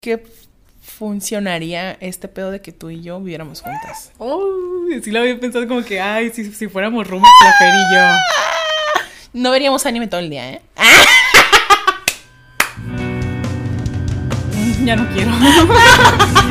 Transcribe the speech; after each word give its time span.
que 0.00 0.24
funcionaría 0.80 1.96
este 2.00 2.28
pedo 2.28 2.52
de 2.52 2.60
que 2.60 2.70
tú 2.70 2.88
y 2.88 3.02
yo 3.02 3.18
viviéramos 3.18 3.62
juntas. 3.62 4.12
Oh, 4.18 4.86
sí 5.02 5.10
lo 5.10 5.18
había 5.18 5.38
pensado 5.40 5.66
como 5.66 5.82
que, 5.82 6.00
ay, 6.00 6.30
si, 6.30 6.52
si 6.52 6.68
fuéramos 6.68 7.04
roomies, 7.06 7.28
la 7.44 7.52
Fer 7.58 7.74
y 7.74 7.94
yo. 7.94 8.00
No 9.32 9.50
veríamos 9.50 9.84
anime 9.86 10.06
todo 10.06 10.20
el 10.20 10.30
día, 10.30 10.52
¿eh? 10.52 10.62
Ya 14.84 14.94
no 14.96 15.06
quiero. 15.12 15.32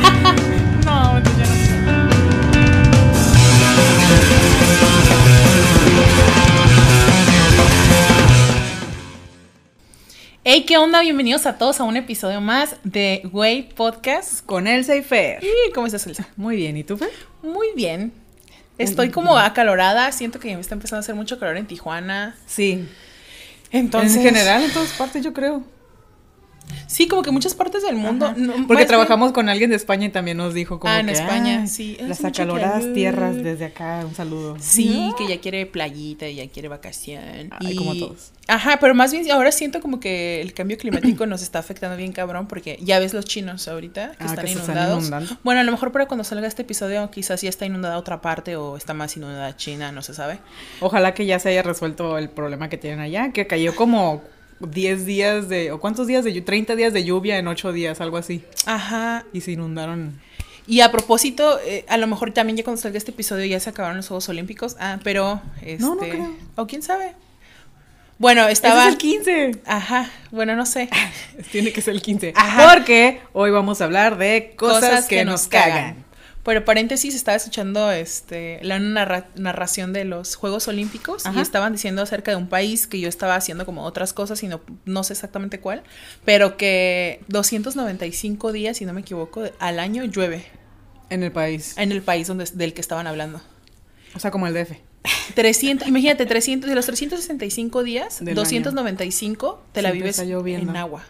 Hey, 10.50 10.64
¿qué 10.66 10.78
onda? 10.78 11.02
Bienvenidos 11.02 11.44
a 11.44 11.58
todos 11.58 11.78
a 11.78 11.84
un 11.84 11.98
episodio 11.98 12.40
más 12.40 12.76
de 12.82 13.20
Way 13.34 13.74
Podcast. 13.76 14.42
Con 14.46 14.66
Elsa 14.66 14.96
y 14.96 15.02
Fer. 15.02 15.44
¿Y 15.44 15.72
cómo 15.72 15.86
estás, 15.86 16.06
Elsa? 16.06 16.26
Muy 16.36 16.56
bien, 16.56 16.74
¿y 16.78 16.84
tú, 16.84 16.96
Fer? 16.96 17.10
Muy 17.42 17.66
bien. 17.76 18.14
Estoy 18.78 19.10
como 19.10 19.36
acalorada, 19.36 20.10
siento 20.10 20.40
que 20.40 20.54
me 20.54 20.60
está 20.62 20.74
empezando 20.74 20.96
a 20.96 21.00
hacer 21.00 21.14
mucho 21.14 21.38
calor 21.38 21.58
en 21.58 21.66
Tijuana. 21.66 22.34
Sí. 22.46 22.88
Entonces, 23.72 24.16
en 24.16 24.22
general, 24.22 24.62
en 24.62 24.72
todas 24.72 24.88
partes, 24.92 25.22
yo 25.22 25.34
creo. 25.34 25.64
Sí, 26.86 27.06
como 27.08 27.22
que 27.22 27.30
muchas 27.30 27.54
partes 27.54 27.82
del 27.82 27.96
mundo. 27.96 28.26
Ajá. 28.26 28.34
no, 28.38 28.66
Porque 28.66 28.86
trabajamos 28.86 29.32
con 29.32 29.48
alguien 29.48 29.70
de 29.70 29.76
España 29.76 30.06
y 30.06 30.08
también 30.10 30.36
nos 30.36 30.54
dijo 30.54 30.78
como 30.80 30.92
Ah, 30.92 31.00
en 31.00 31.06
que, 31.06 31.12
España, 31.12 31.60
ah, 31.64 31.66
sí. 31.66 31.96
Las 32.00 32.24
acaloradas 32.24 32.80
calor. 32.80 32.94
tierras 32.94 33.36
desde 33.42 33.66
acá, 33.66 34.02
un 34.06 34.14
saludo. 34.14 34.56
Sí, 34.60 35.12
que 35.18 35.26
ya 35.28 35.40
quiere 35.40 35.66
playita, 35.66 36.28
ya 36.28 36.48
quiere 36.48 36.68
vacación. 36.68 37.50
Ay, 37.60 37.76
como 37.76 37.94
todos. 37.96 38.32
Ajá, 38.50 38.78
pero 38.80 38.94
más 38.94 39.12
bien 39.12 39.30
ahora 39.30 39.52
siento 39.52 39.80
como 39.82 40.00
que 40.00 40.40
el 40.40 40.54
cambio 40.54 40.78
climático 40.78 41.26
nos 41.26 41.42
está 41.42 41.58
afectando 41.58 41.98
bien 41.98 42.12
cabrón 42.12 42.48
porque 42.48 42.78
ya 42.82 42.98
ves 42.98 43.12
los 43.12 43.26
chinos 43.26 43.68
ahorita 43.68 44.12
que 44.12 44.24
Ah, 44.24 44.26
están 44.26 44.44
que 44.46 44.52
se 44.52 44.58
están 44.58 44.74
inundados. 44.76 44.98
inundando. 45.06 45.36
Bueno, 45.44 45.60
a 45.60 45.64
lo 45.64 45.72
mejor 45.72 45.92
para 45.92 46.06
cuando 46.06 46.24
salga 46.24 46.46
este 46.48 46.62
episodio 46.62 47.10
quizás 47.10 47.42
ya 47.42 47.50
está 47.50 47.66
inundada 47.66 47.98
otra 47.98 48.22
parte 48.22 48.56
o 48.56 48.78
está 48.78 48.94
más 48.94 49.14
inundada 49.18 49.54
China, 49.56 49.92
no 49.92 50.00
se 50.00 50.14
sabe. 50.14 50.38
Ojalá 50.80 51.12
que 51.12 51.26
ya 51.26 51.38
se 51.38 51.50
haya 51.50 51.62
resuelto 51.62 52.16
el 52.16 52.30
problema 52.30 52.70
que 52.70 52.78
tienen 52.78 53.00
allá, 53.00 53.32
que 53.32 53.46
cayó 53.46 53.74
como 53.76 54.22
10 54.60 55.06
días 55.06 55.48
de, 55.48 55.70
o 55.72 55.80
cuántos 55.80 56.06
días 56.06 56.24
de, 56.24 56.34
llu- 56.34 56.44
30 56.44 56.74
días 56.76 56.92
de 56.92 57.04
lluvia 57.04 57.38
en 57.38 57.46
8 57.48 57.72
días, 57.72 58.00
algo 58.00 58.16
así. 58.16 58.44
Ajá. 58.66 59.24
Y 59.32 59.40
se 59.40 59.52
inundaron. 59.52 60.20
Y 60.66 60.80
a 60.82 60.90
propósito, 60.92 61.58
eh, 61.64 61.84
a 61.88 61.96
lo 61.96 62.06
mejor 62.06 62.32
también 62.32 62.56
ya 62.56 62.64
cuando 62.64 62.80
salga 62.82 62.98
este 62.98 63.10
episodio 63.12 63.46
ya 63.46 63.58
se 63.60 63.70
acabaron 63.70 63.96
los 63.96 64.08
Juegos 64.08 64.28
Olímpicos. 64.28 64.76
Ah, 64.78 64.98
pero 65.02 65.40
este 65.62 65.82
No, 65.82 65.94
no 65.94 66.00
creo. 66.00 66.34
o 66.56 66.66
quién 66.66 66.82
sabe. 66.82 67.14
Bueno, 68.18 68.42
Ese 68.42 68.52
estaba 68.54 68.82
es 68.88 68.92
el 68.94 68.98
15. 68.98 69.52
Ajá, 69.64 70.10
bueno, 70.32 70.56
no 70.56 70.66
sé. 70.66 70.90
Tiene 71.52 71.72
que 71.72 71.80
ser 71.80 71.94
el 71.94 72.02
15. 72.02 72.32
Ajá. 72.34 72.74
Porque 72.74 73.20
hoy 73.32 73.50
vamos 73.50 73.80
a 73.80 73.84
hablar 73.84 74.18
de 74.18 74.54
cosas, 74.56 75.06
que, 75.06 75.24
nos 75.24 75.46
cagan. 75.46 76.04
Pero 76.48 76.64
paréntesis, 76.64 77.14
estaba 77.14 77.36
escuchando 77.36 77.90
este, 77.92 78.58
la 78.62 78.78
narra- 78.78 79.26
narración 79.36 79.92
de 79.92 80.06
los 80.06 80.34
Juegos 80.34 80.66
Olímpicos 80.66 81.24
y 81.36 81.40
estaban 81.40 81.74
diciendo 81.74 82.00
acerca 82.00 82.30
de 82.30 82.38
un 82.38 82.48
país 82.48 82.86
que 82.86 82.98
yo 83.00 83.08
estaba 83.10 83.34
haciendo 83.34 83.66
como 83.66 83.84
otras 83.84 84.14
cosas 84.14 84.42
y 84.42 84.48
no, 84.48 84.62
no 84.86 85.04
sé 85.04 85.12
exactamente 85.12 85.60
cuál, 85.60 85.82
pero 86.24 86.56
que 86.56 87.20
295 87.28 88.50
días, 88.52 88.78
si 88.78 88.86
no 88.86 88.94
me 88.94 89.02
equivoco, 89.02 89.42
al 89.58 89.78
año 89.78 90.04
llueve 90.04 90.46
En 91.10 91.22
el 91.22 91.32
país. 91.32 91.74
en 91.76 91.92
el 91.92 92.00
país 92.00 92.26
donde, 92.26 92.46
del 92.54 92.72
que 92.72 92.80
estaban 92.80 93.06
hablando. 93.06 93.42
O 94.14 94.18
sea, 94.18 94.30
como 94.30 94.46
el 94.46 94.54
DF. 94.54 94.72
300, 95.34 95.86
imagínate, 95.86 96.24
300, 96.24 96.66
de 96.68 96.74
los 96.74 96.86
365 96.86 97.82
días, 97.82 98.24
Del 98.24 98.34
295 98.34 99.62
te 99.72 99.82
la 99.82 99.90
Siempre 99.90 100.12
vives 100.24 100.62
en 100.62 100.76
agua. 100.76 101.04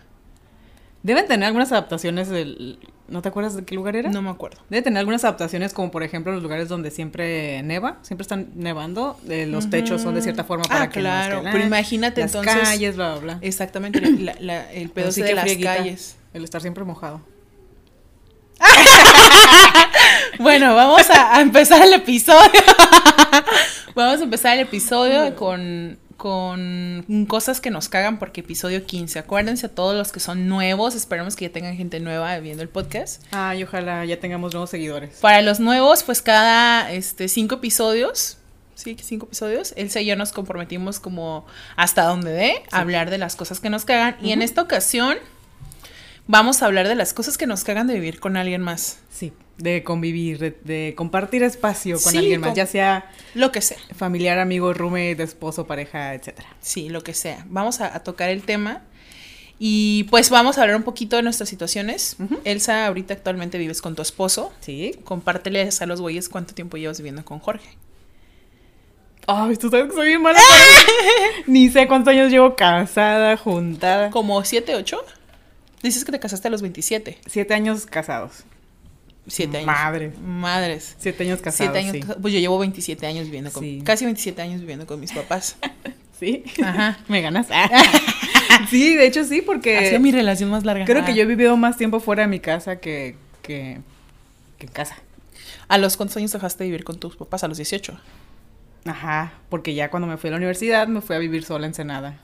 Deben 1.04 1.28
tener 1.28 1.46
algunas 1.46 1.70
adaptaciones 1.70 2.28
del... 2.28 2.80
¿No 3.08 3.22
te 3.22 3.28
acuerdas 3.30 3.56
de 3.56 3.64
qué 3.64 3.74
lugar 3.74 3.96
era? 3.96 4.10
No 4.10 4.20
me 4.20 4.28
acuerdo. 4.28 4.58
Debe 4.68 4.82
tener 4.82 4.98
algunas 4.98 5.24
adaptaciones, 5.24 5.72
como 5.72 5.90
por 5.90 6.02
ejemplo 6.02 6.30
los 6.32 6.42
lugares 6.42 6.68
donde 6.68 6.90
siempre 6.90 7.62
neva, 7.62 7.96
siempre 8.02 8.22
están 8.22 8.48
nevando, 8.54 9.18
eh, 9.28 9.46
los 9.46 9.70
techos 9.70 10.02
son 10.02 10.14
de 10.14 10.20
cierta 10.22 10.44
forma 10.44 10.64
para 10.64 10.82
Ah, 10.82 10.90
que 10.90 11.00
claro, 11.00 11.42
no 11.42 11.50
pero 11.50 11.64
imagínate 11.64 12.20
las 12.20 12.34
entonces- 12.34 12.62
calles, 12.68 12.96
bla, 12.96 13.12
bla, 13.14 13.20
bla. 13.20 13.38
Exactamente, 13.40 14.00
la- 14.02 14.36
la- 14.40 14.72
el 14.72 14.90
pedo 14.90 15.10
sí 15.10 15.22
de 15.22 15.28
que 15.28 15.34
las 15.34 15.44
frieguita, 15.44 15.76
calles. 15.76 16.16
El 16.34 16.44
estar 16.44 16.60
siempre 16.60 16.84
mojado. 16.84 17.22
Bueno, 20.38 20.74
vamos 20.74 21.08
a, 21.10 21.36
a 21.36 21.40
empezar 21.40 21.82
el 21.82 21.92
episodio. 21.94 22.50
vamos 23.94 24.20
a 24.20 24.24
empezar 24.24 24.54
el 24.54 24.60
episodio 24.60 25.34
con, 25.34 25.98
con 26.18 27.26
cosas 27.28 27.60
que 27.60 27.70
nos 27.70 27.88
cagan 27.88 28.18
porque 28.18 28.40
episodio 28.40 28.84
15. 28.84 29.20
Acuérdense 29.20 29.66
a 29.66 29.68
todos 29.70 29.96
los 29.96 30.10
que 30.10 30.18
son 30.18 30.48
nuevos, 30.48 30.96
esperemos 30.96 31.36
que 31.36 31.46
ya 31.46 31.52
tengan 31.52 31.76
gente 31.76 32.00
nueva 32.00 32.36
viendo 32.40 32.62
el 32.62 32.68
podcast. 32.68 33.22
Ay, 33.30 33.62
ojalá 33.62 34.04
ya 34.04 34.18
tengamos 34.18 34.52
nuevos 34.52 34.68
seguidores. 34.68 35.16
Para 35.20 35.40
los 35.42 35.60
nuevos, 35.60 36.02
pues 36.02 36.20
cada 36.20 36.92
este, 36.92 37.28
cinco 37.28 37.54
episodios, 37.54 38.36
sí, 38.74 38.96
cinco 39.00 39.26
episodios, 39.26 39.72
Elsa 39.76 40.00
y 40.00 40.06
yo 40.06 40.16
nos 40.16 40.32
comprometimos 40.32 40.98
como 40.98 41.46
hasta 41.76 42.02
donde 42.02 42.32
dé 42.32 42.62
a 42.72 42.80
hablar 42.80 43.10
de 43.10 43.18
las 43.18 43.36
cosas 43.36 43.60
que 43.60 43.70
nos 43.70 43.84
cagan. 43.84 44.16
Y 44.20 44.32
en 44.32 44.42
esta 44.42 44.60
ocasión 44.60 45.18
vamos 46.28 46.62
a 46.62 46.66
hablar 46.66 46.86
de 46.86 46.94
las 46.94 47.12
cosas 47.12 47.36
que 47.36 47.48
nos 47.48 47.64
cagan 47.64 47.88
de 47.88 47.94
vivir 47.94 48.20
con 48.20 48.36
alguien 48.36 48.62
más. 48.62 49.00
Sí, 49.10 49.32
de 49.56 49.82
convivir, 49.82 50.38
de, 50.38 50.50
de 50.62 50.94
compartir 50.96 51.42
espacio 51.42 51.98
con 52.00 52.12
Sí, 52.12 52.18
alguien 52.18 52.40
más, 52.40 52.50
con- 52.50 52.56
ya 52.56 52.66
sea 52.66 53.10
Lo 53.34 53.50
que 53.50 53.60
sea. 53.60 53.78
familiar, 53.96 54.38
amigo, 54.38 54.72
roommate, 54.72 55.20
esposo, 55.24 55.66
pareja, 55.66 56.14
etcétera. 56.14 56.48
Sí, 56.60 56.88
lo 56.88 57.02
que 57.02 57.12
sea. 57.14 57.44
Vamos 57.48 57.80
a, 57.80 57.92
a 57.96 58.04
tocar 58.04 58.28
el 58.30 58.42
tema. 58.44 58.82
Y 59.60 60.04
pues 60.04 60.30
vamos 60.30 60.56
a 60.56 60.62
hablar 60.62 60.76
un 60.76 60.84
poquito 60.84 61.16
de 61.16 61.24
nuestras 61.24 61.48
situaciones. 61.48 62.16
Elsa, 62.44 62.86
ahorita 62.86 63.12
actualmente 63.14 63.58
vives 63.58 63.82
con 63.82 63.96
tu 63.96 64.02
esposo. 64.02 64.52
Sí. 64.60 64.94
Compárteles 65.02 65.82
a 65.82 65.86
los 65.86 66.00
güeyes 66.00 66.28
cuánto 66.28 66.54
tiempo 66.54 66.76
llevas 66.76 66.98
viviendo 66.98 67.24
con 67.24 67.40
Jorge. 67.40 67.68
Ay, 69.26 69.56
tú 69.56 69.68
sabes 69.68 69.86
que 69.88 69.94
soy 69.94 70.06
bien 70.06 70.22
mala. 70.22 70.38
Ni 71.48 71.68
sé 71.70 71.88
cuántos 71.88 72.12
años 72.12 72.30
llevo 72.30 72.54
casada, 72.54 73.36
juntada. 73.36 74.10
¿Como 74.10 74.42
7, 74.44 74.76
8? 74.76 75.04
Dices 75.82 76.04
que 76.04 76.12
te 76.12 76.18
casaste 76.20 76.48
a 76.48 76.50
los 76.50 76.62
27. 76.62 77.18
Siete 77.26 77.54
años 77.54 77.86
casados. 77.86 78.44
7 79.30 79.58
años. 79.58 79.66
Madre. 79.66 80.12
Madres. 80.24 80.96
Siete 80.98 81.24
años 81.24 81.40
casados. 81.42 81.72
7 81.74 81.78
años. 81.78 82.06
sí. 82.06 82.14
Pues 82.20 82.32
yo 82.32 82.40
llevo 82.40 82.58
27 82.58 83.06
años 83.06 83.26
viviendo 83.26 83.52
con. 83.52 83.62
Sí. 83.62 83.82
Casi 83.84 84.04
27 84.06 84.40
años 84.40 84.60
viviendo 84.60 84.86
con 84.86 85.00
mis 85.00 85.12
papás. 85.12 85.56
Sí. 86.18 86.42
Ajá. 86.64 86.98
Me 87.08 87.20
ganas. 87.22 87.46
sí, 88.70 88.96
de 88.96 89.06
hecho 89.06 89.22
sí, 89.22 89.40
porque 89.40 89.78
Ha 89.78 89.84
sido 89.88 90.00
mi 90.00 90.10
relación 90.10 90.50
más 90.50 90.64
larga. 90.64 90.84
creo 90.84 91.02
Ah. 91.02 91.06
que 91.06 91.14
yo 91.14 91.22
he 91.22 91.26
vivido 91.26 91.56
más 91.56 91.76
tiempo 91.76 92.00
fuera 92.00 92.22
de 92.22 92.26
mi 92.28 92.40
casa 92.40 92.80
que, 92.80 93.14
que, 93.40 93.78
que 94.58 94.66
en 94.66 94.72
casa. 94.72 94.96
¿A 95.68 95.78
los 95.78 95.96
cuántos 95.96 96.16
años 96.16 96.32
dejaste 96.32 96.64
de 96.64 96.70
vivir 96.70 96.82
con 96.82 96.98
tus 96.98 97.14
papás? 97.14 97.44
A 97.44 97.48
los 97.48 97.56
18. 97.58 97.96
Ajá, 98.86 99.32
porque 99.48 99.74
ya 99.74 99.90
cuando 99.90 100.08
me 100.08 100.16
fui 100.16 100.26
a 100.26 100.30
la 100.32 100.36
universidad 100.38 100.88
me 100.88 101.00
fui 101.02 101.14
a 101.14 101.20
vivir 101.20 101.44
sola 101.44 101.66
en 101.66 101.70
Ensenada. 101.70 102.18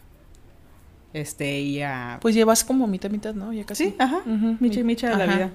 Este, 1.14 1.60
y 1.60 1.80
a... 1.80 2.18
Pues 2.20 2.34
llevas 2.34 2.62
como 2.64 2.86
mitad, 2.86 3.08
mitad, 3.08 3.32
¿no? 3.34 3.52
Ya 3.54 3.64
casi. 3.64 3.84
sí, 3.86 3.94
ajá, 3.98 4.18
Ujú. 4.26 4.56
micha 4.60 4.80
y 4.80 4.84
micha 4.84 5.08
de 5.08 5.16
la 5.16 5.32
vida. 5.32 5.50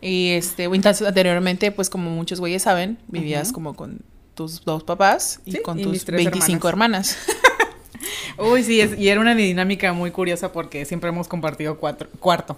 Y 0.00 0.30
este, 0.30 0.64
entonces, 0.64 1.06
anteriormente, 1.06 1.70
pues 1.72 1.90
como 1.90 2.10
muchos 2.10 2.40
güeyes 2.40 2.62
saben, 2.62 2.96
vivías 3.08 3.52
como 3.52 3.74
con 3.74 4.00
tus 4.34 4.64
dos 4.64 4.84
papás 4.84 5.40
y 5.44 5.52
Sí, 5.52 5.58
con 5.62 5.78
y 5.78 5.82
tus 5.82 5.92
mis 5.92 6.04
tres 6.04 6.18
25 6.24 6.68
hermanas. 6.68 7.18
Uy, 8.38 8.62
sí, 8.62 8.80
es- 8.80 8.98
y 8.98 9.08
era 9.08 9.20
una 9.20 9.34
dinámica 9.34 9.92
muy 9.92 10.10
curiosa 10.10 10.52
porque 10.52 10.84
siempre 10.84 11.08
hemos 11.10 11.26
compartido 11.28 11.78
cuatro, 11.78 12.08
cuarto. 12.20 12.56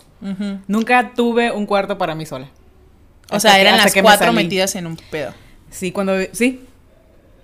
Nunca 0.68 1.12
tuve 1.14 1.50
un 1.52 1.66
cuarto 1.66 1.96
para 1.98 2.14
mí 2.14 2.26
sola. 2.26 2.48
O 3.30 3.40
sea, 3.40 3.58
eran 3.60 3.76
las 3.78 3.94
me 3.96 4.02
cuatro 4.02 4.32
metidas 4.32 4.74
en 4.76 4.86
un 4.86 4.96
pedo. 5.10 5.32
Sí, 5.70 5.90
cuando... 5.90 6.14
Sí. 6.32 6.65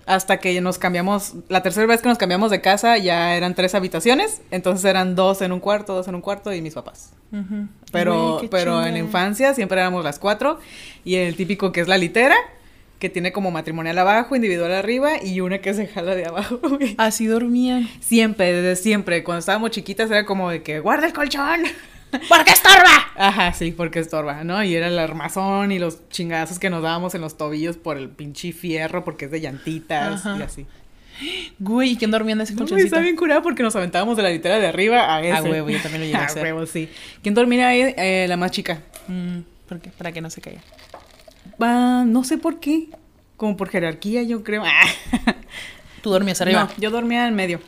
Hasta 0.05 0.37
que 0.37 0.59
nos 0.61 0.77
cambiamos... 0.77 1.33
La 1.49 1.63
tercera 1.63 1.85
vez 1.87 2.01
que 2.01 2.09
nos 2.09 2.17
cambiamos 2.17 2.51
de 2.51 2.61
casa 2.61 2.97
ya 2.97 3.35
eran 3.35 3.55
tres 3.55 3.75
habitaciones. 3.75 4.41
Entonces 4.51 4.85
eran 4.85 5.15
dos 5.15 5.41
en 5.41 5.51
un 5.51 5.59
cuarto, 5.59 5.93
dos 5.93 6.07
en 6.07 6.15
un 6.15 6.21
cuarto 6.21 6.53
y 6.53 6.61
mis 6.61 6.73
papás. 6.73 7.13
Pero, 7.91 8.37
qué 8.41 8.47
pero 8.47 8.81
en 8.81 8.93
chinga. 8.93 8.99
infancia 8.99 9.53
siempre 9.53 9.79
éramos 9.79 10.03
las 10.03 10.19
cuatro. 10.19 10.59
Y 11.03 11.15
el 11.15 11.35
típico 11.35 11.71
que 11.71 11.81
es 11.81 11.87
la 11.87 11.97
litera, 11.97 12.35
que 12.99 13.09
tiene 13.09 13.31
como 13.31 13.51
matrimonial 13.51 13.97
abajo, 13.97 14.35
individual 14.35 14.73
arriba 14.73 15.23
y 15.23 15.41
una 15.41 15.59
que 15.59 15.73
se 15.73 15.87
jala 15.87 16.15
de 16.15 16.25
abajo. 16.25 16.59
Así 16.97 17.25
dormían. 17.25 17.89
Siempre, 17.99 18.53
desde 18.53 18.81
siempre. 18.81 19.23
Cuando 19.23 19.39
estábamos 19.39 19.71
chiquitas 19.71 20.11
era 20.11 20.25
como 20.25 20.49
de 20.49 20.63
que 20.63 20.79
guarda 20.79 21.07
el 21.07 21.13
colchón. 21.13 21.63
¿Por 22.29 22.43
qué 22.45 22.51
estorba? 22.51 23.07
Ajá, 23.15 23.53
sí, 23.53 23.71
porque 23.71 23.99
estorba, 23.99 24.43
¿no? 24.43 24.63
Y 24.63 24.75
era 24.75 24.87
el 24.87 24.97
armazón 24.99 25.71
y 25.71 25.79
los 25.79 26.07
chingazos 26.09 26.59
que 26.59 26.69
nos 26.69 26.81
dábamos 26.83 27.15
en 27.15 27.21
los 27.21 27.37
tobillos 27.37 27.77
por 27.77 27.97
el 27.97 28.09
pinche 28.09 28.51
fierro 28.53 29.03
porque 29.03 29.25
es 29.25 29.31
de 29.31 29.41
llantitas 29.41 30.25
Ajá. 30.25 30.37
y 30.39 30.41
así. 30.43 30.65
Güey, 31.59 31.91
¿y 31.91 31.97
quién 31.97 32.09
dormía 32.11 32.33
en 32.33 32.41
ese 32.41 32.55
colchoncito? 32.55 32.85
está 32.87 32.99
bien 32.99 33.15
curado 33.15 33.43
porque 33.43 33.61
nos 33.63 33.75
aventábamos 33.75 34.17
de 34.17 34.23
la 34.23 34.29
litera 34.29 34.57
de 34.59 34.65
arriba 34.67 35.15
a 35.15 35.21
ese. 35.21 35.31
A 35.37 35.41
huevo, 35.43 35.69
yo 35.69 35.79
también 35.79 36.01
lo 36.01 36.05
llegué 36.07 36.17
a 36.17 36.21
A 36.21 36.25
hacer. 36.27 36.43
huevo, 36.43 36.65
sí. 36.65 36.89
¿Quién 37.21 37.35
dormía 37.35 37.67
ahí? 37.67 37.93
Eh, 37.97 38.25
la 38.27 38.35
más 38.35 38.51
chica. 38.51 38.81
Mm, 39.07 39.39
¿por 39.69 39.79
qué? 39.79 39.89
Para 39.91 40.11
que 40.11 40.21
no 40.21 40.29
se 40.29 40.41
caiga. 40.41 40.61
Ah, 41.59 42.03
no 42.05 42.23
sé 42.23 42.37
por 42.37 42.59
qué. 42.59 42.87
Como 43.37 43.55
por 43.57 43.69
jerarquía, 43.69 44.23
yo 44.23 44.43
creo. 44.43 44.63
Tú 46.01 46.09
dormías 46.09 46.41
arriba. 46.41 46.63
No, 46.63 46.69
yo 46.81 46.89
dormía 46.91 47.27
en 47.27 47.35
medio. 47.35 47.59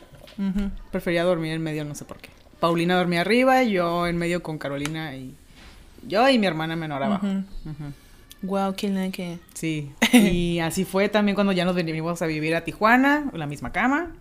Prefería 0.90 1.22
dormir 1.24 1.52
en 1.52 1.62
medio, 1.62 1.84
no 1.84 1.94
sé 1.94 2.04
por 2.04 2.18
qué. 2.18 2.28
Paulina 2.66 2.96
dormía 2.96 3.20
arriba, 3.20 3.62
yo 3.62 4.08
en 4.08 4.16
medio 4.16 4.42
con 4.42 4.58
Carolina 4.58 5.14
y 5.14 5.36
Yo 6.08 6.28
y 6.28 6.36
mi 6.36 6.48
hermana 6.48 6.74
menor 6.74 7.00
abajo. 7.00 7.24
Ujú. 7.24 7.92
Wow, 8.42 8.74
qué 8.74 8.88
la 8.88 9.08
que. 9.10 9.38
Sí. 9.54 9.92
Y 10.12 10.58
así 10.58 10.84
fue 10.84 11.08
también 11.08 11.36
cuando 11.36 11.52
ya 11.52 11.64
nos 11.64 11.76
venimos 11.76 12.22
a 12.22 12.26
vivir 12.26 12.56
a 12.56 12.64
Tijuana, 12.64 13.30
la 13.34 13.46
misma 13.46 13.70
cama. 13.70 14.16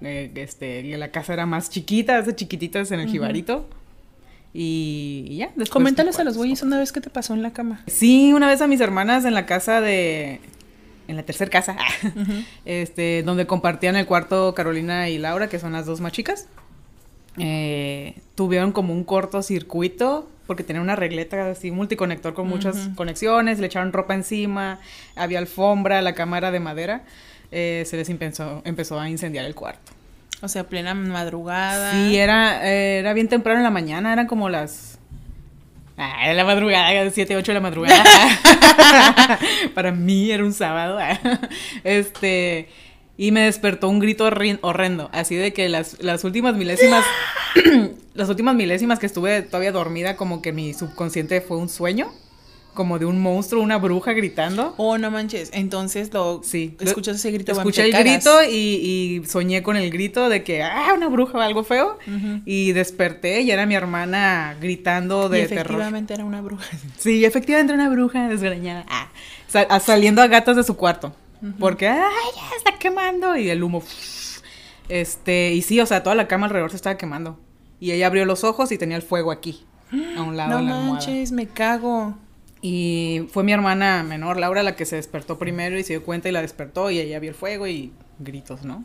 Eh, 0.00 0.32
este, 0.34 0.82
la 0.96 1.12
casa 1.12 1.32
era 1.32 1.46
más 1.46 1.70
chiquita, 1.70 2.20
de 2.22 2.34
chiquititas 2.34 2.90
en 2.90 2.98
el 2.98 3.08
jibarito. 3.08 3.68
Y, 4.52 5.26
y 5.28 5.36
ya. 5.36 5.46
después 5.50 5.70
Coméntales 5.70 6.18
a 6.18 6.24
los 6.24 6.36
güeyes 6.36 6.62
una 6.62 6.80
vez 6.80 6.90
que 6.90 7.00
te 7.00 7.08
pasó 7.08 7.34
en 7.34 7.42
la 7.44 7.52
cama. 7.52 7.84
Sí, 7.86 8.32
una 8.32 8.48
vez 8.48 8.62
a 8.62 8.66
mis 8.66 8.80
hermanas 8.80 9.24
en 9.24 9.34
la 9.34 9.46
casa 9.46 9.80
de. 9.80 10.40
En 11.06 11.14
la 11.14 11.22
tercera 11.22 11.52
casa. 11.52 11.76
este, 12.64 13.22
donde 13.22 13.46
compartían 13.46 13.94
el 13.94 14.06
cuarto 14.06 14.56
Carolina 14.56 15.08
y 15.08 15.18
Laura, 15.18 15.48
que 15.48 15.60
son 15.60 15.72
las 15.72 15.86
dos 15.86 16.00
más 16.00 16.10
chicas. 16.10 16.48
Eh, 17.38 18.14
tuvieron 18.34 18.72
como 18.72 18.92
un 18.92 19.04
cortocircuito 19.04 20.28
porque 20.46 20.62
tenía 20.62 20.80
una 20.80 20.96
regleta 20.96 21.50
así 21.50 21.70
multiconector 21.70 22.34
con 22.34 22.48
muchas 22.48 22.88
conexiones, 22.94 23.58
le 23.58 23.66
echaron 23.66 23.92
ropa 23.92 24.14
encima, 24.14 24.78
había 25.16 25.38
alfombra, 25.38 26.02
la 26.02 26.14
cama 26.14 26.38
era 26.38 26.50
de 26.52 26.60
madera, 26.60 27.02
eh, 27.50 27.84
se 27.86 27.96
les 27.96 28.08
empezó, 28.08 28.62
empezó 28.64 29.00
a 29.00 29.08
incendiar 29.08 29.44
el 29.44 29.54
cuarto. 29.54 29.92
O 30.42 30.48
sea, 30.48 30.64
plena 30.68 30.94
madrugada. 30.94 31.92
Sí, 31.92 32.16
era, 32.16 32.68
eh, 32.68 32.98
era 32.98 33.12
bien 33.12 33.28
temprano 33.28 33.58
en 33.58 33.64
la 33.64 33.70
mañana, 33.70 34.12
eran 34.12 34.26
como 34.26 34.48
las... 34.48 34.98
Ah, 35.98 36.24
era 36.24 36.34
la 36.34 36.44
madrugada, 36.44 37.10
7, 37.10 37.36
8 37.36 37.52
de 37.52 37.54
la 37.54 37.60
madrugada. 37.60 38.04
Para 39.74 39.92
mí 39.92 40.30
era 40.30 40.44
un 40.44 40.52
sábado. 40.52 40.98
este... 41.84 42.68
Y 43.18 43.32
me 43.32 43.42
despertó 43.42 43.88
un 43.88 43.98
grito 43.98 44.24
horrendo, 44.62 45.08
así 45.12 45.34
de 45.36 45.52
que 45.52 45.68
las, 45.70 46.02
las 46.02 46.22
últimas 46.24 46.54
milésimas, 46.54 47.04
las 48.14 48.28
últimas 48.28 48.54
milésimas 48.54 48.98
que 48.98 49.06
estuve 49.06 49.42
todavía 49.42 49.72
dormida, 49.72 50.16
como 50.16 50.42
que 50.42 50.52
mi 50.52 50.74
subconsciente 50.74 51.40
fue 51.40 51.56
un 51.56 51.68
sueño, 51.68 52.12
como 52.74 52.98
de 52.98 53.06
un 53.06 53.18
monstruo, 53.18 53.62
una 53.62 53.78
bruja 53.78 54.12
gritando. 54.12 54.74
Oh, 54.76 54.98
no 54.98 55.10
manches. 55.10 55.48
Entonces 55.54 56.12
lo 56.12 56.42
Sí. 56.44 56.76
escuchas 56.78 57.16
ese 57.16 57.30
grito. 57.30 57.52
Escuché 57.52 57.86
el 57.86 57.92
cagas. 57.92 58.04
grito 58.04 58.42
y, 58.44 59.22
y 59.22 59.26
soñé 59.26 59.62
con 59.62 59.78
el 59.78 59.90
grito 59.90 60.28
de 60.28 60.44
que, 60.44 60.62
ah, 60.62 60.92
una 60.94 61.08
bruja 61.08 61.38
o 61.38 61.40
algo 61.40 61.64
feo. 61.64 61.98
Ujú. 62.06 62.42
Y 62.44 62.72
desperté 62.72 63.40
y 63.40 63.50
era 63.50 63.64
mi 63.64 63.74
hermana 63.76 64.58
gritando 64.60 65.28
Y 65.34 65.40
de 65.40 65.48
terror. 65.48 65.60
efectivamente 65.64 66.12
era 66.12 66.24
una 66.26 66.42
bruja. 66.42 66.66
Sí, 66.98 67.24
efectivamente 67.24 67.72
era 67.72 67.82
una 67.82 67.90
bruja 67.90 68.28
desgreñada. 68.28 68.84
Ah, 68.90 69.08
sal- 69.48 69.68
saliendo 69.80 70.20
a 70.20 70.26
gatas 70.26 70.56
de 70.56 70.62
su 70.62 70.76
cuarto. 70.76 71.14
Porque, 71.58 71.88
ay, 71.88 72.00
ya 72.34 72.56
está 72.56 72.78
quemando. 72.78 73.36
Y 73.36 73.50
el 73.50 73.62
humo. 73.62 73.82
Este, 74.88 75.52
y 75.52 75.62
sí, 75.62 75.80
o 75.80 75.86
sea, 75.86 76.02
toda 76.02 76.14
la 76.14 76.28
cama 76.28 76.46
alrededor 76.46 76.70
se 76.70 76.76
estaba 76.76 76.96
quemando. 76.96 77.38
Y 77.80 77.92
ella 77.92 78.06
abrió 78.06 78.24
los 78.24 78.44
ojos 78.44 78.72
y 78.72 78.78
tenía 78.78 78.96
el 78.96 79.02
fuego 79.02 79.30
aquí, 79.32 79.64
a 80.16 80.22
un 80.22 80.36
lado 80.36 80.50
No 80.50 80.56
de 80.58 80.62
la 80.64 80.70
almohada. 80.78 80.92
manches, 80.92 81.32
me 81.32 81.46
cago. 81.46 82.16
Y 82.62 83.26
fue 83.32 83.44
mi 83.44 83.52
hermana 83.52 84.02
menor, 84.02 84.38
Laura, 84.38 84.62
la 84.62 84.76
que 84.76 84.86
se 84.86 84.96
despertó 84.96 85.38
primero 85.38 85.78
y 85.78 85.82
se 85.82 85.92
dio 85.92 86.02
cuenta 86.04 86.28
y 86.28 86.32
la 86.32 86.40
despertó 86.42 86.90
y 86.90 86.98
ella 86.98 87.18
vio 87.18 87.30
el 87.30 87.36
fuego 87.36 87.66
y 87.66 87.92
gritos, 88.18 88.64
¿no? 88.64 88.84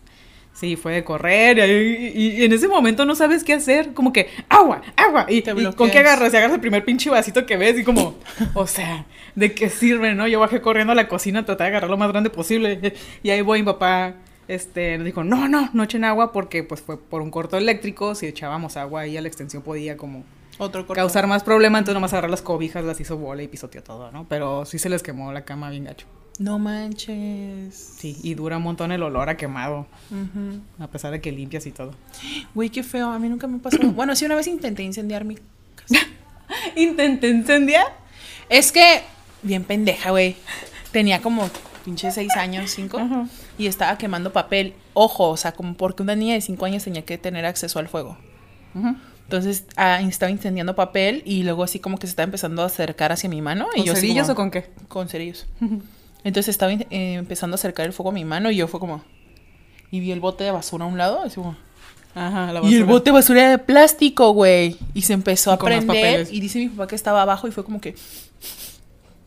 Sí, 0.62 0.75
fue 0.75 0.94
de 0.94 1.04
correr 1.04 1.58
y, 1.58 1.62
y- 1.63 2.42
y 2.42 2.46
en 2.46 2.54
ese 2.54 2.68
momento 2.68 3.04
no 3.04 3.16
sabes 3.16 3.44
qué 3.44 3.54
hacer, 3.54 3.94
como 3.96 4.13
que 4.13 4.30
agua, 4.48 4.84
agua, 4.96 5.25
y, 5.28 5.42
Te 5.42 5.52
y 5.60 5.66
¿con 5.74 5.90
qué 5.90 5.98
agarras? 5.98 6.31
Y 6.31 6.38
agarras 6.38 6.54
el 6.54 6.62
primer 6.62 6.86
pinche 6.86 7.10
vasito 7.10 7.48
que 7.48 7.58
ves 7.58 7.80
y 7.80 7.84
como, 7.84 8.13
o 8.54 8.68
sea, 8.68 9.06
¿de 9.34 9.56
qué 9.56 9.72
sirve, 9.72 10.13
no? 10.13 10.28
Yo 10.28 10.40
bajé 10.40 10.62
corriendo 10.62 10.92
a 10.94 10.96
la 10.96 11.08
cocina 11.08 11.40
a 11.40 11.46
tratar 11.46 11.66
de 11.66 11.69
agarrar 11.72 11.90
lo 11.90 11.98
más 11.98 12.12
grande 12.12 12.30
posible 12.30 12.94
y 13.24 13.30
ahí 13.31 13.42
voy, 13.42 13.62
mi 13.62 13.66
papá, 13.66 14.13
este, 14.48 14.98
nos 15.00 15.06
dijo, 15.06 15.24
no, 15.24 15.48
no, 15.48 15.72
no 15.74 15.81
echen 15.84 16.04
agua 16.04 16.31
porque 16.31 16.63
pues 16.63 16.81
fue 16.81 17.00
por 17.00 17.24
un 17.24 17.31
corto 17.31 17.58
eléctrico, 17.58 18.13
si 18.13 18.28
echábamos 18.28 18.78
agua 18.78 19.02
ahí 19.02 19.18
a 19.18 19.22
la 19.22 19.28
extensión 19.30 19.63
podía 19.63 19.98
como 19.98 20.24
Otro 20.60 20.81
corto. 20.86 20.94
causar 20.94 21.25
más 21.25 21.44
problema, 21.44 21.80
entonces 21.80 21.96
nomás 21.96 22.13
agarrar 22.13 22.30
las 22.30 22.44
cobijas, 22.44 22.84
las 22.86 23.00
hizo 23.02 23.18
bola 23.18 23.42
y 23.42 23.48
pisoteó 23.48 23.81
todo, 23.81 24.12
¿no? 24.12 24.28
Pero 24.30 24.66
sí 24.68 24.78
se 24.78 24.90
les 24.90 25.02
quemó 25.02 25.34
la 25.34 25.44
cama 25.44 25.72
bien 25.72 25.86
gacho. 25.86 26.06
No 26.39 26.57
manches. 26.60 27.75
Sí, 28.00 28.18
y 28.24 28.33
dura 28.33 28.57
un 28.57 28.63
montón 28.63 28.92
el 28.92 29.04
olor 29.04 29.30
a 29.30 29.38
quemado, 29.38 29.86
a 30.80 30.88
pesar 30.88 31.12
de 31.12 31.22
que 31.22 31.31
limpias 31.31 31.66
y 31.68 31.72
todo. 31.72 31.94
Güey, 32.56 32.69
qué 32.69 32.83
feo. 32.83 33.10
A 33.12 33.19
mí 33.19 33.30
nunca 33.30 33.48
me 33.48 33.60
pasó. 33.60 33.78
bueno, 33.95 34.16
sí, 34.16 34.25
una 34.25 34.36
vez 34.36 34.48
intenté 34.48 34.83
incendiar 34.83 35.24
mi 35.25 35.36
casa. 35.75 36.06
Intenté 36.75 37.30
incendiar. 37.30 37.86
Es 38.50 38.72
que, 38.72 39.01
bien 39.44 39.63
pendeja, 39.63 40.12
güey. 40.12 40.36
Tenía 40.92 41.22
como 41.22 41.50
pinche 41.86 42.12
seis 42.12 42.36
años, 42.36 42.72
cinco. 42.72 43.00
Y 43.57 43.68
estaba 43.68 43.98
quemando 43.98 44.34
papel. 44.34 44.74
Ojo, 44.94 45.30
o 45.30 45.38
sea, 45.38 45.54
como 45.54 45.75
porque 45.75 46.04
una 46.04 46.16
niña 46.16 46.34
de 46.34 46.42
cinco 46.42 46.66
años 46.66 46.84
tenía 46.84 47.04
que 47.04 47.18
tener 47.18 47.45
acceso 47.45 47.80
al 47.80 47.88
fuego. 47.88 48.18
Entonces 49.24 49.63
ah, 49.77 50.01
estaba 50.01 50.30
incendiando 50.31 50.75
papel 50.75 51.24
y 51.25 51.44
luego 51.44 51.63
así 51.63 51.80
como 51.80 51.98
que 51.98 52.07
se 52.07 52.12
estaba 52.12 52.25
empezando 52.25 52.63
a 52.63 52.66
acercar 52.66 53.12
hacia 53.13 53.30
mi 53.30 53.42
mano. 53.42 53.68
y 53.74 53.77
¿Con 53.77 53.86
yo 53.86 53.94
así 53.94 54.01
cerillos 54.01 54.24
como- 54.27 54.34
o 54.34 54.36
con 54.36 54.51
qué? 54.51 54.69
Con 54.89 55.07
cerillos. 55.07 55.45
Entonces 56.24 56.50
estaba 56.50 56.72
eh, 56.72 56.88
empezando 57.14 57.56
a 57.56 57.56
acercar 57.56 57.86
el 57.86 57.94
fuego 57.94 58.12
a 58.12 58.14
mi 58.14 58.26
mano 58.26 58.52
y 58.52 58.56
yo 58.56 58.68
fue 58.68 58.80
como... 58.80 59.04
Y 59.90 60.00
vi 60.00 60.12
el 60.12 60.20
bote 60.20 60.44
de 60.44 60.52
basura 60.52 60.86
a 60.86 60.88
un 60.88 60.98
lado. 60.98 61.22
Así 61.22 61.36
como, 61.36 61.58
Ajá, 62.16 62.54
la 62.54 62.62
y 62.62 62.76
el 62.76 62.82
basura. 62.82 62.86
bote 62.86 63.06
de 63.06 63.12
basura 63.14 63.42
era 63.42 63.50
de 63.52 63.58
plástico, 63.58 64.32
güey. 64.32 64.78
Y 64.94 65.02
se 65.02 65.14
empezó 65.14 65.52
Y 65.52 65.54
a 65.54 65.58
prender. 65.58 66.28
Y 66.32 66.40
dice 66.40 66.60
mi 66.60 66.70
papá 66.70 66.88
que 66.88 66.96
estaba 66.96 67.22
abajo 67.22 67.48
y 67.48 67.52
fue 67.52 67.64
como 67.66 67.82
que... 67.82 67.96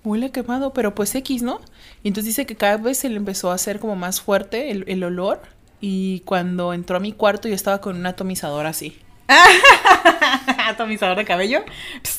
Huele 0.04 0.30
quemado, 0.30 0.72
pero 0.74 0.94
pues 0.94 1.14
X, 1.14 1.42
¿no? 1.42 1.60
Y 2.02 2.08
entonces 2.08 2.26
dice 2.26 2.44
que 2.46 2.56
cada 2.56 2.76
vez 2.76 2.98
se 2.98 3.08
le 3.08 3.16
empezó 3.16 3.50
a 3.50 3.54
hacer 3.54 3.78
como 3.80 3.96
más 3.96 4.20
fuerte 4.20 4.70
el, 4.70 4.84
el 4.86 5.02
olor. 5.02 5.40
Y 5.80 6.20
cuando 6.20 6.72
entró 6.72 6.96
a 6.96 7.00
mi 7.00 7.12
cuarto 7.12 7.48
yo 7.48 7.54
estaba 7.54 7.80
con 7.80 7.96
un 7.96 8.06
atomizador 8.06 8.66
así. 8.66 8.98
Atomizador 10.66 11.16
de 11.16 11.24
cabello. 11.24 11.60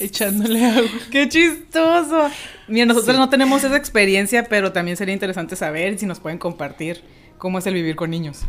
Echándole 0.00 0.64
agua. 0.64 0.90
¡Qué 1.10 1.28
chistoso! 1.28 2.28
Mira, 2.68 2.86
nosotros 2.86 3.14
Sí. 3.14 3.20
no 3.20 3.28
tenemos 3.28 3.62
esa 3.64 3.76
experiencia, 3.76 4.44
pero 4.48 4.72
también 4.72 4.96
sería 4.96 5.14
interesante 5.14 5.56
saber 5.56 5.98
si 5.98 6.06
nos 6.06 6.20
pueden 6.20 6.38
compartir 6.38 7.02
cómo 7.38 7.58
es 7.58 7.66
el 7.66 7.74
vivir 7.74 7.96
con 7.96 8.10
niños. 8.10 8.40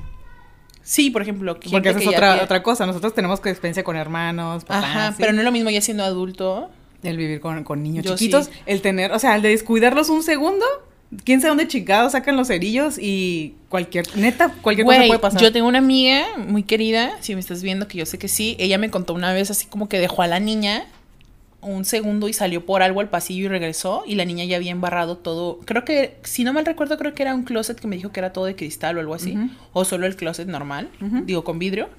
Sí, 0.82 1.10
por 1.10 1.22
ejemplo. 1.22 1.60
Porque 1.72 1.90
esa 1.90 2.00
es 2.00 2.08
otra, 2.08 2.30
tiene- 2.32 2.44
otra 2.44 2.64
cosa. 2.64 2.86
Nosotros 2.86 3.14
tenemos 3.14 3.40
que 3.40 3.50
experiencia 3.50 3.84
con 3.84 3.96
hermanos, 3.96 4.64
papás. 4.66 4.84
Ajá, 4.86 5.12
¿sí? 5.12 5.18
pero 5.20 5.34
no 5.34 5.40
es 5.40 5.46
lo 5.46 5.52
mismo 5.52 5.70
ya 5.70 5.82
siendo 5.82 6.04
adulto. 6.04 6.70
El 7.04 7.18
vivir 7.18 7.40
con, 7.40 7.64
con 7.64 7.84
niños 7.84 8.06
Yo 8.06 8.16
chiquitos, 8.16 8.46
sí. 8.46 8.52
el 8.66 8.82
tener, 8.82 9.12
o 9.12 9.20
sea, 9.20 9.36
el 9.36 9.42
de 9.44 9.50
descuidarlos 9.50 10.10
un 10.10 10.24
segundo, 10.24 10.66
quién 11.24 11.40
sabe 11.40 11.50
dónde 11.50 11.68
chingados 11.68 12.14
sacan 12.14 12.36
los 12.36 12.48
cerillos 12.48 12.98
y 13.00 13.54
cualquier, 13.70 14.06
neta, 14.18 14.52
cualquier 14.64 14.88
cosa 14.88 14.98
puede 15.06 15.20
pasar. 15.20 15.40
yo 15.42 15.52
tengo 15.52 15.68
una 15.68 15.78
amiga 15.80 16.24
muy 16.48 16.64
querida, 16.64 17.12
si 17.22 17.36
me 17.36 17.42
estás 17.42 17.62
viendo, 17.62 17.88
que 17.88 18.00
yo 18.00 18.08
sé 18.08 18.18
que 18.18 18.28
sí, 18.28 18.56
ella 18.60 18.80
me 18.80 18.90
contó 18.90 19.14
una 19.14 19.34
vez 19.34 19.52
así 19.52 19.68
como 19.68 19.88
que 19.88 20.00
dejó 20.00 20.24
a 20.24 20.28
la 20.28 20.40
niña 20.40 20.86
un 21.66 21.86
segundo 21.86 22.28
y 22.30 22.34
salió 22.34 22.66
por 22.66 22.82
algo 22.84 23.00
al 23.00 23.10
pasillo 23.10 23.46
y 23.46 23.48
regresó 23.48 24.04
y 24.06 24.16
la 24.16 24.26
niña 24.26 24.46
ya 24.46 24.58
había 24.58 24.72
embarrado 24.72 25.18
todo. 25.18 25.60
Creo 25.66 25.84
que, 25.84 26.18
si 26.24 26.44
no 26.44 26.54
mal 26.54 26.66
recuerdo, 26.66 26.98
creo 26.98 27.14
que 27.14 27.24
era 27.24 27.34
un 27.34 27.44
closet 27.44 27.80
que 27.80 27.88
me 27.88 27.96
dijo 27.96 28.12
que 28.12 28.20
era 28.20 28.34
todo 28.34 28.46
de 28.46 28.56
cristal 28.56 28.98
o 28.98 29.00
algo 29.00 29.16
así. 29.16 29.38
O 29.74 29.86
solo 29.86 30.06
el 30.06 30.16
closet 30.16 30.48
normal, 30.48 30.90
digo, 31.24 31.44
con 31.44 31.60
vidrio. 31.60 31.90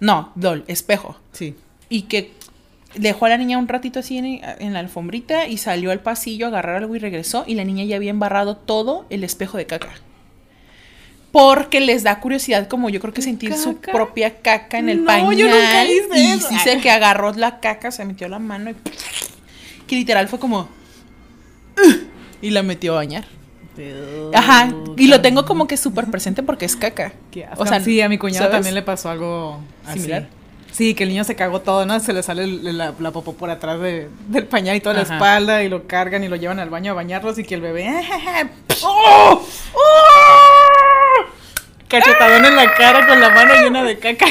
No, 0.00 0.32
dol, 0.34 0.64
espejo. 0.68 1.16
Sí. 1.32 1.54
Y 1.88 2.02
que 2.02 2.32
dejó 2.94 3.26
a 3.26 3.30
la 3.30 3.38
niña 3.38 3.58
un 3.58 3.68
ratito 3.68 3.98
así 3.98 4.18
en, 4.18 4.40
en 4.42 4.72
la 4.72 4.78
alfombrita 4.78 5.48
y 5.48 5.58
salió 5.58 5.90
al 5.90 6.00
pasillo 6.00 6.46
a 6.46 6.48
agarrar 6.48 6.76
algo 6.76 6.94
y 6.94 7.00
regresó 7.00 7.44
y 7.46 7.54
la 7.54 7.64
niña 7.64 7.84
ya 7.84 7.96
había 7.96 8.10
embarrado 8.10 8.56
todo 8.56 9.06
el 9.10 9.24
espejo 9.24 9.58
de 9.58 9.66
caca. 9.66 9.90
Porque 11.34 11.80
les 11.80 12.04
da 12.04 12.20
curiosidad 12.20 12.68
como 12.68 12.88
yo 12.90 13.00
creo 13.00 13.12
que 13.12 13.20
sentir 13.20 13.52
su 13.54 13.76
propia 13.78 14.36
caca 14.40 14.78
en 14.78 14.88
el 14.88 15.00
No, 15.00 15.06
pañal. 15.06 15.36
yo 15.36 15.46
nunca 15.48 15.84
hice 15.84 16.18
y 16.18 16.26
eso. 16.28 16.48
sé 16.62 16.78
que 16.80 16.90
agarró 16.90 17.32
la 17.32 17.58
caca, 17.60 17.90
se 17.90 18.04
metió 18.04 18.28
la 18.28 18.38
mano 18.38 18.70
y 18.70 18.74
que 19.88 19.96
literal 19.96 20.28
fue 20.28 20.38
como 20.38 20.68
y 22.40 22.50
la 22.50 22.62
metió 22.62 22.92
a 22.92 22.96
bañar. 22.96 23.24
Ajá, 24.32 24.72
y 24.96 25.08
lo 25.08 25.20
tengo 25.20 25.44
como 25.44 25.66
que 25.66 25.76
súper 25.76 26.06
presente 26.06 26.44
porque 26.44 26.64
es 26.66 26.76
caca. 26.76 27.12
Qué 27.32 27.46
O 27.56 27.66
sea, 27.66 27.80
sí, 27.80 28.00
a 28.00 28.08
mi 28.08 28.16
cuñado 28.16 28.44
¿sabes? 28.44 28.58
también 28.58 28.74
le 28.76 28.82
pasó 28.82 29.10
algo 29.10 29.58
así. 29.84 30.08
Sí, 30.74 30.94
que 30.94 31.04
el 31.04 31.10
niño 31.10 31.22
se 31.22 31.36
cagó 31.36 31.60
todo, 31.60 31.86
¿no? 31.86 32.00
Se 32.00 32.12
le 32.12 32.24
sale 32.24 32.48
la, 32.48 32.92
la 32.98 33.10
popó 33.12 33.34
por 33.34 33.48
atrás 33.48 33.78
de- 33.80 34.08
del 34.26 34.46
pañal 34.48 34.74
y 34.74 34.80
toda 34.80 34.96
la 34.96 35.02
espalda 35.02 35.62
y 35.62 35.68
lo 35.68 35.86
cargan 35.86 36.24
y 36.24 36.28
lo 36.28 36.34
llevan 36.34 36.58
al 36.58 36.68
baño 36.68 36.90
a 36.90 36.94
bañarlos 36.96 37.38
y 37.38 37.44
que 37.44 37.54
el 37.54 37.60
bebé... 37.60 37.88
¡Oh! 38.82 39.46
¡Oh! 39.72 41.24
Cachetadón 41.88 42.44
en 42.44 42.56
la 42.56 42.74
cara 42.74 43.06
con 43.06 43.20
la 43.20 43.30
mano 43.30 43.54
llena 43.62 43.84
de 43.84 43.98
caca. 43.98 44.26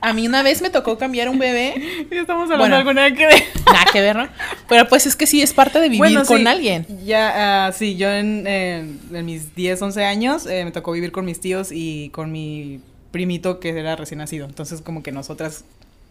A 0.00 0.12
mí 0.14 0.26
una 0.26 0.42
vez 0.42 0.62
me 0.62 0.70
tocó 0.70 0.96
cambiar 0.96 1.28
un 1.28 1.38
bebé 1.38 1.74
Y 2.10 2.16
estamos 2.16 2.50
hablando 2.50 2.56
Bueno. 2.58 2.74
de 2.76 2.80
algo 2.80 2.92
nada 2.94 3.12
que 3.12 3.26
ver. 3.26 3.42
Nada 3.66 3.84
que 3.92 4.00
ver, 4.00 4.16
¿no? 4.16 4.28
Pero 4.68 4.88
pues 4.88 5.06
es 5.06 5.16
que 5.16 5.26
sí, 5.26 5.42
es 5.42 5.52
parte 5.52 5.80
de 5.80 5.88
vivir 5.90 6.16
con 6.24 6.38
sí, 6.38 6.46
alguien. 6.46 6.86
Ya, 7.04 7.66
ah, 7.66 7.72
sí, 7.72 7.96
yo 7.96 8.08
en 8.10 8.98
mis 9.10 9.54
10, 9.54 9.82
11 9.82 10.04
años 10.04 10.46
eh, 10.46 10.64
me 10.64 10.70
tocó 10.72 10.92
vivir 10.92 11.12
con 11.12 11.26
mis 11.26 11.40
tíos 11.40 11.68
y 11.72 12.08
con 12.10 12.32
mi 12.32 12.80
primito 13.18 13.58
que 13.58 13.70
era 13.70 13.96
recién 13.96 14.18
nacido. 14.18 14.46
Entonces, 14.46 14.80
como 14.80 15.02
que 15.02 15.10
nosotras 15.10 15.64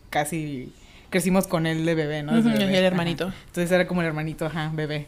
casi 0.10 0.74
crecimos 1.10 1.48
con 1.48 1.66
él 1.66 1.86
de 1.86 1.96
bebé, 1.96 2.22
¿no? 2.22 2.36
Desde 2.36 2.50
bebé. 2.50 2.78
el 2.78 2.84
hermanito. 2.84 3.28
Ajá. 3.28 3.36
Entonces 3.48 3.72
era 3.72 3.88
como 3.88 4.02
el 4.02 4.08
hermanito, 4.08 4.46
ajá, 4.46 4.72
bebé. 4.74 5.08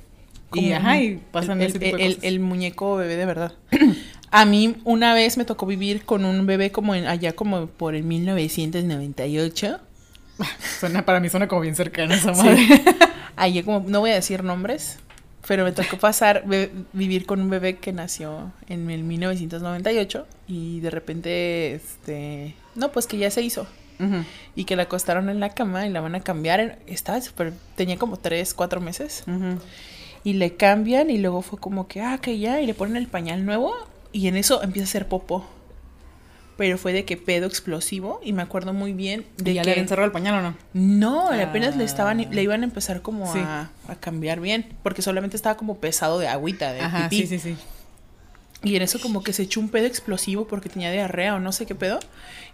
Y 0.53 0.71
ajá, 0.71 0.97
y 1.01 1.19
pasan 1.31 1.61
el, 1.61 1.67
ese 1.67 1.79
tipo 1.79 1.97
de 1.97 2.05
el- 2.05 2.15
cosas. 2.15 2.23
el 2.23 2.39
muñeco 2.39 2.95
bebé 2.95 3.17
de 3.17 3.25
verdad. 3.25 3.51
A 4.31 4.45
mí 4.45 4.77
una 4.85 5.13
vez 5.13 5.37
me 5.37 5.43
tocó 5.43 5.65
vivir 5.65 6.05
con 6.05 6.23
un 6.23 6.45
bebé 6.45 6.71
como 6.71 6.95
en, 6.95 7.05
allá 7.05 7.33
como 7.33 7.67
por 7.67 7.95
el 7.95 8.03
1998. 8.03 9.79
Suena, 10.79 11.03
para 11.03 11.19
mí 11.19 11.27
suena 11.29 11.49
como 11.49 11.59
bien 11.61 11.75
cercana 11.75 12.15
esa 12.15 12.31
madre. 12.31 12.65
Sí. 12.65 13.63
Como, 13.63 13.83
no 13.89 13.99
voy 13.99 14.11
a 14.11 14.15
decir 14.15 14.43
nombres, 14.43 14.99
pero 15.47 15.63
me 15.63 15.71
tocó 15.71 15.97
pasar, 15.97 16.43
vivir 16.93 17.25
con 17.25 17.41
un 17.41 17.49
bebé 17.49 17.77
que 17.77 17.93
nació 17.93 18.51
en 18.67 18.89
el 18.89 19.03
1998 19.03 20.27
y 20.47 20.79
de 20.79 20.89
repente, 20.89 21.73
este, 21.73 22.55
no, 22.75 22.91
pues 22.91 23.07
que 23.07 23.17
ya 23.17 23.31
se 23.31 23.41
hizo 23.41 23.67
y 24.55 24.63
que 24.63 24.77
la 24.77 24.83
acostaron 24.83 25.29
en 25.29 25.41
la 25.41 25.49
cama 25.49 25.85
y 25.85 25.89
la 25.89 26.01
van 26.01 26.15
a 26.15 26.21
cambiar. 26.21 26.79
Estaba 26.87 27.19
súper, 27.21 27.53
tenía 27.75 27.97
como 27.97 28.17
tres, 28.17 28.53
cuatro 28.53 28.79
meses 28.79 29.23
y 30.23 30.33
le 30.33 30.55
cambian 30.55 31.09
y 31.09 31.17
luego 31.17 31.41
fue 31.41 31.59
como 31.59 31.87
que, 31.87 32.01
ah, 32.01 32.19
que 32.21 32.39
ya, 32.39 32.61
y 32.61 32.65
le 32.65 32.73
ponen 32.73 32.97
el 32.97 33.07
pañal 33.07 33.45
nuevo 33.45 33.73
y 34.11 34.27
en 34.27 34.37
eso 34.37 34.63
empieza 34.63 34.85
a 34.85 34.89
hacer 34.89 35.07
popó. 35.07 35.45
Pero 36.59 36.77
fue 36.77 36.91
de 36.93 37.05
que 37.05 37.15
pedo 37.17 37.47
explosivo 37.47 38.19
y 38.23 38.33
me 38.33 38.41
acuerdo 38.43 38.73
muy 38.73 38.91
bien 38.93 39.25
de 39.37 39.51
¿Y 39.51 39.53
ya 39.55 39.61
que... 39.63 39.75
le 39.75 39.87
cerrado 39.87 40.05
el 40.05 40.11
pañal 40.11 40.35
o 40.35 40.41
no? 40.41 40.55
No, 40.73 41.29
apenas 41.29 41.75
le 41.77 41.85
estaban, 41.85 42.19
Ah. 42.19 42.27
le 42.29 42.43
iban 42.43 42.61
a 42.61 42.65
empezar 42.65 43.01
como 43.01 43.31
Sí. 43.33 43.39
a, 43.39 43.69
a 43.87 43.95
cambiar 43.95 44.41
bien, 44.41 44.67
porque 44.83 45.01
solamente 45.01 45.37
estaba 45.37 45.55
como 45.55 45.77
pesado 45.77 46.19
de 46.19 46.27
agüita, 46.27 46.73
de 46.73 46.81
Ajá, 46.81 47.07
pipí. 47.09 47.25
sí, 47.25 47.39
sí, 47.39 47.55
sí. 47.55 47.57
Y 48.61 48.75
en 48.75 48.81
eso 48.81 48.99
como 48.99 49.23
que 49.23 49.31
se 49.31 49.43
echó 49.43 49.61
un 49.61 49.69
pedo 49.69 49.85
explosivo 49.85 50.45
porque 50.47 50.67
tenía 50.67 50.91
diarrea 50.91 51.35
o 51.35 51.39
no 51.39 51.53
sé 51.53 51.65
qué 51.65 51.75
pedo. 51.75 51.99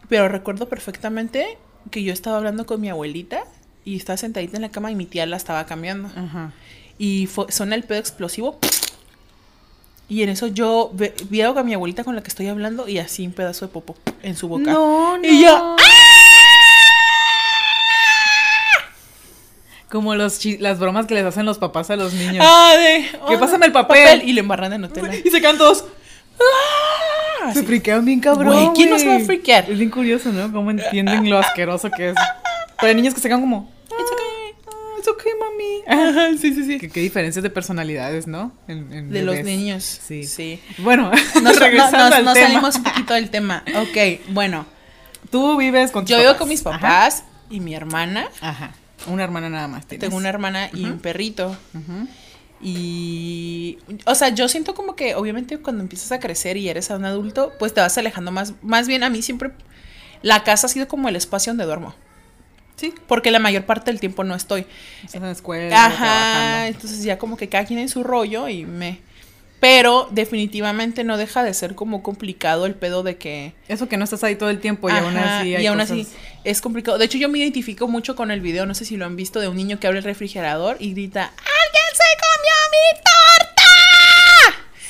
Pero 0.07 0.29
recuerdo 0.29 0.69
perfectamente 0.69 1.57
que 1.89 2.03
yo 2.03 2.13
estaba 2.13 2.37
hablando 2.37 2.67
con 2.67 2.79
mi 2.79 2.89
abuelita 2.89 3.43
y 3.83 3.95
estaba 3.95 4.17
sentadita 4.17 4.55
en 4.57 4.61
la 4.61 4.69
cama 4.69 4.91
y 4.91 4.95
mi 4.95 5.07
tía 5.07 5.25
la 5.25 5.35
estaba 5.37 5.65
cambiando. 5.65 6.09
Ajá. 6.15 6.51
Y 6.99 7.25
fue, 7.25 7.51
suena 7.51 7.73
el 7.73 7.83
pedo 7.83 7.97
explosivo. 7.97 8.59
Y 10.07 10.21
en 10.21 10.29
eso 10.29 10.47
yo 10.47 10.91
ve- 10.93 11.15
vi 11.29 11.41
a 11.41 11.51
mi 11.63 11.73
abuelita 11.73 12.03
con 12.03 12.15
la 12.15 12.21
que 12.21 12.27
estoy 12.29 12.47
hablando 12.47 12.87
y 12.87 12.99
así 12.99 13.25
un 13.25 13.33
pedazo 13.33 13.65
de 13.65 13.71
popo 13.71 13.95
en 14.21 14.35
su 14.35 14.47
boca. 14.47 14.71
No, 14.71 15.17
no. 15.17 15.23
Y 15.27 15.41
yo, 15.43 15.75
Como 19.89 20.13
los 20.15 20.43
las 20.59 20.79
bromas 20.79 21.05
que 21.05 21.13
les 21.13 21.23
hacen 21.25 21.45
los 21.45 21.57
papás 21.57 21.89
a 21.89 21.95
los 21.95 22.13
niños. 22.13 22.45
¡Ah, 22.47 22.73
de! 22.77 23.09
¿Qué 23.27 23.35
oh, 23.35 23.39
pásame 23.39 23.65
el 23.67 23.71
papel? 23.71 24.23
Y 24.27 24.33
le 24.33 24.41
embarran 24.41 24.71
de 24.71 24.77
Nutella. 24.77 25.15
Y 25.23 25.29
se 25.29 25.39
quedan 25.39 25.57
todos. 25.57 25.85
¡Ah! 26.39 27.53
Se 27.53 27.63
friquean 27.63 28.03
bien 28.03 28.19
cabrón. 28.19 28.47
Güey, 28.47 28.69
¿quién 28.75 28.89
no 28.89 28.99
se 28.99 29.07
va 29.07 29.15
a 29.17 29.19
friquear? 29.19 29.69
Es 29.69 29.77
bien 29.77 29.89
curioso, 29.91 30.31
¿no? 30.31 30.51
Cómo 30.51 30.71
entienden 30.71 31.29
lo 31.29 31.37
asqueroso 31.37 31.89
que 31.95 32.09
es. 32.09 32.15
Pero 32.77 32.89
hay 32.89 32.95
niños 32.95 33.13
que 33.13 33.21
se 33.21 33.27
quedan 33.27 33.41
como. 33.41 33.71
It's 35.05 35.07
okay. 35.07 35.31
"Ah, 35.31 35.49
it's 35.51 35.87
okay, 35.87 36.29
mami. 36.29 36.37
Sí, 36.39 36.53
sí, 36.53 36.65
sí. 36.65 36.79
¿Qué, 36.79 36.89
qué 36.89 36.99
diferencias 37.01 37.43
de 37.43 37.49
personalidades, 37.49 38.27
¿no? 38.27 38.51
En- 38.67 38.91
en 38.93 39.09
De 39.11 39.21
los 39.21 39.41
niños. 39.43 39.83
Sí. 39.83 40.23
Sí. 40.23 40.59
Bueno, 40.79 41.11
Nos, 41.41 41.59
regresando 41.59 41.97
no, 41.97 42.03
nos- 42.09 42.13
al 42.13 42.25
nos 42.25 42.33
tema. 42.33 42.47
salimos 42.47 42.75
un 42.75 42.83
poquito 42.83 43.13
del 43.13 43.29
tema. 43.29 43.63
Ok, 43.75 44.21
bueno. 44.29 44.65
Tú 45.31 45.57
vives 45.57 45.91
con 45.91 46.03
tus 46.05 46.11
Yo 46.11 46.19
vivo 46.19 46.37
con 46.37 46.47
mis 46.49 46.65
Ajá. 46.65 46.79
papás 46.79 47.23
y 47.49 47.59
mi 47.59 47.73
hermana. 47.75 48.27
Ajá. 48.41 48.71
Una 49.07 49.23
hermana 49.23 49.49
nada 49.49 49.67
más. 49.67 49.85
tienes. 49.85 50.01
Tengo 50.07 50.17
una 50.17 50.29
hermana 50.29 50.69
y 50.73 50.85
un 50.85 50.99
perrito. 50.99 51.55
Ujú. 51.73 52.07
Y, 52.61 53.77
o 54.05 54.15
sea, 54.15 54.29
yo 54.29 54.47
siento 54.47 54.73
como 54.75 54.95
que 54.95 55.15
obviamente 55.15 55.57
cuando 55.59 55.83
empiezas 55.83 56.11
a 56.11 56.19
crecer 56.19 56.57
y 56.57 56.69
eres 56.69 56.89
un 56.89 57.05
adulto, 57.05 57.51
pues 57.59 57.73
te 57.73 57.81
vas 57.81 57.97
alejando 57.97 58.31
más. 58.31 58.53
Más 58.61 58.87
bien 58.87 59.03
a 59.03 59.09
mí 59.09 59.21
siempre 59.21 59.51
la 60.21 60.43
casa 60.43 60.67
ha 60.67 60.69
sido 60.69 60.87
como 60.87 61.09
el 61.09 61.15
espacio 61.15 61.51
donde 61.51 61.65
duermo. 61.65 61.93
Sí. 62.75 62.93
Porque 63.07 63.31
la 63.31 63.39
mayor 63.39 63.65
parte 63.65 63.91
del 63.91 63.99
tiempo 63.99 64.23
no 64.23 64.35
estoy. 64.35 64.65
Estás 64.99 65.15
en 65.15 65.21
la 65.23 65.31
escuela. 65.31 65.85
Ajá, 65.85 65.95
trabajando. 65.95 66.65
entonces 66.67 67.03
ya 67.03 67.17
como 67.17 67.37
que 67.37 67.47
cada 67.49 67.65
quien 67.65 67.79
en 67.79 67.89
su 67.89 68.03
rollo 68.03 68.47
y 68.49 68.65
me... 68.65 68.99
Pero 69.61 70.09
definitivamente 70.11 71.03
no 71.05 71.17
deja 71.17 71.41
de 71.43 71.53
ser 71.53 71.73
como 71.75 72.03
complicado 72.03 72.65
el 72.65 72.75
pedo 72.75 73.01
de 73.03 73.17
que... 73.17 73.53
Eso 73.67 73.87
que 73.87 73.97
no 73.97 74.03
estás 74.03 74.23
ahí 74.23 74.35
todo 74.35 74.49
el 74.49 74.59
tiempo 74.59 74.89
y 74.89 74.91
aún 74.91 75.15
así 75.17 75.55
hay 75.55 75.63
y 75.63 75.65
aún 75.67 75.79
cosas- 75.79 75.91
así 76.01 76.07
es 76.43 76.61
complicado. 76.61 76.97
De 76.97 77.05
hecho, 77.05 77.17
yo 77.17 77.29
me 77.29 77.39
identifico 77.39 77.87
mucho 77.87 78.15
con 78.15 78.29
el 78.29 78.41
video, 78.41 78.65
no 78.65 78.75
sé 78.75 78.85
si 78.85 78.97
lo 78.97 79.05
han 79.05 79.15
visto, 79.15 79.39
de 79.39 79.47
un 79.47 79.55
niño 79.55 79.79
que 79.79 79.87
abre 79.87 79.99
el 79.99 80.03
refrigerador 80.03 80.75
y 80.79 80.91
grita, 80.91 81.23
¡Alguien 81.23 81.89
se 81.93 82.03
comió 82.19 82.53
mi! 82.71 83.14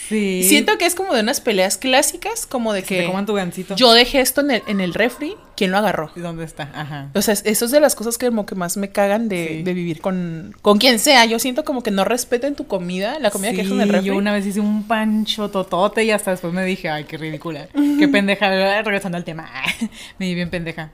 Sí. 0.07 0.43
Siento 0.43 0.77
que 0.77 0.85
es 0.85 0.93
como 0.95 1.13
de 1.13 1.21
unas 1.21 1.41
peleas 1.41 1.77
clásicas, 1.77 2.45
como 2.45 2.73
de 2.73 2.83
que 2.83 2.95
te 2.97 3.01
que 3.01 3.07
coman 3.07 3.25
tu 3.25 3.33
gancito. 3.33 3.75
yo 3.75 3.91
dejé 3.93 4.21
esto 4.21 4.41
en 4.41 4.51
el, 4.51 4.63
en 4.67 4.79
el 4.81 4.93
refri, 4.93 5.35
¿quién 5.57 5.71
lo 5.71 5.77
agarró? 5.77 6.11
¿Y 6.15 6.19
dónde 6.19 6.43
está? 6.45 6.69
Ajá. 6.75 7.09
O 7.15 7.21
sea, 7.21 7.33
eso 7.33 7.65
es 7.65 7.71
de 7.71 7.79
las 7.79 7.95
cosas 7.95 8.17
que 8.17 8.27
como 8.27 8.45
que 8.45 8.55
más 8.55 8.77
me 8.77 8.89
cagan 8.89 9.27
de, 9.29 9.47
Sí. 9.47 9.63
de 9.63 9.73
vivir 9.73 10.01
con, 10.01 10.55
con 10.61 10.77
quien 10.77 10.99
sea. 10.99 11.25
Yo 11.25 11.39
siento 11.39 11.63
como 11.65 11.81
que 11.81 11.91
no 11.91 12.03
respeten 12.05 12.55
tu 12.55 12.67
comida, 12.67 13.17
la 13.19 13.31
comida 13.31 13.51
que 13.51 13.57
dejas 13.57 13.71
en 13.73 13.81
el 13.81 13.89
refri. 13.89 14.07
Yo 14.07 14.15
una 14.17 14.31
vez 14.33 14.45
hice 14.45 14.59
un 14.59 14.83
pancho 14.87 15.49
totote 15.49 16.03
y 16.03 16.11
hasta 16.11 16.31
después 16.31 16.53
me 16.53 16.63
dije, 16.65 16.89
ay, 16.89 17.05
qué 17.05 17.17
ridícula. 17.17 17.67
Qué 17.99 18.07
pendeja. 18.07 18.49
Regresando 18.83 19.17
al 19.17 19.23
tema. 19.23 19.49
me 20.19 20.27
di 20.27 20.35
bien 20.35 20.49
pendeja. 20.49 20.91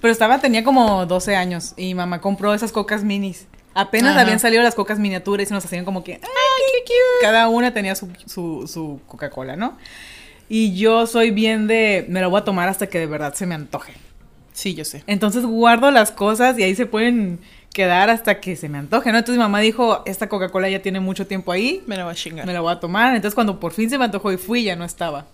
Pero 0.00 0.12
estaba, 0.12 0.38
tenía 0.38 0.64
como 0.64 1.04
12 1.06 1.36
años 1.36 1.74
y 1.76 1.94
mamá 1.94 2.20
compró 2.20 2.54
esas 2.54 2.72
cocas 2.72 3.04
minis. 3.04 3.46
Apenas 3.74 4.12
Ajá. 4.12 4.22
habían 4.22 4.40
salido 4.40 4.62
las 4.62 4.74
cocas 4.74 4.98
miniaturas 4.98 5.50
y 5.50 5.54
nos 5.54 5.64
hacían 5.64 5.84
como 5.84 6.02
que, 6.02 6.14
ay, 6.14 6.20
qué 6.20 6.82
cute. 6.82 7.22
Cada 7.22 7.48
una 7.48 7.72
tenía 7.72 7.94
su, 7.94 8.08
su, 8.26 8.66
su 8.66 9.00
Coca-Cola, 9.06 9.56
¿no? 9.56 9.78
Y 10.48 10.74
yo 10.76 11.06
soy 11.06 11.30
bien 11.30 11.68
de, 11.68 12.04
me 12.08 12.20
lo 12.20 12.30
voy 12.30 12.40
a 12.40 12.44
tomar 12.44 12.68
hasta 12.68 12.88
que 12.88 12.98
de 12.98 13.06
verdad 13.06 13.34
se 13.34 13.46
me 13.46 13.54
antoje. 13.54 13.94
Sí, 14.52 14.74
yo 14.74 14.84
sé. 14.84 15.04
Entonces 15.06 15.44
guardo 15.46 15.90
las 15.92 16.10
cosas 16.10 16.58
y 16.58 16.64
ahí 16.64 16.74
se 16.74 16.86
pueden 16.86 17.38
quedar 17.72 18.10
hasta 18.10 18.40
que 18.40 18.56
se 18.56 18.68
me 18.68 18.78
antoje, 18.78 19.12
¿no? 19.12 19.18
Entonces 19.18 19.36
mi 19.38 19.42
mamá 19.44 19.60
dijo, 19.60 20.02
esta 20.06 20.28
Coca-Cola 20.28 20.68
ya 20.68 20.82
tiene 20.82 20.98
mucho 20.98 21.28
tiempo 21.28 21.52
ahí, 21.52 21.84
Me 21.86 21.96
la 21.96 22.02
voy 22.04 22.12
a 22.12 22.16
chingar. 22.16 22.44
me 22.46 22.52
la 22.52 22.60
voy 22.60 22.72
a 22.72 22.80
tomar. 22.80 23.14
Entonces 23.14 23.36
cuando 23.36 23.60
por 23.60 23.72
fin 23.72 23.88
se 23.88 23.96
me 23.96 24.04
antojó 24.06 24.32
y 24.32 24.36
fui, 24.36 24.64
ya 24.64 24.74
no 24.74 24.84
estaba. 24.84 25.26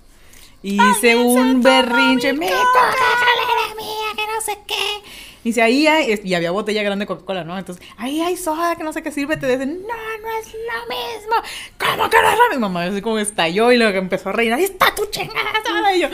Y 0.62 0.74
hice 0.74 1.16
un 1.16 1.62
berrinche, 1.62 2.34
mi 2.34 2.46
Coca-Cola 2.46 3.42
era 3.66 3.74
mía, 3.74 4.08
que 4.16 4.22
no 4.26 4.40
sé 4.44 4.58
qué. 4.66 5.25
Y 5.46 5.50
dice, 5.50 5.62
ahí 5.62 5.86
hay, 5.86 6.20
y 6.24 6.34
había 6.34 6.50
botella 6.50 6.82
grande 6.82 7.04
de 7.04 7.06
Coca-Cola, 7.06 7.44
¿no? 7.44 7.56
Entonces, 7.56 7.80
ahí 7.98 8.20
hay 8.20 8.36
soda, 8.36 8.74
que 8.74 8.82
no 8.82 8.92
sé 8.92 9.00
qué 9.04 9.12
sirve. 9.12 9.36
Te 9.36 9.46
dicen, 9.46 9.80
no, 9.80 9.94
no 9.94 10.38
es 10.40 10.46
lo 10.52 10.88
mismo. 10.88 11.36
¿Cómo 11.78 12.10
que 12.10 12.20
no 12.20 12.28
es 12.30 12.36
lo 12.36 12.48
mismo? 12.50 12.68
Mamá 12.68 12.82
así 12.86 13.00
como 13.00 13.20
estalló 13.20 13.70
y 13.70 13.76
luego 13.76 13.96
empezó 13.96 14.30
a 14.30 14.32
reír. 14.32 14.52
Ahí 14.52 14.64
está 14.64 14.92
tu 14.92 15.06
chingada 15.06 15.52
soda. 15.64 15.94
Y 15.94 16.00
yo, 16.00 16.08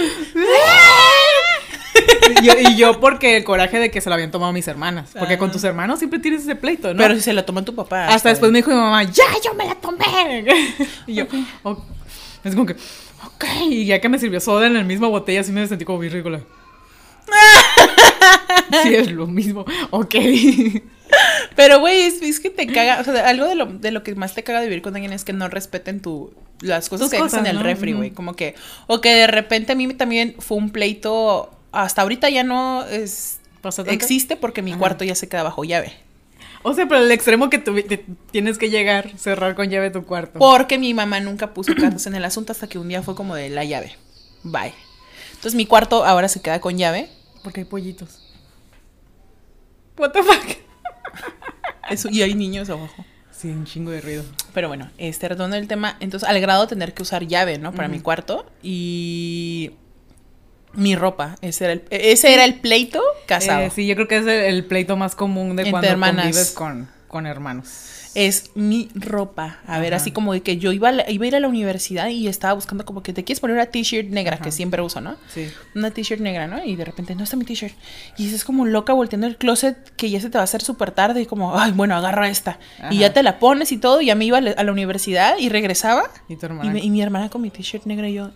y 2.43 2.45
yo, 2.47 2.53
y 2.59 2.77
yo 2.77 3.01
porque 3.01 3.39
el 3.39 3.45
coraje 3.45 3.79
de 3.79 3.91
que 3.91 4.03
se 4.03 4.11
lo 4.11 4.17
habían 4.17 4.31
tomado 4.31 4.53
mis 4.53 4.69
hermanas. 4.69 5.09
Porque 5.19 5.39
con 5.39 5.49
Ah. 5.49 5.53
tus 5.53 5.65
hermanos 5.65 5.99
siempre 5.99 6.19
tienes 6.21 6.43
ese 6.43 6.55
pleito, 6.57 6.93
¿no? 6.93 6.99
Pero 7.03 7.15
si 7.15 7.23
se 7.23 7.33
la 7.33 7.47
toma 7.47 7.65
tu 7.65 7.75
papá. 7.75 8.09
Hasta 8.09 8.29
después 8.29 8.53
me 8.53 8.59
dijo 8.59 8.71
mi 8.71 8.77
mamá, 8.77 9.03
ya, 9.05 9.25
yo 9.43 9.55
me 9.55 9.65
la 9.65 9.75
tomé. 9.77 10.45
y 11.07 11.15
yo, 11.15 11.25
"Ok". 11.63 11.79
es 12.45 12.53
como 12.55 12.67
que, 12.67 12.75
ok. 12.75 13.45
Y 13.71 13.87
ya 13.87 13.99
que 13.99 14.11
me 14.11 14.19
sirvió 14.19 14.41
soda 14.41 14.67
en 14.67 14.75
la 14.75 14.83
misma 14.83 15.09
botella, 15.09 15.41
así 15.41 15.53
me 15.53 15.67
sentí 15.67 15.87
como 15.87 16.01
bien 16.01 16.13
ridícula. 16.13 16.41
sí, 18.83 18.95
es 18.95 19.11
lo 19.11 19.27
mismo. 19.27 19.65
Ok. 19.91 20.15
Pero, 21.57 21.81
güey, 21.81 22.03
es, 22.03 22.23
es 22.23 22.41
que 22.41 22.51
te 22.51 22.67
caga. 22.67 23.01
O 23.01 23.05
sea, 23.05 23.29
algo 23.29 23.47
de 23.47 23.55
lo, 23.55 23.67
de 23.67 23.91
lo 23.91 24.03
que 24.03 24.15
más 24.15 24.35
te 24.35 24.43
caga 24.43 24.61
de 24.61 24.67
vivir 24.69 24.83
con 24.83 24.95
alguien 24.95 25.13
es 25.13 25.25
que 25.25 25.33
no 25.33 25.49
respeten 25.49 26.01
tu, 26.01 26.33
las 26.61 26.89
cosas 26.89 27.07
Tus 27.07 27.11
que 27.11 27.17
dejas 27.17 27.33
en 27.35 27.39
cosas, 27.41 27.51
el 27.51 27.57
¿no? 27.59 27.63
refri, 27.63 27.93
güey. 27.93 28.11
Como 28.13 28.35
que. 28.35 28.55
O 28.87 29.01
que 29.01 29.15
de 29.15 29.27
repente 29.27 29.73
a 29.73 29.75
mí 29.75 29.93
también 29.95 30.37
fue 30.39 30.57
un 30.57 30.71
pleito. 30.71 31.51
Hasta 31.73 32.03
ahorita 32.03 32.29
ya 32.31 32.45
no 32.45 32.85
es. 32.87 33.41
Existe 33.87 34.37
porque 34.37 34.61
mi 34.63 34.73
Ajá. 34.73 34.79
cuarto 34.81 35.05
ya 35.05 35.15
se 35.15 35.29
queda 35.29 35.43
bajo 35.45 35.63
llave. 35.65 35.93
O 36.65 36.75
sea, 36.75 36.87
pero 36.89 37.01
el 37.03 37.11
extremo 37.13 37.51
que 37.51 37.63
tuvi- 37.63 37.87
te- 37.87 38.05
tienes 38.31 38.57
que 38.59 38.71
llegar, 38.71 39.11
cerrar 39.19 39.55
con 39.55 39.69
llave 39.69 39.91
tu 39.91 40.05
cuarto. 40.05 40.39
Porque 40.39 40.79
mi 40.79 40.95
mamá 40.95 41.21
nunca 41.21 41.53
puso 41.55 41.75
cartas 41.75 42.07
en 42.07 42.15
el 42.15 42.25
asunto 42.25 42.53
hasta 42.53 42.69
que 42.69 42.79
un 42.79 42.89
día 42.89 43.03
fue 43.03 43.15
como 43.15 43.35
de 43.35 43.51
la 43.51 43.65
llave. 43.65 43.97
Bye. 44.45 44.73
Entonces 45.31 45.55
mi 45.55 45.67
cuarto 45.67 46.05
ahora 46.05 46.29
se 46.29 46.41
queda 46.41 46.61
con 46.61 46.79
llave. 46.79 47.09
Porque 47.43 47.61
hay 47.61 47.65
pollitos. 47.67 48.33
What 49.99 50.13
the 50.13 50.23
fuck? 50.23 50.45
Eso, 51.91 52.09
y 52.11 52.23
hay 52.23 52.35
niños 52.35 52.71
abajo. 52.71 53.05
Sí, 53.31 53.49
un 53.49 53.65
chingo 53.65 53.91
de 53.91 54.01
ruido. 54.01 54.25
Pero 54.55 54.69
bueno, 54.69 54.91
este 54.99 55.29
retomando 55.29 55.57
el 55.57 55.67
tema, 55.67 55.97
entonces 56.01 56.29
al 56.29 56.41
grado 56.41 56.63
de 56.63 56.69
tener 56.69 56.95
que 56.95 57.03
usar 57.03 57.27
llave, 57.27 57.59
¿no? 57.59 57.73
Para 57.73 57.89
mi 57.89 58.01
cuarto 58.01 58.47
y 58.63 59.73
mi 60.75 60.95
ropa, 60.95 61.37
ese 61.41 61.65
era 61.65 61.73
el, 61.75 61.85
ese 61.91 62.33
era 62.33 62.45
el 62.45 62.61
pleito 62.61 63.03
casado. 63.27 63.63
Eh, 63.63 63.71
sí, 63.71 63.87
yo 63.87 63.95
creo 63.97 64.07
que 64.09 64.19
es 64.19 64.23
el, 64.23 64.29
el 64.31 64.65
pleito 64.65 64.97
más 64.97 65.15
común 65.17 65.57
de 65.57 65.63
Entre 65.63 65.71
cuando 65.73 65.89
hermanas. 65.89 66.25
convives 66.25 66.51
con, 66.53 66.89
con 67.09 67.27
hermanos. 67.27 67.69
Es 68.15 68.51
mi 68.55 68.89
ropa. 68.95 69.59
A 69.67 69.79
ver, 69.79 69.95
así 69.95 70.11
como 70.11 70.33
de 70.33 70.43
que 70.43 70.59
yo 70.59 70.73
iba 70.73 70.89
a, 70.89 70.93
la- 70.93 71.11
iba 71.11 71.25
a 71.25 71.29
ir 71.29 71.37
a 71.37 71.41
la 71.41 71.49
universidad 71.49 72.09
y 72.09 72.29
estaba 72.29 72.53
buscando 72.55 72.85
como 72.85 73.03
que 73.03 73.13
te 73.13 73.25
quieres 73.25 73.41
poner 73.41 73.57
una 73.57 73.67
t-shirt 73.67 74.09
negra, 74.11 74.35
Ajá. 74.35 74.45
que 74.45 74.53
siempre 74.53 74.83
uso, 74.83 75.01
¿no? 75.01 75.17
Sí. 75.33 75.49
Una 75.75 75.91
t-shirt 75.91 76.21
negra, 76.21 76.47
¿no? 76.47 76.63
Y 76.65 76.77
de 76.77 76.85
repente, 76.85 77.15
no 77.15 77.25
está 77.25 77.37
mi 77.37 77.45
t-shirt. 77.45 77.75
Y 78.19 78.25
dices 78.25 78.45
como 78.45 78.67
loca 78.67 78.93
volteando 78.93 79.27
el 79.27 79.37
closet 79.37 79.77
que 79.97 80.11
ya 80.11 80.21
se 80.21 80.29
te 80.31 80.39
va 80.39 80.43
a 80.43 80.45
hacer 80.45 80.63
súper 80.63 80.91
tarde 80.91 81.23
y 81.23 81.27
como, 81.27 81.59
ay, 81.59 81.73
bueno, 81.73 81.95
agarra 81.97 82.29
esta. 82.29 82.59
Ajá. 82.79 82.93
Y 82.93 82.99
ya 82.99 83.13
te 83.13 83.23
la 83.23 83.39
pones 83.39 83.73
y 83.73 83.79
todo. 83.79 84.01
Y 84.01 84.07
ya 84.07 84.15
me 84.15 84.25
iba 84.25 84.39
a 84.39 84.41
la, 84.41 84.51
a 84.53 84.65
la 84.65 84.73
universidad 84.73 85.37
y 85.39 85.49
regresaba. 85.49 86.05
Y 86.29 86.37
tu 86.37 86.47
Y, 86.47 86.49
hermana. 86.49 86.71
me- 86.73 86.81
y 86.81 86.91
mi 86.91 87.01
hermana 87.03 87.31
con 87.31 87.41
mi 87.43 87.51
t-shirt 87.51 87.85
negra 87.87 88.09
y 88.09 88.15
yo, 88.15 88.31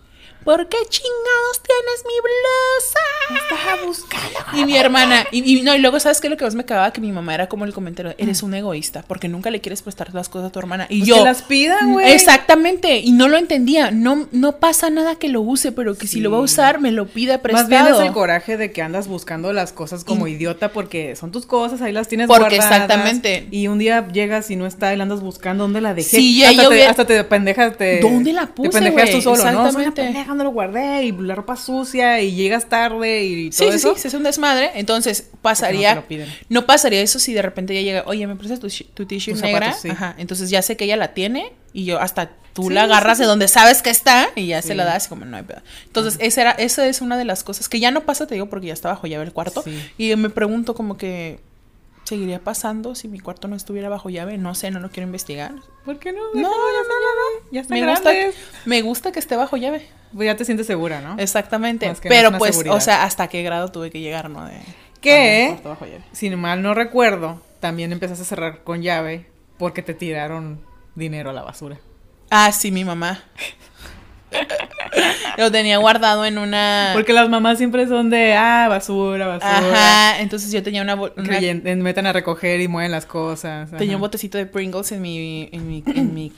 ¿por 0.47 0.67
qué 0.69 0.79
chingados 0.89 1.61
tienes 1.63 2.05
mi 2.07 2.15
blusa? 2.23 3.43
Estaba 3.43 3.85
buscando. 3.85 4.39
Y 4.55 4.65
mi 4.65 4.77
hermana, 4.79 5.27
y, 5.33 5.59
y 5.59 5.63
no, 5.63 5.75
y 5.75 5.79
luego, 5.81 6.01
¿sabes 6.01 6.21
qué? 6.21 6.29
Lo 6.31 6.37
que 6.39 6.45
más 6.45 6.55
me 6.55 6.65
cagaba 6.65 6.93
que 6.93 7.01
mi 7.03 7.13
mamá 7.13 7.35
era 7.35 7.49
como 7.49 7.65
el 7.67 7.75
comentario, 7.75 8.15
eres 8.17 8.43
un 8.43 8.55
egoísta, 8.55 9.05
porque 9.07 9.29
nunca 9.29 9.51
le 9.51 9.61
quieres 9.61 9.83
prestar 9.83 10.15
las 10.15 10.29
cosas 10.31 10.49
a 10.49 10.53
tu 10.53 10.59
hermana. 10.61 10.87
Y 10.89 11.01
Pues 11.01 11.09
yo. 11.09 11.17
que 11.17 11.25
las 11.25 11.43
pidan, 11.43 11.93
güey. 11.93 12.11
Exactamente, 12.13 12.99
y 13.01 13.13
no 13.13 13.29
lo 13.29 13.37
entendía. 13.37 13.91
No, 13.91 14.29
no 14.33 14.53
pasa 14.59 14.89
nada 14.89 15.17
que 15.17 15.29
lo 15.29 15.41
use, 15.41 15.73
pero 15.73 15.97
que 15.99 16.07
si 16.07 16.21
lo 16.21 16.31
va 16.31 16.39
a 16.39 16.41
usar, 16.41 16.81
me 16.81 16.93
lo 16.93 17.07
pida 17.07 17.43
prestado. 17.43 17.69
Más 17.69 17.83
bien 17.85 17.95
es 17.95 18.01
el 18.07 18.13
coraje 18.15 18.57
de 18.57 18.71
que 18.73 18.83
andas 18.83 19.09
buscando 19.09 19.53
las 19.53 19.73
cosas 19.73 20.05
como 20.05 20.27
idiota 20.29 20.71
porque 20.73 21.17
son 21.17 21.33
tus 21.33 21.45
cosas, 21.47 21.83
ahí 21.83 21.93
las 21.93 22.09
tienes 22.09 22.29
Porque 22.29 22.57
guardadas. 22.57 22.73
exactamente. 22.73 23.49
Y 23.51 23.67
un 23.69 23.79
día 23.79 24.07
llegas 24.09 24.51
y 24.51 24.57
no 24.57 24.67
está 24.67 24.95
y 24.95 24.97
la 24.97 25.03
andas 25.03 25.21
buscando 25.21 25.65
dónde 25.65 25.81
la 25.81 25.93
dejé. 25.95 26.17
Sí, 26.19 26.45
hasta, 26.45 26.63
te, 26.63 26.69
hubiera- 26.69 26.91
hasta 26.91 27.05
te 27.05 27.25
pendejas, 27.25 27.77
te... 27.77 28.01
¿Dónde 28.01 28.33
la 28.33 28.47
puse, 28.47 28.71
Te 28.71 28.79
pendejas 28.81 29.11
tú 29.11 29.21
solo, 29.23 29.37
Exactamente. 29.37 30.03
¿Dónde 30.37 30.45
lo 30.45 30.51
guardé? 30.51 31.05
Y 31.05 31.13
la 31.13 31.35
ropa 31.35 31.57
sucia 31.57 32.21
y 32.21 32.35
llegas 32.35 32.69
tarde 32.69 33.25
y 33.25 33.53
Sí, 33.53 33.59
todo 33.65 33.71
sí, 33.73 33.77
eso. 33.77 33.95
sí, 33.95 34.01
se 34.03 34.09
hace 34.09 34.17
un 34.17 34.23
desmadre. 34.23 34.71
Entonces, 34.75 35.29
pasaría. 35.43 35.95
no. 35.97 36.05
No 36.49 36.67
pasaría 36.67 37.01
eso 37.01 37.19
si 37.19 37.33
de 37.35 37.43
repente 37.43 37.73
ella 37.73 37.83
llega, 37.83 38.03
oye, 38.07 38.27
¿me 38.27 38.37
prestas 38.37 38.61
tu, 38.61 38.69
tu 38.95 39.07
t-shirt 39.07 39.41
negra? 39.41 39.67
zapatos, 39.73 39.83
sí. 39.83 39.89
Ajá. 39.91 40.15
Entonces 40.19 40.51
ya 40.51 40.63
sé 40.63 40.77
que 40.77 40.85
ella 40.85 40.97
la 40.97 41.15
tiene 41.15 41.53
y 41.73 41.85
yo 41.85 42.01
hasta 42.01 42.31
tú 42.53 42.69
Sí, 42.69 42.73
la 42.75 42.85
agarras 42.85 43.19
sí, 43.19 43.23
de 43.23 43.27
sí. 43.27 43.29
donde 43.29 43.49
sabes 43.49 43.83
que 43.83 43.91
está 43.91 44.29
y 44.35 44.47
ya 44.47 44.63
se 44.63 44.69
Sí. 44.69 44.75
la 44.75 44.85
das 44.85 45.09
como 45.09 45.25
no 45.27 45.37
hay 45.37 45.43
pedo. 45.43 45.61
Entonces, 45.87 46.17
esa 46.21 46.41
era, 46.41 46.51
esa 46.53 46.87
es 46.87 47.01
una 47.03 47.19
de 47.19 47.25
las 47.27 47.45
cosas 47.45 47.69
que 47.69 47.81
ya 47.81 47.91
no 47.91 48.05
pasa, 48.05 48.27
te 48.27 48.35
digo, 48.35 48.47
porque 48.49 48.69
ya 48.69 48.73
está 48.73 48.89
bajo 48.89 49.07
llave 49.07 49.25
el 49.25 49.33
cuarto. 49.33 49.63
Sí. 49.63 49.79
Y 49.99 50.17
me 50.17 50.31
pregunto 50.31 50.75
como 50.75 50.97
que. 50.97 51.39
¿Seguiría 52.07 52.39
pasando 52.39 52.95
si 52.95 53.09
mi 53.09 53.19
cuarto 53.19 53.49
no 53.49 53.57
estuviera 53.57 53.89
bajo 53.89 54.11
llave? 54.11 54.39
No 54.39 54.55
sé, 54.55 54.71
no 54.71 54.79
lo 54.79 54.91
quiero 54.91 55.09
investigar. 55.09 55.57
¿Por 55.85 55.99
qué 55.99 56.13
no? 56.13 56.21
No, 56.35 56.41
no, 56.41 56.49
no, 56.49 56.73
ya 56.73 56.83
no, 56.83 56.89
no. 56.89 57.51
Ya 57.51 57.61
está 57.63 57.75
Me 57.75 57.85
gusta, 57.85 58.13
me 58.65 58.83
gusta 58.83 59.13
que 59.13 59.19
esté 59.19 59.35
bajo 59.35 59.57
llave. 59.57 59.89
Pues 60.15 60.27
ya 60.27 60.37
te 60.37 60.45
sientes 60.45 60.69
segura, 60.69 61.01
¿no? 61.01 61.17
Exactamente. 61.19 61.93
Que 62.01 62.09
Pero 62.09 62.31
pues, 62.39 62.63
o 62.65 62.81
sea, 62.81 63.03
hasta 63.03 63.27
qué 63.27 63.43
grado 63.43 63.73
tuve 63.73 63.91
que 63.91 63.99
llegar, 63.99 64.31
¿no? 64.31 64.45
De 64.45 64.61
llave. 65.87 66.05
Si 66.13 66.31
mal 66.31 66.63
no 66.63 66.75
recuerdo, 66.75 67.43
también 67.59 67.91
empezaste 67.91 68.23
a 68.23 68.27
cerrar 68.27 68.63
con 68.63 68.83
llave 68.83 69.27
porque 69.59 69.83
te 69.83 69.93
tiraron 69.93 70.61
dinero 70.95 71.31
a 71.31 71.33
la 71.33 71.43
basura. 71.43 71.79
Ah, 72.31 72.53
sí, 72.53 72.71
mi 72.71 72.85
mamá. 72.85 73.25
Lo 75.37 75.51
tenía 75.53 75.79
guardado 75.79 76.25
en 76.25 76.39
una. 76.39 76.91
Porque 76.95 77.13
las 77.13 77.29
mamás 77.29 77.59
siempre 77.59 77.87
son 77.87 78.09
de, 78.11 78.35
ah, 78.35 78.67
basura, 78.69 79.27
basura. 79.27 79.59
Ajá, 79.59 80.21
entonces 80.21 80.51
yo 80.53 80.63
tenía 80.63 80.83
una, 80.83 80.95
una- 80.95 81.75
metan 81.77 82.07
a 82.07 82.13
recoger 82.13 82.61
y 82.61 82.69
mueven 82.69 82.91
las 82.93 83.07
cosas. 83.07 83.71
tenía 83.73 83.97
un 83.97 84.01
botecito 84.01 84.39
de 84.39 84.47
Pringles 84.47 84.93
en 84.93 85.03
mi, 85.03 85.49
en 85.53 85.69
mi, 85.69 85.83
en 85.87 86.15
mi 86.15 86.33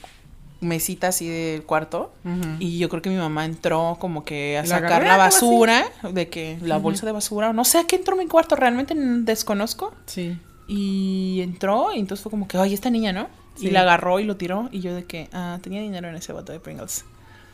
mesita 0.60 1.08
así 1.08 1.28
del 1.28 1.62
cuarto. 1.62 2.12
Y 2.58 2.78
yo 2.78 2.88
creo 2.88 3.00
que 3.02 3.10
mi 3.10 3.16
mamá 3.16 3.44
entró 3.44 3.96
como 4.00 4.24
que 4.24 4.58
a 4.58 4.62
¿La 4.62 4.66
sacar 4.68 5.02
la 5.04 5.24
así? 5.26 5.36
basura, 5.44 5.84
de 6.12 6.28
que 6.28 6.58
la 6.62 6.78
bolsa 6.78 7.06
de 7.06 7.12
basura, 7.12 7.52
no 7.52 7.64
sé 7.64 7.78
a 7.78 7.84
qué 7.84 7.96
entró 7.96 8.14
en 8.14 8.20
mi 8.24 8.26
cuarto, 8.26 8.56
realmente 8.56 8.94
desconozco. 8.96 9.94
Sí. 10.06 10.36
Y 10.66 11.40
entró, 11.42 11.94
y 11.94 12.00
entonces 12.00 12.22
fue 12.22 12.30
como 12.30 12.46
que, 12.48 12.58
ay, 12.58 12.74
esta 12.74 12.90
niña, 12.90 13.12
¿no? 13.12 13.28
Sí. 13.56 13.68
Y 13.68 13.70
la 13.70 13.80
agarró 13.80 14.20
y 14.20 14.24
lo 14.24 14.36
tiró, 14.36 14.68
y 14.70 14.80
yo 14.80 14.94
de 14.94 15.04
que, 15.04 15.28
ah, 15.32 15.58
tenía 15.62 15.80
dinero 15.80 16.08
en 16.08 16.16
ese 16.16 16.32
bote 16.32 16.52
de 16.52 16.60
Pringles. 16.60 17.04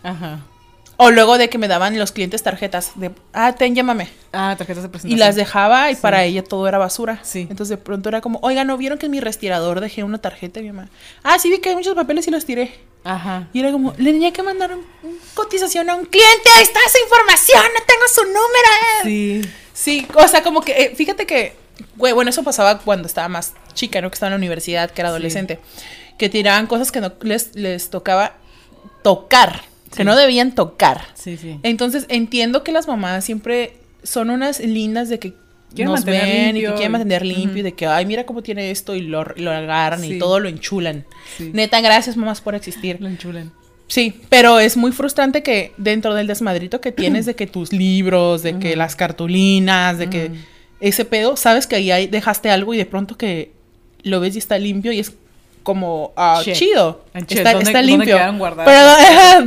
Ajá. 0.04 0.38
O 0.96 1.11
luego 1.11 1.38
de 1.38 1.49
que 1.49 1.58
me 1.58 1.66
daban 1.66 1.99
los 1.99 2.12
clientes 2.12 2.44
tarjetas 2.44 2.92
de, 2.94 3.11
ah, 3.32 3.52
ten, 3.56 3.75
llámame. 3.75 4.08
Ah, 4.32 4.54
tarjetas 4.56 4.84
de 4.84 4.88
Y 4.88 4.90
presentación. 4.92 5.18
las 5.18 5.34
dejaba 5.34 5.90
y 5.90 5.96
Sí. 5.96 6.00
para 6.00 6.23
ella 6.23 6.44
todo 6.44 6.68
era 6.68 6.78
basura. 6.78 7.18
Sí. 7.25 7.40
Entonces 7.50 7.70
de 7.70 7.78
pronto 7.78 8.08
era 8.11 8.20
como, 8.20 8.38
oiga, 8.42 8.62
¿no 8.62 8.76
vieron 8.76 8.96
que 8.99 9.06
en 9.06 9.11
mi 9.12 9.18
respirador 9.18 9.80
dejé 9.80 10.04
una 10.04 10.18
tarjeta? 10.18 10.61
Y 10.61 10.62
mi 10.62 10.70
mamá, 10.70 10.88
ah, 11.25 11.37
sí 11.40 11.50
vi 11.50 11.58
que 11.58 11.70
hay 11.70 11.75
muchos 11.75 11.96
papeles 11.96 12.28
y 12.28 12.30
los 12.30 12.44
tiré. 12.44 12.73
Ajá. 13.02 13.49
Y 13.52 13.58
era 13.58 13.73
como, 13.73 13.92
le 13.99 14.12
tenía 14.12 14.32
que 14.32 14.44
mandar 14.44 14.73
un, 14.73 14.84
un 15.02 15.18
cotización 15.34 15.90
a 15.90 15.96
un 15.96 16.04
cliente, 16.04 16.49
ahí 16.56 16.62
está 16.62 16.78
su 16.90 17.02
información, 17.02 17.62
no 17.76 17.84
tengo 17.84 18.02
su 18.14 18.25
número. 18.26 18.70
Sí. 19.02 19.42
Sí, 19.73 20.06
o 20.14 20.28
sea, 20.28 20.44
como 20.44 20.61
que, 20.61 20.73
eh, 20.80 20.92
fíjate 20.94 21.26
que, 21.26 21.56
güey, 21.96 22.12
bueno, 22.12 22.30
eso 22.30 22.44
pasaba 22.44 22.78
cuando 22.78 23.08
estaba 23.08 23.28
más 23.28 23.52
chica, 23.75 24.00
¿no? 24.00 24.08
Que 24.11 24.14
estaba 24.14 24.28
en 24.28 24.34
la 24.34 24.38
universidad, 24.38 24.92
que 24.92 25.02
era 25.02 25.08
adolescente. 25.08 25.58
Que 26.18 26.28
tiraban 26.28 26.68
cosas 26.68 26.92
que 26.92 27.00
no 27.00 27.12
les, 27.23 27.56
les 27.56 27.90
tocaba 27.90 28.37
tocar, 29.02 29.62
que 29.96 30.04
no 30.04 30.16
debían 30.16 30.54
tocar. 30.54 31.02
Sí, 31.14 31.36
sí. 31.36 31.58
Entonces, 31.62 32.06
entiendo 32.08 32.62
que 32.64 32.72
las 32.72 32.86
mamás 32.88 33.24
siempre 33.24 33.76
son 34.02 34.30
unas 34.30 34.60
lindas 34.60 35.08
de 35.08 35.18
que 35.18 35.34
Quieren 35.74 35.90
nos 35.92 36.00
mantener 36.04 36.22
ven 36.24 36.34
y 36.34 36.52
limpio 36.52 36.70
que 36.70 36.74
quieren 36.76 36.92
mantener 36.92 37.26
limpio 37.26 37.58
y 37.58 37.62
de 37.62 37.72
que, 37.72 37.86
ay, 37.86 38.06
mira 38.06 38.24
cómo 38.26 38.42
tiene 38.42 38.70
esto 38.70 38.94
y 38.94 39.00
lo, 39.00 39.24
lo 39.36 39.50
agarran 39.50 40.02
Sí. 40.02 40.14
y 40.14 40.18
todo 40.18 40.38
lo 40.38 40.48
enchulan. 40.48 41.04
Sí. 41.36 41.50
Neta, 41.52 41.80
gracias 41.80 42.16
mamás 42.16 42.40
por 42.40 42.54
existir. 42.54 42.98
Lo 43.00 43.08
enchulen. 43.08 43.50
Sí, 43.88 44.14
pero 44.28 44.61
es 44.61 44.76
muy 44.76 44.92
frustrante 44.92 45.42
que 45.42 45.72
dentro 45.76 46.14
del 46.14 46.26
desmadrito 46.26 46.80
que 46.80 46.92
tienes 46.92 47.26
de 47.26 47.35
que 47.35 47.46
tus 47.46 47.72
libros, 47.72 48.42
de 48.42 48.59
que 48.59 48.76
las 48.76 48.94
cartulinas, 48.96 49.98
de 49.98 50.09
que 50.09 50.30
ese 50.80 51.04
pedo, 51.04 51.37
sabes 51.37 51.66
que 51.66 51.76
ahí 51.76 51.90
hay- 51.90 52.07
dejaste 52.07 52.50
algo 52.50 52.72
y 52.72 52.76
de 52.78 52.87
pronto 52.87 53.16
que 53.18 53.52
lo 54.02 54.20
ves 54.20 54.37
y 54.37 54.38
está 54.38 54.59
limpio 54.59 54.92
y 54.92 55.00
es 55.00 55.12
como 55.64 56.12
ah, 56.14 56.40
Shit. 56.44 56.55
chido. 56.55 57.00
Ah, 57.12 57.20
shit, 57.20 57.33
Está, 57.38 57.53
¿dónde- 57.55 57.64
está 57.64 57.79
dónde 57.81 57.83
limpio. 57.83 58.16
Pero, 58.64 58.92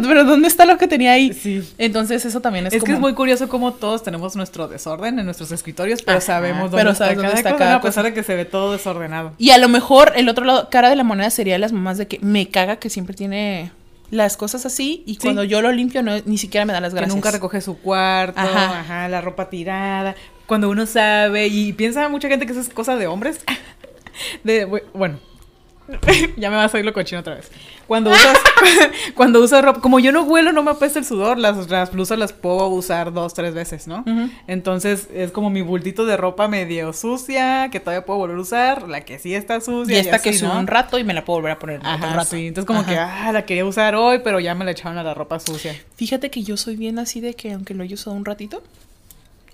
pero 0.08 0.24
¿dónde 0.26 0.48
está 0.50 0.66
lo 0.66 0.78
que 0.78 0.88
tenía 0.88 1.14
ahí? 1.14 1.32
Sí. 1.32 1.64
Entonces 1.78 2.26
eso 2.26 2.42
también 2.42 2.68
es, 2.68 2.74
Es, 2.74 2.80
como... 2.80 2.88
que 2.88 2.94
es 2.94 3.00
muy 3.00 3.14
curioso 3.14 3.48
cómo 3.48 3.74
todos 3.74 4.04
tenemos 4.04 4.36
nuestro 4.36 4.68
desorden 4.68 5.20
en 5.20 5.26
nuestros 5.26 5.52
escritorios, 5.52 6.02
pero 6.02 6.18
Ajá, 6.18 6.26
sabemos 6.26 6.72
dónde 6.72 6.78
pero 6.78 6.92
está, 6.92 7.06
sabes 7.06 7.18
dónde 7.18 7.30
cada 7.30 7.38
está 7.40 7.52
cosa, 7.52 7.64
cada 7.64 7.76
a 7.76 7.82
pesar 7.82 8.04
de 8.04 8.14
que 8.14 8.24
se 8.24 8.36
ve 8.36 8.46
todo 8.46 8.74
desordenado. 8.74 9.32
Y 9.38 9.52
a 9.52 9.58
lo 9.60 9.70
mejor 9.70 10.12
el 10.16 10.28
otro 10.28 10.44
lado, 10.44 10.70
cara 10.70 10.90
de 10.90 10.96
la 10.96 11.04
moneda 11.04 11.30
sería 11.30 11.58
las 11.60 11.72
mamás 11.72 11.98
de 11.98 12.08
que 12.08 12.20
me 12.22 12.50
caga 12.50 12.78
que 12.78 12.90
siempre 12.90 13.16
tiene 13.16 13.72
las 14.10 14.38
cosas 14.38 14.66
así 14.66 15.04
y 15.06 15.18
cuando 15.18 15.44
yo 15.44 15.62
lo 15.62 15.72
limpio 15.72 16.02
no, 16.02 16.14
ni 16.26 16.38
siquiera 16.38 16.66
me 16.66 16.74
da 16.74 16.82
las 16.82 16.94
gracias. 16.94 17.12
Que 17.14 17.16
nunca 17.16 17.32
recoge 17.32 17.62
su 17.62 17.78
cuarto, 17.78 18.40
Ajá. 18.40 18.80
ajá. 18.80 19.08
la 19.08 19.22
ropa 19.22 19.50
tirada. 19.50 20.16
Cuando 20.48 20.70
uno 20.70 20.86
sabe, 20.86 21.48
y 21.48 21.74
piensa 21.74 22.08
mucha 22.10 22.28
gente 22.30 22.46
que 22.46 22.54
eso 22.54 22.62
es 22.62 22.70
cosa 22.70 22.96
de 22.96 23.06
hombres. 23.06 23.42
De, 24.44 24.66
bueno, 24.96 25.20
ya 26.38 26.50
me 26.50 26.56
vas 26.58 26.74
a 26.74 26.78
oír 26.78 26.86
lo 26.86 26.94
cochino 26.94 27.22
otra 27.22 27.36
vez. 27.36 27.50
Cuando 27.88 28.10
usas, 28.12 28.38
cuando 29.16 29.42
usas 29.42 29.64
ropa, 29.64 29.80
como 29.80 30.00
yo 30.00 30.12
no 30.12 30.24
huelo, 30.24 30.52
no 30.52 30.62
me 30.64 30.72
apesta 30.72 31.00
el 31.00 31.06
sudor, 31.06 31.38
las, 31.38 31.70
las 31.70 31.92
blusas 31.92 32.20
las 32.20 32.34
puedo 32.34 32.68
usar 32.68 33.14
dos, 33.14 33.34
tres 33.34 33.54
veces, 33.54 33.88
¿no? 33.88 34.04
Entonces 34.48 35.08
es 35.14 35.32
como 35.32 35.50
mi 35.50 35.62
bultito 35.62 36.06
de 36.06 36.18
ropa 36.18 36.48
medio 36.48 36.92
sucia, 36.94 37.70
que 37.72 37.80
todavía 37.80 38.06
puedo 38.06 38.20
volver 38.20 38.38
a 38.38 38.42
usar, 38.42 38.88
la 38.90 39.02
que 39.02 39.20
sí 39.20 39.34
está 39.34 39.62
sucia. 39.62 39.96
Y 39.96 40.00
esta 40.00 40.18
así, 40.18 40.32
que 40.32 40.42
¿no? 40.42 40.60
un 40.60 40.68
rato 40.68 41.00
y 41.00 41.04
me 41.04 41.14
la 41.14 41.24
puedo 41.24 41.38
volver 41.40 41.54
a 41.54 41.60
poner 41.60 41.78
otro 41.80 41.90
Ajá, 41.90 42.14
rato. 42.14 42.32
sí. 42.36 42.48
Entonces 42.48 42.68
como 42.68 42.82
Ajá. 42.82 42.90
que, 42.90 42.98
ah, 43.00 43.32
la 43.32 43.46
quería 43.46 43.66
usar 43.66 43.96
hoy, 43.96 44.20
pero 44.24 44.40
ya 44.42 44.54
me 44.56 44.66
la 44.66 44.72
echaron 44.72 44.98
a 44.98 45.04
la 45.04 45.14
ropa 45.14 45.40
sucia. 45.40 45.74
Fíjate 45.96 46.30
que 46.30 46.44
yo 46.44 46.58
soy 46.58 46.76
bien 46.76 47.00
así 47.00 47.22
de 47.22 47.34
que 47.36 47.54
aunque 47.54 47.74
lo 47.74 47.84
haya 47.84 47.94
usado 47.96 48.16
un 48.16 48.26
ratito, 48.26 48.62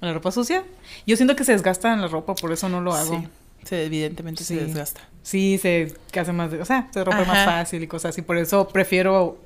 ¿A 0.01 0.07
¿La 0.07 0.13
ropa 0.13 0.31
sucia? 0.31 0.63
Yo 1.07 1.15
siento 1.15 1.35
que 1.37 1.45
se 1.45 1.53
desgasta 1.53 1.93
en 1.93 2.01
la 2.01 2.07
ropa, 2.07 2.35
por 2.35 2.51
eso 2.51 2.67
no 2.67 2.81
lo 2.81 2.93
hago. 2.93 3.21
sí, 3.21 3.27
se, 3.63 3.85
evidentemente 3.85 4.43
Sí. 4.43 4.55
se 4.57 4.65
desgasta. 4.65 5.01
Sí, 5.21 5.57
se 5.57 5.93
hace 6.19 6.33
más, 6.33 6.51
de- 6.51 6.61
o 6.61 6.65
sea, 6.65 6.89
se 6.93 7.03
rompe 7.03 7.25
más 7.25 7.45
fácil 7.45 7.81
y 7.83 7.87
cosas 7.87 8.09
así. 8.09 8.21
Por 8.21 8.37
eso 8.37 8.67
prefiero 8.67 9.41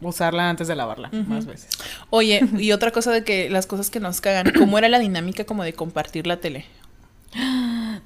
usarla 0.00 0.48
antes 0.50 0.68
de 0.68 0.76
lavarla 0.76 1.10
más 1.26 1.46
veces. 1.46 1.68
Oye, 2.10 2.40
y 2.58 2.72
otra 2.72 2.90
cosa 2.92 3.10
de 3.12 3.24
que 3.24 3.48
las 3.50 3.66
cosas 3.66 3.90
que 3.90 3.98
nos 4.00 4.20
cagan, 4.20 4.52
¿cómo 4.56 4.78
era 4.78 4.88
la 4.88 4.98
dinámica 4.98 5.44
como 5.44 5.64
de 5.64 5.72
compartir 5.72 6.26
la 6.26 6.36
tele? 6.38 6.66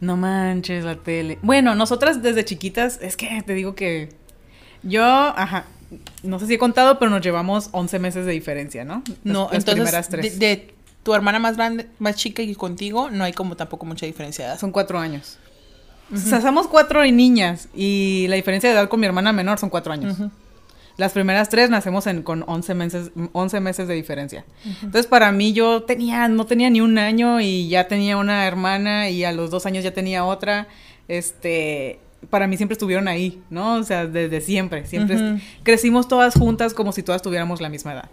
No 0.01 0.17
manches 0.17 0.85
la 0.85 0.97
tele. 0.97 1.39
Bueno, 1.43 1.75
nosotras 1.75 2.23
desde 2.23 2.45
chiquitas, 2.45 2.99
es 3.03 3.17
que 3.17 3.43
te 3.45 3.55
digo 3.55 3.75
que 3.75 4.09
yo, 4.83 5.05
ajá, 5.05 5.67
no 6.23 6.39
sé 6.39 6.47
si 6.47 6.55
he 6.55 6.59
contado, 6.59 6.99
pero 6.99 7.11
nos 7.11 7.21
llevamos 7.21 7.69
11 7.73 7.99
meses 7.99 8.25
de 8.27 8.33
diferencia, 8.33 8.85
¿no? 8.85 9.03
Las- 9.07 9.19
No, 9.25 9.45
las 9.47 9.55
entonces 9.59 9.75
primeras 9.75 10.11
de, 10.11 10.19
tres. 10.19 10.39
de 10.39 10.75
tu 11.03 11.15
hermana 11.15 11.39
más 11.39 11.57
grande, 11.57 11.87
más 11.99 12.17
chica 12.17 12.43
y 12.43 12.55
contigo, 12.55 13.11
no 13.11 13.25
hay 13.25 13.33
como 13.33 13.57
tampoco 13.57 13.85
mucha 13.87 14.07
diferencia 14.07 14.51
de. 14.53 14.59
Son 14.59 14.73
cuatro 14.73 14.99
años. 14.99 15.39
O 16.13 16.17
sea, 16.17 16.41
somos 16.41 16.67
cuatro 16.67 17.05
y 17.05 17.13
niñas 17.13 17.69
y 17.75 18.27
la 18.29 18.37
diferencia 18.37 18.71
de 18.71 18.77
edad 18.77 18.89
con 18.89 19.01
mi 19.01 19.07
hermana 19.07 19.33
menor 19.33 19.59
son 19.59 19.71
cuatro 19.71 19.93
años. 19.93 20.19
Ujú. 20.19 20.31
Las 20.97 21.13
primeras 21.13 21.49
tres 21.49 21.71
nacemos 21.71 22.07
en, 22.07 22.23
con 22.23 22.45
11 22.47 22.75
meses, 22.75 23.11
11 23.33 23.61
meses 23.61 23.89
de 23.89 23.95
diferencia. 23.95 24.45
Entonces, 24.83 25.07
para 25.07 25.33
mí, 25.33 25.55
yo 25.55 25.85
tenía, 25.85 26.29
no 26.29 26.45
tenía 26.45 26.69
ni 26.69 26.83
un 26.83 26.99
año 26.99 27.41
y 27.41 27.69
ya 27.69 27.89
tenía 27.89 28.19
una 28.19 28.47
hermana 28.47 29.09
y 29.09 29.25
a 29.25 29.33
los 29.33 29.51
dos 29.51 29.65
años 29.65 29.83
ya 29.83 29.95
tenía 29.95 30.27
otra. 30.27 30.69
Este, 31.09 32.01
para 32.29 32.47
mí 32.47 32.59
siempre 32.59 32.75
estuvieron 32.75 33.09
ahí, 33.09 33.43
¿no? 33.49 33.77
O 33.77 33.83
sea, 33.83 34.07
desde 34.07 34.43
siempre, 34.43 34.85
siempre 34.85 35.41
crecimos 35.63 36.07
todas 36.07 36.35
juntas 36.35 36.75
como 36.75 36.93
si 36.93 37.03
todas 37.03 37.23
tuviéramos 37.23 37.63
la 37.63 37.71
misma 37.71 37.95
edad. 37.95 38.11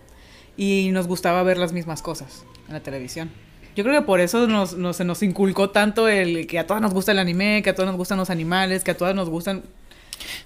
Y 0.56 0.90
nos 0.94 1.08
gustaba 1.08 1.44
ver 1.44 1.58
las 1.58 1.74
mismas 1.74 2.02
cosas 2.02 2.46
en 2.68 2.74
la 2.74 2.80
televisión. 2.80 3.30
Yo 3.78 3.84
creo 3.84 4.02
que 4.02 4.06
por 4.08 4.20
eso 4.22 4.48
nos, 4.48 4.76
nos, 4.76 4.96
se 4.98 5.06
nos 5.06 5.22
inculcó 5.22 5.70
tanto 5.70 6.08
el 6.08 6.48
que 6.48 6.58
a 6.58 6.66
todas 6.66 6.82
nos 6.82 6.96
gusta 6.96 7.12
el 7.12 7.20
anime, 7.20 7.62
que 7.62 7.70
a 7.70 7.76
todas 7.76 7.92
nos 7.92 7.96
gustan 7.96 8.18
los 8.18 8.32
animales, 8.32 8.84
que 8.84 8.90
a 8.90 8.98
todas 8.98 9.14
nos 9.14 9.30
gustan 9.30 9.62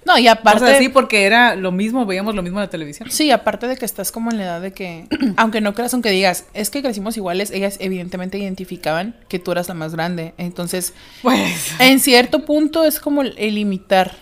No, 0.04 0.18
y 0.18 0.28
aparte... 0.28 0.60
cosas 0.60 0.76
así, 0.76 0.90
porque 0.90 1.24
era 1.24 1.56
lo 1.56 1.72
mismo, 1.72 2.04
veíamos 2.04 2.34
lo 2.34 2.42
mismo 2.42 2.58
en 2.58 2.64
la 2.64 2.68
televisión. 2.68 3.10
Sí, 3.10 3.30
aparte 3.30 3.68
de 3.68 3.78
que 3.78 3.86
estás 3.86 4.12
como 4.12 4.30
en 4.30 4.36
la 4.36 4.44
edad 4.44 4.60
de 4.60 4.72
que, 4.74 5.06
aunque 5.38 5.62
no 5.62 5.72
creas, 5.72 5.94
aunque 5.94 6.10
digas, 6.10 6.44
es 6.52 6.68
que 6.68 6.82
crecimos 6.82 7.16
iguales, 7.16 7.50
ellas 7.52 7.78
evidentemente 7.80 8.36
identificaban 8.36 9.16
que 9.30 9.38
tú 9.38 9.50
eras 9.52 9.66
la 9.66 9.72
más 9.72 9.94
grande. 9.94 10.34
Entonces, 10.36 10.92
Pues, 11.22 11.74
en 11.78 12.00
cierto 12.00 12.44
punto 12.44 12.84
es 12.84 13.00
como 13.00 13.22
el, 13.22 13.34
el 13.38 13.56
imitar, 13.56 14.12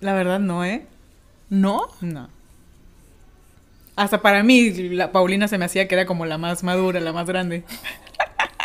la 0.00 0.14
verdad 0.14 0.38
no, 0.38 0.64
¿eh? 0.64 0.86
¿no? 1.48 1.88
No. 2.00 2.28
Hasta 3.96 4.22
para 4.22 4.44
mí, 4.44 4.70
la 4.70 5.10
Paulina 5.10 5.48
se 5.48 5.58
me 5.58 5.64
hacía 5.64 5.88
que 5.88 5.96
era 5.96 6.06
como 6.06 6.26
la 6.26 6.38
más 6.38 6.62
madura, 6.62 7.00
la 7.00 7.12
más 7.12 7.26
grande. 7.26 7.64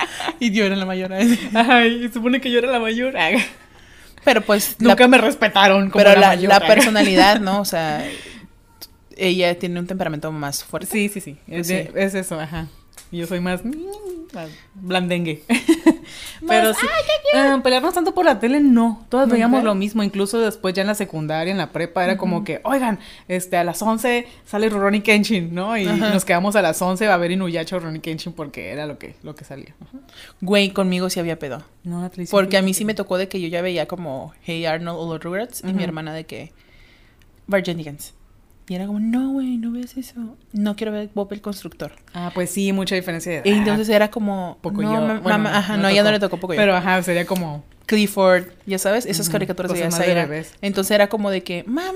Y 0.40 0.52
yo 0.52 0.66
era 0.66 0.76
la 0.76 0.86
mayor. 0.86 1.14
Ay, 1.54 2.10
supone 2.14 2.42
que 2.42 2.52
yo 2.52 2.60
era 2.60 2.72
la 2.72 2.80
mayor. 2.80 3.14
Pero 4.24 4.42
pues... 4.42 4.76
Nunca 4.80 5.04
la, 5.04 5.08
me 5.08 5.18
respetaron 5.18 5.90
como 5.90 6.04
pero 6.04 6.16
la, 6.16 6.22
la, 6.22 6.28
mayor. 6.36 6.50
la 6.50 6.60
personalidad, 6.68 7.40
¿no? 7.40 7.62
O 7.62 7.66
sea, 7.66 8.06
ella 9.16 9.58
tiene 9.58 9.80
un 9.80 9.88
temperamento 9.88 10.32
más 10.32 10.64
fuerte. 10.64 10.92
Sí, 10.92 11.10
sí, 11.10 11.22
sí. 11.22 11.38
Es, 11.48 11.68
Sí. 11.68 11.88
es 11.96 12.16
eso, 12.16 12.40
ajá. 12.40 12.68
Y 13.12 13.18
Yo 13.20 13.28
soy 13.28 13.40
más, 13.40 13.64
mm, 13.64 13.74
más 14.34 14.50
blandengue. 14.74 15.44
Pero 16.48 16.74
sí. 16.74 16.86
ah, 17.36 17.60
pelearnos 17.64 17.94
tanto 17.94 18.14
por 18.14 18.26
la 18.26 18.40
tele, 18.40 18.60
no. 18.60 19.06
Todas 19.10 19.30
veíamos 19.30 19.64
lo 19.64 19.76
mismo. 19.76 20.04
Incluso 20.04 20.40
después 20.40 20.74
ya 20.74 20.82
en 20.82 20.88
la 20.88 20.96
secundaria, 20.96 21.52
en 21.52 21.58
la 21.58 21.72
prepa, 21.72 22.04
era 22.04 22.18
como 22.18 22.44
que, 22.44 22.62
oigan, 22.64 23.00
este, 23.28 23.58
a 23.58 23.64
las 23.64 23.82
11 23.82 24.28
sale 24.46 24.70
Rurouni 24.70 25.02
Kenshin, 25.02 25.54
¿no? 25.54 25.78
Y 25.78 25.86
nos 25.86 26.26
quedamos 26.26 26.56
a 26.56 26.62
las 26.62 26.82
11 26.82 27.08
a 27.08 27.18
ver 27.18 27.32
Inuyasha 27.32 27.76
o 27.76 27.80
Rurouni 27.80 28.00
Kenshin 28.00 28.34
porque 28.34 28.72
era 28.72 28.86
lo 28.86 28.98
que, 28.98 29.16
lo 29.24 29.36
que 29.36 29.46
salía. 29.46 29.76
Güey, 30.42 30.72
conmigo 30.72 31.10
sí 31.10 31.20
había 31.20 31.40
pedo. 31.40 31.64
No, 31.84 32.10
Porque 32.32 32.58
a 32.58 32.62
mí 32.62 32.74
sí 32.74 32.84
me 32.86 32.94
tocó 32.94 33.18
de 33.18 33.28
que 33.28 33.40
yo 33.40 33.48
ya 33.48 33.62
veía 33.62 33.88
como 33.88 34.34
Hey 34.42 34.66
Arnold 34.66 35.00
o 35.00 35.14
los 35.14 35.24
Rugrats 35.24 35.64
y 35.64 35.74
mi 35.74 35.84
hermana 35.84 36.14
de 36.14 36.26
que 36.26 36.52
Virginigans. 37.48 38.14
Y 38.68 38.74
era 38.76 38.88
como, 38.88 39.00
no, 39.00 39.30
güey, 39.30 39.58
no 39.58 39.72
ves 39.72 39.96
eso. 39.96 40.38
No 40.52 40.76
quiero 40.76 40.92
ver 40.92 41.10
Bob 41.14 41.32
el 41.34 41.42
Constructor. 41.42 41.92
Ah, 42.14 42.32
pues 42.34 42.50
sí, 42.50 42.74
mucha 42.74 42.96
diferencia 42.96 43.32
de 43.32 43.38
edad. 43.40 43.46
Y 43.46 43.52
entonces 43.60 43.90
era 43.90 44.10
como, 44.10 44.58
poco 44.62 44.82
no, 44.82 44.92
yo. 44.94 45.00
Bueno, 45.02 45.22
mamá, 45.24 45.58
ajá, 45.58 45.78
me 45.78 45.84
no, 45.84 45.92
ya 45.92 46.02
no 46.04 46.12
le 46.12 46.20
tocó 46.20 46.40
poco 46.40 46.54
yo. 46.54 46.60
Pero 46.60 46.76
ajá, 46.76 47.02
sería 47.04 47.26
como. 47.28 47.64
Clifford, 47.86 48.46
ya 48.66 48.80
sabes, 48.80 49.06
esas 49.06 49.28
Ujú, 49.28 49.34
caricaturas 49.34 49.72
de 49.72 49.92
Zaira. 49.92 50.28
Entonces 50.62 50.90
era 50.90 51.08
como 51.08 51.30
de 51.30 51.44
que, 51.44 51.64
mamá, 51.68 51.92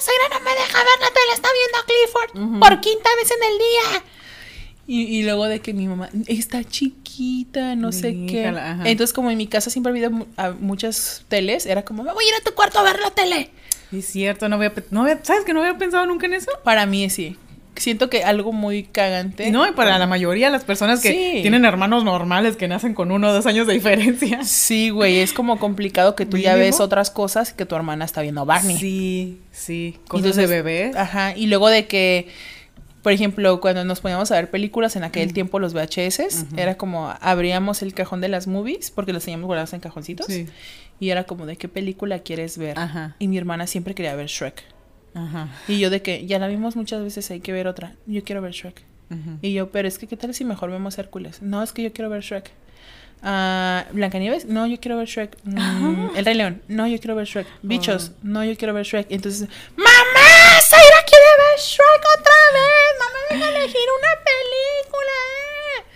Zaira 0.00 0.38
no 0.38 0.42
me 0.42 0.50
deja 0.52 0.78
ver 0.78 1.00
la 1.00 1.08
tele, 1.08 1.32
está 1.34 1.48
viendo 1.52 1.78
Clifford 1.86 2.48
Ujú. 2.50 2.60
por 2.60 2.80
quinta 2.80 3.10
vez 3.20 3.30
en 3.30 3.52
el 3.52 3.58
día. 3.58 4.04
Y, 4.86 5.02
y 5.18 5.22
luego 5.24 5.44
de 5.46 5.60
que 5.60 5.74
mi 5.74 5.86
mamá 5.86 6.08
está 6.26 6.64
chiquita, 6.64 7.74
no 7.76 7.92
sé 7.92 8.16
qué. 8.26 8.46
Ajá. 8.46 8.82
Entonces, 8.88 9.12
como 9.14 9.30
en 9.30 9.36
mi 9.38 9.46
casa 9.46 9.68
siempre 9.70 9.90
ha 9.90 9.92
habido 9.92 10.10
mu- 10.10 10.26
a 10.38 10.50
muchas 10.52 11.24
teles, 11.28 11.66
era 11.66 11.84
como, 11.84 12.02
me 12.04 12.12
voy 12.12 12.24
a 12.24 12.28
ir 12.28 12.34
a 12.40 12.44
tu 12.44 12.54
cuarto 12.54 12.78
a 12.78 12.82
ver 12.82 12.98
la 13.00 13.10
tele. 13.10 13.50
Es 13.98 14.06
cierto, 14.06 14.48
no 14.48 14.56
había, 14.56 14.72
no 14.90 15.02
había- 15.02 15.20
¿sabes 15.22 15.44
que 15.44 15.52
no 15.54 15.60
había 15.60 15.76
pensado 15.78 16.06
nunca 16.06 16.26
en 16.26 16.34
eso? 16.34 16.50
Para 16.64 16.86
mí 16.86 17.08
sí. 17.10 17.36
Siento 17.76 18.08
que 18.08 18.22
algo 18.22 18.52
muy 18.52 18.84
cagante. 18.84 19.50
No, 19.50 19.66
y 19.66 19.72
para 19.72 19.98
la 19.98 20.06
mayoría 20.06 20.46
de 20.46 20.52
las 20.52 20.62
personas 20.62 21.00
que 21.00 21.08
Sí. 21.08 21.38
tienen 21.42 21.64
hermanos 21.64 22.04
normales 22.04 22.54
que 22.56 22.68
nacen 22.68 22.94
con 22.94 23.10
uno 23.10 23.28
o 23.30 23.32
dos 23.32 23.46
años 23.46 23.66
de 23.66 23.72
diferencia. 23.74 24.44
Sí, 24.44 24.90
güey, 24.90 25.18
es 25.18 25.32
como 25.32 25.58
complicado 25.58 26.14
que 26.14 26.24
tú 26.24 26.36
ya 26.36 26.54
ves 26.54 26.78
otras 26.78 27.10
cosas 27.10 27.52
que 27.52 27.66
tu 27.66 27.74
hermana 27.74 28.04
está 28.04 28.22
viendo 28.22 28.46
Barney. 28.46 28.78
Sí, 28.78 29.40
sí. 29.50 29.96
Cosas 30.06 30.26
Entonces, 30.26 30.48
de 30.48 30.62
bebés. 30.62 30.94
Ajá, 30.96 31.36
y 31.36 31.48
luego 31.48 31.68
de 31.68 31.86
que, 31.88 32.28
por 33.02 33.10
ejemplo, 33.12 33.60
cuando 33.60 33.84
nos 33.84 34.00
poníamos 34.00 34.30
a 34.30 34.36
ver 34.36 34.50
películas 34.50 34.94
en 34.94 35.02
aquel 35.02 35.32
tiempo, 35.32 35.58
los 35.58 35.74
VHS, 35.74 36.46
era 36.56 36.76
como 36.76 37.12
abríamos 37.20 37.82
el 37.82 37.92
cajón 37.92 38.20
de 38.20 38.28
las 38.28 38.46
movies, 38.46 38.92
porque 38.92 39.12
los 39.12 39.24
teníamos 39.24 39.46
guardados 39.46 39.72
en 39.72 39.80
cajoncitos, 39.80 40.26
Sí. 40.26 40.46
Y 41.00 41.10
era 41.10 41.24
como 41.24 41.46
de 41.46 41.56
qué 41.56 41.68
película 41.68 42.18
quieres 42.20 42.58
ver. 42.58 42.78
Ajá. 42.78 43.16
Y 43.18 43.28
mi 43.28 43.38
hermana 43.38 43.66
siempre 43.66 43.94
quería 43.94 44.14
ver 44.14 44.26
Shrek. 44.26 44.62
Ajá. 45.14 45.48
Y 45.68 45.78
yo 45.78 45.90
de 45.90 46.02
que 46.02 46.26
ya 46.26 46.38
la 46.38 46.48
vimos 46.48 46.76
muchas 46.76 47.02
veces, 47.02 47.30
hay 47.30 47.40
que 47.40 47.52
ver 47.52 47.66
otra. 47.68 47.94
Yo 48.06 48.22
quiero 48.24 48.40
ver 48.42 48.52
Shrek. 48.52 48.82
ujú. 49.10 49.38
Y 49.42 49.52
yo, 49.52 49.70
pero 49.70 49.86
es 49.88 49.98
que, 49.98 50.06
¿qué 50.06 50.16
tal 50.16 50.34
si 50.34 50.44
mejor 50.44 50.70
vemos 50.70 50.98
Hércules? 50.98 51.40
No, 51.42 51.62
es 51.62 51.72
que 51.72 51.82
yo 51.82 51.92
quiero 51.92 52.10
ver 52.10 52.22
Shrek. 52.22 52.50
Ah, 53.26 53.86
Blancanieves, 53.92 54.44
no, 54.44 54.66
yo 54.66 54.78
quiero 54.80 54.98
ver 54.98 55.06
Shrek. 55.08 55.38
Mm, 55.44 56.10
El 56.16 56.24
Rey 56.26 56.34
León, 56.34 56.62
no, 56.68 56.86
yo 56.86 56.98
quiero 56.98 57.14
ver 57.14 57.26
Shrek. 57.26 57.46
Bichos, 57.62 58.12
no, 58.22 58.44
yo 58.44 58.54
quiero 58.56 58.74
ver 58.74 58.84
Shrek. 58.84 59.06
Entonces, 59.10 59.48
¡Mamá! 59.76 60.60
¡Zaira 60.60 60.96
quiere 61.06 61.24
ver 61.24 61.58
Shrek 61.58 62.02
otra 62.18 62.34
vez! 62.52 62.98
¡Mamá, 62.98 63.18
venga 63.30 63.46
a 63.46 63.50
elegir 63.62 63.88
una 63.98 64.24
película! 64.24 65.12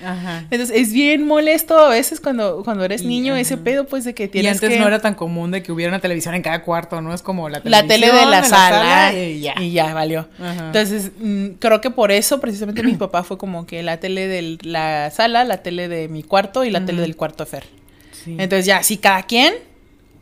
Ajá. 0.04 0.44
Entonces, 0.50 0.70
es 0.74 0.92
bien 0.92 1.26
molesto 1.26 1.78
a 1.78 1.88
veces 1.88 2.20
cuando, 2.20 2.62
cuando 2.64 2.84
eres 2.84 3.02
Y, 3.02 3.06
niño, 3.06 3.36
ese 3.36 3.54
ajá. 3.54 3.64
pedo, 3.64 3.86
pues, 3.86 4.04
de 4.04 4.14
que 4.14 4.24
Y 4.24 4.28
tienes 4.28 4.54
antes 4.54 4.70
que... 4.70 4.78
no 4.78 4.86
era 4.86 5.00
tan 5.00 5.14
común 5.14 5.50
de 5.50 5.62
que 5.62 5.72
hubiera 5.72 5.90
una 5.90 6.00
televisión 6.00 6.34
en 6.34 6.42
cada 6.42 6.62
cuarto, 6.62 7.00
¿no? 7.00 7.12
Es 7.14 7.22
como 7.22 7.48
la 7.48 7.60
la 7.64 7.86
tele 7.86 8.06
de 8.12 8.26
la 8.26 8.38
en 8.38 8.44
sala, 8.44 9.12
y 9.14 9.40
ya. 9.40 9.54
y 9.60 9.72
ya 9.72 9.92
valió. 9.94 10.28
Ajá. 10.40 10.66
Entonces, 10.66 11.10
mm, 11.18 11.46
creo 11.58 11.80
que 11.80 11.90
por 11.90 12.12
eso 12.12 12.40
precisamente 12.40 12.82
mi 12.82 12.92
papá 12.96 13.22
fue 13.22 13.38
como 13.38 13.66
que 13.66 13.82
la 13.82 13.98
tele 13.98 14.28
de 14.28 14.58
la 14.62 15.10
sala, 15.10 15.44
la 15.44 15.58
tele 15.58 15.88
de 15.88 16.08
mi 16.08 16.22
cuarto 16.22 16.64
y 16.64 16.70
la 16.70 16.84
tele 16.84 17.00
del 17.02 17.16
cuarto 17.16 17.44
de 17.44 17.50
Fer. 17.50 17.64
Sí. 18.12 18.36
Entonces 18.38 18.66
ya, 18.66 18.82
si 18.82 18.98
cada 18.98 19.22
quien 19.22 19.54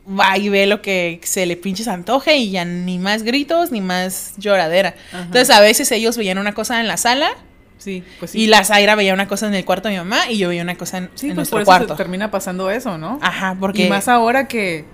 va 0.08 0.38
y 0.38 0.48
ve 0.48 0.66
lo 0.66 0.82
que 0.82 1.20
se 1.24 1.46
le 1.46 1.56
pinches 1.56 1.88
antoje 1.88 2.36
y 2.36 2.50
ya 2.50 2.64
ni 2.64 2.98
más 2.98 3.22
gritos 3.24 3.72
ni 3.72 3.80
más 3.80 4.34
lloradera. 4.38 4.94
Ajá. 5.12 5.22
Entonces 5.22 5.50
a 5.50 5.60
veces 5.60 5.90
ellos 5.92 6.16
veían 6.16 6.38
una 6.38 6.52
cosa 6.54 6.80
en 6.80 6.86
la 6.86 6.96
sala 6.96 7.30
sí, 7.78 8.02
pues 8.18 8.30
sí. 8.32 8.42
y 8.42 8.46
la 8.46 8.64
Zaira 8.64 8.94
veía 8.94 9.14
una 9.14 9.28
cosa 9.28 9.46
en 9.48 9.54
el 9.54 9.64
cuarto 9.64 9.88
de 9.88 9.94
mi 9.94 9.98
mamá 9.98 10.30
y 10.30 10.38
yo 10.38 10.48
veía 10.48 10.62
una 10.62 10.76
cosa 10.76 10.98
en, 10.98 11.10
sí, 11.14 11.26
en 11.28 11.34
pues 11.34 11.50
nuestro 11.50 11.56
por 11.56 11.62
eso 11.62 11.72
se 11.72 11.78
cuarto. 11.78 11.94
termina 11.96 12.30
pasando 12.30 12.70
eso, 12.70 12.98
¿no? 12.98 13.18
Ajá, 13.22 13.56
porque 13.58 13.86
Y 13.86 13.88
más 13.88 14.08
ahora 14.08 14.48
que, 14.48 14.84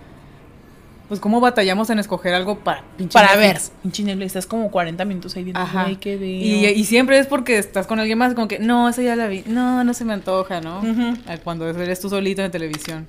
pues, 1.09 1.21
cómo 1.21 1.41
batallamos 1.41 1.91
en 1.91 1.99
escoger 1.99 2.33
algo 2.35 2.59
para 2.61 2.85
pinche 2.97 3.13
para 3.13 3.37
ver, 3.37 3.59
pinche 3.83 4.03
Netflix, 4.03 4.27
estás 4.29 4.47
como 4.47 4.71
40 4.71 5.05
minutos 5.05 5.37
ahí 5.37 5.43
viendo, 5.45 5.61
Ajá. 5.61 5.85
"Ay, 5.87 5.97
qué 5.97 6.17
veo". 6.17 6.29
Y, 6.29 6.65
y 6.67 6.85
siempre 6.85 7.19
es 7.19 7.27
porque 7.27 7.59
estás 7.59 7.87
con 7.87 7.99
alguien 8.01 8.17
más, 8.19 8.35
como 8.35 8.49
que, 8.49 8.59
no, 8.59 8.89
esa 8.89 9.03
ya 9.03 9.15
la 9.17 9.27
vi, 9.27 9.43
no, 9.47 9.85
no 9.85 9.93
se 9.95 10.05
me 10.07 10.15
antoja, 10.15 10.61
¿no? 10.63 10.81
Ah, 11.27 11.37
Cuando 11.45 11.69
eres 11.69 12.01
tú 12.01 12.09
solito 12.09 12.43
en 12.43 12.51
televisión. 12.51 13.07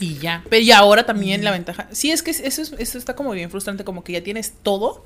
Y 0.00 0.14
ya. 0.18 0.44
Pero 0.48 0.62
y 0.62 0.70
ahora 0.70 1.06
también 1.06 1.42
la 1.42 1.50
ventaja. 1.50 1.88
Sí, 1.90 2.12
es 2.12 2.22
que 2.22 2.30
eso, 2.30 2.44
es- 2.62 2.72
eso 2.78 2.98
está 2.98 3.16
como 3.16 3.32
bien 3.32 3.50
frustrante, 3.50 3.82
como 3.84 4.04
que 4.04 4.12
ya 4.12 4.22
tienes 4.22 4.52
todo 4.62 5.04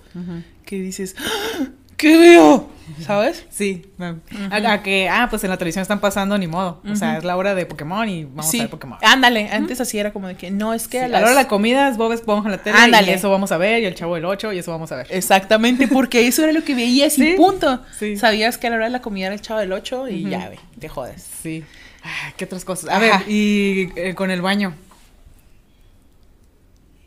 que 0.67 0.77
dices, 0.77 1.17
"¡Ah! 1.19 1.69
¿Qué 2.03 2.17
veo? 2.19 2.69
¿Sabes? 3.01 3.47
Sí, 3.49 3.87
no. 3.97 4.19
a, 4.51 4.73
a 4.73 4.83
que, 4.83 5.09
ah, 5.09 5.29
pues 5.31 5.43
en 5.45 5.51
la 5.51 5.57
televisión 5.57 5.83
están 5.83 6.01
pasando, 6.01 6.37
ni 6.37 6.47
modo. 6.47 6.83
O 6.91 6.95
sea, 6.97 7.17
es 7.17 7.25
la 7.25 7.37
hora 7.37 7.55
de 7.55 7.65
Pokémon 7.65 8.07
y 8.09 8.25
vamos 8.25 8.51
sí. 8.51 8.59
a 8.59 8.63
ver 8.65 8.71
Pokémon. 8.71 8.99
Ándale, 9.03 9.49
antes 9.51 9.81
así 9.81 9.99
era 9.99 10.13
como 10.13 10.29
de 10.29 10.35
que 10.37 10.51
no 10.51 10.75
es 10.75 10.89
que 10.89 10.99
Sí, 10.99 11.05
a 11.05 11.07
a 11.07 11.09
las... 11.09 11.21
la 11.23 11.27
hora 11.29 11.37
de 11.37 11.43
la 11.45 11.49
comida 11.49 11.89
es 11.89 11.97
Bob 11.97 12.13
Esponja 12.13 12.49
en 12.49 12.53
la 12.53 12.63
tele 12.63 12.77
Ándale. 12.79 13.13
y 13.13 13.15
eso 13.15 13.31
vamos 13.31 13.51
a 13.53 13.57
ver, 13.57 13.83
y 13.83 13.87
el 13.87 13.95
Chavo 13.95 14.17
del 14.17 14.25
8 14.25 14.53
y 14.53 14.59
eso 14.59 14.73
vamos 14.73 14.91
a 14.93 14.97
ver. 14.97 15.07
Exactamente, 15.11 15.89
porque 15.89 16.27
eso 16.27 16.43
era 16.43 16.53
lo 16.53 16.63
que 16.65 16.75
veías 16.75 17.17
y 17.19 17.23
Sí, 17.31 17.35
punto. 17.37 17.81
sí. 17.99 18.17
Sabías 18.17 18.59
que 18.59 18.67
a 18.67 18.71
la 18.71 18.77
hora 18.77 18.85
de 18.87 18.91
la 18.93 19.01
comida 19.01 19.27
era 19.27 19.35
el 19.37 19.41
chavo 19.41 19.61
del 19.61 19.73
8 19.73 20.09
y 20.09 20.29
ya, 20.29 20.49
ve, 20.51 20.59
te 20.79 20.89
jodes. 20.89 21.27
Sí. 21.43 21.65
Ah, 22.05 22.33
¿Qué 22.37 22.45
otras 22.47 22.65
cosas? 22.65 22.91
A 22.91 22.97
Ajá. 22.97 23.01
ver, 23.01 23.13
y 23.31 23.91
eh, 23.97 24.15
con 24.15 24.31
el 24.33 24.43
baño. 24.43 24.75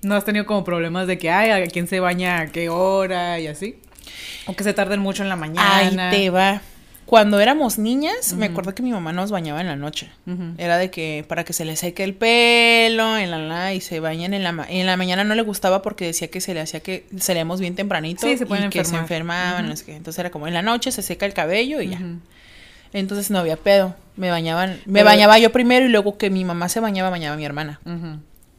¿No 0.01 0.15
has 0.15 0.23
tenido 0.23 0.45
como 0.45 0.63
problemas 0.63 1.08
de 1.08 1.17
que, 1.17 1.29
ay, 1.31 1.49
a 1.63 1.67
quién 1.67 1.88
se 1.88 1.99
baña 1.99 2.39
a 2.39 2.47
qué 2.47 2.69
hora 2.69 3.39
y 3.39 3.47
así? 3.47 3.77
O 4.47 4.55
que 4.55 4.63
se 4.63 4.73
tarden 4.73 4.99
mucho 4.99 5.23
en 5.23 5.29
la 5.29 5.35
mañana. 5.35 5.77
Ahí 5.77 5.95
te 6.11 6.29
va. 6.29 6.61
Cuando 7.05 7.39
éramos 7.39 7.77
niñas, 7.77 8.33
me 8.33 8.47
acuerdo 8.47 8.73
que 8.73 8.81
mi 8.81 8.91
mamá 8.91 9.13
nos 9.13 9.29
bañaba 9.29 9.61
en 9.61 9.67
la 9.67 9.75
noche. 9.75 10.09
Era 10.57 10.79
de 10.79 10.89
que 10.89 11.23
para 11.27 11.43
que 11.43 11.53
se 11.53 11.63
le 11.63 11.75
seque 11.75 12.03
el 12.03 12.15
pelo, 12.15 13.15
en 13.19 13.29
la, 13.29 13.37
la 13.37 13.73
y 13.75 13.81
se 13.81 13.99
bañen 13.99 14.33
en 14.33 14.43
la 14.43 14.51
ma- 14.51 14.65
en 14.67 14.87
la 14.87 14.97
mañana 14.97 15.23
no 15.23 15.35
le 15.35 15.43
gustaba 15.43 15.83
porque 15.83 16.05
decía 16.07 16.29
que 16.29 16.41
se 16.41 16.55
le 16.55 16.61
hacía 16.61 16.79
que 16.79 17.05
salíamos 17.19 17.59
bien 17.59 17.75
tempranito 17.75 18.25
Sí, 18.25 18.37
se 18.37 18.47
pueden 18.47 18.65
y 18.65 18.69
que 18.69 18.83
se 18.85 18.95
enfermar. 18.95 19.59
enfermaban. 19.59 19.95
Entonces 19.95 20.17
era 20.19 20.31
como 20.31 20.47
en 20.47 20.55
la 20.55 20.63
noche 20.63 20.91
se 20.91 21.03
seca 21.03 21.27
el 21.27 21.33
cabello 21.35 21.79
y 21.79 21.89
ya. 21.89 21.99
Entonces 22.91 23.29
no 23.29 23.37
había 23.37 23.57
pedo. 23.57 23.95
Me 24.15 24.31
bañaban, 24.31 24.79
me 24.87 24.93
Pero- 25.01 25.05
bañaba 25.05 25.37
yo 25.37 25.51
primero 25.51 25.85
y 25.85 25.89
luego 25.89 26.17
que 26.17 26.31
mi 26.31 26.43
mamá 26.43 26.69
se 26.69 26.79
bañaba, 26.79 27.11
bañaba 27.11 27.35
mi 27.37 27.45
hermana. 27.45 27.79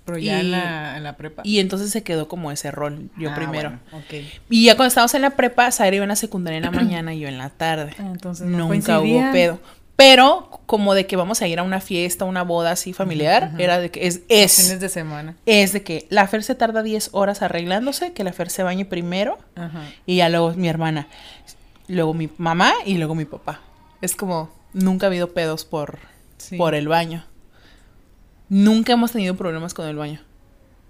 Pero 0.07 0.17
ya 0.19 0.37
Y- 0.39 0.41
en, 0.41 0.51
la, 0.53 0.97
en 0.97 1.03
la 1.05 1.17
prepa. 1.19 1.43
Y 1.45 1.59
entonces 1.59 1.91
se 1.91 2.03
quedó 2.03 2.29
como 2.29 2.51
ese 2.53 2.71
rol, 2.71 3.11
yo 3.19 3.31
Ah, 3.31 3.35
primero. 3.35 3.79
bueno. 3.91 4.05
Y 4.49 4.65
ya 4.65 4.77
cuando 4.77 4.89
estábamos 4.89 5.13
en 5.15 5.23
la 5.23 5.31
prepa, 5.31 5.71
Zaira 5.73 5.97
iba 5.97 6.05
en 6.05 6.09
la 6.09 6.17
secundaria 6.17 6.57
en 6.59 6.65
la 6.65 6.71
mañana 6.71 7.13
y 7.13 7.19
yo 7.21 7.29
en 7.29 7.37
la 7.39 7.51
tarde. 7.51 7.93
Ah, 7.99 8.09
entonces 8.13 8.47
no 8.47 8.69
Nunca 8.69 9.01
hubo 9.01 9.33
pedo. 9.33 9.61
Pero 9.97 10.61
como 10.67 10.93
de 10.95 11.07
que 11.07 11.17
vamos 11.17 11.41
a 11.41 11.49
ir 11.49 11.59
a 11.59 11.63
una 11.63 11.81
fiesta, 11.81 12.27
una 12.27 12.43
boda 12.43 12.71
así 12.73 12.93
familiar, 12.93 13.53
era 13.59 13.79
de 13.79 13.91
que 13.91 14.07
es, 14.07 14.21
es, 14.29 14.55
Fines 14.55 14.79
de 14.81 14.89
semana. 14.91 15.37
es 15.47 15.73
de 15.73 15.83
que 15.83 16.07
la 16.11 16.27
Fer 16.29 16.43
se 16.45 16.55
tarda 16.55 16.83
10 16.83 17.09
horas 17.13 17.41
arreglándose, 17.41 18.13
que 18.13 18.23
la 18.23 18.35
Fer 18.35 18.51
se 18.51 18.63
bañe 18.63 18.85
primero 18.85 19.39
y 20.05 20.17
ya 20.17 20.29
luego 20.29 20.53
mi 20.53 20.69
hermana, 20.69 21.09
luego 21.89 22.13
mi 22.13 22.29
mamá 22.37 22.75
y 22.85 22.99
luego 22.99 23.15
mi 23.15 23.25
papá. 23.25 23.61
Es 24.03 24.15
como, 24.17 24.51
nunca 24.75 25.07
ha 25.07 25.09
habido 25.09 25.33
pedos 25.33 25.65
por, 25.65 25.99
Sí. 26.37 26.59
por 26.59 26.75
el 26.75 26.89
baño. 26.89 27.25
Nunca 28.49 28.93
hemos 28.93 29.13
tenido 29.13 29.35
problemas 29.37 29.75
con 29.75 29.87
el 29.87 29.97
baño. 29.97 30.21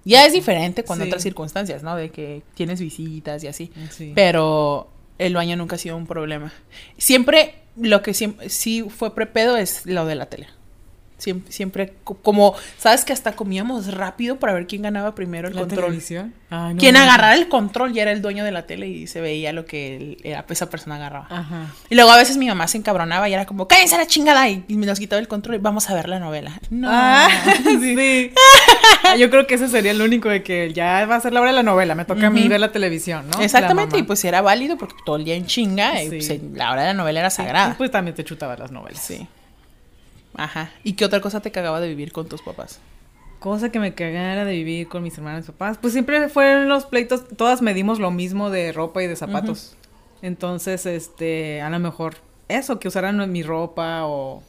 Ya 0.04 0.24
es 0.24 0.32
diferente 0.32 0.84
con 0.84 0.98
Sí. 0.98 1.04
otras 1.04 1.22
circunstancias, 1.22 1.82
¿no? 1.82 1.96
De 1.96 2.10
que 2.10 2.42
tienes 2.54 2.80
visitas 2.80 3.42
y 3.42 3.48
así. 3.48 3.72
Sí. 3.90 4.12
Pero 4.14 4.88
el 5.18 5.34
baño 5.34 5.56
nunca 5.56 5.76
ha 5.76 5.78
sido 5.78 5.96
un 5.96 6.06
problema. 6.06 6.52
Siempre, 6.98 7.54
lo 7.76 8.02
que 8.02 8.14
siempre, 8.14 8.48
sí 8.48 8.84
fue 8.88 9.14
prepedo 9.14 9.56
es 9.56 9.84
lo 9.86 10.06
de 10.06 10.14
la 10.14 10.26
tele. 10.26 10.46
Siempre, 11.18 11.50
siempre 11.50 11.94
co- 12.04 12.14
como, 12.18 12.54
¿sabes 12.76 13.06
que 13.06 13.12
hasta 13.14 13.32
comíamos 13.32 13.92
rápido 13.94 14.36
para 14.38 14.52
ver 14.52 14.66
quién 14.66 14.82
ganaba 14.82 15.14
primero 15.14 15.48
el 15.48 15.54
¿La 15.54 15.60
control? 15.62 15.84
televisión? 15.86 16.34
No 16.50 16.74
Quien 16.78 16.94
agarrara 16.96 17.34
el 17.34 17.48
control 17.48 17.94
ya 17.94 18.02
era 18.02 18.12
el 18.12 18.20
dueño 18.20 18.44
de 18.44 18.52
la 18.52 18.66
tele 18.66 18.86
y 18.88 19.06
se 19.06 19.22
veía 19.22 19.54
lo 19.54 19.64
que 19.64 19.96
el- 19.96 20.18
era- 20.24 20.44
esa 20.50 20.68
persona 20.68 20.96
agarraba. 20.96 21.26
Ajá. 21.30 21.72
Y 21.88 21.94
luego 21.94 22.10
a 22.10 22.18
veces 22.18 22.36
mi 22.36 22.46
mamá 22.48 22.68
se 22.68 22.76
encabronaba 22.76 23.28
y 23.30 23.32
era 23.34 23.46
como, 23.46 23.66
cállense 23.66 23.96
la 23.96 24.06
chingada 24.06 24.46
y, 24.50 24.62
nos 24.68 24.98
quitaba 24.98 25.18
el 25.18 25.26
control 25.26 25.56
y 25.56 25.58
vamos 25.58 25.88
a 25.88 25.94
ver 25.94 26.06
la 26.08 26.18
novela. 26.20 26.60
No. 26.68 26.88
Ah, 26.90 27.28
sí. 27.64 28.30
Ah, 29.04 29.16
Yo 29.16 29.30
creo 29.30 29.46
que 29.46 29.54
ese 29.54 29.68
sería 29.68 29.92
el 29.92 30.02
único 30.02 30.28
de 30.28 30.42
que 30.42 30.74
ya 30.74 31.06
va 31.06 31.16
a 31.16 31.20
ser 31.20 31.32
la 31.32 31.40
hora 31.40 31.50
de 31.50 31.56
la 31.56 31.62
novela, 31.62 31.94
me 31.94 32.04
toca 32.04 32.26
a 32.26 32.30
mí 32.30 32.46
ver 32.46 32.60
la 32.60 32.72
televisión, 32.72 33.26
¿no? 33.30 33.40
Exactamente, 33.40 33.96
y 33.98 34.02
pues 34.02 34.22
era 34.26 34.42
válido 34.42 34.76
porque 34.76 34.96
todo 35.06 35.16
el 35.16 35.24
día 35.24 35.34
en 35.34 35.46
chinga 35.46 36.02
y 36.02 36.08
pues, 36.10 36.30
la 36.52 36.72
hora 36.72 36.82
de 36.82 36.88
la 36.88 36.94
novela 36.94 37.20
era 37.20 37.30
sagrada. 37.30 37.70
Y 37.72 37.74
pues 37.78 37.90
también 37.90 38.14
te 38.14 38.22
chutaba 38.22 38.54
las 38.56 38.70
novelas. 38.70 39.00
Sí. 39.00 39.26
Ajá. 40.36 40.70
¿Y 40.84 40.94
qué 40.94 41.04
otra 41.04 41.20
cosa 41.20 41.40
te 41.40 41.50
cagaba 41.50 41.80
de 41.80 41.88
vivir 41.88 42.12
con 42.12 42.28
tus 42.28 42.42
papás? 42.42 42.80
Cosa 43.38 43.70
que 43.70 43.78
me 43.78 43.94
cagara 43.94 44.44
de 44.44 44.52
vivir 44.52 44.88
con 44.88 45.02
mis 45.02 45.16
hermanos 45.18 45.48
y 45.48 45.52
papás. 45.52 45.78
Pues 45.78 45.92
siempre 45.92 46.28
fueron 46.28 46.68
los 46.68 46.86
pleitos, 46.86 47.28
todas 47.36 47.62
medimos 47.62 47.98
lo 47.98 48.10
mismo 48.10 48.50
de 48.50 48.72
ropa 48.72 49.02
y 49.02 49.06
de 49.06 49.16
zapatos. 49.16 49.76
Entonces, 50.22 50.86
este, 50.86 51.60
a 51.60 51.70
lo 51.70 51.78
mejor 51.78 52.16
eso, 52.48 52.78
que 52.78 52.88
usaran 52.88 53.30
mi 53.30 53.42
ropa 53.42 54.06
o... 54.06 54.42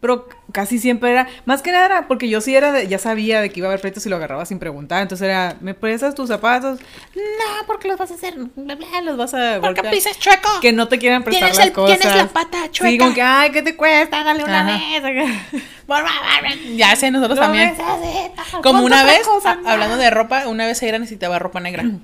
Pero 0.00 0.28
casi 0.52 0.78
siempre 0.78 1.10
era, 1.10 1.26
más 1.46 1.62
que 1.62 1.72
nada 1.72 1.86
era 1.86 2.06
porque 2.08 2.28
yo 2.28 2.40
sí 2.42 2.54
era, 2.54 2.70
de- 2.70 2.86
ya 2.86 2.98
sabía 2.98 3.40
de 3.40 3.50
que 3.50 3.60
iba 3.60 3.68
a 3.68 3.70
haber 3.70 3.80
pleitos 3.80 4.04
y 4.04 4.08
lo 4.10 4.16
agarraba 4.16 4.44
sin 4.44 4.58
preguntar. 4.58 5.00
Entonces 5.02 5.24
era, 5.24 5.56
¿me 5.60 5.72
prestas 5.74 6.14
tus 6.14 6.28
zapatos? 6.28 6.80
No, 7.14 7.66
porque 7.66 7.88
los 7.88 7.96
vas 7.98 8.10
a 8.10 8.14
hacer, 8.14 8.34
bla, 8.56 8.74
bla, 8.74 9.00
los 9.02 9.16
vas 9.16 9.32
a 9.34 9.54
¿Por 9.60 9.72
qué 9.74 9.80
voltear. 9.82 9.90
pisas 9.94 10.18
chueco? 10.18 10.48
Que 10.60 10.72
no 10.72 10.86
te 10.88 10.98
quieran 10.98 11.24
prestar 11.24 11.48
las 11.48 11.58
el- 11.66 11.72
cosas. 11.72 11.98
tienes 11.98 12.16
la 12.16 12.28
pata 12.28 12.70
chueca. 12.70 12.90
Sí, 12.90 12.98
como 12.98 13.14
que, 13.14 13.22
ay, 13.22 13.50
¿qué 13.52 13.62
te 13.62 13.74
cuesta? 13.74 14.22
Dale 14.22 14.44
una 14.44 14.60
Ajá. 14.60 14.78
vez. 15.02 15.26
Ya 16.76 16.94
sé, 16.96 17.10
nosotros 17.10 17.38
también. 17.38 17.74
Como 18.62 18.84
una 18.84 19.04
vez, 19.04 19.20
cosa, 19.26 19.52
a- 19.52 19.54
no. 19.56 19.68
hablando 19.68 19.96
de 19.96 20.10
ropa, 20.10 20.46
una 20.46 20.66
vez 20.66 20.82
Aira 20.82 20.98
necesitaba 20.98 21.38
ropa 21.38 21.60
negra. 21.60 21.84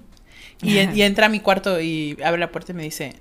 Y, 0.65 0.79
en- 0.79 0.91
Ajá. 0.91 0.97
y 0.97 1.03
entra 1.03 1.27
a 1.27 1.29
mi 1.29 1.41
cuarto 1.41 1.81
y 1.81 2.17
abre 2.25 2.39
la 2.39 2.53
puerta 2.53 2.71
y 2.71 2.77
me 2.77 2.85
dice, 2.85 3.17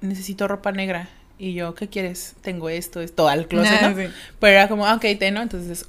necesito 0.00 0.48
ropa 0.48 0.72
negra. 0.72 1.08
Y 1.38 1.54
yo, 1.54 1.74
¿qué 1.74 1.88
quieres? 1.88 2.34
Tengo 2.42 2.68
esto, 2.68 3.00
esto, 3.00 3.28
al 3.28 3.48
closet, 3.48 3.78
Ah, 3.82 3.88
¿no? 3.90 3.96
sí. 3.96 4.08
Pero 4.38 4.52
era 4.52 4.68
como, 4.68 4.86
ah, 4.86 4.94
ok, 4.94 5.02
te, 5.18 5.30
¿no? 5.30 5.42
Entonces, 5.42 5.86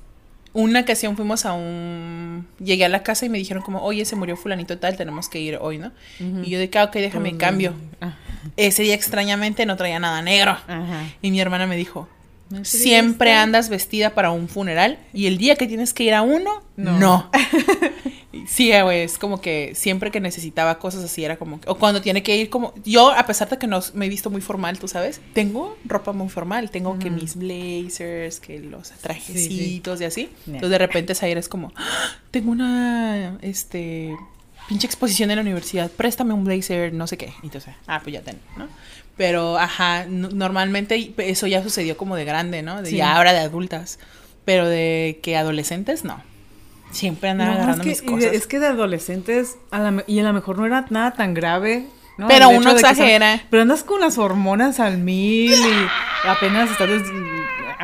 una 0.54 0.82
ocasión 0.82 1.16
fuimos 1.16 1.46
a 1.46 1.54
un... 1.54 2.48
Llegué 2.60 2.86
a 2.86 2.90
la 2.90 3.04
casa 3.04 3.26
y 3.26 3.30
me 3.30 3.38
dijeron 3.38 3.62
como, 3.64 3.82
oye, 3.84 4.06
se 4.06 4.16
murió 4.16 4.36
fulanito 4.38 4.78
tal, 4.80 4.96
tenemos 4.98 5.30
que 5.30 5.40
ir 5.40 5.58
hoy, 5.62 5.78
¿no? 5.78 5.92
Ujú. 6.20 6.44
Y 6.44 6.50
yo 6.50 6.60
de 6.60 6.70
que, 6.70 6.80
ah, 6.80 6.86
ok, 6.86 6.94
déjame 6.94 7.34
Mm, 7.34 7.38
cambio. 7.38 7.74
ah, 8.02 8.16
Ese 8.58 8.84
día 8.84 8.96
extrañamente 8.96 9.66
no 9.66 9.76
traía 9.78 10.00
nada 10.00 10.22
negro. 10.22 10.58
Y 11.22 11.32
mi 11.32 11.40
hermana 11.40 11.68
me 11.68 11.76
dijo, 11.76 12.08
No 12.50 12.64
siempre 12.66 13.34
andas 13.34 13.70
vestida 13.70 14.12
para 14.14 14.32
un 14.32 14.48
funeral 14.48 15.00
y 15.14 15.26
el 15.28 15.38
día 15.38 15.56
que 15.56 15.66
tienes 15.68 15.94
que 15.94 16.04
ir 16.04 16.14
a 16.14 16.22
uno, 16.22 16.62
No. 16.76 17.30
sí, 18.48 18.72
güey, 18.82 19.02
es 19.02 19.18
como 19.18 19.40
que 19.42 19.74
siempre 19.76 20.12
que 20.12 20.20
necesitaba 20.20 20.80
cosas 20.80 21.04
así 21.04 21.24
era 21.24 21.38
como, 21.38 21.60
que- 21.62 21.70
o 21.70 21.78
cuando 21.78 22.02
tiene 22.02 22.24
que 22.24 22.36
ir 22.36 22.50
como, 22.50 22.74
yo 22.86 23.12
a 23.12 23.26
pesar 23.26 23.50
de 23.50 23.58
que 23.58 23.68
no 23.68 23.80
me 23.94 24.06
he 24.06 24.10
visto 24.10 24.30
muy 24.30 24.42
formal, 24.42 24.80
tú 24.80 24.88
sabes, 24.88 25.22
tengo 25.34 25.78
ropa 25.86 26.12
muy 26.14 26.30
formal, 26.30 26.70
tengo 26.72 26.98
que 27.00 27.10
mis 27.10 27.36
blazers, 27.36 28.40
que 28.40 28.60
los 28.60 28.90
trajecitos 28.92 30.02
y 30.02 30.06
así. 30.06 30.22
Yeah. 30.46 30.56
Entonces 30.56 30.70
de 30.72 30.78
repente 30.78 31.16
Zaira 31.16 31.40
es 31.40 31.48
como, 31.50 31.72
"Ah, 31.76 32.12
tengo 32.32 32.52
una, 32.52 33.38
este, 33.42 34.16
pinche 34.68 34.88
exposición 34.88 35.30
en 35.32 35.38
la 35.38 35.42
universidad, 35.42 35.90
préstame 35.92 36.34
un 36.34 36.44
blazer, 36.46 36.94
no 36.94 37.08
sé 37.08 37.18
qué. 37.18 37.34
Entonces, 37.44 37.74
ah, 37.88 38.00
pues 38.04 38.14
ya 38.14 38.22
ten, 38.22 38.40
¿no? 38.58 38.68
Pero, 39.18 39.58
ajá, 39.58 40.06
no- 40.08 40.30
normalmente 40.30 41.14
eso 41.18 41.48
ya 41.48 41.62
sucedió 41.62 41.98
como 41.98 42.16
de 42.16 42.26
grande, 42.26 42.62
¿no? 42.64 42.82
De 42.82 42.90
Sí. 42.90 42.98
ya 42.98 43.16
ahora 43.16 43.34
de 43.34 43.40
adultas. 43.40 44.00
Pero 44.46 44.68
de 44.68 45.20
que 45.24 45.38
adolescentes, 45.38 46.04
no. 46.04 46.22
Siempre 46.92 47.30
andan 47.30 47.48
No, 47.48 47.54
agarrando 47.54 47.82
es, 47.84 47.88
mis 47.88 48.02
que, 48.02 48.08
y 48.08 48.16
cosas. 48.16 48.34
es 48.34 48.48
que 48.48 48.60
de 48.60 48.68
adolescentes, 48.68 49.58
a 49.72 49.80
la 49.80 50.04
y 50.08 50.20
a 50.20 50.24
lo 50.24 50.34
mejor 50.34 50.58
no 50.58 50.66
era 50.66 50.86
nada 50.90 51.12
tan 51.12 51.34
grave. 51.34 51.86
¿no? 52.18 52.28
Pero 52.28 52.52
El 52.52 52.58
uno 52.58 52.72
exagera. 52.72 53.38
son- 53.38 53.48
pero 53.50 53.62
andas 53.64 53.84
con 53.84 54.00
las 54.00 54.18
hormonas 54.20 54.80
al 54.80 55.00
mil 55.00 55.52
y 55.54 56.28
apenas 56.28 56.70
estás 56.70 56.90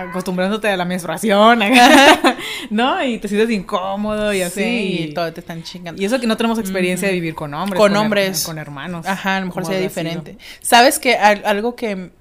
acostumbrándote 0.01 0.67
a 0.69 0.77
la 0.77 0.85
menstruación, 0.85 1.59
¿no? 2.69 3.03
Y 3.03 3.17
te 3.19 3.27
sientes 3.27 3.49
incómodo 3.49 4.33
y 4.33 4.41
así. 4.41 4.61
Sí, 4.63 4.97
y, 5.09 5.13
todo 5.13 5.31
te 5.33 5.39
están 5.39 5.63
chingando. 5.63 6.01
y 6.01 6.05
eso 6.05 6.19
que 6.19 6.27
no 6.27 6.37
tenemos 6.37 6.59
experiencia 6.59 7.07
de 7.07 7.13
vivir 7.13 7.35
con 7.35 7.53
hombres. 7.53 7.79
Con 7.79 7.95
hombres. 7.95 8.43
con 8.45 8.57
hermanos. 8.57 9.05
Ajá, 9.05 9.37
a 9.37 9.39
lo 9.39 9.47
mejor 9.47 9.65
sería 9.65 9.79
sido. 9.79 9.89
diferente. 9.89 10.37
¿Sabes 10.61 10.99
que 10.99 11.15
al- 11.15 11.43
algo 11.45 11.75
que 11.75 12.11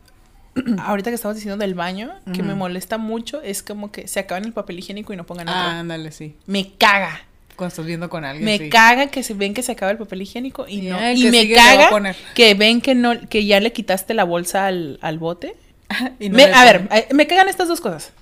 ahorita 0.78 1.10
que 1.10 1.14
estabas 1.14 1.36
diciendo 1.36 1.56
del 1.58 1.74
baño, 1.74 2.12
que 2.32 2.42
me 2.42 2.54
molesta 2.54 2.98
mucho, 2.98 3.42
es 3.42 3.62
como 3.62 3.92
que 3.92 4.08
se 4.08 4.20
acaban 4.20 4.44
el 4.44 4.52
papel 4.52 4.78
higiénico 4.78 5.12
y 5.12 5.16
no 5.16 5.24
pongan 5.24 5.48
otro. 5.48 5.60
Ah, 5.60 5.78
ándale, 5.80 6.12
sí. 6.12 6.36
Me 6.46 6.72
caga. 6.76 7.22
Cuando 7.56 7.70
estás 7.70 7.86
viendo 7.86 8.08
con 8.08 8.24
alguien. 8.24 8.44
Me 8.44 8.58
sí. 8.58 8.70
caga 8.70 9.08
que 9.08 9.24
se 9.24 9.34
ven 9.34 9.52
que 9.52 9.62
se 9.64 9.72
acaba 9.72 9.90
el 9.90 9.98
papel 9.98 10.22
higiénico 10.22 10.66
y 10.68 10.82
no. 10.82 10.96
Y 11.12 11.28
me 11.30 11.50
caga 11.52 12.14
que 12.34 12.54
ven 12.54 12.80
que 12.80 12.94
no, 12.94 13.28
que 13.28 13.44
ya 13.46 13.58
le 13.58 13.72
quitaste 13.72 14.14
la 14.14 14.24
bolsa 14.24 14.66
al, 14.66 14.98
al 15.02 15.18
bote. 15.18 15.56
Y 16.20 16.28
no 16.28 16.36
Me- 16.36 16.44
a 16.52 16.64
ver, 16.64 16.88
eh, 16.92 17.08
me 17.12 17.26
cagan 17.26 17.48
estas 17.48 17.68
dos 17.68 17.80
cosas. 17.80 18.12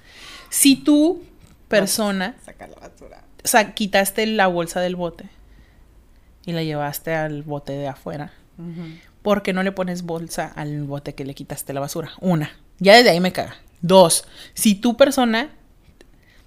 Si 0.50 0.76
tú, 0.76 1.22
persona, 1.68 2.36
Saca 2.44 2.66
la 2.68 2.76
basura. 2.76 3.24
o 3.44 3.48
sea, 3.48 3.74
quitaste 3.74 4.26
la 4.26 4.46
bolsa 4.46 4.80
del 4.80 4.96
bote 4.96 5.24
y 6.46 6.52
la 6.52 6.62
llevaste 6.62 7.12
al 7.14 7.42
bote 7.42 7.72
de 7.72 7.88
afuera, 7.88 8.32
Ujú. 8.58 8.86
¿por 9.22 9.42
qué 9.42 9.52
no 9.52 9.62
le 9.64 9.72
pones 9.72 10.02
bolsa 10.02 10.46
al 10.54 10.84
bote 10.84 11.14
que 11.14 11.24
le 11.24 11.34
quitaste 11.34 11.72
la 11.72 11.80
basura? 11.80 12.12
Una. 12.20 12.52
Ya 12.78 12.94
desde 12.94 13.10
ahí 13.10 13.20
me 13.20 13.32
caga. 13.32 13.56
Dos. 13.80 14.24
Si 14.54 14.74
tú, 14.76 14.96
persona, 14.96 15.48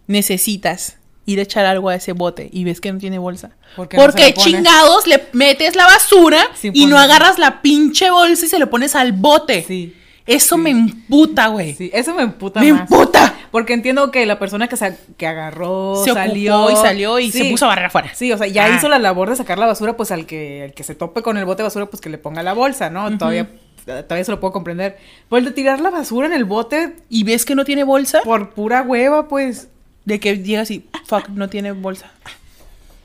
necesitas 0.07 0.95
ir 1.25 1.39
a 1.39 1.43
echar 1.43 1.65
algo 1.65 1.89
a 1.89 1.95
ese 1.95 2.13
bote 2.13 2.49
y 2.51 2.63
ves 2.63 2.81
que 2.81 2.91
no 2.91 2.97
tiene 2.99 3.19
bolsa, 3.19 3.51
¿Por 3.75 3.87
qué 3.87 3.97
no 3.97 4.03
¿por 4.03 4.11
se 4.13 4.17
qué 4.17 4.23
la 4.29 4.33
pones? 4.35 4.43
chingados 4.51 5.07
le 5.07 5.27
metes 5.33 5.75
la 5.75 5.85
basura 5.85 6.43
y 6.73 6.85
no 6.87 6.97
agarras 6.97 7.37
la 7.37 7.61
pinche 7.61 8.09
bolsa 8.09 8.45
y 8.45 8.49
se 8.49 8.57
lo 8.57 8.69
pones 8.69 8.95
al 8.95 9.11
bote? 9.11 9.63
Sí. 9.67 9.95
Eso 10.29 10.55
sí. 10.55 10.61
me 10.61 10.69
emputa, 10.69 11.47
güey. 11.47 11.73
Sí, 11.75 11.89
eso 11.93 12.13
me 12.15 12.23
emputa 12.23 12.59
me 12.61 12.71
más. 12.71 12.81
emputa. 12.81 13.33
Porque 13.51 13.73
entiendo 13.73 14.11
que 14.11 14.25
la 14.25 14.37
persona 14.39 14.67
que, 14.67 14.77
sa- 14.77 14.95
que 15.17 15.25
agarró, 15.27 16.01
Se 16.05 16.13
salió 16.13 16.59
ocupó 16.65 16.71
y 16.71 16.75
salió 16.81 17.19
y 17.19 17.31
se 17.31 17.39
Sí. 17.43 17.51
puso 17.51 17.65
a 17.65 17.69
barrer 17.69 17.85
afuera. 17.85 18.11
Sí, 18.13 18.31
o 18.31 18.37
sea, 18.37 18.47
ya 18.47 18.65
Ah. 18.65 18.75
hizo 18.77 18.87
la 18.89 18.99
labor 18.99 19.29
de 19.29 19.35
sacar 19.35 19.57
la 19.57 19.65
basura, 19.65 19.97
pues 19.97 20.11
al 20.11 20.25
que, 20.25 20.65
el 20.65 20.73
que 20.73 20.83
se 20.83 20.93
tope 20.95 21.21
con 21.23 21.37
el 21.37 21.45
bote 21.45 21.57
de 21.57 21.63
basura, 21.63 21.87
pues 21.87 21.99
que 21.99 22.09
le 22.09 22.17
ponga 22.19 22.43
la 22.43 22.53
bolsa, 22.53 22.89
¿no? 22.91 23.17
Todavía, 23.17 23.49
todavía 23.85 24.23
se 24.23 24.31
lo 24.31 24.39
puedo 24.39 24.53
comprender. 24.53 24.97
Pues 25.29 25.39
el 25.41 25.45
de 25.49 25.51
tirar 25.55 25.79
la 25.81 25.89
basura 25.89 26.27
en 26.27 26.33
el 26.33 26.45
bote 26.45 26.95
Y 27.09 27.23
ves 27.23 27.43
que 27.45 27.55
no 27.55 27.65
tiene 27.65 27.83
bolsa, 27.83 28.21
por 28.23 28.51
pura 28.51 28.83
hueva, 28.83 29.27
pues. 29.27 29.67
de 30.05 30.19
que 30.19 30.37
llegas 30.43 30.69
y, 30.71 30.85
fuck, 31.05 31.27
no 31.29 31.49
tiene 31.49 31.71
bolsa. 31.71 32.11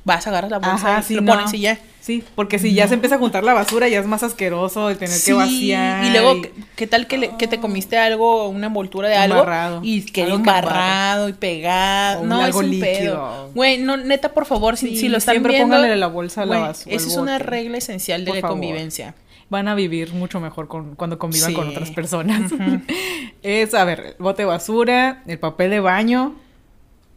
Vas, 0.04 0.26
agarras 0.26 0.50
la 0.50 0.58
bolsa 0.58 0.74
Ajá, 0.96 1.00
y 1.00 1.02
sí, 1.02 1.14
lo 1.14 1.22
no. 1.22 1.34
pones 1.34 1.52
y 1.54 1.60
ya. 1.60 1.78
Sí, 2.05 2.23
porque 2.35 2.59
si 2.59 2.75
ya 2.75 2.87
se 2.87 2.93
empieza 2.93 3.17
a 3.17 3.19
juntar 3.19 3.45
la 3.45 3.55
basura, 3.55 3.88
ya 3.88 3.99
es 3.99 4.05
más 4.07 4.23
asqueroso 4.23 4.90
el 4.90 4.99
tener 4.99 5.14
Sí, 5.17 5.31
que 5.31 5.33
vaciar. 5.33 6.05
Y 6.05 6.11
luego, 6.11 6.43
¿qué- 6.43 6.53
¿qué 6.77 6.87
tal 6.87 7.07
que, 7.07 7.17
le- 7.17 7.31
que 7.38 7.49
te 7.49 7.61
comiste 7.61 7.97
algo, 7.97 8.47
una 8.51 8.67
envoltura 8.67 9.09
de 9.09 9.17
algo? 9.17 9.38
Embarrado. 9.38 9.81
Y 9.83 10.03
quedó 10.05 10.27
Algo 10.35 10.37
que 10.37 10.40
embarrado 10.51 11.29
y 11.31 11.33
pegado. 11.33 12.21
O 12.21 12.27
no, 12.27 12.43
algo 12.43 12.61
es 12.61 12.67
un 12.67 12.71
líquido. 12.71 12.93
pedo. 12.93 13.51
Güey, 13.55 13.79
no, 13.79 13.97
neta, 13.97 14.35
por 14.35 14.45
favor, 14.45 14.77
si, 14.77 14.88
Sí, 14.90 14.97
si 14.99 15.09
lo 15.09 15.17
están 15.17 15.33
siempre 15.37 15.55
viendo... 15.55 15.75
pónganle 15.75 15.97
la 15.97 16.09
bolsa 16.09 16.43
a 16.43 16.45
la 16.45 16.57
güey, 16.57 16.69
basura, 16.69 16.95
Esa 16.95 17.09
es 17.09 17.17
una 17.17 17.38
regla 17.38 17.79
esencial 17.79 18.23
de 18.27 18.33
Por 18.33 18.37
la 18.37 18.40
favor. 18.43 18.57
convivencia. 18.59 19.14
van 19.51 19.69
a 19.69 19.75
vivir 19.75 20.12
mucho 20.14 20.40
mejor 20.40 20.69
con, 20.69 20.97
cuando 20.97 21.19
convivan 21.19 21.51
Sí. 21.51 21.55
con 21.55 21.69
otras 21.69 21.90
personas. 21.90 22.51
es, 23.43 23.73
a 23.75 23.85
ver, 23.85 24.01
el 24.01 24.14
bote 24.19 24.43
de 24.43 24.47
basura, 24.47 25.23
el 25.27 25.38
papel 25.38 25.71
de 25.71 25.81
baño, 25.81 26.35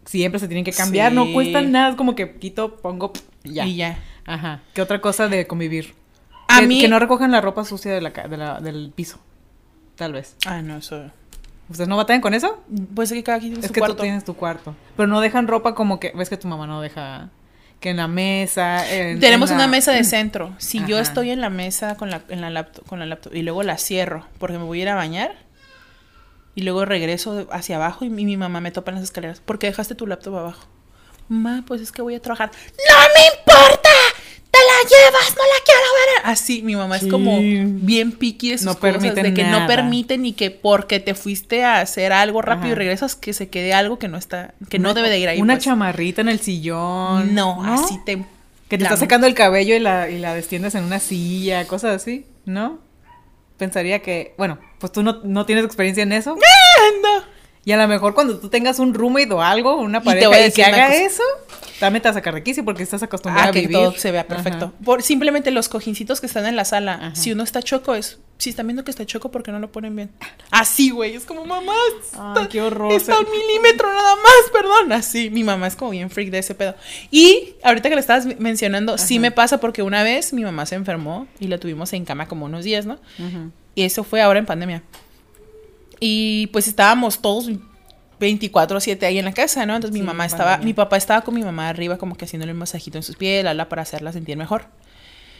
siempre 0.06 0.40
se 0.40 0.48
tienen 0.48 0.64
que 0.64 0.72
cambiar, 0.72 1.12
no 1.12 1.26
Sí. 1.26 1.34
cuesta 1.34 1.62
nada, 1.62 1.90
es 1.90 1.96
como 1.96 2.16
que 2.16 2.36
quito, 2.38 2.78
pongo 2.78 3.12
y 3.44 3.54
ya. 3.54 3.66
Y 3.66 3.76
ya. 3.76 3.98
Ajá. 4.28 4.60
¿Qué 4.76 4.82
otra 4.84 5.02
cosa 5.02 5.28
de 5.28 5.48
convivir? 5.48 5.96
A 6.48 6.60
que, 6.60 6.68
mí... 6.68 6.80
que 6.80 6.88
no 6.88 7.00
recojan 7.00 7.32
la 7.32 7.42
ropa 7.42 7.66
sucia 7.66 7.92
de 7.94 8.02
la, 8.02 8.12
de 8.12 8.38
la- 8.38 8.60
del 8.60 8.92
piso. 8.96 9.20
Tal 9.96 10.14
vez. 10.14 10.36
Ah, 10.46 10.62
no, 10.62 10.78
eso... 10.78 11.10
¿Ustedes 11.70 11.90
no 11.90 11.98
batallan 11.98 12.22
con 12.22 12.34
eso? 12.34 12.64
Pues 12.96 13.12
es 13.12 13.16
que 13.18 13.24
cada 13.24 13.40
quien 13.40 13.52
tiene 13.54 13.66
Es 13.66 13.68
su 13.70 13.74
que 13.74 13.80
cuarto. 13.82 13.98
tú 13.98 14.04
tienes 14.04 14.24
tu 14.24 14.36
cuarto. 14.36 14.74
Pero 14.96 15.08
no 15.08 15.20
dejan 15.20 15.48
ropa 15.50 15.76
como 15.76 16.00
que. 16.00 16.14
Ves 16.16 16.30
que 16.30 16.38
tu 16.38 16.48
mamá 16.48 16.66
no 16.66 16.80
deja. 16.80 17.28
Que 17.82 17.90
en 17.90 17.98
la 17.98 18.08
mesa. 18.08 18.90
en- 18.90 19.20
Tenemos 19.20 19.52
en 19.52 19.58
la- 19.58 19.66
una 19.66 19.72
mesa 19.72 19.92
de 19.92 20.06
centro. 20.06 20.54
Si 20.60 20.82
yo 20.86 20.98
estoy 20.98 21.30
en 21.32 21.42
la 21.42 21.50
mesa 21.50 21.96
con 21.98 22.10
la, 22.10 22.22
en 22.30 22.40
la 22.40 22.50
laptop, 22.50 22.86
con 22.86 23.00
la 23.00 23.06
laptop 23.06 23.36
y 23.36 23.42
luego 23.42 23.64
la 23.64 23.78
cierro 23.78 24.26
porque 24.40 24.58
me 24.58 24.64
voy 24.64 24.80
a 24.80 24.82
ir 24.84 24.90
a 24.90 24.96
bañar 24.96 25.36
y 26.56 26.62
luego 26.62 26.86
regreso 26.86 27.48
hacia 27.52 27.76
abajo 27.76 28.06
y 28.06 28.10
mi, 28.10 28.24
mi 28.24 28.38
mamá 28.38 28.62
me 28.62 28.72
topa 28.72 28.92
en 28.92 28.96
las 28.96 29.04
escaleras. 29.04 29.42
¿Por 29.42 29.60
qué 29.60 29.68
dejaste 29.68 29.94
tu 29.94 30.08
laptop 30.08 30.38
abajo? 30.38 30.68
Ma, 31.28 31.64
pues 31.68 31.82
es 31.82 31.92
que 31.92 32.02
voy 32.02 32.16
a 32.16 32.22
trabajar. 32.22 32.50
¡No 32.90 32.96
me 33.14 33.40
importa! 33.40 33.87
¡Te 34.82 34.84
la 34.84 34.90
llevas! 34.90 35.30
¡No 35.36 35.44
la 35.44 35.64
quiero 35.66 35.82
ver! 35.82 36.32
Así, 36.32 36.62
mi 36.62 36.76
mamá 36.76 36.98
es 36.98 37.08
como 37.08 37.38
bien 37.40 38.12
picky 38.12 38.52
de 38.52 38.58
sus 38.58 38.66
No 38.66 38.80
cosas, 38.80 39.02
de 39.02 39.34
que 39.34 39.44
no 39.44 39.52
nada. 39.52 39.68
permiten 39.68 40.22
ni 40.24 40.34
que 40.34 40.52
porque 40.52 41.00
te 41.00 41.14
fuiste 41.16 41.64
a 41.64 41.82
hacer 41.82 42.14
algo 42.14 42.42
rápido 42.42 42.72
y 42.72 42.76
regresas 42.76 43.16
que 43.16 43.34
se 43.34 43.50
quede 43.50 43.74
algo 43.74 44.00
que 44.00 44.08
no 44.08 44.18
está, 44.18 44.54
que 44.70 44.80
no 44.80 44.94
debe 44.94 45.10
de 45.10 45.20
ir 45.20 45.30
ahí. 45.30 45.42
Una 45.42 45.56
pues. 45.56 45.66
chamarrita 45.66 46.22
en 46.22 46.30
el 46.30 46.40
sillón. 46.40 47.34
No, 47.34 47.64
así 47.64 48.00
te 48.06 48.18
Que 48.70 48.78
te 48.78 48.84
la- 48.84 48.90
está 48.90 48.98
sacando 48.98 49.28
el 49.28 49.34
cabello 49.34 49.76
y 49.76 49.80
la, 49.80 50.10
y 50.10 50.20
la 50.20 50.34
destiendes 50.34 50.76
en 50.76 50.84
una 50.84 51.00
silla, 51.00 51.66
cosas 51.68 51.96
así, 52.02 52.26
¿no? 52.46 52.80
Pensaría 53.58 54.00
que, 54.04 54.34
bueno, 54.38 54.60
pues 54.80 54.92
tú 54.92 55.02
no, 55.04 55.22
no 55.24 55.46
tienes 55.46 55.66
experiencia 55.66 56.04
en 56.04 56.12
eso. 56.14 56.36
No. 56.36 57.37
Y 57.68 57.74
a 57.74 57.78
lo 57.78 57.86
mejor 57.90 58.14
cuando 58.14 58.40
tú 58.40 58.48
tengas 58.48 58.80
un 58.80 58.94
roommate 58.94 59.34
o 59.34 59.42
algo, 59.42 59.76
una 59.76 59.98
Y 59.98 60.02
te 60.02 60.06
pareja, 60.06 60.28
voy 60.30 60.38
a 60.38 60.40
y, 60.40 60.44
decir 60.46 60.64
que 60.64 60.72
haga 60.72 60.88
cosa. 60.88 61.04
eso, 61.04 61.24
también 61.82 62.02
te 62.02 62.08
vas 62.08 62.16
a 62.16 62.20
sacar 62.20 62.34
de 62.34 62.42
quicio 62.42 62.64
porque 62.64 62.82
estás 62.82 63.04
acostumbrada 63.04 63.48
Ah, 63.48 63.50
a 63.50 63.52
que 63.52 63.60
vivir. 63.60 63.76
todo 63.76 63.92
se 63.92 64.10
vea 64.14 64.26
perfecto. 64.26 64.68
Ajá. 64.68 64.74
Por, 64.86 65.04
simplemente 65.04 65.52
los 65.52 65.68
cojincitos 65.68 66.22
que 66.22 66.28
están 66.28 66.46
en 66.46 66.56
la 66.56 66.64
sala, 66.64 66.94
Ajá. 66.94 67.16
si 67.16 67.34
uno 67.34 67.44
está 67.44 67.62
choco, 67.62 67.94
es. 67.96 68.20
Si 68.38 68.52
están 68.52 68.68
viendo 68.68 68.86
que 68.86 68.92
está 68.92 69.06
choco, 69.06 69.32
¿por 69.32 69.44
qué 69.44 69.52
no 69.52 69.60
lo 69.60 69.70
ponen 69.70 69.98
bien? 69.98 70.12
Así, 70.50 70.92
güey. 70.92 71.16
Es 71.16 71.26
como, 71.26 71.44
mamá, 71.44 71.74
Ay, 71.74 72.00
está, 72.36 72.48
qué 72.48 72.62
horror. 72.62 72.94
está 72.94 73.20
un 73.20 73.26
milímetro 73.30 73.92
nada 73.94 74.16
más, 74.16 74.52
perdón. 74.54 74.94
Así, 74.94 75.30
mi 75.30 75.44
mamá 75.44 75.68
es 75.68 75.76
como 75.76 75.92
bien 75.92 76.10
freak 76.10 76.30
de 76.30 76.38
ese 76.38 76.56
pedo. 76.56 76.74
Y 77.12 77.56
ahorita 77.64 77.90
que 77.90 77.96
le 77.96 78.00
estabas 78.02 78.28
mencionando, 78.40 78.98
sí 78.98 79.20
me 79.20 79.32
pasa 79.32 79.60
porque 79.60 79.82
una 79.82 80.04
vez 80.04 80.32
mi 80.32 80.44
mamá 80.44 80.66
se 80.68 80.76
enfermó 80.76 81.28
y 81.42 81.48
la 81.48 81.58
tuvimos 81.58 81.92
en 81.92 82.06
cama 82.06 82.28
como 82.30 82.46
unos 82.46 82.64
días, 82.64 82.86
¿no? 82.86 82.98
Y 83.76 83.84
eso 83.84 84.06
fue 84.06 84.22
ahora 84.22 84.40
en 84.40 84.46
pandemia. 84.46 84.84
Y 86.00 86.48
pues 86.48 86.68
estábamos 86.68 87.22
todos 87.22 87.50
24/7 88.20 89.06
ahí 89.06 89.20
en 89.20 89.26
la 89.26 89.34
casa, 89.34 89.66
¿no? 89.66 89.76
Entonces 89.76 90.00
mi 90.00 90.06
mamá 90.06 90.26
estaba, 90.26 90.52
pandemia. 90.52 90.66
mi 90.66 90.74
papá 90.74 90.98
estaba 90.98 91.22
con 91.22 91.36
mi 91.36 91.44
mamá 91.44 91.70
arriba 91.70 91.98
como 91.98 92.16
que 92.16 92.26
haciéndole 92.26 92.54
un 92.54 92.60
masajito 92.60 92.98
en 92.98 93.04
sus 93.04 93.16
pies, 93.16 93.44
la, 93.44 93.54
la, 93.54 93.70
para 93.70 93.82
hacerla 93.82 94.12
sentir 94.12 94.38
mejor. 94.38 94.66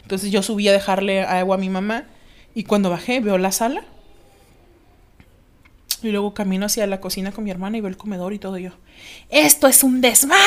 Entonces 0.02 0.30
yo 0.30 0.42
subí 0.42 0.68
a 0.68 0.72
dejarle 0.72 1.22
agua 1.22 1.56
a 1.56 1.58
mi 1.58 1.68
mamá 1.68 2.04
y 2.54 2.64
cuando 2.64 2.90
bajé 2.90 3.20
veo 3.20 3.38
la 3.38 3.52
sala. 3.52 3.84
Y 6.00 6.10
luego 6.10 6.32
camino 6.32 6.66
hacia 6.66 6.86
la 6.86 7.00
cocina 7.00 7.32
con 7.32 7.42
mi 7.42 7.50
hermana 7.50 7.76
y 7.76 7.80
veo 7.80 7.88
el 7.88 7.96
comedor 7.96 8.32
y 8.32 8.38
todo 8.38 8.56
y 8.56 8.64
yo. 8.64 8.70
Esto 9.30 9.66
es 9.66 9.82
un 9.82 10.00
desmadre. 10.00 10.38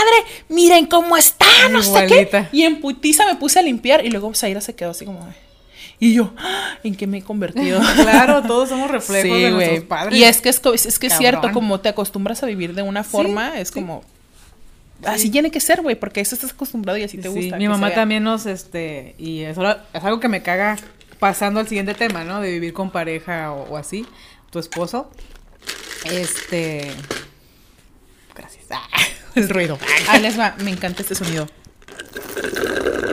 Miren 0.48 0.86
cómo 0.86 1.18
está, 1.18 1.46
no 1.70 1.84
sé 1.84 2.08
qué. 2.08 2.48
Y 2.54 2.64
en 2.64 2.80
putiza 2.80 3.26
me 3.26 3.36
puse 3.36 3.60
a 3.60 3.62
limpiar 3.62 4.06
y 4.06 4.10
luego 4.10 4.34
Zaira 4.34 4.62
se 4.62 4.76
quedó 4.76 4.92
así 4.92 5.06
como 5.06 5.28
Y 6.02 6.16
yo, 6.16 6.34
"Ah, 6.38 6.78
¿en 6.84 6.96
qué 6.96 7.06
me 7.08 7.20
he 7.20 7.22
convertido? 7.22 7.80
Claro, 7.96 8.42
todos 8.42 8.68
somos 8.70 8.90
reflejos 8.92 9.22
Sí, 9.38 9.42
de 9.44 9.52
güey. 9.52 9.68
nuestros 9.68 9.84
padres. 9.86 10.18
Y 10.20 10.24
es 10.24 10.42
que 10.42 10.50
es, 10.50 10.60
es 10.86 11.00
que 11.00 11.08
es 11.08 11.18
cierto, 11.18 11.52
como 11.54 11.80
te 11.80 11.90
acostumbras 11.90 12.42
a 12.44 12.48
vivir 12.48 12.74
de 12.74 12.82
una 12.82 13.04
forma, 13.04 13.60
es 13.60 13.68
sí. 13.70 13.76
como 13.76 14.04
así 15.06 15.24
Sí. 15.28 15.30
tiene 15.30 15.52
que 15.52 15.60
ser, 15.60 15.82
güey, 15.82 15.96
porque 15.96 16.20
eso 16.20 16.34
estás 16.36 16.52
acostumbrado 16.52 16.98
y 16.98 17.04
así 17.04 17.18
te 17.20 17.30
Sí, 17.30 17.36
gusta. 17.36 17.58
Mi 17.58 17.68
mamá 17.68 17.94
también 17.94 18.24
nos, 18.24 18.46
este, 18.48 19.16
y 19.20 19.42
eso 19.42 19.62
es 19.94 20.04
algo 20.04 20.20
que 20.20 20.28
me 20.28 20.42
caga 20.42 20.78
pasando 21.20 21.60
al 21.60 21.68
siguiente 21.68 21.94
tema, 21.94 22.24
¿no? 22.24 22.42
De 22.42 22.50
vivir 22.52 22.74
con 22.74 22.90
pareja 22.90 23.52
o, 23.52 23.74
o 23.74 23.78
así, 23.78 24.06
tu 24.50 24.58
esposo. 24.58 25.12
Este. 26.06 26.92
Gracias. 28.36 28.66
Ah, 28.72 28.82
el 29.36 29.50
ruido. 29.50 29.78
Ah, 30.10 30.18
les 30.18 30.38
va, 30.40 30.56
me 30.64 30.72
encanta 30.72 31.04
este 31.04 31.14
sonido. 31.14 31.48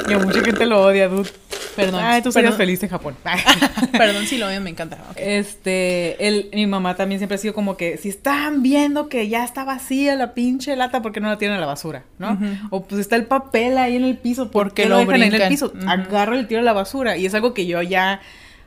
Y 0.08 0.12
a 0.14 0.18
mucha 0.18 0.40
gente 0.42 0.64
lo 0.64 0.80
odia, 0.82 1.08
dude. 1.08 1.28
Perdón. 1.76 2.02
Ay, 2.04 2.22
tú 2.22 2.32
serías 2.32 2.56
feliz 2.56 2.82
en 2.82 2.88
Japón. 2.88 3.14
Perdón 3.92 4.26
si 4.26 4.36
lo 4.38 4.46
odio, 4.48 4.60
me 4.60 4.70
encanta. 4.70 4.98
Este, 5.16 6.26
él, 6.26 6.50
mi 6.52 6.66
mamá 6.66 6.96
también 6.96 7.18
siempre 7.18 7.36
ha 7.36 7.38
sido 7.38 7.54
como 7.54 7.76
que 7.76 7.96
si 7.96 8.08
están 8.08 8.62
viendo 8.62 9.08
que 9.08 9.28
ya 9.28 9.44
está 9.44 9.64
vacía 9.64 10.16
la 10.16 10.34
pinche 10.34 10.74
lata, 10.76 11.02
¿por 11.02 11.12
qué 11.12 11.20
no 11.20 11.28
la 11.28 11.38
tiran 11.38 11.56
a 11.56 11.60
la 11.60 11.66
basura? 11.66 12.04
¿no? 12.18 12.38
O 12.70 12.84
pues 12.84 13.00
está 13.00 13.16
el 13.16 13.26
papel 13.26 13.78
ahí 13.78 13.96
en 13.96 14.04
el 14.04 14.18
piso, 14.18 14.50
¿por 14.50 14.68
Porque 14.68 14.82
qué 14.82 14.88
lo 14.88 14.96
lo 14.96 15.00
dejan 15.06 15.22
en 15.22 15.34
el 15.34 15.48
piso? 15.48 15.72
Agarro 15.86 16.38
y 16.38 16.44
tiro 16.46 16.60
a 16.60 16.64
la 16.64 16.72
basura. 16.72 17.16
Y 17.16 17.26
es 17.26 17.34
algo 17.34 17.54
que 17.54 17.66
yo 17.66 17.80
ya, 17.82 18.20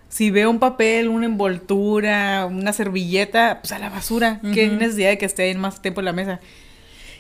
si 0.10 0.32
veo 0.32 0.49
un 0.49 0.60
papel, 0.60 1.08
una 1.10 1.25
envoltura, 1.25 2.45
una 2.45 2.73
servilleta, 2.73 3.60
pues 3.62 3.71
a 3.71 3.80
la 3.80 3.89
basura. 3.89 4.39
Qué 4.54 4.67
Ujú. 4.67 4.77
necesidad 4.77 5.10
de 5.10 5.17
que 5.17 5.25
esté 5.25 5.43
ahí 5.43 5.56
más 5.56 5.82
tiempo 5.82 6.01
en 6.01 6.06
la 6.06 6.13
mesa. 6.13 6.39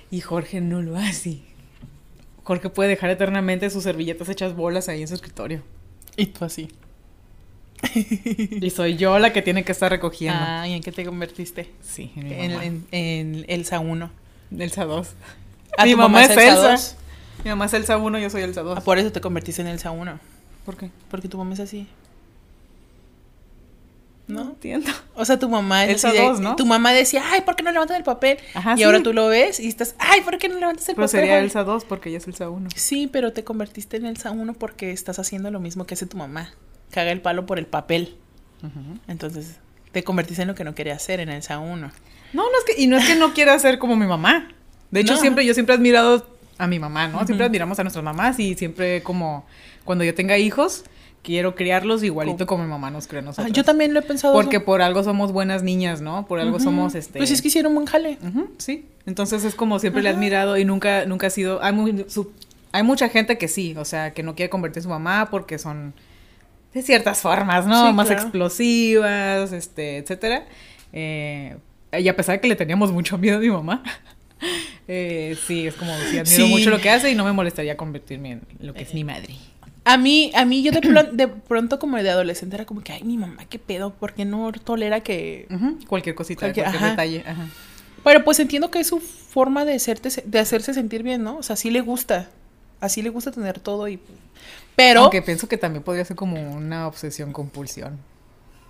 Y 0.09 0.19
Jorge 0.21 0.59
no 0.61 0.81
lo 0.81 0.97
hace. 0.97 1.39
Jorge 2.43 2.69
puede 2.69 2.89
dejar 2.89 3.09
eternamente 3.09 3.69
sus 3.69 3.83
servilletas 3.83 4.29
hechas 4.29 4.55
bolas 4.55 4.89
ahí 4.89 5.01
en 5.01 5.07
su 5.07 5.13
escritorio. 5.15 5.61
Y 6.17 6.27
tú 6.27 6.45
así. 6.45 6.69
Y 8.61 8.69
soy 8.69 8.95
yo 8.95 9.17
la 9.19 9.33
que 9.33 9.41
tiene 9.41 9.63
que 9.63 9.71
estar 9.71 9.91
recogiendo. 9.91 10.39
Ah, 10.43 10.67
¿y 10.67 10.73
en 10.73 10.83
qué 10.83 10.91
te 10.91 11.03
convertiste? 11.05 11.71
Sí, 11.81 12.11
en 12.15 12.23
mi 12.27 12.33
En, 12.33 12.51
mamá. 12.51 12.65
en, 12.65 12.85
en 12.91 13.45
Elsa 13.47 13.79
1. 13.79 14.11
Elsa 14.59 14.85
2. 14.85 15.07
Ah, 15.77 15.85
Mi 15.85 15.91
¿tu 15.91 15.97
mamá 15.97 16.23
es 16.23 16.31
Elsa. 16.31 16.71
2? 16.71 16.95
Mi 17.43 17.49
mamá 17.49 17.65
es 17.65 17.73
Elsa 17.73 17.97
1, 17.97 18.19
yo 18.19 18.29
soy 18.29 18.43
Elsa 18.43 18.61
2. 18.61 18.77
Ah, 18.77 18.81
por 18.81 18.99
eso 18.99 19.11
te 19.11 19.19
convertiste 19.21 19.61
en 19.61 19.67
Elsa 19.67 19.91
1. 19.91 20.19
¿Por 20.65 20.77
qué? 20.77 20.91
Porque 21.09 21.27
tu 21.27 21.37
mamá 21.37 21.53
es 21.55 21.59
así. 21.59 21.87
No 24.31 24.43
¿No? 24.45 24.49
entiendo. 24.51 24.89
O 25.15 25.25
sea, 25.25 25.37
tu 25.37 25.49
mamá 25.49 25.83
es 25.85 25.91
Elsa 25.91 26.09
así 26.09 26.17
de- 26.17 26.23
dos, 26.23 26.39
¿no? 26.39 26.55
Tu 26.55 26.65
mamá 26.65 26.91
decía, 26.93 27.21
ay, 27.31 27.41
¿por 27.41 27.55
qué 27.55 27.63
no 27.63 27.71
levantas 27.71 27.97
el 27.97 28.03
papel? 28.03 28.37
Ajá, 28.53 28.73
y 28.73 28.77
sí. 28.77 28.83
ahora 28.83 29.03
tú 29.03 29.13
lo 29.13 29.27
ves 29.27 29.59
y 29.59 29.67
estás, 29.67 29.95
ay, 29.99 30.21
¿por 30.21 30.37
qué 30.37 30.47
no 30.49 30.57
levantas 30.59 30.87
el 30.89 30.95
Pero 30.95 31.07
papel? 31.07 31.19
sería 31.21 31.33
Jorge?" 31.33 31.45
Elsa 31.45 31.63
2 31.63 31.85
porque 31.85 32.09
ella 32.09 32.17
es 32.19 32.27
Elsa 32.27 32.49
1. 32.49 32.69
Sí, 32.75 33.07
pero 33.11 33.33
te 33.33 33.43
convertiste 33.43 33.97
en 33.97 34.05
Elsa 34.05 34.31
1 34.31 34.53
porque 34.53 34.91
estás 34.91 35.19
haciendo 35.19 35.51
lo 35.51 35.59
mismo 35.59 35.85
que 35.85 35.93
hace 35.95 36.05
tu 36.05 36.17
mamá. 36.17 36.53
Caga 36.91 37.11
el 37.11 37.21
palo 37.21 37.45
por 37.45 37.59
el 37.59 37.65
papel. 37.67 38.17
Entonces, 39.07 39.57
te 39.91 40.03
convertiste 40.03 40.41
en 40.43 40.47
lo 40.47 40.55
que 40.55 40.63
no 40.63 40.75
quería 40.75 40.93
hacer, 40.95 41.19
en 41.19 41.29
Elsa 41.29 41.59
1. 41.59 41.91
No, 42.33 42.43
no 42.43 42.49
es 42.57 42.63
que, 42.75 42.81
y 42.81 42.87
no 42.87 42.97
es 42.97 43.05
que 43.05 43.15
no 43.15 43.33
quiera 43.33 43.57
ser 43.59 43.79
como 43.79 43.95
mi 43.95 44.05
mamá. 44.05 44.49
De 44.91 45.01
hecho, 45.01 45.15
No. 45.15 45.19
siempre, 45.19 45.45
yo 45.45 45.53
siempre 45.53 45.73
he 45.75 45.77
admirado 45.77 46.27
a 46.57 46.67
mi 46.67 46.79
mamá, 46.79 47.07
¿no? 47.07 47.25
Siempre 47.25 47.45
admiramos 47.45 47.79
a 47.79 47.83
nuestras 47.83 48.03
mamás 48.05 48.39
y 48.39 48.55
siempre 48.55 49.01
como 49.03 49.45
cuando 49.83 50.03
yo 50.03 50.13
tenga 50.13 50.37
hijos, 50.37 50.83
quiero 51.23 51.53
criarlos 51.55 52.03
igualito 52.03 52.45
como 52.47 52.63
mi 52.63 52.69
mamá 52.69 52.89
nos 52.91 53.07
crió 53.07 53.19
a 53.19 53.21
Ah, 53.21 53.25
nosotros. 53.25 53.53
yo 53.53 53.63
también 53.63 53.93
lo 53.93 53.99
he 53.99 54.03
pensado. 54.03 54.33
Porque 54.33 54.57
eso. 54.57 54.65
por 54.65 54.81
algo 54.81 55.03
somos 55.03 55.31
buenas 55.31 55.61
niñas, 55.63 56.01
¿no? 56.01 56.25
Por 56.27 56.39
algo 56.39 56.59
somos 56.59 56.95
este. 56.95 57.19
Pues 57.19 57.29
es 57.31 57.41
que 57.41 57.49
hicieron 57.49 57.73
buen 57.75 57.85
jale. 57.85 58.17
Sí. 58.57 58.85
Entonces 59.05 59.43
es 59.43 59.55
como 59.55 59.79
siempre 59.79 60.01
le 60.01 60.09
he 60.09 60.13
admirado 60.13 60.57
y 60.57 60.65
nunca, 60.65 61.05
nunca 61.05 61.27
ha 61.27 61.29
sido. 61.29 61.61
Hay, 61.63 61.73
muy- 61.73 62.05
su- 62.07 62.31
hay 62.71 62.83
mucha 62.83 63.09
gente 63.09 63.37
que 63.37 63.47
sí, 63.47 63.75
o 63.77 63.85
sea, 63.85 64.13
que 64.13 64.23
no 64.23 64.35
quiere 64.35 64.49
convertir 64.49 64.79
en 64.79 64.83
su 64.83 64.89
mamá 64.89 65.27
porque 65.31 65.57
son 65.59 65.93
de 66.73 66.81
ciertas 66.81 67.19
formas, 67.19 67.65
¿no? 67.67 67.87
Sí, 67.87 67.93
Más 67.93 68.07
claro. 68.07 68.21
explosivas, 68.21 69.51
este, 69.51 69.97
etcétera. 69.97 70.45
Eh, 70.93 71.57
y 71.99 72.07
a 72.07 72.15
pesar 72.15 72.35
de 72.37 72.41
que 72.41 72.47
le 72.47 72.55
teníamos 72.55 72.91
mucho 72.91 73.17
miedo 73.17 73.37
a 73.37 73.41
mi 73.41 73.49
mamá, 73.49 73.83
eh, 74.87 75.35
sí, 75.47 75.67
es 75.67 75.75
como 75.75 75.91
sí, 76.09 76.17
admiro 76.17 76.25
Sí. 76.25 76.45
mucho 76.49 76.69
lo 76.69 76.79
que 76.79 76.89
hace 76.89 77.11
y 77.11 77.15
no 77.15 77.25
me 77.25 77.31
molestaría 77.33 77.75
convertirme 77.77 78.31
en 78.31 78.41
lo 78.59 78.73
que 78.73 78.83
es 78.83 78.93
mi 78.93 79.03
madre. 79.03 79.35
A 79.83 79.97
mí, 79.97 80.31
a 80.35 80.45
mí 80.45 80.61
yo 80.61 80.71
de, 80.71 80.79
plon- 80.81 81.11
de 81.13 81.27
pronto 81.27 81.79
como 81.79 81.97
de 81.97 82.09
adolescente 82.09 82.55
era 82.55 82.65
como 82.65 82.81
que, 82.81 82.93
ay, 82.93 83.03
mi 83.03 83.17
mamá, 83.17 83.45
qué 83.49 83.57
pedo, 83.57 83.91
¿por 83.93 84.13
qué 84.13 84.25
no 84.25 84.51
tolera 84.51 84.99
que... 85.01 85.47
Cualquier 85.87 86.13
cosita, 86.15 86.45
Cualquier- 86.45 86.65
cualquier, 86.65 86.75
ajá. 86.83 86.89
detalle. 86.91 87.23
Ajá. 87.25 87.47
Pero 88.03 88.23
pues 88.23 88.39
entiendo 88.39 88.69
que 88.69 88.79
es 88.79 88.87
su 88.87 88.99
forma 88.99 89.65
de, 89.65 89.73
hacerte, 89.75 90.09
de 90.23 90.39
hacerse 90.39 90.73
sentir 90.75 91.01
bien, 91.03 91.23
¿no? 91.23 91.37
O 91.37 91.43
sea, 91.43 91.55
sí 91.55 91.71
le 91.71 91.81
gusta. 91.81 92.29
Así 92.79 93.01
le 93.01 93.09
gusta 93.09 93.31
tener 93.31 93.59
todo 93.59 93.87
y... 93.87 93.99
Pero... 94.75 95.01
Aunque 95.01 95.21
pienso 95.21 95.47
que 95.47 95.57
también 95.57 95.83
podría 95.83 96.05
ser 96.05 96.15
como 96.15 96.39
una 96.51 96.87
obsesión 96.87 97.33
compulsión. 97.33 97.97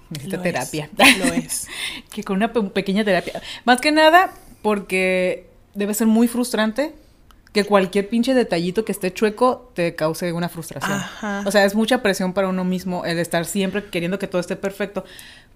Necesita 0.09 0.37
lo 0.37 0.43
terapia. 0.43 0.89
es, 0.97 1.17
lo 1.17 1.25
es. 1.33 1.67
que 2.11 2.23
con 2.23 2.35
una 2.37 2.51
pe- 2.53 2.61
pequeña 2.63 3.03
terapia. 3.05 3.41
Más 3.65 3.79
que 3.81 3.91
nada 3.91 4.31
porque 4.61 5.47
debe 5.73 5.93
ser 5.93 6.07
muy 6.07 6.27
frustrante 6.27 6.93
que 7.53 7.65
cualquier 7.65 8.07
pinche 8.07 8.33
detallito 8.33 8.85
que 8.85 8.91
esté 8.91 9.13
chueco 9.13 9.71
te 9.73 9.95
cause 9.95 10.31
una 10.31 10.47
frustración. 10.49 10.93
Ajá. 10.93 11.43
O 11.45 11.51
sea, 11.51 11.65
es 11.65 11.75
mucha 11.75 12.01
presión 12.01 12.33
para 12.33 12.47
uno 12.47 12.63
mismo 12.63 13.03
el 13.05 13.19
estar 13.19 13.45
siempre 13.45 13.85
queriendo 13.85 14.19
que 14.19 14.27
todo 14.27 14.39
esté 14.39 14.55
perfecto. 14.55 15.03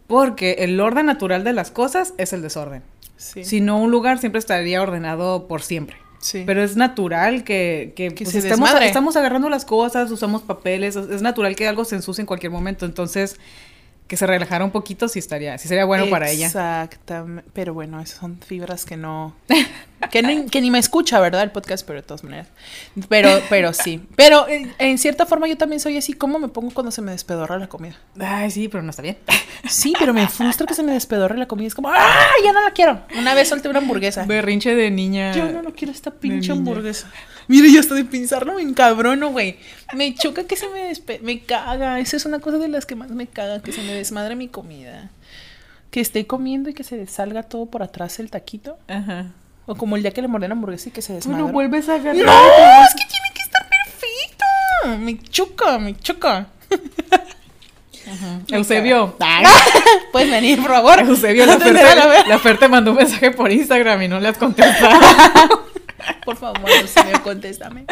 Porque 0.08 0.58
el 0.60 0.80
orden 0.80 1.06
natural 1.06 1.44
de 1.44 1.54
las 1.54 1.72
cosas 1.72 2.14
es 2.18 2.34
el 2.34 2.42
desorden. 2.42 2.84
Sí. 3.18 3.46
Si 3.46 3.62
no, 3.62 3.80
un 3.80 3.92
lugar 3.92 4.20
siempre 4.20 4.40
estaría 4.40 4.82
ordenado 4.82 5.48
por 5.48 5.62
siempre. 5.62 5.98
sí. 6.20 6.44
Pero 6.46 6.62
es 6.62 6.76
natural 6.76 7.44
que, 7.46 7.94
que, 7.96 8.10
Que 8.10 8.26
pues, 8.26 8.34
se 8.34 8.40
estamos, 8.40 8.70
estamos 8.82 9.16
agarrando 9.16 9.50
las 9.50 9.64
cosas, 9.64 10.12
usamos 10.12 10.42
papeles, 10.42 10.98
es 10.98 11.10
es 11.10 11.22
natural 11.22 11.56
que 11.56 11.68
algo 11.68 11.86
se 11.86 11.96
ensucie 11.96 12.22
en 12.22 12.26
cualquier 12.28 12.52
momento. 12.52 12.86
Entonces, 12.86 13.38
que 14.08 14.18
se 14.18 14.28
relajara 14.28 14.64
un 14.64 14.72
poquito 14.72 15.08
sí 15.08 15.18
estaría, 15.20 15.58
sí 15.58 15.68
sería 15.68 15.86
bueno 15.86 16.08
para 16.10 16.30
ella. 16.30 16.46
Exactamente. 16.46 17.50
Pero 17.54 17.74
bueno, 17.74 18.00
esas 18.00 18.20
son 18.20 18.40
fibras 18.40 18.86
que 18.86 18.98
no... 18.98 19.36
Que, 20.12 20.22
no- 20.22 20.46
que 20.52 20.62
ni 20.62 20.70
me 20.70 20.78
escucha, 20.78 21.20
¿verdad? 21.20 21.42
El 21.42 21.52
podcast, 21.52 21.86
pero 21.88 22.00
de 22.00 22.04
todas 22.06 22.24
maneras. 22.24 22.48
Pero, 23.10 23.30
pero 23.50 23.74
sí. 23.74 24.06
Pero 24.16 24.48
en, 24.48 24.72
en 24.78 24.98
cierta 25.00 25.26
forma 25.26 25.48
yo 25.48 25.58
también 25.58 25.80
soy 25.80 25.98
así. 25.98 26.14
¿Cómo 26.14 26.38
me 26.38 26.48
pongo 26.48 26.70
cuando 26.72 26.92
se 26.92 27.02
me 27.02 27.12
despedorra 27.12 27.58
la 27.58 27.68
comida? 27.68 27.96
Ay, 28.20 28.52
sí, 28.52 28.68
pero 28.68 28.84
no 28.84 28.92
está 28.92 29.02
bien. 29.02 29.18
Sí, 29.68 29.94
pero 29.98 30.14
me 30.14 30.28
frustra 30.28 30.68
que 30.68 30.76
se 30.76 30.84
me 30.84 30.92
despedorre 30.92 31.38
la 31.38 31.48
comida. 31.48 31.68
Es 31.68 31.74
como, 31.76 31.90
¡ah! 31.90 32.28
Ya 32.44 32.52
no 32.54 32.62
la 32.62 32.72
quiero. 32.72 33.02
Una 33.18 33.34
vez 33.34 33.48
solté 33.50 33.68
una 33.68 33.80
hamburguesa. 33.80 34.26
Berrinche 34.26 34.76
de 34.76 34.92
niña. 34.92 35.34
Yo 35.34 35.50
no, 35.52 35.64
no 35.64 35.74
quiero 35.74 35.92
esta 35.92 36.12
pinche 36.12 36.52
hamburguesa. 36.52 37.10
Mire, 37.48 37.72
ya 37.72 37.80
hasta 37.80 37.96
de 37.96 38.06
pensarlo 38.06 38.56
me 38.56 38.62
encabrono, 38.62 39.30
güey. 39.32 39.58
Me 39.94 40.14
choca 40.16 40.46
que 40.46 40.56
se 40.56 40.68
me 40.70 40.80
despe... 40.88 41.20
Me 41.22 41.40
caga. 41.42 42.00
Esa 42.00 42.18
es 42.18 42.26
una 42.26 42.40
cosa 42.40 42.58
de 42.58 42.68
las 42.68 42.86
que 42.86 42.96
más 42.96 43.12
me 43.12 43.28
caga, 43.28 43.62
que 43.62 43.72
se 43.72 43.82
me 43.82 43.94
desmadre 43.94 44.36
mi 44.36 44.48
comida. 44.48 45.10
Que 45.92 46.02
esté 46.02 46.26
comiendo 46.26 46.70
y 46.70 46.74
que 46.74 46.84
se 46.84 47.06
salga 47.08 47.44
todo 47.44 47.68
por 47.68 47.84
atrás 47.84 48.20
el 48.20 48.30
taquito. 48.32 48.78
Ajá. 48.88 49.28
O 49.68 49.76
como 49.76 49.96
el 49.96 50.02
día 50.02 50.12
que 50.12 50.22
le 50.22 50.28
mordí 50.28 50.48
la 50.48 50.54
hamburguesa 50.54 50.90
y 50.90 50.92
que 50.92 51.02
se 51.02 51.14
desmadre. 51.14 51.42
no 51.44 51.48
vuelves 51.50 51.88
a 51.90 51.96
agarrar. 51.96 52.16
¡No! 52.16 52.32
Es 52.32 52.94
que 52.96 53.06
tiene 53.08 53.30
que 53.34 53.42
estar 53.42 53.68
perfecto. 53.70 54.98
Me 55.00 55.20
choca, 55.30 55.78
me 55.80 55.98
choca. 55.98 56.48
Eusebio. 58.50 59.16
Ay, 59.20 59.46
Puedes 60.12 60.30
venir, 60.30 60.62
por 60.62 60.72
favor. 60.72 61.00
Eusebio, 61.00 61.46
la 61.46 61.60
Fer, 61.60 61.74
la 61.74 62.24
la 62.28 62.40
Fer 62.40 62.58
te 62.58 62.68
mandó 62.68 62.92
un 62.92 62.98
mensaje 62.98 63.32
por 63.32 63.52
Instagram 63.52 64.04
y 64.04 64.08
no 64.08 64.20
le 64.20 64.28
has 64.30 64.38
contestado. 64.38 65.65
Por 66.26 66.38
favor, 66.38 66.70
Eusebio, 66.82 67.22
contéstame. 67.24 67.86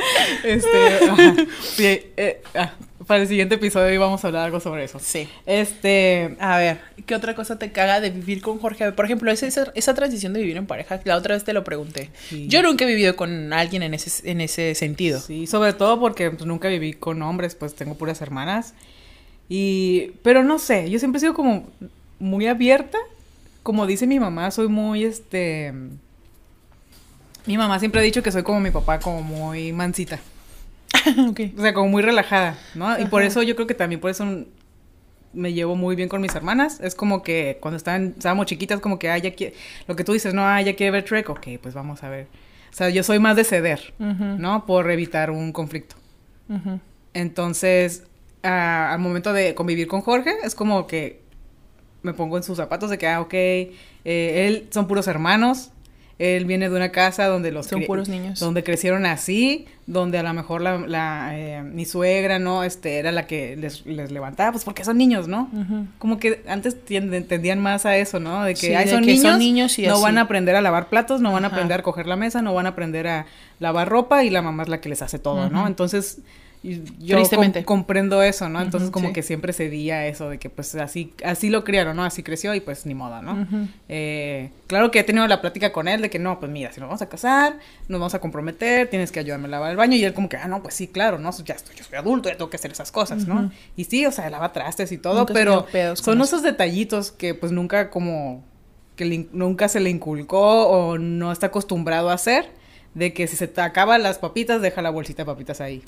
Este, 0.43 1.07
ajá. 1.09 1.35
Sí, 1.61 2.01
eh, 2.17 2.41
ah, 2.55 2.73
para 3.05 3.21
el 3.21 3.27
siguiente 3.27 3.55
episodio 3.55 3.99
vamos 3.99 4.23
a 4.23 4.27
hablar 4.27 4.45
algo 4.45 4.59
sobre 4.59 4.83
eso. 4.83 4.99
Sí. 4.99 5.29
Este, 5.45 6.35
A 6.39 6.57
ver, 6.57 6.81
¿qué 7.05 7.13
otra 7.15 7.35
cosa 7.35 7.59
te 7.59 7.71
caga 7.71 8.01
de 8.01 8.09
vivir 8.09 8.41
con 8.41 8.59
Jorge? 8.59 8.91
Por 8.91 9.05
ejemplo, 9.05 9.31
esa, 9.31 9.45
esa, 9.45 9.71
esa 9.75 9.93
transición 9.93 10.33
de 10.33 10.39
vivir 10.41 10.57
en 10.57 10.65
pareja, 10.65 10.99
la 11.03 11.15
otra 11.15 11.35
vez 11.35 11.43
te 11.43 11.53
lo 11.53 11.63
pregunté. 11.63 12.09
Sí. 12.29 12.47
Yo 12.47 12.63
nunca 12.63 12.85
he 12.85 12.87
vivido 12.87 13.15
con 13.15 13.53
alguien 13.53 13.83
en 13.83 13.93
ese, 13.93 14.29
en 14.29 14.41
ese 14.41 14.73
sentido. 14.73 15.19
Sí, 15.19 15.45
sobre 15.45 15.73
todo 15.73 15.99
porque 15.99 16.31
pues, 16.31 16.45
nunca 16.45 16.69
viví 16.69 16.93
con 16.93 17.21
hombres, 17.21 17.55
pues 17.55 17.75
tengo 17.75 17.95
puras 17.95 18.21
hermanas. 18.21 18.73
Y, 19.47 20.11
pero 20.23 20.43
no 20.43 20.57
sé, 20.57 20.89
yo 20.89 20.97
siempre 20.97 21.17
he 21.17 21.21
sido 21.21 21.33
como 21.33 21.69
muy 22.19 22.47
abierta. 22.47 22.97
Como 23.61 23.85
dice 23.85 24.07
mi 24.07 24.19
mamá, 24.19 24.51
soy 24.51 24.67
muy, 24.67 25.03
este... 25.03 25.73
Mi 27.45 27.57
mamá 27.57 27.79
siempre 27.79 28.01
ha 28.01 28.03
dicho 28.03 28.23
que 28.23 28.31
soy 28.31 28.43
como 28.43 28.59
mi 28.59 28.71
papá, 28.71 28.99
como 28.99 29.21
muy 29.21 29.73
mansita. 29.73 30.19
O 31.57 31.61
sea, 31.61 31.73
como 31.73 31.89
muy 31.89 32.01
relajada, 32.01 32.57
¿no? 32.75 32.99
Y 32.99 33.05
por 33.05 33.23
eso 33.23 33.41
yo 33.43 33.55
creo 33.55 33.67
que 33.67 33.73
también 33.73 33.99
por 33.99 34.11
eso 34.11 34.25
me 35.33 35.53
llevo 35.53 35.75
muy 35.75 35.95
bien 35.95 36.07
con 36.07 36.21
mis 36.21 36.33
hermanas. 36.35 36.79
Es 36.79 36.95
como 36.95 37.23
que 37.23 37.57
cuando 37.59 37.77
estaban, 37.77 38.13
estábamos 38.17 38.45
chiquitas, 38.45 38.79
como 38.79 38.99
que, 38.99 39.09
ah, 39.09 39.17
ya 39.17 39.33
quiere, 39.33 39.55
lo 39.87 39.95
que 39.95 40.03
tú 40.03 40.13
dices, 40.13 40.33
no, 40.33 40.45
ah, 40.47 40.61
ya 40.61 40.75
quiere 40.75 40.91
ver 40.91 41.03
Trek, 41.03 41.29
ok, 41.29 41.47
pues 41.61 41.73
vamos 41.73 42.03
a 42.03 42.09
ver. 42.09 42.27
O 42.71 42.75
sea, 42.75 42.89
yo 42.89 43.03
soy 43.03 43.19
más 43.19 43.35
de 43.35 43.43
ceder, 43.43 43.93
¿no? 43.99 44.65
Por 44.65 44.89
evitar 44.89 45.29
un 45.29 45.51
conflicto. 45.51 45.95
Entonces, 47.13 48.03
al 48.41 48.99
momento 48.99 49.33
de 49.33 49.53
convivir 49.55 49.87
con 49.87 50.01
Jorge, 50.01 50.35
es 50.43 50.55
como 50.55 50.87
que 50.87 51.21
me 52.01 52.13
pongo 52.13 52.37
en 52.37 52.43
sus 52.43 52.57
zapatos 52.57 52.89
de 52.89 52.97
que, 52.97 53.07
ah, 53.07 53.21
ok, 53.21 53.33
eh, 53.33 53.69
él 54.05 54.67
son 54.71 54.87
puros 54.87 55.07
hermanos. 55.07 55.71
Él 56.19 56.45
viene 56.45 56.69
de 56.69 56.75
una 56.75 56.89
casa 56.89 57.25
donde 57.27 57.51
los 57.51 57.65
Son 57.65 57.83
puros 57.83 58.07
niños. 58.07 58.39
donde 58.39 58.63
crecieron 58.63 59.05
así, 59.05 59.65
donde 59.87 60.19
a 60.19 60.23
lo 60.23 60.31
mejor 60.33 60.61
la, 60.61 60.77
la, 60.77 61.31
eh, 61.33 61.63
mi 61.63 61.85
suegra, 61.85 62.37
¿no? 62.37 62.63
Este, 62.63 62.99
era 62.99 63.11
la 63.11 63.25
que 63.25 63.55
les, 63.57 63.83
les 63.87 64.11
levantaba, 64.11 64.51
pues 64.51 64.63
porque 64.63 64.85
son 64.85 64.97
niños, 64.97 65.27
¿no? 65.27 65.49
Como 65.97 66.19
que 66.19 66.43
antes 66.47 66.77
tienden- 66.85 67.27
tendían 67.27 67.59
más 67.59 67.85
a 67.87 67.97
eso, 67.97 68.19
¿no? 68.19 68.43
De 68.43 68.53
que, 68.53 68.59
Sí, 68.67 68.73
"Ay, 68.75 68.85
de 68.85 68.91
son, 68.91 69.01
que 69.01 69.07
niños, 69.13 69.23
son 69.31 69.39
niños 69.39 69.79
y 69.79 69.87
no 69.87 69.93
así". 69.95 70.03
van 70.03 70.17
a 70.19 70.21
aprender 70.21 70.55
a 70.55 70.61
lavar 70.61 70.87
platos, 70.87 71.19
no 71.19 71.31
van 71.33 71.45
a 71.45 71.47
Ajá. 71.47 71.55
aprender 71.55 71.79
a 71.79 71.83
coger 71.83 72.05
la 72.05 72.15
mesa, 72.15 72.41
no 72.43 72.53
van 72.53 72.67
a 72.67 72.69
aprender 72.69 73.07
a 73.07 73.25
lavar 73.59 73.89
ropa 73.89 74.23
y 74.23 74.29
la 74.29 74.41
mamá 74.43 74.63
es 74.63 74.69
la 74.69 74.79
que 74.81 74.89
les 74.89 75.01
hace 75.01 75.17
todo, 75.19 75.49
¿no? 75.49 75.65
Entonces, 75.67 76.19
y- 76.63 76.81
yo 76.99 77.17
Tristemente. 77.17 77.63
com- 77.65 77.79
comprendo 77.79 78.23
eso, 78.23 78.47
¿no? 78.47 78.61
Entonces, 78.61 78.89
como 78.89 79.07
sí. 79.09 79.13
que 79.13 79.21
siempre 79.21 79.51
cedía 79.53 80.07
eso 80.07 80.29
de 80.29 80.39
que, 80.39 80.49
pues, 80.49 80.73
así, 80.75 81.13
así 81.25 81.49
lo 81.49 81.63
criaron, 81.65 81.97
¿no? 81.97 82.05
Así 82.05 82.23
creció 82.23 82.55
y, 82.55 82.61
pues, 82.61 82.85
ni 82.85 82.93
moda, 82.95 83.21
¿no? 83.21 83.45
Eh, 83.89 84.49
claro 84.67 84.89
que 84.89 84.99
he 84.99 85.03
tenido 85.03 85.27
la 85.27 85.41
plática 85.41 85.71
con 85.73 85.87
él 85.87 86.01
de 86.01 86.09
que 86.09 86.19
no, 86.19 86.39
pues 86.39 86.51
mira, 86.51 86.71
si 86.71 86.79
nos 86.79 86.87
vamos 86.87 87.01
a 87.01 87.09
casar, 87.09 87.57
nos 87.89 87.99
vamos 87.99 88.13
a 88.15 88.19
comprometer, 88.19 88.89
tienes 88.89 89.11
que 89.11 89.19
ayudarme 89.19 89.47
a 89.47 89.51
lavar 89.51 89.71
el 89.71 89.77
baño. 89.77 89.95
Y 89.97 90.03
él 90.05 90.13
como 90.13 90.29
que, 90.29 90.37
ah, 90.37 90.47
no, 90.47 90.63
pues 90.63 90.73
sí, 90.73 90.87
claro, 90.87 91.19
¿no? 91.19 91.29
Ya 91.43 91.53
estoy, 91.55 91.75
yo 91.75 91.83
soy 91.83 91.97
adulto, 91.97 92.29
ya 92.29 92.37
tengo 92.37 92.49
que 92.49 92.55
hacer 92.57 92.71
esas 92.71 92.91
cosas, 92.91 93.27
¿no? 93.27 93.51
Y 93.75 93.83
sí, 93.83 94.05
o 94.05 94.11
sea, 94.11 94.29
lava 94.29 94.53
trastes 94.53 94.91
y 94.93 94.97
todo, 94.97 95.19
Nunca 95.19 95.33
pero 95.33 95.67
son 95.95 96.15
eso. 96.17 96.23
esos 96.23 96.43
detallitos 96.43 97.11
que 97.11 97.33
pues 97.35 97.51
nunca 97.51 97.89
como, 97.89 98.43
que 98.95 99.05
le 99.05 99.27
nunca 99.33 99.67
se 99.67 99.79
le 99.81 99.89
inculcó 99.89 100.67
o 100.67 100.97
no 100.97 101.31
está 101.31 101.47
acostumbrado 101.47 102.09
a 102.09 102.13
hacer, 102.13 102.45
de 102.93 103.11
que 103.11 103.25
si 103.27 103.35
se 103.35 103.47
te 103.47 103.59
acaban 103.59 104.03
las 104.03 104.19
papitas, 104.19 104.61
deja 104.61 104.81
la 104.83 104.91
bolsita 104.91 105.23
de 105.23 105.25
papitas 105.25 105.59
ahí. 105.61 105.81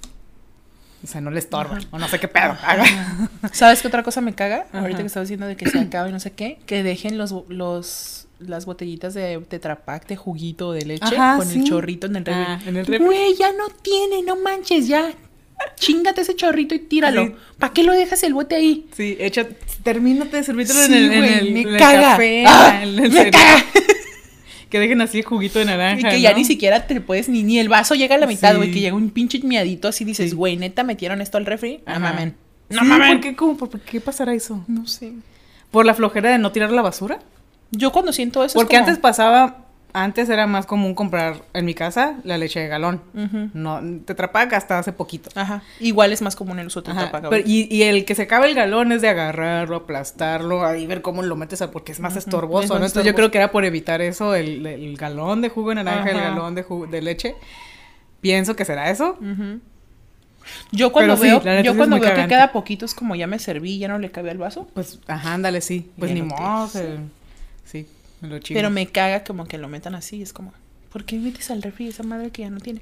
O 1.06 1.08
sea, 1.08 1.22
no 1.22 1.30
le 1.32 1.38
estorba, 1.39 1.78
o 1.91 1.99
no 1.99 2.08
sé 2.08 2.20
qué 2.20 2.28
pedo. 2.28 2.58
¿Sabes 3.53 3.82
qué 3.82 3.88
otra 3.88 4.01
cosa 4.03 4.22
me 4.22 4.34
caga? 4.34 4.66
Ajá. 4.70 4.80
Ahorita 4.82 4.99
que 5.01 5.06
estaba 5.08 5.24
diciendo 5.24 5.45
de 5.45 5.56
que 5.56 5.70
se 5.70 5.80
acaba 5.80 6.10
y 6.10 6.12
no 6.12 6.20
sé 6.20 6.32
qué, 6.32 6.58
que 6.66 6.82
dejen 6.84 7.18
los, 7.18 7.34
los 7.47 8.28
las 8.39 8.66
botellitas 8.66 9.14
de 9.14 9.39
Tetra 9.47 9.86
Pak 9.86 10.08
de 10.08 10.16
juguito 10.18 10.72
de 10.74 10.84
leche 10.84 11.16
Ajá, 11.16 11.38
con 11.38 11.47
sí. 11.47 11.60
el 11.60 11.64
chorrito 11.66 12.08
en 12.08 12.16
el 12.18 12.26
refri. 12.26 12.43
Ah, 12.45 12.60
en 12.66 12.76
el 12.78 12.86
refri. 12.86 13.06
Güey, 13.06 13.36
ya 13.38 13.51
no 13.53 13.70
tiene, 13.82 14.24
no 14.24 14.36
manches, 14.36 14.88
ya. 14.88 15.14
Chingate 15.78 16.22
ese 16.22 16.36
chorrito 16.36 16.76
y 16.76 16.80
tíralo. 16.80 17.28
Sí. 17.28 17.36
¿Para 17.60 17.72
qué 17.72 17.84
lo 17.84 17.93
dejas 17.93 18.22
el 18.24 18.34
bote 18.34 18.56
ahí? 18.56 18.88
Sí, 18.97 19.16
echa, 19.22 19.47
termínate 19.84 20.36
de 20.38 20.43
servírtelo 20.43 20.82
en 20.82 20.88
Sí, 20.88 20.93
el, 20.97 21.03
en 21.14 21.24
el, 21.24 21.53
me 21.53 21.62
en 21.62 21.68
el 21.70 21.78
caga. 21.78 22.01
café, 22.12 22.43
Ah, 22.45 22.80
en 22.84 22.99
el 22.99 23.12
me 23.12 23.32
caga. 23.32 23.64
Que 24.76 24.80
dejen 24.82 24.99
así 24.99 25.19
el 25.19 25.23
juguito 25.23 25.57
de 25.59 25.63
naranja. 25.63 26.09
Y 26.09 26.11
que 26.11 26.19
ya 26.19 26.34
ni 26.34 26.43
siquiera 26.43 26.86
te 26.86 26.99
puedes, 26.99 27.30
ni, 27.30 27.43
ni 27.43 27.59
el 27.59 27.69
vaso 27.69 27.95
llega 27.95 28.15
a 28.15 28.17
la 28.17 28.28
mitad, 28.28 28.53
güey, 28.57 28.67
Sí. 28.67 28.73
que 28.73 28.80
llega 28.82 28.93
un 28.97 29.09
pinche 29.09 29.39
miadito 29.41 29.88
así, 29.88 30.03
dices, 30.03 30.34
güey, 30.34 30.57
neta, 30.57 30.84
metieron 30.84 31.21
esto 31.21 31.38
al 31.38 31.45
refri. 31.45 31.80
No 31.88 31.97
mamen. 32.01 32.36
No 32.69 32.82
Sí, 32.82 32.86
mamen. 32.86 33.11
¿Por 33.13 33.21
qué, 33.21 33.36
cómo, 33.38 33.55
por, 33.55 33.69
por 33.69 33.80
qué 33.80 34.01
pasará 34.01 34.34
eso? 34.34 34.65
No 34.67 34.86
sé. 34.86 35.13
¿Por 35.71 35.86
la 35.86 35.93
flojera 35.93 36.30
de 36.30 36.39
no 36.39 36.51
tirar 36.51 36.71
la 36.71 36.82
basura? 36.82 37.19
Yo 37.71 37.93
cuando 37.93 38.11
siento 38.11 38.41
eso. 38.43 38.47
es 38.47 38.53
Porque 38.53 38.76
como- 38.76 38.88
antes 38.89 38.99
pasaba, 39.01 39.64
antes 39.96 40.30
era 40.30 40.46
más 40.46 40.66
común 40.66 40.93
comprar 40.93 41.41
en 41.54 41.66
mi 41.66 41.74
casa 41.74 42.18
la 42.24 42.38
leche 42.38 42.60
de 42.60 42.68
galón. 42.68 43.02
Ujú. 43.14 43.50
No, 43.54 43.80
Tetra 44.06 44.32
Pak 44.32 44.54
hasta 44.54 44.78
hace 44.78 44.91
poquito. 44.91 45.30
Ajá. 45.36 45.64
Igual 45.80 46.12
es 46.12 46.22
más 46.22 46.36
común 46.36 46.60
el 46.60 46.68
uso 46.68 46.82
de 46.82 46.91
y, 47.46 47.74
y 47.74 47.84
el 47.84 48.04
que 48.04 48.14
se 48.14 48.24
acaba 48.24 48.46
el 48.46 48.56
galón 48.56 48.91
es 48.91 49.02
de 49.02 49.08
agarrarlo, 49.10 49.78
aplastarlo, 49.78 50.66
ahí 50.66 50.86
ver 50.86 51.02
cómo 51.02 51.22
lo 51.24 51.36
metes 51.36 51.62
a, 51.62 51.72
porque 51.72 51.93
es 51.93 52.00
más 52.00 52.16
estorboso, 52.18 52.64
es 52.64 52.70
¿no? 52.70 52.76
Entonces 52.76 53.06
yo 53.06 53.16
creo 53.16 53.32
que 53.32 53.38
era 53.38 53.52
por 53.52 53.64
evitar 53.64 54.02
eso, 54.02 54.36
el, 54.36 54.66
el 54.66 54.98
galón 54.98 55.41
de 55.41 55.50
jugo 55.50 55.70
de 55.70 55.76
naranja, 55.76 56.12
el 56.12 56.18
Ajá. 56.18 56.30
galón 56.30 56.56
de 56.56 56.64
jugo 56.64 56.88
de 56.88 57.02
leche. 57.02 57.36
Pienso 58.22 58.56
que 58.56 58.66
será 58.66 58.89
eso. 58.89 59.18
Yo 60.72 60.91
cuando 60.91 61.16
Pero 61.18 61.41
veo, 61.41 61.58
sí 61.60 61.64
yo 61.64 61.76
cuando 61.76 62.00
veo 62.00 62.14
que 62.14 62.28
queda 62.28 62.52
poquito 62.52 62.86
es 62.86 62.93
como 62.93 63.16
ya 63.16 63.28
me 63.28 63.39
serví, 63.39 63.80
ya 63.80 63.88
no 63.88 63.98
le 63.98 64.12
cabe 64.12 64.30
al 64.32 64.38
vaso. 64.38 64.68
Pues, 64.74 65.00
ajá, 65.08 65.34
ándale, 65.34 65.62
sí. 65.62 65.89
Pues 65.98 66.10
Ya 66.10 66.16
ni 66.16 66.22
no 66.22 66.28
modo, 66.28 66.68
lo. 68.22 68.39
Pero 68.39 68.70
me 68.70 68.88
caga 68.88 69.24
como 69.24 69.45
que 69.45 69.57
lo 69.57 69.68
metan 69.68 69.95
así, 69.95 70.22
es 70.22 70.34
como, 70.34 70.53
¿por 70.91 71.05
qué 71.05 71.18
metes 71.18 71.51
al 71.51 71.61
refri 71.61 71.88
esa 71.88 72.03
madre 72.03 72.32
que 72.32 72.43
ya 72.43 72.49
no 72.49 72.59
tiene? 72.59 72.82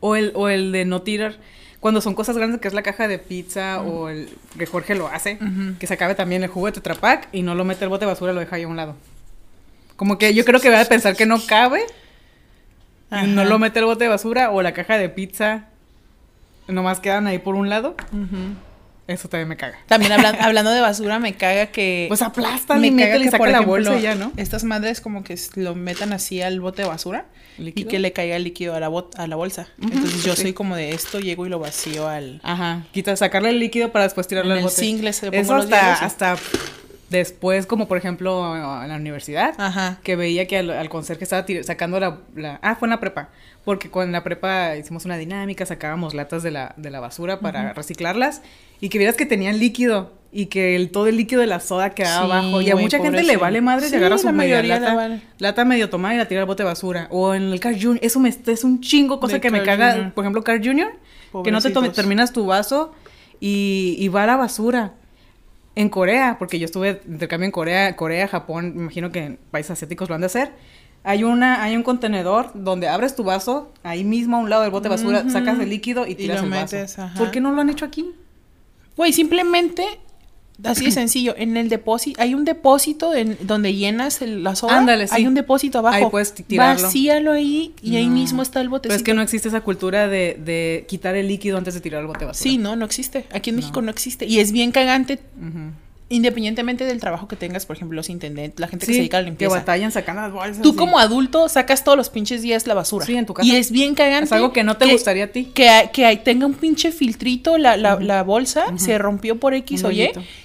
O, 0.00 0.16
el, 0.16 0.32
o 0.34 0.48
el 0.48 0.72
de 0.72 0.84
no 0.84 1.02
tirar, 1.02 1.36
cuando 1.80 2.00
son 2.00 2.14
cosas 2.14 2.36
grandes, 2.36 2.60
que 2.60 2.68
es 2.68 2.74
la 2.74 2.82
caja 2.82 3.08
de 3.08 3.18
pizza, 3.18 3.82
o 3.82 4.08
el 4.08 4.28
que 4.56 4.66
Jorge 4.66 4.94
lo 4.94 5.08
hace, 5.08 5.38
que 5.78 5.86
se 5.86 5.94
acabe 5.94 6.14
también 6.14 6.42
el 6.42 6.48
jugo 6.48 6.66
de 6.66 6.72
Tetra 6.72 6.94
Pak 6.94 7.28
y 7.32 7.42
no 7.42 7.54
lo 7.54 7.64
mete 7.64 7.84
al 7.84 7.88
bote 7.90 8.04
de 8.04 8.10
basura, 8.12 8.32
lo 8.32 8.40
deja 8.40 8.56
ahí 8.56 8.62
a 8.62 8.68
un 8.68 8.76
lado. 8.76 8.96
Como 9.96 10.18
que 10.18 10.32
yo 10.34 10.44
creo 10.44 10.60
que 10.60 10.70
va 10.70 10.80
a 10.80 10.84
pensar 10.84 11.16
que 11.16 11.26
no 11.26 11.44
cabe 11.44 11.82
y 13.10 13.26
no 13.26 13.44
lo 13.44 13.58
mete 13.58 13.78
al 13.80 13.86
bote 13.86 14.04
de 14.04 14.10
basura, 14.10 14.50
o 14.50 14.62
la 14.62 14.72
caja 14.74 14.96
de 14.96 15.08
pizza 15.08 15.66
nomás 16.68 17.00
quedan 17.00 17.26
ahí 17.26 17.38
por 17.38 17.54
un 17.56 17.68
lado. 17.68 17.96
Eso 19.12 19.28
también 19.28 19.48
me 19.48 19.56
caga. 19.56 19.78
También 19.86 20.12
hablan- 20.12 20.36
hablando 20.40 20.70
de 20.70 20.80
basura, 20.80 21.18
me 21.18 21.34
caga 21.34 21.66
que... 21.66 22.06
Pues 22.08 22.22
aplastan 22.22 22.80
me 22.80 22.88
y 22.88 22.90
caga 22.90 23.04
métele 23.06 23.24
y 23.26 23.28
saca 23.30 23.46
la 23.48 23.60
bolsa 23.60 23.98
ya, 24.00 24.14
¿no? 24.14 24.32
Estas 24.36 24.64
madres 24.64 25.00
como 25.00 25.22
que 25.24 25.38
lo 25.56 25.74
metan 25.74 26.12
así 26.12 26.40
al 26.42 26.60
bote 26.60 26.82
de 26.82 26.88
basura 26.88 27.26
¿Líquido? 27.58 27.86
y 27.88 27.90
que 27.90 27.98
le 27.98 28.12
caiga 28.12 28.36
el 28.36 28.44
líquido 28.44 28.74
a 28.74 28.80
la, 28.80 28.88
bot- 28.88 29.14
a 29.16 29.26
la 29.26 29.36
bolsa. 29.36 29.68
Entonces 29.80 30.24
yo 30.24 30.34
sí. 30.36 30.42
soy 30.42 30.52
como 30.54 30.74
de 30.76 30.92
esto, 30.92 31.20
llego 31.20 31.46
y 31.46 31.48
lo 31.50 31.58
vacío 31.58 32.08
al... 32.08 32.40
Ajá, 32.42 32.84
quita, 32.92 33.14
sacarle 33.16 33.50
el 33.50 33.58
líquido 33.58 33.92
para 33.92 34.04
después 34.04 34.26
tirarlo 34.26 34.50
En 34.52 34.52
al 34.52 34.58
el 34.58 34.64
bote. 34.64 34.76
single 34.76 35.12
se 35.12 35.30
le 35.30 35.38
Eso 35.38 35.54
los 35.54 35.64
hasta, 35.64 35.80
hielos 35.80 36.02
hasta 36.02 36.36
después, 37.10 37.66
como 37.66 37.88
por 37.88 37.98
ejemplo 37.98 38.56
en 38.82 38.88
la 38.88 38.96
universidad, 38.96 39.54
Ajá. 39.58 39.98
que 40.02 40.16
veía 40.16 40.46
que 40.46 40.58
al, 40.58 40.70
al 40.70 40.88
conserje 40.88 41.24
estaba 41.24 41.44
sacando 41.62 42.00
la, 42.00 42.20
la- 42.34 42.58
Ah, 42.62 42.74
fue 42.76 42.86
en 42.86 42.90
la 42.90 43.00
prepa. 43.00 43.28
Porque 43.64 43.90
con 43.90 44.10
la 44.10 44.24
prepa 44.24 44.76
hicimos 44.76 45.04
una 45.04 45.16
dinámica, 45.16 45.64
sacábamos 45.66 46.14
latas 46.14 46.42
de 46.42 46.50
la, 46.50 46.74
de 46.76 46.90
la 46.90 46.98
basura 47.00 47.38
para 47.40 47.72
reciclarlas 47.74 48.42
y 48.80 48.88
que 48.88 48.98
vieras 48.98 49.16
que 49.16 49.24
tenían 49.24 49.60
líquido 49.60 50.12
y 50.32 50.46
que 50.46 50.74
el, 50.74 50.90
todo 50.90 51.06
el 51.06 51.16
líquido 51.16 51.40
de 51.42 51.46
la 51.46 51.60
soda 51.60 51.90
quedaba 51.90 52.26
Sí, 52.26 52.32
abajo. 52.32 52.60
Y 52.62 52.70
a 52.70 52.76
mucha 52.76 52.98
gente 52.98 53.22
le 53.22 53.36
vale 53.36 53.60
madre 53.60 53.84
Sí, 53.84 53.90
si 53.90 53.96
agarra 53.96 54.18
su 54.18 54.26
la 54.26 54.32
media 54.32 54.62
lata, 54.64 54.94
vale. 54.94 55.22
lata 55.38 55.64
medio 55.64 55.88
tomada 55.90 56.14
y 56.14 56.18
la 56.18 56.26
tira 56.26 56.40
al 56.40 56.46
bote 56.48 56.64
de 56.64 56.68
basura. 56.68 57.06
O 57.10 57.34
en 57.34 57.44
el 57.52 57.60
Car 57.60 57.74
Junior, 57.74 58.00
eso 58.02 58.18
me, 58.18 58.30
es 58.30 58.64
un 58.64 58.80
chingo 58.80 59.20
cosa 59.20 59.34
De 59.34 59.40
que 59.40 59.50
me 59.50 59.62
caga. 59.62 60.10
Por 60.12 60.24
ejemplo, 60.24 60.42
Car 60.42 60.58
Junior, 60.64 60.90
que 61.44 61.52
no 61.52 61.60
te 61.60 61.70
tome- 61.72 61.90
terminas 61.92 62.32
tu 62.32 62.46
vaso 62.46 62.92
y, 63.38 63.94
y 63.98 64.08
va 64.08 64.24
a 64.24 64.26
la 64.26 64.36
basura. 64.36 64.94
En 65.74 65.88
Corea, 65.88 66.36
porque 66.38 66.58
yo 66.58 66.66
estuve 66.66 67.00
intercambio 67.08 67.46
en 67.46 67.50
Corea, 67.52 67.96
Corea, 67.96 68.28
Japón, 68.28 68.72
me 68.74 68.82
imagino 68.82 69.10
que 69.10 69.20
en 69.24 69.38
países 69.50 69.70
asiáticos 69.70 70.08
lo 70.10 70.14
han 70.14 70.20
de 70.20 70.26
hacer. 70.26 70.52
Hay 71.04 71.24
una, 71.24 71.62
hay 71.64 71.74
un 71.74 71.82
contenedor 71.82 72.50
donde 72.54 72.88
abres 72.88 73.16
tu 73.16 73.24
vaso, 73.24 73.72
ahí 73.82 74.04
mismo 74.04 74.36
a 74.36 74.40
un 74.40 74.48
lado 74.50 74.62
del 74.62 74.70
bote 74.70 74.84
de 74.88 74.94
basura, 74.94 75.28
sacas 75.30 75.58
el 75.58 75.68
líquido 75.70 76.06
y 76.06 76.12
Y 76.12 76.14
tiras 76.14 76.38
lo 76.38 76.44
el 76.44 76.50
metes, 76.50 76.96
vaso. 76.96 77.02
ajá. 77.02 77.18
¿Por 77.18 77.30
qué 77.32 77.40
no 77.40 77.50
lo 77.50 77.60
han 77.60 77.70
hecho 77.70 77.84
aquí? 77.84 78.06
Güey, 78.96 79.12
simplemente, 79.12 79.84
así 80.62 80.84
de 80.84 80.90
sencillo, 80.92 81.34
en 81.36 81.56
el 81.56 81.68
depósito, 81.68 82.22
hay 82.22 82.34
un 82.34 82.44
depósito 82.44 83.14
en, 83.14 83.36
donde 83.40 83.74
llenas 83.74 84.22
el- 84.22 84.44
la 84.44 84.54
soda. 84.54 84.78
Ándale, 84.78 85.08
sí. 85.08 85.14
Hay 85.16 85.26
un 85.26 85.34
depósito 85.34 85.80
abajo. 85.80 85.96
Ahí 85.96 86.04
puedes 86.08 86.34
ti- 86.34 86.44
tirarlo. 86.44 86.82
Vacíalo 86.84 87.32
ahí 87.32 87.74
y 87.82 87.96
ahí 87.96 88.06
mismo 88.08 88.42
está 88.42 88.60
el 88.60 88.66
Pero 88.66 88.70
botecito. 88.76 88.94
es 88.96 89.02
que 89.02 89.14
no 89.14 89.22
existe 89.22 89.48
esa 89.48 89.62
cultura 89.62 90.06
de, 90.06 90.38
de 90.44 90.84
quitar 90.88 91.16
el 91.16 91.26
líquido 91.26 91.58
antes 91.58 91.74
de 91.74 91.80
tirar 91.80 92.02
el 92.02 92.06
bote 92.06 92.20
de 92.20 92.26
basura. 92.26 92.42
Sí, 92.48 92.58
no, 92.58 92.76
no 92.76 92.84
existe. 92.84 93.26
Aquí 93.32 93.50
en 93.50 93.56
No. 93.56 93.62
México 93.62 93.82
no 93.82 93.90
existe. 93.90 94.26
Y 94.26 94.38
es 94.38 94.52
bien 94.52 94.70
cagante. 94.70 95.18
Independientemente 96.14 96.84
del 96.84 97.00
trabajo 97.00 97.26
que 97.28 97.36
tengas, 97.36 97.66
por 97.66 97.76
ejemplo, 97.76 97.96
los 97.96 98.08
intendentes, 98.08 98.60
la 98.60 98.68
gente 98.68 98.86
que 98.86 98.92
se 98.92 98.98
dedica 98.98 99.18
a 99.18 99.20
la 99.20 99.24
que 99.24 99.30
limpieza. 99.30 99.54
batallan 99.54 99.90
sacando 99.92 100.22
las 100.22 100.32
bolsas. 100.32 100.62
Tú 100.62 100.70
sí. 100.72 100.76
como 100.76 100.98
adulto 100.98 101.48
sacas 101.48 101.82
todos 101.84 101.96
los 101.98 102.10
pinches 102.10 102.42
días 102.42 102.66
la 102.66 102.74
basura. 102.74 103.04
Sí, 103.06 103.16
en 103.16 103.26
tu 103.26 103.34
casa. 103.34 103.48
Y 103.48 103.56
es 103.56 103.70
bien 103.70 103.94
cagante. 103.94 104.26
Es 104.26 104.32
algo 104.32 104.52
que 104.52 104.62
no 104.64 104.76
te 104.76 104.90
gustaría 104.92 105.24
a 105.24 105.28
ti. 105.28 105.46
Que, 105.54 105.90
que 105.92 106.16
tenga 106.18 106.46
un 106.46 106.54
pinche 106.54 106.92
filtrito 106.92 107.58
la, 107.58 107.76
la, 107.76 107.98
la 108.00 108.22
bolsa, 108.22 108.66
se 108.76 108.98
rompió 108.98 109.38
por 109.40 109.54
X 109.54 109.80
Un 109.82 109.86
o 109.86 109.90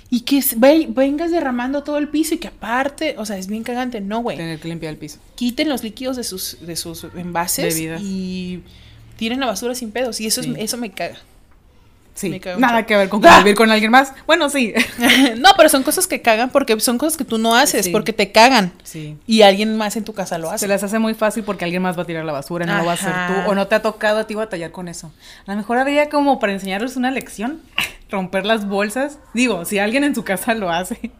Y, 0.09 0.21
que 0.21 0.43
ve- 0.55 0.87
vengas 0.89 1.31
derramando 1.31 1.83
todo 1.83 1.97
el 1.97 2.07
piso 2.07 2.35
y 2.35 2.37
que 2.37 2.47
aparte, 2.47 3.15
o 3.17 3.25
sea, 3.25 3.37
es 3.37 3.47
bien 3.47 3.63
cagante. 3.63 3.99
No, 4.01 4.19
güey. 4.21 4.37
Tener 4.37 4.59
que 4.59 4.67
limpiar 4.69 4.93
el 4.93 4.97
piso. 4.97 5.17
Quiten 5.35 5.67
los 5.69 5.83
líquidos 5.83 6.15
de 6.15 6.23
sus, 6.23 6.57
de 6.61 6.75
sus 6.77 7.05
envases 7.15 7.75
Bebidas. 7.75 8.01
y 8.01 8.61
tiren 9.17 9.39
la 9.41 9.47
basura 9.47 9.75
sin 9.75 9.91
pedos. 9.91 10.21
Y 10.21 10.27
eso, 10.27 10.41
Sí. 10.43 10.53
es, 10.57 10.63
eso 10.65 10.77
me 10.77 10.91
caga. 10.91 11.17
Sí, 12.17 12.41
nada 12.57 12.85
que 12.87 12.97
ver 12.97 13.09
con 13.09 13.21
¡Ah! 13.25 13.35
convivir 13.35 13.55
con 13.55 13.69
alguien 13.69 13.91
más. 13.91 14.11
Bueno, 14.25 14.49
sí. 14.49 14.73
no, 15.37 15.49
pero 15.55 15.69
son 15.69 15.83
cosas 15.83 16.07
que 16.07 16.21
cagan 16.23 16.49
porque 16.49 16.79
son 16.79 16.97
cosas 16.97 17.15
que 17.15 17.23
tú 17.25 17.37
no 17.37 17.55
haces, 17.55 17.85
Sí. 17.85 17.91
porque 17.91 18.11
te 18.11 18.31
cagan. 18.31 18.73
Sí. 18.83 19.15
Y 19.27 19.43
alguien 19.43 19.77
más 19.77 19.95
en 19.97 20.03
tu 20.03 20.13
casa 20.13 20.39
lo 20.39 20.49
hace. 20.49 20.59
Se 20.59 20.67
les 20.67 20.81
hace 20.83 20.97
muy 20.97 21.13
fácil 21.13 21.43
porque 21.43 21.63
alguien 21.65 21.83
más 21.83 21.95
va 21.95 22.01
a 22.01 22.05
tirar 22.05 22.25
la 22.25 22.33
basura, 22.33 22.65
no 22.65 22.75
lo 22.75 22.85
va 22.85 22.91
a 22.91 22.95
hacer 22.95 23.13
tú. 23.27 23.51
O 23.51 23.55
no 23.55 23.67
te 23.67 23.75
ha 23.75 23.81
tocado 23.83 24.17
a 24.19 24.25
ti 24.25 24.33
batallar 24.33 24.71
con 24.71 24.87
eso. 24.87 25.11
A 25.45 25.51
lo 25.51 25.57
mejor 25.57 25.77
habría 25.77 26.09
como 26.09 26.39
para 26.39 26.53
enseñarles 26.53 26.95
una 26.97 27.11
lección, 27.11 27.61
romper 28.09 28.45
las 28.47 28.67
bolsas. 28.67 29.19
Digo, 29.35 29.63
si 29.65 29.77
alguien 29.77 30.03
en 30.03 30.15
su 30.15 30.23
casa 30.23 30.55
lo 30.55 30.71
hace. 30.71 31.11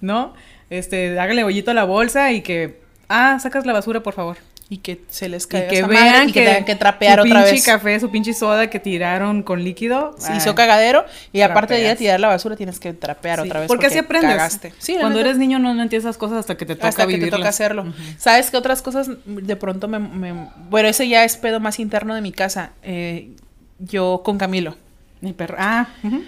¿no? 0.00 0.34
Este, 0.68 1.16
hágale 1.20 1.44
hoyito 1.44 1.70
a 1.70 1.74
la 1.74 1.84
bolsa 1.84 2.32
y 2.32 2.40
que, 2.42 2.80
ah, 3.08 3.38
sacas 3.40 3.66
la 3.66 3.72
basura, 3.72 4.02
por 4.02 4.14
favor. 4.14 4.38
Y 4.74 4.78
que 4.78 5.04
se 5.08 5.28
les 5.28 5.44
Y 5.44 5.48
caiga 5.48 5.68
que 5.68 5.78
esa 5.78 5.86
madre 5.86 6.00
vean 6.02 6.28
y 6.28 6.32
que, 6.32 6.44
tengan 6.44 6.64
que 6.64 6.74
trapear 6.74 7.20
su 7.20 7.26
otra 7.26 7.40
pinche 7.42 7.52
vez. 7.52 7.64
café, 7.64 8.00
su 8.00 8.10
pinche 8.10 8.34
soda 8.34 8.68
que 8.68 8.80
tiraron 8.80 9.44
con 9.44 9.62
líquido. 9.62 10.16
Se 10.18 10.34
hizo 10.34 10.56
cagadero 10.56 11.04
y 11.32 11.42
aparte 11.42 11.74
de 11.74 11.82
ir 11.82 11.86
a 11.90 11.94
tirar 11.94 12.18
la 12.18 12.26
basura 12.26 12.56
tienes 12.56 12.80
que 12.80 12.92
trapear 12.92 13.40
sí. 13.40 13.46
otra 13.46 13.60
vez. 13.60 13.68
Porque 13.68 13.86
así 13.86 13.98
aprendes. 13.98 14.32
Cagaste. 14.32 14.74
Sí, 14.78 14.94
la 14.94 15.02
Cuando 15.02 15.20
eres 15.20 15.38
niño 15.38 15.60
no, 15.60 15.74
no 15.74 15.82
entiendes 15.82 16.06
esas 16.06 16.18
cosas 16.18 16.38
hasta 16.38 16.56
que 16.56 16.66
te 16.66 16.74
toca 16.74 16.88
hasta 16.88 17.06
que 17.06 17.18
te 17.18 17.30
toca 17.30 17.48
hacerlo. 17.48 17.94
¿Sabes 18.18 18.50
qué 18.50 18.56
otras 18.56 18.82
cosas 18.82 19.08
de 19.26 19.54
pronto 19.54 19.86
me, 19.86 20.00
me- 20.00 20.48
Bueno, 20.68 20.88
ese 20.88 21.06
ya 21.06 21.22
es 21.22 21.36
pedo 21.36 21.60
más 21.60 21.78
interno 21.78 22.16
de 22.16 22.20
mi 22.20 22.32
casa. 22.32 22.72
Eh, 22.82 23.30
yo 23.78 24.22
con 24.24 24.38
Camilo. 24.38 24.76
Mi 25.20 25.32
perro. 25.34 25.54
Ah, 25.56 25.86
ujú. 26.02 26.16
El 26.16 26.24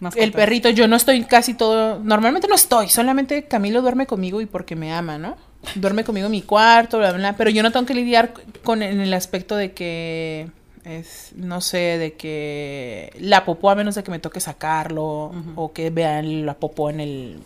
Mascotas. 0.00 0.30
perrito, 0.32 0.70
yo 0.70 0.88
no 0.88 0.96
estoy 0.96 1.24
casi 1.24 1.52
todo... 1.54 1.98
Normalmente 2.02 2.48
no 2.48 2.54
estoy, 2.54 2.88
solamente 2.88 3.44
Camilo 3.44 3.80
duerme 3.82 4.06
conmigo 4.06 4.40
y 4.40 4.46
porque 4.46 4.74
me 4.74 4.92
ama, 4.92 5.18
¿no? 5.18 5.36
Duerme 5.74 6.04
conmigo 6.04 6.26
en 6.26 6.32
mi 6.32 6.42
cuarto, 6.42 6.98
bla, 6.98 7.10
bla, 7.10 7.18
bla, 7.18 7.36
pero 7.36 7.50
yo 7.50 7.62
no 7.62 7.70
tengo 7.72 7.86
que 7.86 7.94
lidiar 7.94 8.32
con 8.62 8.82
en 8.82 9.00
el 9.00 9.12
aspecto 9.14 9.56
de 9.56 9.72
que 9.72 10.48
es, 10.84 11.32
no 11.36 11.60
sé, 11.60 11.98
de 11.98 12.12
que 12.14 13.12
la 13.18 13.44
popó 13.44 13.70
a 13.70 13.74
menos 13.74 13.94
de 13.94 14.02
que 14.04 14.10
me 14.10 14.18
toque 14.18 14.40
sacarlo 14.40 15.32
o 15.56 15.72
que 15.72 15.90
vean 15.90 16.44
la 16.46 16.54
popó 16.54 16.90
en 16.90 17.00
el 17.00 17.38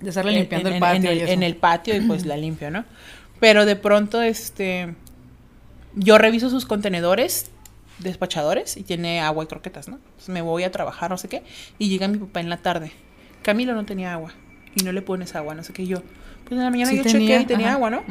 De 0.00 0.08
estarle 0.10 0.32
en- 0.32 0.38
limpiando 0.38 0.68
en, 0.68 0.74
el 0.74 0.80
patio. 0.80 1.10
en 1.10 1.16
y 1.16 1.20
el, 1.20 1.28
en 1.28 1.42
el 1.42 1.56
patio 1.56 1.96
y 1.96 2.00
pues 2.00 2.26
la 2.26 2.36
limpio, 2.36 2.70
¿no? 2.70 2.84
Pero 3.40 3.64
de 3.66 3.76
pronto, 3.76 4.20
este, 4.22 4.94
yo 5.94 6.18
reviso 6.18 6.50
sus 6.50 6.66
contenedores 6.66 7.50
despachadores 8.00 8.76
y 8.76 8.82
tiene 8.82 9.20
agua 9.20 9.44
y 9.44 9.46
croquetas, 9.46 9.88
¿no? 9.88 9.96
Entonces 9.96 10.28
me 10.28 10.40
voy 10.42 10.64
a 10.64 10.70
trabajar, 10.70 11.10
no 11.10 11.18
sé 11.18 11.28
qué, 11.28 11.42
y 11.78 11.88
llega 11.88 12.06
mi 12.08 12.18
papá 12.18 12.40
en 12.40 12.48
la 12.50 12.58
tarde. 12.58 12.92
Camilo 13.42 13.74
no 13.74 13.84
tenía 13.84 14.12
agua 14.12 14.32
y 14.74 14.82
no 14.84 14.92
le 14.92 15.02
pones 15.02 15.34
agua, 15.34 15.54
no 15.54 15.62
sé 15.64 15.72
qué. 15.72 15.82
Y 15.82 15.86
yo, 15.88 16.02
pues 16.48 16.58
en 16.58 16.64
la 16.64 16.70
mañana 16.70 16.90
Sí 16.90 16.96
yo 16.96 17.02
tenía, 17.02 17.28
chequé 17.38 17.42
y 17.42 17.46
tenía 17.46 17.66
ajá. 17.68 17.76
agua, 17.76 17.90
¿no? 17.90 18.02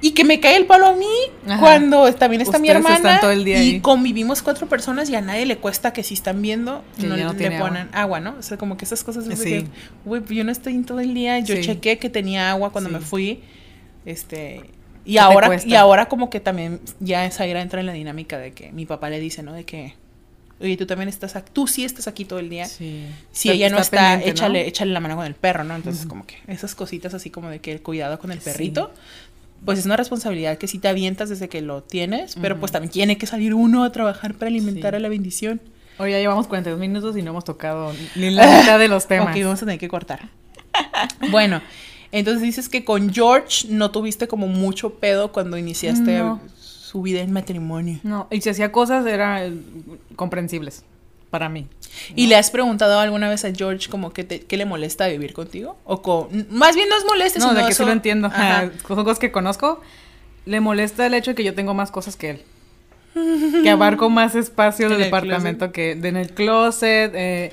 Y 0.00 0.12
que 0.12 0.22
me 0.24 0.38
cae 0.38 0.56
el 0.56 0.66
palo 0.66 0.86
a 0.86 0.92
mí 0.94 1.06
Ajá. 1.46 1.58
cuando 1.58 2.12
también 2.14 2.40
está 2.42 2.58
mi 2.60 2.68
Ustedes 2.70 2.84
hermana 2.86 3.18
todo 3.20 3.32
el 3.32 3.44
día 3.44 3.60
y 3.62 3.70
ahí. 3.74 3.80
convivimos 3.80 4.42
cuatro 4.42 4.68
personas 4.68 5.10
y 5.10 5.16
a 5.16 5.20
nadie 5.20 5.44
le 5.46 5.56
cuesta 5.56 5.92
que 5.92 6.04
si 6.04 6.14
están 6.14 6.40
viendo 6.40 6.84
Que 7.00 7.06
no, 7.08 7.16
no 7.16 7.32
le 7.32 7.46
agua. 7.48 7.58
ponen 7.68 7.88
agua. 7.92 8.20
¿no? 8.20 8.36
O 8.38 8.42
sea, 8.42 8.58
como 8.58 8.76
que 8.76 8.84
esas 8.84 9.02
cosas 9.02 9.24
Sí. 9.24 9.34
que, 9.44 9.64
güey, 10.04 10.22
yo 10.28 10.44
no 10.44 10.52
estoy 10.52 10.74
en 10.74 10.84
todo 10.84 11.00
el 11.00 11.14
día, 11.14 11.38
yo 11.40 11.56
Sí. 11.56 11.62
chequé 11.62 11.98
que 11.98 12.10
tenía 12.10 12.50
agua 12.50 12.70
cuando 12.70 12.90
me 12.90 13.00
fui, 13.00 13.40
este, 14.06 14.62
y 15.04 15.18
ahora, 15.18 15.50
y 15.64 15.74
ahora 15.74 16.06
como 16.06 16.30
que 16.30 16.38
también 16.40 16.80
ya 17.00 17.28
Zaira 17.30 17.60
entra 17.62 17.80
en 17.80 17.86
la 17.86 17.92
dinámica 17.92 18.38
de 18.38 18.52
que 18.52 18.70
mi 18.72 18.86
papá 18.86 19.10
le 19.10 19.18
dice, 19.20 19.42
¿no? 19.42 19.52
De 19.52 19.64
que, 19.64 19.94
oye, 20.60 20.76
tú 20.76 20.86
también 20.86 21.08
estás 21.08 21.36
aquí, 21.36 21.50
tú 21.52 21.66
sí 21.66 21.84
estás 21.84 22.06
aquí 22.08 22.24
todo 22.24 22.38
el 22.38 22.48
día. 22.48 22.66
Sí. 22.66 23.06
Si 23.32 23.50
ella 23.50 23.68
no 23.70 23.78
está 23.78 23.96
está, 23.96 24.08
pendiente, 24.10 24.26
¿no? 24.26 24.30
échale, 24.46 24.66
échale 24.68 24.92
la 24.92 25.00
mano 25.00 25.16
con 25.16 25.26
el 25.26 25.34
perro, 25.34 25.64
¿no? 25.64 25.74
Entonces, 25.76 26.06
como 26.06 26.26
que 26.26 26.36
esas 26.46 26.74
cositas 26.74 27.14
así 27.14 27.30
como 27.30 27.48
de 27.50 27.60
que 27.60 27.72
el 27.72 27.82
cuidado 27.82 28.18
con 28.18 28.30
el 28.32 28.38
Sí. 28.40 28.44
perrito, 28.44 28.92
pues 29.64 29.78
es 29.80 29.86
una 29.86 29.96
responsabilidad 29.96 30.56
que 30.58 30.68
sí 30.68 30.78
te 30.78 30.88
avientas 30.88 31.28
desde 31.28 31.48
que 31.48 31.60
lo 31.62 31.82
tienes, 31.82 32.36
pero 32.40 32.58
pues 32.60 32.70
también 32.72 32.90
tiene 32.92 33.18
que 33.18 33.26
salir 33.26 33.54
uno 33.54 33.84
a 33.84 33.92
trabajar 33.92 34.34
para 34.34 34.48
alimentar 34.48 34.92
Sí. 34.92 34.96
a 34.96 35.00
la 35.00 35.08
bendición. 35.08 35.60
Hoy 35.98 36.12
ya 36.12 36.18
llevamos 36.18 36.46
42 36.46 36.78
minutos 36.78 37.16
y 37.16 37.22
no 37.22 37.30
hemos 37.30 37.44
tocado 37.44 37.92
ni 38.14 38.30
la 38.30 38.46
mitad 38.60 38.78
de 38.78 38.86
los 38.88 39.06
temas. 39.08 39.28
Ok, 39.36 39.42
vamos 39.42 39.60
a 39.62 39.64
tener 39.66 39.80
que 39.80 39.88
cortar. 39.88 40.28
bueno, 41.30 41.60
entonces 42.12 42.42
dices 42.42 42.68
que 42.68 42.84
con 42.84 43.12
George 43.12 43.66
no 43.68 43.90
tuviste 43.90 44.28
como 44.28 44.46
mucho 44.46 44.94
pedo 44.94 45.32
cuando 45.32 45.58
iniciaste 45.58 46.18
No. 46.18 46.40
Su 46.88 47.02
vida 47.02 47.20
en 47.20 47.32
matrimonio. 47.32 47.98
No, 48.02 48.26
y 48.30 48.40
si 48.40 48.48
hacía 48.48 48.72
cosas 48.72 49.06
eran 49.06 49.62
comprensibles 50.16 50.84
para 51.30 51.48
mí. 51.48 51.66
¿Y 52.16 52.26
le 52.28 52.36
has 52.36 52.50
preguntado 52.50 52.98
alguna 53.00 53.28
vez 53.28 53.44
a 53.44 53.52
George 53.54 53.88
como 53.90 54.12
que, 54.12 54.24
te- 54.24 54.40
qué 54.40 54.56
le 54.56 54.64
molesta 54.64 55.06
vivir 55.08 55.32
contigo? 55.34 55.76
O 55.84 56.28
más 56.50 56.74
bien 56.74 56.88
no 56.88 56.96
es 56.96 57.04
molesta, 57.04 57.38
No, 57.40 57.48
sino 57.48 57.54
de 57.60 57.66
que 57.66 57.74
sí 57.74 57.82
eso- 57.82 57.86
lo 57.86 57.92
entiendo. 57.92 58.30
Son 58.86 59.04
cosas 59.04 59.18
que 59.18 59.30
conozco. 59.30 59.80
Le 60.46 60.60
molesta 60.60 61.04
el 61.06 61.12
hecho 61.14 61.32
de 61.32 61.34
que 61.34 61.44
yo 61.44 61.54
tengo 61.54 61.74
más 61.74 61.90
cosas 61.90 62.16
que 62.16 62.30
él. 62.30 62.42
Que 63.62 63.70
abarco 63.70 64.08
más 64.10 64.34
espacio 64.34 64.88
del 64.88 64.98
el 64.98 65.04
departamento 65.04 65.72
que 65.72 65.94
de 65.96 66.08
en 66.08 66.16
el 66.16 66.30
closet. 66.32 67.12
eh, 67.14 67.52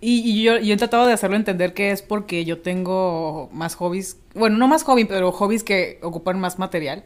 y, 0.00 0.20
y 0.30 0.42
yo, 0.42 0.56
yo 0.58 0.72
he 0.72 0.76
tratado 0.78 1.06
de 1.06 1.12
hacerlo 1.12 1.36
entender 1.36 1.74
que 1.74 1.90
es 1.90 2.00
porque 2.00 2.46
yo 2.46 2.58
tengo 2.60 3.50
más 3.52 3.74
hobbies. 3.74 4.16
Bueno, 4.34 4.56
no 4.56 4.66
más 4.66 4.82
hobbies, 4.84 5.08
pero 5.08 5.30
hobbies 5.32 5.62
que 5.62 5.98
ocupan 6.02 6.40
más 6.40 6.58
material. 6.58 7.04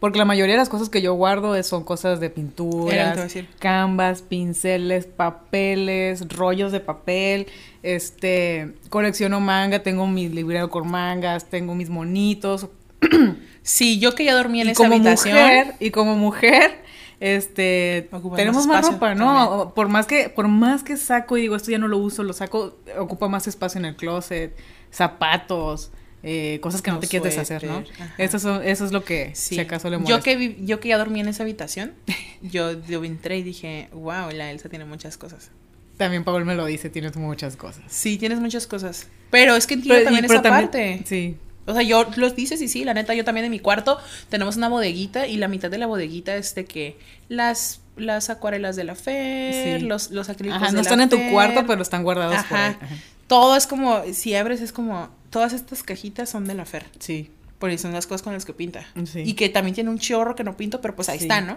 Porque 0.00 0.18
la 0.18 0.24
mayoría 0.24 0.54
de 0.54 0.58
las 0.58 0.70
cosas 0.70 0.88
que 0.88 1.02
yo 1.02 1.12
guardo 1.12 1.62
son 1.62 1.84
cosas 1.84 2.20
de 2.20 2.30
pinturas, 2.30 3.34
canvas, 3.58 4.22
pinceles, 4.22 5.04
papeles, 5.04 6.26
rollos 6.30 6.72
de 6.72 6.80
papel. 6.80 7.46
Este, 7.82 8.72
colecciono 8.88 9.40
manga, 9.40 9.82
tengo 9.82 10.06
mi 10.06 10.30
librero 10.30 10.70
con 10.70 10.90
mangas, 10.90 11.44
tengo 11.44 11.74
mis 11.74 11.90
monitos. 11.90 12.66
Sí, 13.62 13.98
yo 13.98 14.14
que 14.14 14.24
ya 14.24 14.34
dormí 14.34 14.62
en 14.62 14.68
y 14.68 14.70
esa 14.70 14.82
como 14.82 14.94
habitación. 14.94 15.36
mujer, 15.36 15.74
y 15.80 15.90
como 15.90 16.16
mujer, 16.16 16.80
este, 17.20 18.08
tenemos 18.34 18.66
más 18.66 18.88
espacio 18.88 18.92
ropa, 18.92 19.14
¿no? 19.14 19.74
Por 19.74 19.88
más 19.88 20.06
que, 20.06 20.30
por 20.30 20.48
más 20.48 20.82
que 20.82 20.96
saco 20.96 21.36
y 21.36 21.42
digo 21.42 21.56
esto 21.56 21.70
ya 21.70 21.78
no 21.78 21.86
lo 21.86 21.98
uso, 21.98 22.22
lo 22.22 22.32
saco, 22.32 22.78
ocupa 22.98 23.28
más 23.28 23.46
espacio 23.46 23.78
en 23.78 23.84
el 23.84 23.96
closet, 23.96 24.56
zapatos, 24.90 25.92
eh, 26.22 26.58
cosas 26.60 26.82
que 26.82 26.90
no 26.90 26.98
te 27.00 27.06
quieres 27.08 27.24
deshacer, 27.34 27.64
¿no? 27.64 27.78
ajá. 27.98 28.14
Eso, 28.18 28.38
son- 28.38 28.62
eso 28.62 28.84
es 28.84 28.92
lo 28.92 29.04
que, 29.04 29.30
Sí. 29.34 29.54
si 29.56 29.60
acaso 29.60 29.88
le 29.90 29.98
molesta. 29.98 30.18
yo 30.18 30.22
que 30.22 30.36
vi- 30.36 30.56
yo 30.60 30.80
que 30.80 30.88
ya 30.90 30.98
dormí 30.98 31.20
en 31.20 31.28
esa 31.28 31.42
habitación, 31.44 31.92
yo, 32.42 32.72
yo 32.86 33.02
entré 33.04 33.38
y 33.38 33.42
dije, 33.42 33.88
wow, 33.92 34.30
la 34.32 34.50
Elsa 34.50 34.68
tiene 34.68 34.84
muchas 34.84 35.16
cosas. 35.16 35.50
También 35.96 36.24
Paul 36.24 36.44
me 36.46 36.54
lo 36.54 36.64
dice, 36.66 36.88
tienes 36.90 37.14
muchas 37.16 37.56
cosas. 37.56 37.84
Sí, 37.88 38.16
tienes 38.16 38.40
muchas 38.40 38.66
cosas. 38.66 39.08
Pero 39.30 39.54
es 39.56 39.66
que 39.66 39.74
entiendo 39.74 40.02
también 40.04 40.26
pero 40.26 40.40
esa 40.40 40.48
parte. 40.48 41.02
Sí. 41.04 41.36
O 41.66 41.74
sea, 41.74 41.82
yo 41.82 42.06
los 42.16 42.34
dices 42.34 42.60
y 42.62 42.68
sí, 42.68 42.84
la 42.84 42.94
neta, 42.94 43.14
yo 43.14 43.22
también 43.22 43.44
en 43.44 43.50
mi 43.50 43.60
cuarto 43.60 43.98
tenemos 44.30 44.56
una 44.56 44.68
bodeguita 44.68 45.26
y 45.26 45.36
la 45.36 45.46
mitad 45.46 45.70
de 45.70 45.76
la 45.78 45.86
bodeguita 45.86 46.34
es 46.36 46.54
de 46.54 46.64
que 46.64 46.96
las, 47.28 47.80
las 47.96 48.30
acuarelas 48.30 48.76
de 48.76 48.84
la 48.84 48.94
Fer, 48.94 49.80
Sí. 49.80 49.86
los, 49.86 50.10
los 50.10 50.30
acrílicos 50.30 50.56
Ajá, 50.56 50.66
de 50.66 50.72
no 50.72 50.76
la 50.76 50.82
están 50.82 51.00
en 51.02 51.10
tu 51.10 51.16
Fer. 51.18 51.30
cuarto, 51.32 51.64
pero 51.66 51.82
están 51.82 52.02
guardados 52.02 52.42
por 52.44 52.56
ahí. 52.58 52.70
Ajá. 52.80 52.88
Todo 53.30 53.54
es 53.54 53.68
como, 53.68 54.02
si 54.12 54.34
abres 54.34 54.60
es 54.60 54.72
como, 54.72 55.08
todas 55.30 55.52
estas 55.52 55.84
cajitas 55.84 56.28
son 56.28 56.46
de 56.48 56.54
la 56.54 56.64
Fer. 56.64 56.84
Sí. 56.98 57.30
Porque 57.60 57.78
son 57.78 57.92
las 57.92 58.08
cosas 58.08 58.22
con 58.22 58.32
las 58.32 58.44
que 58.44 58.52
pinta. 58.54 58.84
Sí. 59.04 59.20
Y 59.20 59.34
que 59.34 59.48
también 59.48 59.72
tiene 59.76 59.88
un 59.88 60.00
chorro 60.00 60.34
que 60.34 60.42
no 60.42 60.56
pinto, 60.56 60.80
pero 60.80 60.96
pues 60.96 61.08
ahí 61.08 61.18
Sí. 61.18 61.26
está, 61.26 61.40
¿no? 61.40 61.56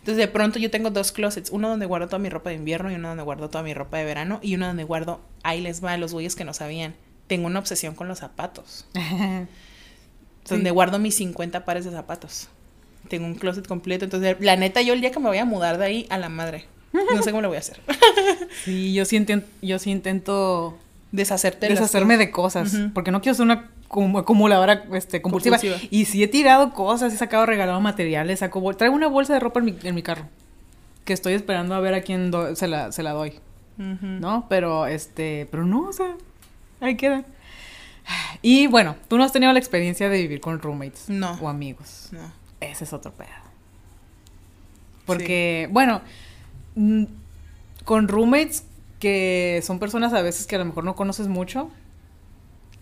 Entonces 0.00 0.18
de 0.18 0.28
pronto 0.28 0.58
yo 0.58 0.70
tengo 0.70 0.90
dos 0.90 1.12
closets, 1.12 1.48
uno 1.50 1.70
donde 1.70 1.86
guardo 1.86 2.06
toda 2.08 2.18
mi 2.18 2.28
ropa 2.28 2.50
de 2.50 2.56
invierno 2.56 2.92
y 2.92 2.96
uno 2.96 3.08
donde 3.08 3.22
guardo 3.22 3.48
toda 3.48 3.64
mi 3.64 3.72
ropa 3.72 3.96
de 3.96 4.04
verano 4.04 4.40
y 4.42 4.54
uno 4.56 4.66
donde 4.66 4.84
guardo, 4.84 5.22
ahí 5.42 5.62
les 5.62 5.82
va, 5.82 5.96
los 5.96 6.12
güeyes 6.12 6.36
que 6.36 6.44
no 6.44 6.52
sabían. 6.52 6.94
Tengo 7.28 7.46
una 7.46 7.60
obsesión 7.60 7.94
con 7.94 8.08
los 8.08 8.18
zapatos. 8.18 8.84
Donde 10.48 10.70
Sí. 10.70 10.74
guardo 10.74 10.98
mis 10.98 11.14
50 11.16 11.64
pares 11.64 11.84
de 11.86 11.90
zapatos. 11.92 12.48
Tengo 13.08 13.26
un 13.26 13.34
closet 13.36 13.66
completo. 13.66 14.04
Entonces, 14.04 14.36
la 14.40 14.56
neta, 14.56 14.82
yo 14.82 14.92
el 14.92 15.00
día 15.00 15.10
que 15.10 15.18
me 15.18 15.28
voy 15.28 15.38
a 15.38 15.44
mudar 15.44 15.78
de 15.78 15.84
ahí, 15.86 16.06
a 16.10 16.18
la 16.18 16.28
madre. 16.28 16.66
No 16.92 17.22
sé 17.22 17.30
cómo 17.30 17.42
lo 17.42 17.48
voy 17.48 17.56
a 17.56 17.60
hacer. 17.60 17.80
Sí, 18.64 18.92
yo 18.94 19.04
sí, 19.04 19.16
intento, 19.16 19.46
yo 19.62 19.78
sí 19.78 19.90
intento 19.90 20.78
Deshacerte 21.16 21.66
de 21.66 21.70
las 21.74 21.80
deshacerme 21.80 22.16
de 22.16 22.30
cosas, 22.30 22.76
porque 22.94 23.10
no 23.10 23.20
quiero 23.20 23.34
ser 23.34 23.44
una 23.44 23.70
cum- 23.88 24.16
acumuladora 24.16 24.84
este, 24.92 25.22
compulsiva. 25.22 25.58
Compulsiva. 25.58 25.88
Y 25.90 26.04
sí 26.04 26.22
he 26.22 26.28
tirado 26.28 26.72
cosas, 26.72 27.12
he 27.12 27.16
sacado 27.16 27.46
regalado 27.46 27.80
materiales, 27.80 28.40
saco 28.40 28.74
traigo 28.74 28.94
una 28.94 29.06
bolsa 29.08 29.32
de 29.34 29.40
ropa 29.40 29.60
en 29.60 29.66
mi, 29.66 29.76
en 29.82 29.94
mi 29.94 30.02
carro, 30.02 30.26
que 31.04 31.12
estoy 31.12 31.32
esperando 31.34 31.74
a 31.74 31.80
ver 31.80 31.94
a 31.94 32.02
quién 32.02 32.30
se, 32.54 32.68
la, 32.68 32.92
se 32.92 33.02
la 33.02 33.12
doy. 33.12 33.34
¿no? 33.78 34.46
Pero, 34.48 34.86
este, 34.86 35.46
pero 35.50 35.64
no, 35.64 35.88
o 35.88 35.92
sea, 35.92 36.14
ahí 36.80 36.96
queda. 36.96 37.24
Y 38.40 38.68
bueno, 38.68 38.94
tú 39.08 39.18
no 39.18 39.24
has 39.24 39.32
tenido 39.32 39.52
la 39.52 39.58
experiencia 39.58 40.08
de 40.08 40.18
vivir 40.18 40.40
con 40.40 40.58
roommates 40.60 41.08
No. 41.08 41.32
o 41.42 41.48
amigos. 41.48 42.08
No. 42.12 42.20
Ese 42.60 42.84
es 42.84 42.92
otro 42.92 43.12
pedo. 43.12 43.28
Porque, 45.04 45.68
bueno, 45.70 46.00
mm, 46.74 47.04
con 47.84 48.08
roommates 48.08 48.64
que 48.98 49.60
son 49.64 49.78
personas 49.78 50.12
a 50.12 50.22
veces 50.22 50.46
que 50.46 50.56
a 50.56 50.58
lo 50.58 50.64
mejor 50.64 50.84
no 50.84 50.94
conoces 50.96 51.28
mucho, 51.28 51.70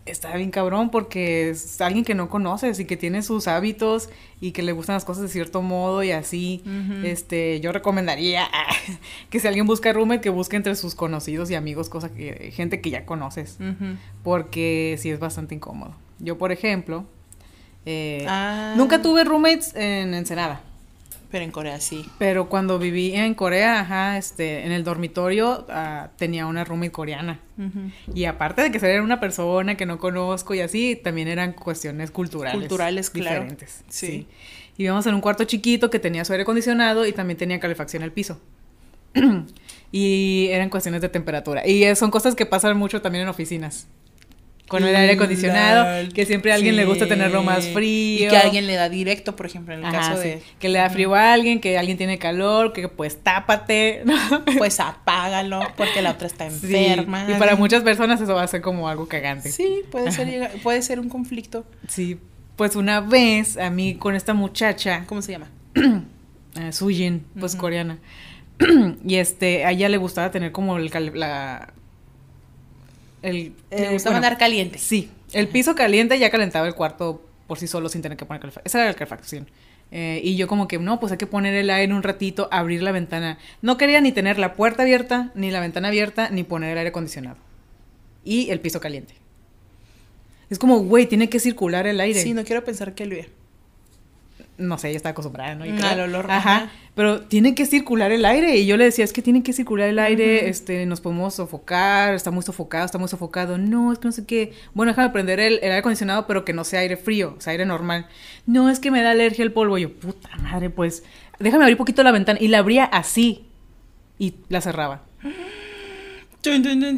está 0.07 0.37
bien 0.37 0.51
cabrón 0.51 0.91
porque 0.91 1.49
es 1.49 1.81
alguien 1.81 2.05
que 2.05 2.15
no 2.15 2.29
conoces 2.29 2.79
y 2.79 2.85
que 2.85 2.97
tiene 2.99 3.23
sus 3.23 3.49
hábitos 3.49 4.11
y 4.39 4.53
que 4.53 4.63
le 4.63 4.73
gustan 4.73 4.95
las 4.95 5.05
cosas 5.07 5.23
de 5.23 5.29
cierto 5.31 5.63
modo 5.63 6.03
y 6.03 6.11
así. 6.11 6.63
Este, 7.05 7.59
yo 7.61 7.73
recomendaría 7.73 8.47
que 9.31 9.41
si 9.41 9.49
alguien 9.49 9.67
busca 9.67 9.93
roommate 9.95 10.21
que 10.21 10.29
busque 10.31 10.57
entre 10.57 10.77
sus 10.77 10.95
conocidos 10.95 11.51
y 11.51 11.55
amigos, 11.55 11.89
cosa 11.89 12.11
que 12.13 12.51
gente 12.55 12.81
que 12.83 12.91
ya 12.91 13.07
conoces, 13.07 13.57
porque 14.23 14.97
sí 14.99 15.11
es 15.11 15.19
bastante 15.19 15.55
incómodo. 15.55 15.95
Yo, 16.19 16.37
por 16.39 16.53
ejemplo, 16.53 17.05
eh, 17.87 18.25
Ah. 18.29 18.75
nunca 18.77 19.01
tuve 19.03 19.25
roommates 19.25 19.75
en 19.75 20.15
Ensenada. 20.15 20.61
Pero 21.35 21.47
en 21.47 21.51
Corea 21.51 21.81
sí. 21.81 22.09
Pero 22.17 22.49
cuando 22.49 22.79
viví 22.79 23.13
en 23.13 23.35
Corea, 23.35 23.81
ajá, 23.81 24.19
este, 24.19 24.65
en 24.65 24.71
el 24.71 24.85
dormitorio 24.85 25.67
ah, 25.69 26.11
tenía 26.17 26.47
una 26.47 26.63
roommate 26.63 26.93
coreana. 26.93 27.41
Y 28.15 28.27
aparte 28.27 28.63
de 28.63 28.71
que 28.71 28.79
ser 28.79 29.01
una 29.01 29.19
persona 29.19 29.77
que 29.77 29.85
no 29.85 29.99
conozco 29.99 30.55
y 30.55 30.61
así, 30.61 30.95
también 30.95 31.27
eran 31.27 31.53
cuestiones 31.53 32.13
culturales. 32.13 32.61
Culturales, 32.61 33.11
claro. 33.11 33.41
Diferentes. 33.41 33.83
Sí. 33.89 34.07
sí. 34.07 34.29
Vivíamos 34.79 35.05
en 35.09 35.17
un 35.17 35.21
cuarto 35.21 35.43
chiquito 35.43 35.91
que 35.91 35.99
tenía 35.99 36.25
su 36.25 36.33
aire 36.33 36.45
acondicionado 36.45 37.05
y 37.05 37.13
también 37.13 37.37
tenía 37.37 37.59
calefacción 37.59 38.05
al 38.05 38.13
piso. 38.13 38.41
y 39.91 40.47
eran 40.53 40.71
cuestiones 40.71 41.01
de 41.01 41.09
temperatura. 41.09 41.67
Y 41.67 41.97
son 41.97 42.13
cosas 42.13 42.37
que 42.37 42.47
pasan 42.47 42.77
mucho 42.77 43.03
también 43.03 43.23
en 43.23 43.29
oficinas 43.29 43.89
con 44.69 44.83
el 44.83 44.97
aire 44.97 45.13
acondicionado, 45.13 46.09
que 46.15 46.25
siempre 46.25 46.51
a 46.51 46.55
alguien 46.55 46.77
le 46.77 46.87
gusta 46.87 47.07
tenerlo 47.07 47.43
más 47.43 47.67
frío. 47.69 48.27
Y 48.27 48.29
que 48.29 48.37
alguien 48.37 48.67
le 48.67 48.75
da 48.75 48.89
directo, 48.89 49.37
por 49.37 49.47
ejemplo, 49.47 49.75
en 49.75 49.85
el 49.85 49.93
caso 49.93 50.19
de... 50.19 50.43
Que 50.59 50.69
le 50.69 50.79
da 50.79 50.89
frío 50.89 51.15
a 51.15 51.35
alguien, 51.35 51.61
que 51.61 51.77
alguien 51.77 51.99
tiene 51.99 52.19
calor, 52.19 52.73
que 52.73 52.89
pues 52.89 53.23
tápate. 53.23 54.03
Pues 54.59 54.81
apágalo, 54.81 55.61
porque 55.77 56.01
la 56.01 56.13
otra 56.13 56.27
está 56.27 56.47
enferma. 56.47 57.27
Y 57.29 57.35
para 57.35 57.57
muchas 57.57 57.83
personas 57.83 58.21
eso 58.21 58.35
va 58.35 58.43
a 58.43 58.47
ser 58.47 58.63
como 58.63 58.89
algo 58.89 59.07
cagante. 59.07 59.51
Sí, 59.51 59.83
puede 59.91 60.11
ser, 60.13 60.51
puede 60.63 60.81
ser 60.83 61.01
un 61.01 61.09
conflicto. 61.09 61.65
Sí, 61.89 62.19
pues 62.57 62.77
una 62.77 63.01
vez 63.01 63.57
a 63.59 63.71
mí 63.71 63.97
con 63.97 64.15
esta 64.15 64.33
muchacha... 64.33 65.05
¿Cómo 65.07 65.23
se 65.23 65.33
llama? 65.33 65.51
uh, 65.77 66.03
Sujin, 66.73 67.27
pues 67.39 67.57
coreana. 67.57 67.99
y 69.05 69.17
este, 69.17 69.65
a 69.65 69.73
ella 69.73 69.89
le 69.89 69.97
gustaba 69.97 70.31
tener 70.31 70.53
como 70.53 70.77
el, 70.77 70.91
la 71.15 71.75
el, 73.25 73.53
Le 73.71 73.93
gustaba 73.93 74.17
andar 74.17 74.39
caliente. 74.39 74.79
Sí, 74.79 75.11
el 75.33 75.49
piso 75.49 75.75
caliente 75.75 76.19
ya 76.19 76.31
calentaba 76.31 76.67
el 76.67 76.75
cuarto 76.75 77.23
por 77.47 77.59
sí 77.59 77.67
solo 77.67 77.89
sin 77.89 78.03
tener 78.03 78.17
que 78.17 78.25
poner 78.25 78.41
calefacción. 78.41 78.67
Esa 78.67 78.79
era 78.79 78.89
la 78.89 78.95
calefacción. 78.95 79.49
Eh, 79.91 80.21
y 80.25 80.37
yo 80.37 80.49
como 80.49 80.67
que, 80.67 80.79
no, 80.79 80.99
pues 80.99 81.13
hay 81.13 81.19
que 81.19 81.27
poner 81.27 81.55
el 81.55 81.71
aire 81.71 81.93
un 81.95 82.03
ratito, 82.03 82.49
abrir 82.51 82.83
la 82.83 82.93
ventana. 82.93 83.39
No 83.63 83.77
quería 83.77 84.01
ni 84.01 84.13
tener 84.13 84.39
la 84.39 84.55
puerta 84.55 84.83
abierta, 84.83 85.31
ni 85.35 85.51
la 85.51 85.61
ventana 85.61 85.89
abierta, 85.89 86.31
ni 86.31 86.43
poner 86.43 86.73
el 86.73 86.79
aire 86.79 86.91
acondicionado. 86.91 87.37
Y 88.25 88.51
el 88.51 88.61
piso 88.61 88.81
caliente. 88.81 89.15
Es 90.51 90.59
como, 90.59 90.81
güey, 90.81 91.07
tiene 91.07 91.29
que 91.29 91.39
circular 91.39 91.87
el 91.87 92.01
aire. 92.01 92.21
Sí, 92.21 92.35
no 92.35 92.45
quiero 92.45 92.65
pensar 92.65 92.95
que 92.95 93.07
lo 93.07 93.17
no 94.57 94.79
sé, 94.79 94.89
ella 94.89 94.97
está 94.97 95.09
acostumbrada, 95.11 95.55
¿no? 95.55 95.65
Al 95.65 96.01
olor. 96.01 96.31
Ajá. 96.31 96.71
Pero 96.95 97.23
tiene 97.23 97.55
que 97.55 97.67
circular 97.67 98.13
el 98.13 98.25
aire. 98.25 98.57
Y 98.57 98.67
yo 98.67 98.77
le 98.77 98.85
decía, 98.85 99.05
es 99.05 99.13
que 99.13 99.23
tiene 99.23 99.43
que 99.43 99.53
circular 99.53 99.89
el 99.89 99.99
aire, 99.99 100.49
este, 100.49 100.87
nos 100.87 101.01
podemos 101.01 101.35
sofocar, 101.35 102.15
está 102.15 102.31
muy 102.31 102.43
sofocado, 102.43 102.85
está 102.85 102.99
muy 102.99 103.09
sofocado. 103.09 103.59
No, 103.59 103.93
es 103.93 103.99
que 103.99 104.07
no 104.07 104.13
sé 104.13 104.25
qué. 104.25 104.53
Bueno, 104.75 104.93
déjame 104.93 105.11
prender 105.11 105.41
el, 105.41 105.55
aire 105.55 105.77
acondicionado, 105.77 106.27
pero 106.27 106.45
que 106.45 106.53
no 106.53 106.65
sea 106.65 106.81
aire 106.81 106.97
frío, 106.97 107.35
o 107.37 107.41
sea, 107.41 107.51
aire 107.51 107.67
normal. 107.67 108.07
No, 108.47 108.71
es 108.71 108.79
que 108.79 108.91
me 108.91 109.03
da 109.03 109.11
alergia 109.11 109.43
el 109.43 109.53
polvo. 109.53 109.77
yo, 109.77 109.93
puta 109.93 110.31
madre, 110.39 110.71
pues, 110.71 111.03
déjame 111.41 111.65
abrir 111.65 111.77
poquito 111.77 112.03
la 112.03 112.13
ventana. 112.13 112.39
Y 112.41 112.49
la 112.49 112.59
abría 112.59 112.85
así. 112.85 113.47
Y 114.19 114.35
la 114.49 114.61
cerraba. 114.61 115.03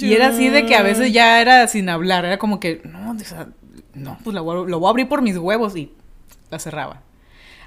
Y 0.01 0.13
era 0.13 0.29
así 0.29 0.49
de 0.49 0.67
que 0.67 0.75
a 0.75 0.83
veces 0.83 1.13
ya 1.13 1.41
era 1.41 1.67
sin 1.69 1.89
hablar, 1.89 2.25
era 2.25 2.37
como 2.37 2.59
que, 2.59 2.83
no, 2.85 3.17
no, 3.95 4.19
pues 4.25 4.35
lo 4.35 4.43
voy 4.43 4.87
a 4.87 4.91
abrir 4.91 5.09
por 5.09 5.23
mis 5.23 5.37
huevos 5.37 5.77
y 5.77 5.93
la 6.51 6.59
cerraba. 6.59 7.06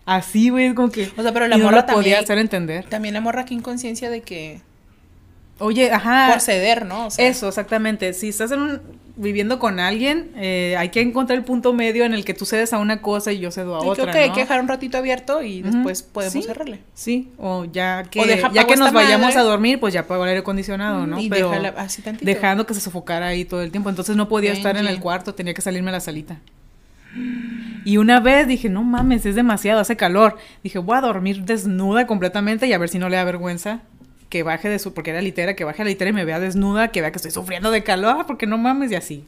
Así, 0.09 0.49
güey, 0.49 0.73
como 0.73 0.89
que. 0.89 1.11
O 1.15 1.21
sea, 1.21 1.31
pero 1.31 1.47
la 1.47 1.59
morra 1.59 1.85
también. 1.85 1.95
podía 1.95 2.19
hacer 2.19 2.39
entender. 2.39 2.85
También 2.85 3.13
la 3.13 3.21
morra 3.21 3.41
aquí 3.41 3.53
inconsciencia 3.53 4.09
de 4.09 4.21
que. 4.21 4.59
Oye, 5.59 5.91
ajá. 5.91 6.29
Por 6.31 6.41
ceder, 6.41 6.87
¿no? 6.87 7.09
Eso, 7.15 7.47
exactamente. 7.47 8.13
Si 8.13 8.29
estás 8.29 8.51
viviendo 9.15 9.59
con 9.59 9.79
alguien, 9.79 10.31
eh, 10.35 10.75
hay 10.79 10.89
que 10.89 11.01
encontrar 11.01 11.37
el 11.37 11.45
punto 11.45 11.73
medio 11.73 12.05
en 12.05 12.15
el 12.15 12.25
que 12.25 12.33
tú 12.33 12.47
cedes 12.47 12.73
a 12.73 12.79
una 12.79 13.03
cosa 13.03 13.31
y 13.33 13.37
yo 13.37 13.51
cedo 13.51 13.75
a 13.75 13.79
otra. 13.81 14.05
Creo 14.05 14.13
que 14.13 14.19
hay 14.19 14.31
que 14.31 14.39
dejar 14.39 14.61
un 14.61 14.67
ratito 14.67 14.97
abierto 14.97 15.43
y 15.43 15.61
después 15.61 16.01
podemos 16.01 16.43
cerrarle. 16.43 16.79
Sí, 16.95 17.29
o 17.37 17.65
ya 17.65 18.03
que, 18.09 18.41
ya 18.51 18.65
que 18.65 18.77
nos 18.77 18.91
vayamos 18.91 19.35
a 19.35 19.43
dormir, 19.43 19.79
pues 19.79 19.93
ya 19.93 20.07
puedo 20.07 20.23
el 20.23 20.29
aire 20.29 20.39
acondicionado, 20.39 21.05
¿no? 21.05 21.19
Y 21.19 21.29
Pero 21.29 21.51
así 21.77 22.01
tantito. 22.01 22.25
dejando 22.25 22.65
que 22.65 22.73
se 22.73 22.79
sofocara 22.79 23.27
ahí 23.27 23.45
todo 23.45 23.61
el 23.61 23.69
tiempo. 23.69 23.91
Entonces 23.91 24.15
no 24.15 24.27
podía 24.27 24.53
estar 24.53 24.75
en 24.75 24.87
el 24.87 24.99
cuarto, 24.99 25.35
tenía 25.35 25.53
que 25.53 25.61
salirme 25.61 25.89
a 25.89 25.93
la 25.93 25.99
salita. 25.99 26.39
Y 27.89 27.97
una 27.97 28.19
vez 28.19 28.47
dije, 28.47 28.69
no 28.69 28.83
mames, 28.83 29.25
es 29.25 29.33
demasiado, 29.33 29.79
hace 29.79 29.97
calor. 29.97 30.37
Dije, 30.63 30.77
voy 30.77 30.95
a 30.95 31.01
dormir 31.01 31.43
desnuda 31.45 32.05
completamente 32.05 32.67
y 32.67 32.73
a 32.73 32.77
ver 32.77 32.87
si 32.87 32.99
no 32.99 33.09
le 33.09 33.15
da 33.15 33.23
vergüenza 33.23 33.79
que 34.29 34.43
baje 34.43 34.69
de 34.69 34.77
su, 34.77 34.93
porque 34.93 35.09
era 35.09 35.23
litera, 35.23 35.55
que 35.55 35.63
baje 35.63 35.81
a 35.81 35.85
la 35.85 35.89
litera 35.89 36.11
y 36.11 36.13
me 36.13 36.23
vea 36.23 36.39
desnuda, 36.39 36.89
que 36.89 37.01
vea 37.01 37.09
que 37.09 37.15
estoy 37.15 37.31
sufriendo 37.31 37.71
de 37.71 37.83
calor, 37.83 38.27
porque 38.27 38.45
no 38.45 38.59
mames, 38.59 38.91
y 38.91 38.95
así. 38.95 39.25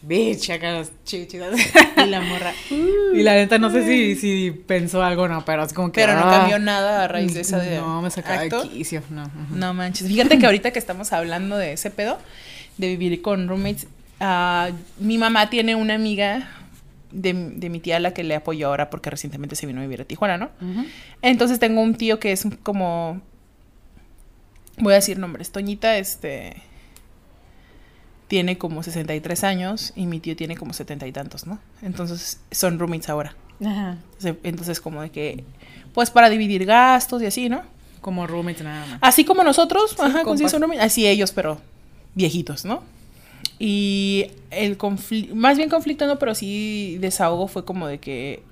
Bitch, 0.00 0.48
acá 0.48 0.72
las 0.72 0.92
chichidas. 1.04 1.54
Y 1.98 2.06
la 2.06 2.22
morra. 2.22 2.54
y 3.12 3.22
la 3.22 3.34
neta, 3.34 3.58
no 3.58 3.68
sé 3.68 3.84
si, 3.84 4.16
si 4.16 4.50
pensó 4.50 5.02
algo 5.02 5.24
o 5.24 5.28
no, 5.28 5.44
pero 5.44 5.62
es 5.62 5.74
como 5.74 5.92
que. 5.92 6.00
Pero 6.00 6.14
no 6.14 6.20
ah, 6.20 6.38
cambió 6.38 6.58
nada 6.58 7.04
a 7.04 7.08
raíz 7.08 7.34
de 7.34 7.42
esa 7.42 7.58
de. 7.58 7.76
No, 7.76 8.00
me 8.00 8.10
sacaba 8.10 8.40
de 8.40 8.50
quicio, 8.70 9.02
no. 9.10 9.30
No 9.50 9.74
manches. 9.74 10.08
Fíjate 10.08 10.38
que 10.38 10.46
ahorita 10.46 10.70
que 10.70 10.78
estamos 10.78 11.12
hablando 11.12 11.58
de 11.58 11.74
ese 11.74 11.90
pedo, 11.90 12.16
de 12.78 12.96
vivir 12.96 13.20
con 13.20 13.46
roommates, 13.46 13.88
uh, 14.22 14.72
mi 14.98 15.18
mamá 15.18 15.50
tiene 15.50 15.74
una 15.74 15.96
amiga 15.96 16.48
de, 17.12 17.34
mi 17.34 17.80
tía 17.80 18.00
la 18.00 18.12
que 18.12 18.24
le 18.24 18.34
apoyó 18.34 18.68
ahora 18.68 18.90
porque 18.90 19.10
recientemente 19.10 19.56
se 19.56 19.66
vino 19.66 19.80
a 19.80 19.82
vivir 19.82 20.00
a 20.00 20.04
Tijuana, 20.04 20.38
¿no? 20.38 20.50
Entonces 21.22 21.58
tengo 21.58 21.80
un 21.80 21.94
tío 21.94 22.18
que 22.20 22.32
es 22.32 22.46
como, 22.62 23.20
voy 24.78 24.92
a 24.92 24.96
decir 24.96 25.18
nombres, 25.18 25.50
Toñita, 25.50 25.96
este, 25.98 26.62
tiene 28.28 28.58
como 28.58 28.82
63 28.82 29.44
años 29.44 29.92
y 29.96 30.06
mi 30.06 30.20
tío 30.20 30.36
tiene 30.36 30.56
como 30.56 30.72
setenta 30.72 31.06
y 31.06 31.12
tantos, 31.12 31.46
¿no? 31.46 31.58
Entonces 31.82 32.40
son 32.50 32.78
roommates 32.78 33.08
ahora. 33.08 33.34
Ajá. 33.64 33.98
Entonces, 34.42 34.80
como 34.80 35.02
de 35.02 35.10
que, 35.10 35.44
pues 35.92 36.10
para 36.10 36.30
dividir 36.30 36.64
gastos 36.64 37.22
y 37.22 37.26
así, 37.26 37.48
¿no? 37.48 37.62
Como 38.00 38.26
roommates 38.26 38.62
nada 38.62 38.86
más. 38.86 38.98
Así 39.02 39.24
como 39.24 39.42
nosotros, 39.42 39.96
ajá, 39.98 40.22
sí 40.36 40.48
son 40.48 40.62
roommates, 40.62 40.84
así 40.84 41.06
ellos, 41.06 41.32
pero 41.32 41.60
viejitos, 42.14 42.64
¿no? 42.64 42.82
Y 43.62 44.30
el 44.50 44.78
conflicto, 44.78 45.34
más 45.34 45.58
bien 45.58 45.68
conflicto 45.68 46.06
no, 46.06 46.18
pero 46.18 46.34
sí 46.34 46.96
desahogo 46.98 47.46
fue 47.46 47.66
como 47.66 47.86
de 47.86 47.98
que, 47.98 48.42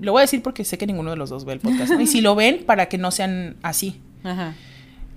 lo 0.00 0.10
voy 0.10 0.20
a 0.20 0.22
decir 0.22 0.42
porque 0.42 0.64
sé 0.64 0.76
que 0.76 0.88
ninguno 0.88 1.10
de 1.12 1.16
los 1.16 1.30
dos 1.30 1.44
ve 1.44 1.52
el 1.52 1.60
podcast, 1.60 1.92
y 2.00 2.08
si 2.08 2.20
lo 2.20 2.34
ven, 2.34 2.64
para 2.66 2.86
que 2.86 2.98
no 2.98 3.12
sean 3.12 3.56
así. 3.62 4.00
Ajá. 4.24 4.54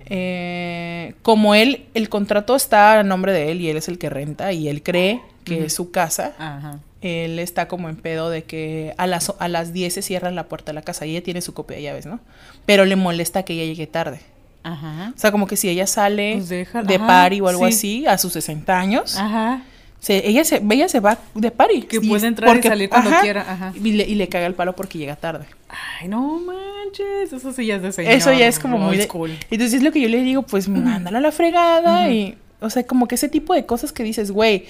Eh, 0.06 1.16
como 1.24 1.56
él, 1.56 1.86
el 1.96 2.10
contrato 2.10 2.56
está 2.56 3.00
a 3.00 3.04
nombre 3.04 3.34
de 3.34 3.52
él 3.52 3.62
y 3.62 3.70
él 3.70 3.78
es 3.78 3.88
el 3.88 3.98
que 3.98 4.10
renta 4.10 4.54
y 4.54 4.68
él 4.68 4.84
cree 4.84 5.20
que 5.46 5.66
es 5.66 5.74
su 5.74 5.90
casa, 5.90 6.36
Ajá. 6.38 6.80
él 7.02 7.40
está 7.40 7.68
como 7.68 7.90
en 7.90 7.96
pedo 7.96 8.30
de 8.30 8.44
que 8.44 8.94
a 8.98 9.08
las, 9.08 9.34
a 9.40 9.48
las 9.48 9.74
10 9.74 9.96
se 9.96 10.04
cierra 10.04 10.30
la 10.30 10.48
puerta 10.48 10.72
de 10.72 10.76
la 10.76 10.84
casa 10.84 11.08
y 11.08 11.12
ella 11.12 11.24
tiene 11.24 11.42
su 11.42 11.56
copia 11.56 11.78
de 11.78 11.84
llaves, 11.84 12.06
¿no? 12.06 12.20
Pero 12.68 12.86
le 12.86 12.96
molesta 12.96 13.42
que 13.42 13.54
ella 13.54 13.66
llegue 13.66 13.88
tarde. 13.88 14.20
Ajá. 14.64 15.14
O 15.16 15.20
sea, 15.20 15.32
como 15.32 15.48
que 15.48 15.56
si 15.56 15.70
ella 15.70 15.88
sale 15.88 16.36
pues 16.36 16.50
de 16.50 17.00
party 17.00 17.42
o 17.42 17.48
algo 17.48 17.66
así 17.66 18.06
a 18.06 18.18
sus 18.18 18.34
60 18.34 18.78
años. 18.78 19.18
Ajá. 19.18 19.64
ella, 20.08 20.44
se, 20.44 20.62
ella 20.70 20.90
se 20.90 21.00
va 21.00 21.18
de 21.34 21.52
party. 21.52 21.84
Que 21.84 22.02
puede 22.02 22.28
entrar 22.28 22.58
y 22.58 22.64
salir 22.64 22.90
cuando 22.90 23.12
quiera. 23.22 23.46
Ajá. 23.48 23.74
Y, 23.76 23.94
le, 23.94 24.08
y 24.08 24.16
le 24.16 24.28
caga 24.28 24.48
el 24.48 24.56
palo 24.56 24.76
porque 24.76 24.98
llega 24.98 25.16
tarde. 25.16 25.46
Ay, 25.70 26.08
no 26.08 26.40
manches. 26.40 27.32
Eso 27.32 27.54
sí 27.54 27.66
ya 27.66 27.76
es 27.76 27.82
de 27.82 27.92
señor. 27.92 28.14
Eso 28.14 28.34
ya 28.34 28.48
es 28.48 28.60
como 28.60 28.78
muy 28.78 28.98
de... 28.98 29.08
Cool. 29.08 29.32
Entonces 29.50 29.76
es 29.76 29.84
lo 29.84 29.92
que 29.92 30.02
yo 30.02 30.10
le 30.10 30.22
digo, 30.22 30.42
pues 30.44 30.68
mándala 30.68 31.20
a 31.20 31.22
la 31.22 31.32
fregada. 31.32 32.10
Y, 32.10 32.38
o 32.60 32.70
sea, 32.70 32.84
como 32.84 33.08
que 33.08 33.16
ese 33.16 33.30
tipo 33.30 33.54
de 33.54 33.66
cosas 33.66 33.94
que 33.94 34.04
dices, 34.04 34.32
güey, 34.32 34.66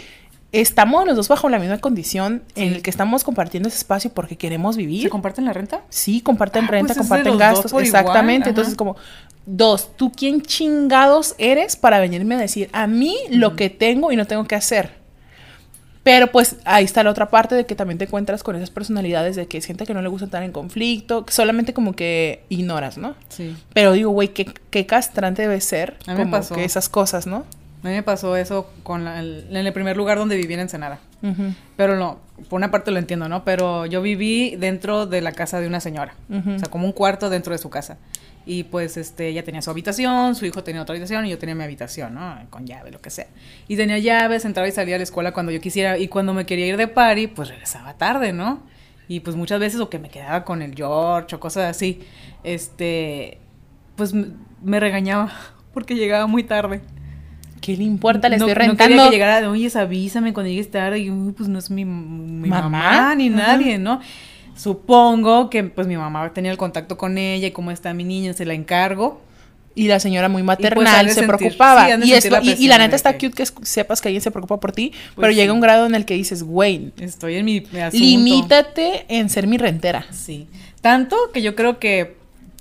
estamos 0.52 1.06
los 1.06 1.16
dos 1.16 1.28
bajo 1.28 1.50
la 1.50 1.60
misma 1.60 1.78
condición 1.78 2.44
en 2.56 2.74
el 2.74 2.82
que 2.82 2.90
estamos 2.90 3.24
compartiendo 3.24 3.70
ese 3.70 3.78
espacio 3.78 4.12
porque 4.12 4.38
queremos 4.38 4.78
vivir. 4.78 5.04
¿Se 5.04 5.10
comparten 5.10 5.46
la 5.46 5.54
renta? 5.54 5.84
Sí, 5.90 6.22
comparten 6.22 6.66
ah, 6.66 6.68
renta, 6.68 6.94
pues 6.94 7.00
comparten 7.00 7.38
gastos. 7.38 7.74
Exactamente. 7.74 8.50
Entonces, 8.50 8.76
como, 8.76 8.96
dos, 9.46 9.96
¿tú 9.96 10.12
quién 10.12 10.42
chingados 10.42 11.36
eres 11.38 11.76
para 11.76 12.00
venirme 12.00 12.36
a 12.36 12.40
decir 12.40 12.70
a 12.74 12.88
mí 12.88 13.16
lo 13.30 13.56
que 13.56 13.70
tengo 13.70 14.12
y 14.12 14.16
no 14.16 14.26
tengo 14.26 14.46
que 14.46 14.56
hacer? 14.56 15.00
Pero 16.02 16.32
pues 16.32 16.56
ahí 16.66 16.86
está 16.86 17.04
la 17.04 17.12
otra 17.12 17.30
parte 17.30 17.56
de 17.56 17.66
que 17.66 17.76
también 17.76 17.98
te 17.98 18.06
encuentras 18.06 18.42
con 18.42 18.56
esas 18.56 18.72
personalidades 18.72 19.36
de 19.36 19.48
que 19.48 19.58
es 19.58 19.66
gente 19.66 19.86
que 19.86 19.94
no 19.94 20.02
le 20.02 20.08
gusta 20.08 20.26
estar 20.26 20.42
en 20.42 20.52
conflicto, 20.52 21.26
que 21.26 21.34
solamente 21.34 21.74
como 21.74 21.94
que 21.94 22.44
ignoras, 22.50 22.98
¿no? 22.98 23.16
Sí. 23.28 23.56
Pero 23.74 23.92
digo, 23.92 24.10
güey, 24.10 24.30
qué, 24.30 24.52
qué 24.72 24.86
castrante 24.86 25.44
debe 25.44 25.62
ser 25.62 25.98
como 26.16 26.40
que 26.50 26.64
esas 26.64 26.90
cosas, 26.90 27.28
¿no? 27.28 27.46
A 27.84 27.88
mí 27.88 27.94
me 27.94 28.04
pasó 28.04 28.36
eso 28.36 28.70
con 28.84 29.08
en 29.08 29.56
el 29.56 29.74
primer 29.74 29.96
lugar 29.96 30.18
donde 30.18 30.36
viví 30.36 30.54
en 30.54 30.62
Ensenada. 30.62 31.00
Pero 31.76 31.98
no, 31.98 32.20
por 32.50 32.58
una 32.58 32.72
parte 32.72 32.92
lo 32.92 33.00
entiendo, 33.00 33.30
¿no? 33.30 33.44
Pero 33.44 33.86
yo 33.86 34.02
viví 34.02 34.56
dentro 34.58 35.06
de 35.06 35.22
la 35.22 35.32
casa 35.32 35.60
de 35.60 35.68
una 35.68 35.80
señora. 35.80 36.14
O 36.30 36.60
sea, 36.60 36.70
como 36.70 36.86
un 36.86 36.92
cuarto 36.92 37.30
dentro 37.30 37.54
de 37.54 37.58
su 37.58 37.70
casa. 37.70 37.98
Y 38.46 38.64
pues 38.64 38.98
este, 38.98 39.28
ella 39.28 39.44
tenía 39.44 39.62
su 39.62 39.70
habitación, 39.70 40.34
su 40.36 40.46
hijo 40.46 40.64
tenía 40.64 40.82
otra 40.82 40.94
habitación 40.94 41.26
y 41.26 41.30
yo 41.30 41.38
tenía 41.38 41.56
mi 41.56 41.64
habitación, 41.64 42.16
¿no? 42.16 42.38
Con 42.50 42.66
llave, 42.66 42.92
lo 42.92 43.00
que 43.00 43.10
sea. 43.10 43.28
Y 43.68 43.76
tenía 43.76 44.00
llaves, 44.00 44.44
entraba 44.44 44.68
y 44.68 44.72
salía 44.72 44.96
a 44.96 44.98
la 44.98 45.04
escuela 45.04 45.34
cuando 45.34 45.52
yo 45.52 45.62
quisiera. 45.62 45.98
Y 45.98 46.08
cuando 46.08 46.34
me 46.34 46.46
quería 46.46 46.66
ir 46.66 46.78
de 46.78 46.88
party, 46.88 47.28
pues 47.28 47.50
regresaba 47.50 47.94
tarde, 47.94 48.34
¿no? 48.34 48.64
Y 49.08 49.22
pues 49.22 49.36
muchas 49.36 49.60
veces 49.60 49.80
o 49.80 49.90
que 49.90 50.00
me 50.00 50.10
quedaba 50.10 50.44
con 50.46 50.62
el 50.62 50.76
George 50.76 51.36
o 51.36 51.40
cosas 51.40 51.70
así, 51.70 52.02
este, 52.44 53.40
pues 53.96 54.14
me 54.14 54.80
regañaba 54.80 55.32
porque 55.74 55.96
llegaba 55.96 56.28
muy 56.28 56.44
tarde. 56.44 56.82
¿Qué 57.62 57.76
le 57.78 57.84
importa? 57.84 58.30
Le 58.30 58.38
estoy 58.38 58.54
rentando. 58.54 58.78
No 58.78 58.88
quería 58.88 59.06
que 59.06 59.12
llegara, 59.12 59.50
oye, 59.50 59.70
avísame 59.76 60.34
cuando 60.34 60.50
llegues 60.50 60.72
tarde. 60.72 61.00
Y 61.00 61.10
pues 61.36 61.50
no 61.50 61.60
es 61.60 61.70
mi, 61.70 61.86
mamá, 61.86 63.14
ni 63.16 63.30
nadie, 63.30 63.78
¿no? 63.78 64.00
Supongo 64.56 65.50
que 65.50 65.64
pues 65.64 65.88
mi 65.88 65.96
mamá 65.98 66.34
tenía 66.34 66.52
el 66.52 66.58
contacto 66.58 66.98
con 66.98 67.18
ella 67.18 67.48
y 67.48 67.52
cómo 67.52 67.72
está 67.72 67.94
mi 67.94 68.04
niña, 68.04 68.34
se 68.34 68.46
la 68.46 68.54
encargo. 68.54 69.22
Y 69.76 69.88
la 69.88 70.00
señora 70.02 70.28
muy 70.28 70.42
pues, 70.44 70.60
maternal 70.60 71.06
de 71.06 71.14
se 71.14 71.22
sentir- 71.22 71.38
preocupaba. 71.38 71.86
sí, 71.88 72.10
y, 72.10 72.14
esto- 72.14 72.30
la 72.32 72.44
y- 72.44 72.56
y, 72.60 72.68
la 72.68 72.78
neta 72.78 72.96
está 72.98 73.14
cute 73.14 73.32
que 73.32 73.44
es- 73.44 73.54
sepas 73.62 74.02
que 74.02 74.10
alguien 74.10 74.22
se 74.22 74.32
preocupa 74.32 74.60
por 74.60 74.74
ti, 74.74 74.90
Pues 74.92 75.00
pero 75.16 75.32
llega 75.32 75.52
sí. 75.54 75.56
un 75.56 75.62
grado 75.62 75.86
en 75.86 75.96
el 75.96 76.04
que 76.06 76.16
dices, 76.16 76.44
güey, 76.44 76.92
Estoy 77.00 77.36
en 77.36 77.46
mi 77.46 77.58
asunto. 77.60 77.92
limítate 77.94 79.06
en 79.08 79.30
ser 79.30 79.48
mi 79.48 79.58
rentera. 79.58 80.06
Sí. 80.12 80.48
Tanto 80.82 81.16
que 81.34 81.42
yo 81.42 81.56
creo 81.56 81.80
que 81.80 82.18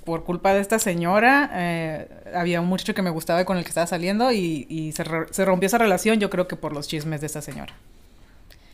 por 0.09 0.23
culpa 0.23 0.55
de 0.55 0.59
esta 0.61 0.79
señora, 0.79 1.51
eh, 1.53 2.07
había 2.33 2.61
un 2.61 2.67
muchacho 2.67 2.95
que 2.95 3.03
me 3.03 3.11
gustaba 3.11 3.41
y 3.41 3.45
con 3.45 3.57
el 3.57 3.63
que 3.63 3.69
estaba 3.69 3.85
saliendo 3.85 4.31
y, 4.31 4.65
y 4.67 4.91
se, 4.93 5.03
re- 5.03 5.27
se 5.29 5.45
rompió 5.45 5.67
esa 5.67 5.77
relación, 5.77 6.19
yo 6.19 6.31
creo 6.31 6.47
que 6.47 6.55
por 6.55 6.73
los 6.73 6.87
chismes 6.87 7.21
de 7.21 7.27
esta 7.27 7.43
señora. 7.43 7.73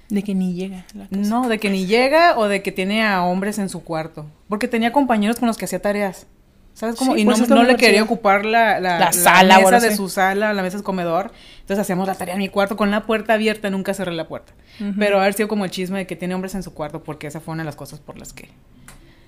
De 0.08 0.24
que 0.24 0.34
ni 0.34 0.54
llega. 0.54 0.86
la 0.94 1.08
cosa. 1.08 1.20
No, 1.20 1.50
de 1.50 1.58
que 1.60 1.70
ni 1.70 1.88
llega 1.88 2.38
o 2.38 2.48
de 2.48 2.64
que 2.64 2.72
tiene 2.72 3.04
a 3.06 3.24
hombres 3.24 3.60
en 3.60 3.68
su 3.68 3.84
cuarto. 3.84 4.26
Porque 4.48 4.70
tenía 4.70 4.94
compañeros 4.94 5.38
con 5.38 5.48
los 5.50 5.58
que 5.58 5.66
hacía 5.66 5.82
tareas. 5.82 6.26
¿Sabes 6.74 6.96
cómo? 6.96 7.16
Sí, 7.16 7.22
y 7.22 7.26
pues 7.26 7.50
no, 7.50 7.64
le 7.64 7.76
quería 7.76 8.04
ocupar 8.04 8.46
la, 8.46 8.80
la, 8.80 8.98
La 9.00 9.12
sala 9.12 9.60
o 9.60 9.64
mesa 9.70 9.80
de 9.80 9.96
su 9.96 10.08
sala, 10.08 10.54
la 10.54 10.62
mesa 10.64 10.78
de 10.78 10.84
comedor. 10.84 11.32
Entonces 11.62 11.80
hacíamos 11.80 12.08
la 12.08 12.16
tarea 12.16 12.36
en 12.36 12.40
mi 12.40 12.48
cuarto 12.50 12.78
con 12.78 12.92
la 12.92 13.06
puerta 13.06 13.34
abierta, 13.34 13.70
nunca 13.70 13.94
cerré 13.94 14.14
la 14.14 14.28
puerta. 14.28 14.54
Pero 15.00 15.20
haber 15.20 15.34
sido 15.34 15.48
como 15.50 15.66
el 15.66 15.72
chisme 15.72 15.98
de 16.00 16.08
que 16.08 16.16
tiene 16.16 16.34
hombres 16.36 16.54
en 16.56 16.64
su 16.64 16.74
cuarto, 16.74 17.02
porque 17.04 17.28
esa 17.28 17.40
fue 17.42 17.54
una 17.54 17.64
de 17.64 17.68
las 17.68 17.76
cosas 17.78 18.00
por 18.00 18.18
las 18.18 18.34
que 18.34 18.50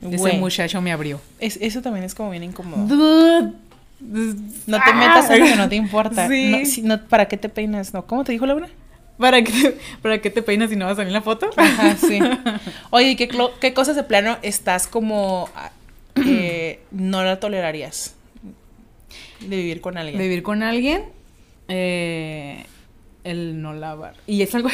ese 0.01 0.33
muchacho 0.37 0.81
me 0.81 0.91
abrió. 0.91 1.19
es- 1.39 1.57
eso 1.61 1.81
también 1.81 2.03
es 2.05 2.13
como 2.15 2.31
bien 2.31 2.43
incómodo. 2.43 2.83
Dude. 2.85 3.53
No 4.67 4.77
te 4.83 4.93
metas 4.93 5.29
en 5.31 5.39
lo 5.39 5.45
que 5.47 5.55
no 5.55 5.69
te 5.69 5.75
importa. 5.75 6.25
Ah. 6.25 6.29
Sí. 6.29 6.49
No, 6.51 6.65
si- 6.65 6.81
no, 6.83 7.01
¿Para 7.07 7.27
qué 7.27 7.37
te 7.37 7.49
peinas? 7.49 7.93
No, 7.93 8.05
¿Cómo 8.05 8.23
te 8.23 8.31
dijo 8.31 8.45
Laura? 8.45 8.67
¿Para 9.17 9.43
qué, 9.43 9.75
¿Para 10.03 10.21
qué 10.21 10.29
te 10.29 10.43
peinas 10.43 10.69
si 10.69 10.75
no 10.75 10.85
vas 10.85 10.93
a 10.93 10.97
salir 10.97 11.11
la 11.11 11.21
foto? 11.21 11.49
Ajá, 11.57 11.95
sí. 11.97 12.19
Oye, 12.91 13.11
¿y 13.11 13.15
¿qué, 13.15 13.27
qué 13.59 13.73
cosas 13.73 13.95
de 13.95 14.03
plano 14.03 14.37
estás 14.43 14.85
como... 14.87 15.49
ah, 15.55 15.71
eh, 16.27 16.81
no 16.91 17.23
la 17.23 17.39
tolerarías? 17.39 18.13
De 19.39 19.55
vivir 19.55 19.81
con 19.81 19.97
alguien. 19.97 20.19
vivir 20.19 20.43
con 20.43 20.61
alguien, 20.61 21.03
eh, 21.67 22.65
el 23.23 23.61
no 23.61 23.73
lavar. 23.73 24.13
Y 24.27 24.41
es 24.43 24.53
algo, 24.53 24.69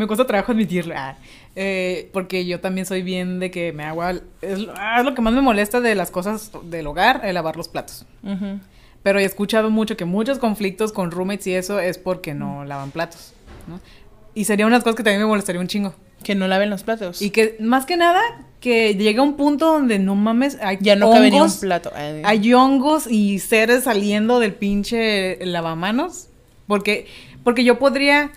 me 0.00 0.06
cuesta 0.06 0.26
trabajo 0.26 0.52
admitirlo, 0.52 0.94
ah, 0.96 1.16
eh, 1.54 2.08
porque 2.12 2.44
yo 2.46 2.58
también 2.60 2.86
soy 2.86 3.02
bien 3.02 3.38
de 3.38 3.50
que 3.50 3.72
me 3.72 3.84
hago, 3.84 4.02
al- 4.02 4.22
es, 4.42 4.58
lo- 4.58 4.72
ah, 4.76 4.98
es 4.98 5.04
lo 5.04 5.14
que 5.14 5.22
más 5.22 5.32
me 5.32 5.40
molesta 5.40 5.80
de 5.80 5.94
las 5.94 6.10
cosas 6.10 6.50
del 6.64 6.86
hogar, 6.86 7.20
el 7.24 7.34
lavar 7.34 7.56
los 7.56 7.68
platos. 7.68 8.06
Ujú. 8.22 8.58
Pero 9.02 9.18
he 9.18 9.24
escuchado 9.24 9.70
mucho 9.70 9.96
que 9.96 10.04
muchos 10.04 10.38
conflictos 10.38 10.92
con 10.92 11.10
roommates 11.10 11.46
y 11.46 11.54
eso 11.54 11.78
es 11.80 11.96
porque 11.98 12.34
no 12.34 12.64
lavan 12.64 12.90
platos, 12.90 13.32
¿no? 13.66 13.80
Y 14.34 14.44
sería 14.44 14.66
unas 14.66 14.82
cosas 14.82 14.96
que 14.96 15.02
también 15.02 15.20
me 15.22 15.26
molestaría 15.26 15.60
un 15.60 15.68
chingo. 15.68 15.94
Que 16.22 16.34
no 16.34 16.46
laven 16.46 16.68
los 16.70 16.82
platos. 16.82 17.22
Y 17.22 17.30
que, 17.30 17.56
más 17.60 17.86
que 17.86 17.96
nada, 17.96 18.20
que 18.60 18.94
llega 18.94 19.22
un 19.22 19.36
punto 19.36 19.66
donde 19.72 19.98
no 19.98 20.14
mames, 20.14 20.58
hay 20.60 20.76
ya 20.80 20.94
no 20.96 21.10
cabe 21.10 21.30
ni 21.30 21.36
un 21.36 21.42
hongos, 21.44 21.56
plato. 21.56 21.90
Ay, 21.94 22.20
hay 22.24 22.52
hongos 22.54 23.06
y 23.10 23.38
seres 23.38 23.84
saliendo 23.84 24.38
del 24.38 24.52
pinche 24.54 25.38
lavamanos. 25.44 26.28
Porque, 26.66 27.06
porque 27.42 27.64
yo 27.64 27.78
podría. 27.78 28.30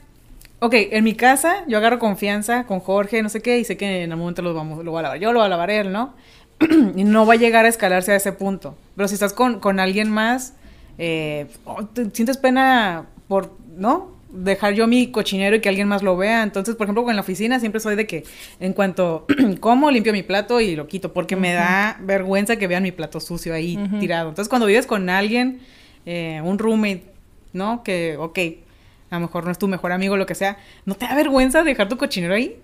Ok, 0.63 0.75
en 0.75 1.03
mi 1.03 1.13
casa 1.13 1.65
yo 1.67 1.77
agarro 1.77 1.99
confianza 1.99 2.63
con 2.63 2.79
Jorge, 2.79 3.21
no 3.21 3.27
sé 3.27 3.41
qué, 3.41 3.59
y 3.59 3.65
sé 3.65 3.75
que 3.75 4.03
en 4.03 4.13
algún 4.13 4.21
momento 4.21 4.41
lo, 4.41 4.53
vamos, 4.53 4.81
lo 4.85 4.93
va 4.93 5.01
a 5.01 5.03
lavar. 5.03 5.19
Yo 5.19 5.33
lo 5.33 5.39
va 5.39 5.47
a 5.47 5.49
lavar 5.49 5.69
él, 5.69 5.91
¿no? 5.91 6.13
y 6.95 7.03
no 7.03 7.25
va 7.25 7.33
a 7.33 7.35
llegar 7.35 7.65
a 7.65 7.67
escalarse 7.67 8.13
a 8.13 8.15
ese 8.15 8.31
punto. 8.31 8.73
Pero 8.95 9.09
si 9.09 9.15
estás 9.15 9.33
con, 9.33 9.59
con 9.59 9.81
alguien 9.81 10.09
más, 10.09 10.53
eh, 10.97 11.47
oh, 11.65 11.83
te 11.83 12.09
sientes 12.11 12.37
pena 12.37 13.07
por, 13.27 13.51
¿no? 13.75 14.13
Dejar 14.29 14.73
yo 14.73 14.87
mi 14.87 15.11
cochinero 15.11 15.57
y 15.57 15.59
que 15.59 15.67
alguien 15.67 15.89
más 15.89 16.01
lo 16.01 16.15
vea. 16.15 16.43
Entonces, 16.43 16.77
por 16.77 16.85
ejemplo, 16.85 17.09
en 17.09 17.17
la 17.17 17.23
oficina 17.23 17.59
siempre 17.59 17.81
soy 17.81 17.97
de 17.97 18.07
que 18.07 18.23
en 18.61 18.71
cuanto 18.71 19.25
como, 19.59 19.91
limpio 19.91 20.13
mi 20.13 20.23
plato 20.23 20.61
y 20.61 20.77
lo 20.77 20.87
quito, 20.87 21.11
porque 21.11 21.35
me 21.35 21.51
da 21.51 21.97
vergüenza 21.99 22.55
que 22.55 22.67
vean 22.67 22.83
mi 22.83 22.93
plato 22.93 23.19
sucio 23.19 23.53
ahí 23.53 23.77
tirado. 23.99 24.29
Entonces, 24.29 24.47
cuando 24.47 24.67
vives 24.67 24.87
con 24.87 25.09
alguien, 25.09 25.59
eh, 26.05 26.39
un 26.41 26.57
roommate, 26.57 27.03
¿no? 27.51 27.83
Que, 27.83 28.15
ok, 28.17 28.39
a 29.13 29.19
lo 29.19 29.27
mejor 29.27 29.45
no 29.45 29.51
es 29.51 29.59
tu 29.59 29.67
mejor 29.67 29.91
amigo, 29.91 30.17
lo 30.17 30.25
que 30.25 30.35
sea, 30.35 30.57
¿no 30.85 30.95
te 30.95 31.05
da 31.05 31.15
vergüenza 31.15 31.63
dejar 31.63 31.87
tu 31.87 31.97
cochinero 31.97 32.33
ahí? 32.33 32.57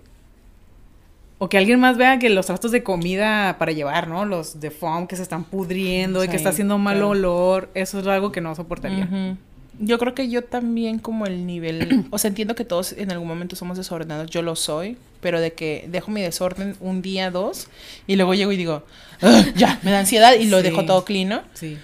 O 1.38 1.48
que 1.48 1.56
alguien 1.56 1.80
más 1.80 1.96
vea 1.96 2.18
que 2.18 2.28
los 2.28 2.46
trastos 2.46 2.70
de 2.70 2.82
comida 2.82 3.56
para 3.58 3.72
llevar, 3.72 4.08
¿no? 4.08 4.26
Los 4.26 4.60
de 4.60 4.70
foam 4.70 5.06
que 5.06 5.16
se 5.16 5.22
están 5.22 5.44
pudriendo 5.44 6.22
y 6.22 6.28
que 6.28 6.36
está 6.36 6.50
haciendo 6.50 6.76
mal 6.76 6.96
claro. 6.96 7.08
olor. 7.10 7.70
Eso 7.74 7.98
es 8.00 8.06
algo 8.06 8.30
que 8.30 8.42
no 8.42 8.54
soportaría. 8.54 9.08
Yo 9.78 9.98
creo 9.98 10.14
que 10.14 10.28
yo 10.28 10.44
también 10.44 10.98
como 10.98 11.24
el 11.24 11.46
nivel, 11.46 12.04
o 12.10 12.18
sea, 12.18 12.28
entiendo 12.28 12.54
que 12.54 12.66
todos 12.66 12.92
en 12.92 13.10
algún 13.10 13.26
momento 13.26 13.56
somos 13.56 13.78
desordenados, 13.78 14.28
yo 14.30 14.42
lo 14.42 14.54
soy, 14.54 14.98
pero 15.22 15.40
de 15.40 15.54
que 15.54 15.86
dejo 15.88 16.10
mi 16.10 16.20
desorden 16.20 16.76
un 16.80 17.00
día, 17.00 17.30
dos, 17.30 17.68
y 18.06 18.16
luego 18.16 18.34
llego 18.34 18.52
y 18.52 18.58
digo, 18.58 18.82
"Ugh, 19.22 19.54
ya, 19.56 19.78
me 19.82 19.90
da 19.92 20.00
ansiedad 20.00 20.34
y 20.34 20.46
lo 20.48 20.58
Sí. 20.58 20.64
dejo 20.64 20.84
todo 20.84 21.06
clean, 21.06 21.30
¿no? 21.30 21.40
Sí. 21.54 21.78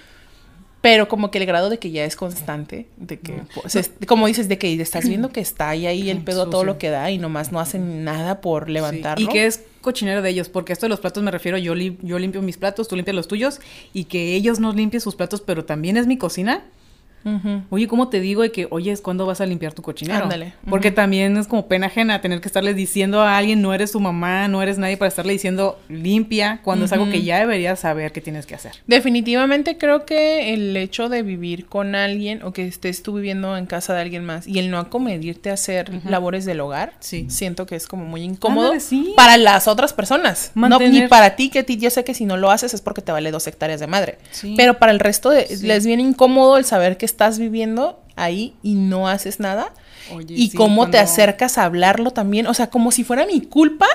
Pero 0.81 1.07
como 1.07 1.31
que 1.31 1.39
el 1.39 1.45
grado 1.45 1.69
de 1.69 1.79
que 1.79 1.89
ya 1.91 2.05
es 2.05 2.15
constante, 2.15 2.87
de 2.97 3.19
que, 3.19 3.41
pues, 3.61 3.75
es- 3.75 3.91
como 4.07 4.27
dices, 4.27 4.47
de 4.47 4.57
que 4.59 4.79
estás 4.81 5.07
viendo 5.07 5.29
que 5.31 5.39
está 5.39 5.69
ahí, 5.69 5.87
ahí 5.87 6.09
el 6.09 6.19
pedo 6.23 6.43
a 6.43 6.49
todo 6.49 6.63
lo 6.63 6.77
que 6.77 6.89
da 6.89 7.09
y 7.11 7.17
nomás 7.17 7.51
no 7.51 7.59
hacen 7.59 8.03
nada 8.03 8.41
por 8.41 8.67
Sí. 8.67 8.71
levantarlo. 8.73 9.25
Y 9.25 9.27
que 9.27 9.47
es 9.47 9.63
cochinero 9.81 10.21
de 10.21 10.29
ellos, 10.29 10.49
porque 10.49 10.73
esto 10.73 10.85
de 10.85 10.89
los 10.89 10.99
platos 10.99 11.23
me 11.23 11.31
refiero, 11.31 11.57
yo, 11.57 11.73
yo 11.75 12.19
limpio 12.19 12.41
mis 12.41 12.57
platos, 12.57 12.87
tú 12.87 12.95
limpias 12.95 13.15
los 13.15 13.27
tuyos, 13.27 13.59
y 13.93 14.03
que 14.05 14.35
ellos 14.35 14.59
no 14.59 14.71
limpien 14.71 15.01
sus 15.01 15.15
platos, 15.15 15.41
pero 15.41 15.65
también 15.65 15.97
es 15.97 16.05
mi 16.07 16.17
cocina. 16.17 16.63
Oye, 17.69 17.87
¿cómo 17.87 18.07
te 18.09 18.19
digo 18.19 18.41
de 18.41 18.51
que, 18.51 18.67
oye, 18.69 18.91
es 18.91 19.01
cuándo 19.01 19.25
vas 19.25 19.41
a 19.41 19.45
limpiar 19.45 19.73
tu 19.73 19.81
cochinero? 19.81 20.23
Ándale. 20.23 20.53
Porque 20.69 20.91
también 20.91 21.37
es 21.37 21.47
como 21.47 21.67
pena 21.67 21.87
ajena 21.87 22.21
tener 22.21 22.41
que 22.41 22.47
estarle 22.47 22.73
diciendo 22.73 23.21
a 23.21 23.37
alguien, 23.37 23.61
no 23.61 23.73
eres 23.73 23.91
su 23.91 23.99
mamá, 23.99 24.47
no 24.47 24.61
eres 24.61 24.77
nadie 24.77 24.97
para 24.97 25.09
estarle 25.09 25.33
diciendo 25.33 25.79
limpia, 25.89 26.61
cuando 26.63 26.85
es 26.85 26.91
algo 26.93 27.09
que 27.09 27.21
ya 27.23 27.39
deberías 27.39 27.79
saber 27.79 28.11
que 28.11 28.21
tienes 28.21 28.45
que 28.45 28.55
hacer. 28.55 28.73
Definitivamente 28.87 29.77
creo 29.77 30.05
que 30.05 30.53
el 30.53 30.75
hecho 30.77 31.09
de 31.09 31.23
vivir 31.23 31.65
con 31.67 31.95
alguien 31.95 32.43
o 32.43 32.51
que 32.53 32.67
estés 32.67 33.03
tú 33.03 33.13
viviendo 33.15 33.55
en 33.57 33.65
casa 33.65 33.93
de 33.93 34.01
alguien 34.01 34.25
más 34.25 34.47
y 34.47 34.59
el 34.59 34.69
no 34.69 34.79
acomedirte 34.79 35.49
a 35.49 35.53
hacer 35.53 35.89
labores 36.05 36.45
del 36.45 36.59
hogar, 36.59 36.93
Sí. 36.99 37.25
siento 37.29 37.65
que 37.65 37.75
es 37.75 37.87
como 37.87 38.05
muy 38.05 38.21
incómodo 38.21 38.67
Ándale, 38.67 38.79
sí. 38.81 39.13
para 39.15 39.37
las 39.37 39.67
otras 39.67 39.93
personas. 39.93 40.51
No, 40.55 40.67
ni 40.67 40.75
Mantener- 40.75 41.09
para 41.09 41.35
ti, 41.35 41.49
que 41.49 41.63
ti, 41.63 41.77
yo 41.77 41.89
sé 41.89 42.03
que 42.03 42.13
si 42.13 42.25
no 42.25 42.37
lo 42.37 42.51
haces 42.51 42.73
es 42.73 42.81
porque 42.81 43.01
te 43.01 43.11
vale 43.11 43.31
dos 43.31 43.47
hectáreas 43.47 43.79
de 43.79 43.87
madre. 43.87 44.17
Sí. 44.31 44.53
Pero 44.57 44.77
para 44.79 44.91
el 44.91 44.99
resto 44.99 45.29
de, 45.29 45.47
les 45.61 45.85
viene 45.85 46.03
incómodo 46.03 46.57
el 46.57 46.65
saber 46.65 46.97
que 46.97 47.05
estás 47.17 47.39
viviendo 47.39 47.99
ahí 48.15 48.53
y 48.61 48.75
no 48.75 49.07
haces 49.07 49.39
nada. 49.39 49.73
Oye, 50.13 50.35
y 50.35 50.49
sí, 50.49 50.57
cómo 50.57 50.89
te 50.91 50.99
acercas 50.99 51.57
a 51.57 51.65
hablarlo 51.65 52.11
también, 52.11 52.45
o 52.45 52.53
sea, 52.53 52.69
como 52.69 52.91
si 52.91 53.03
fuera 53.03 53.25
mi 53.25 53.41
culpa 53.41 53.87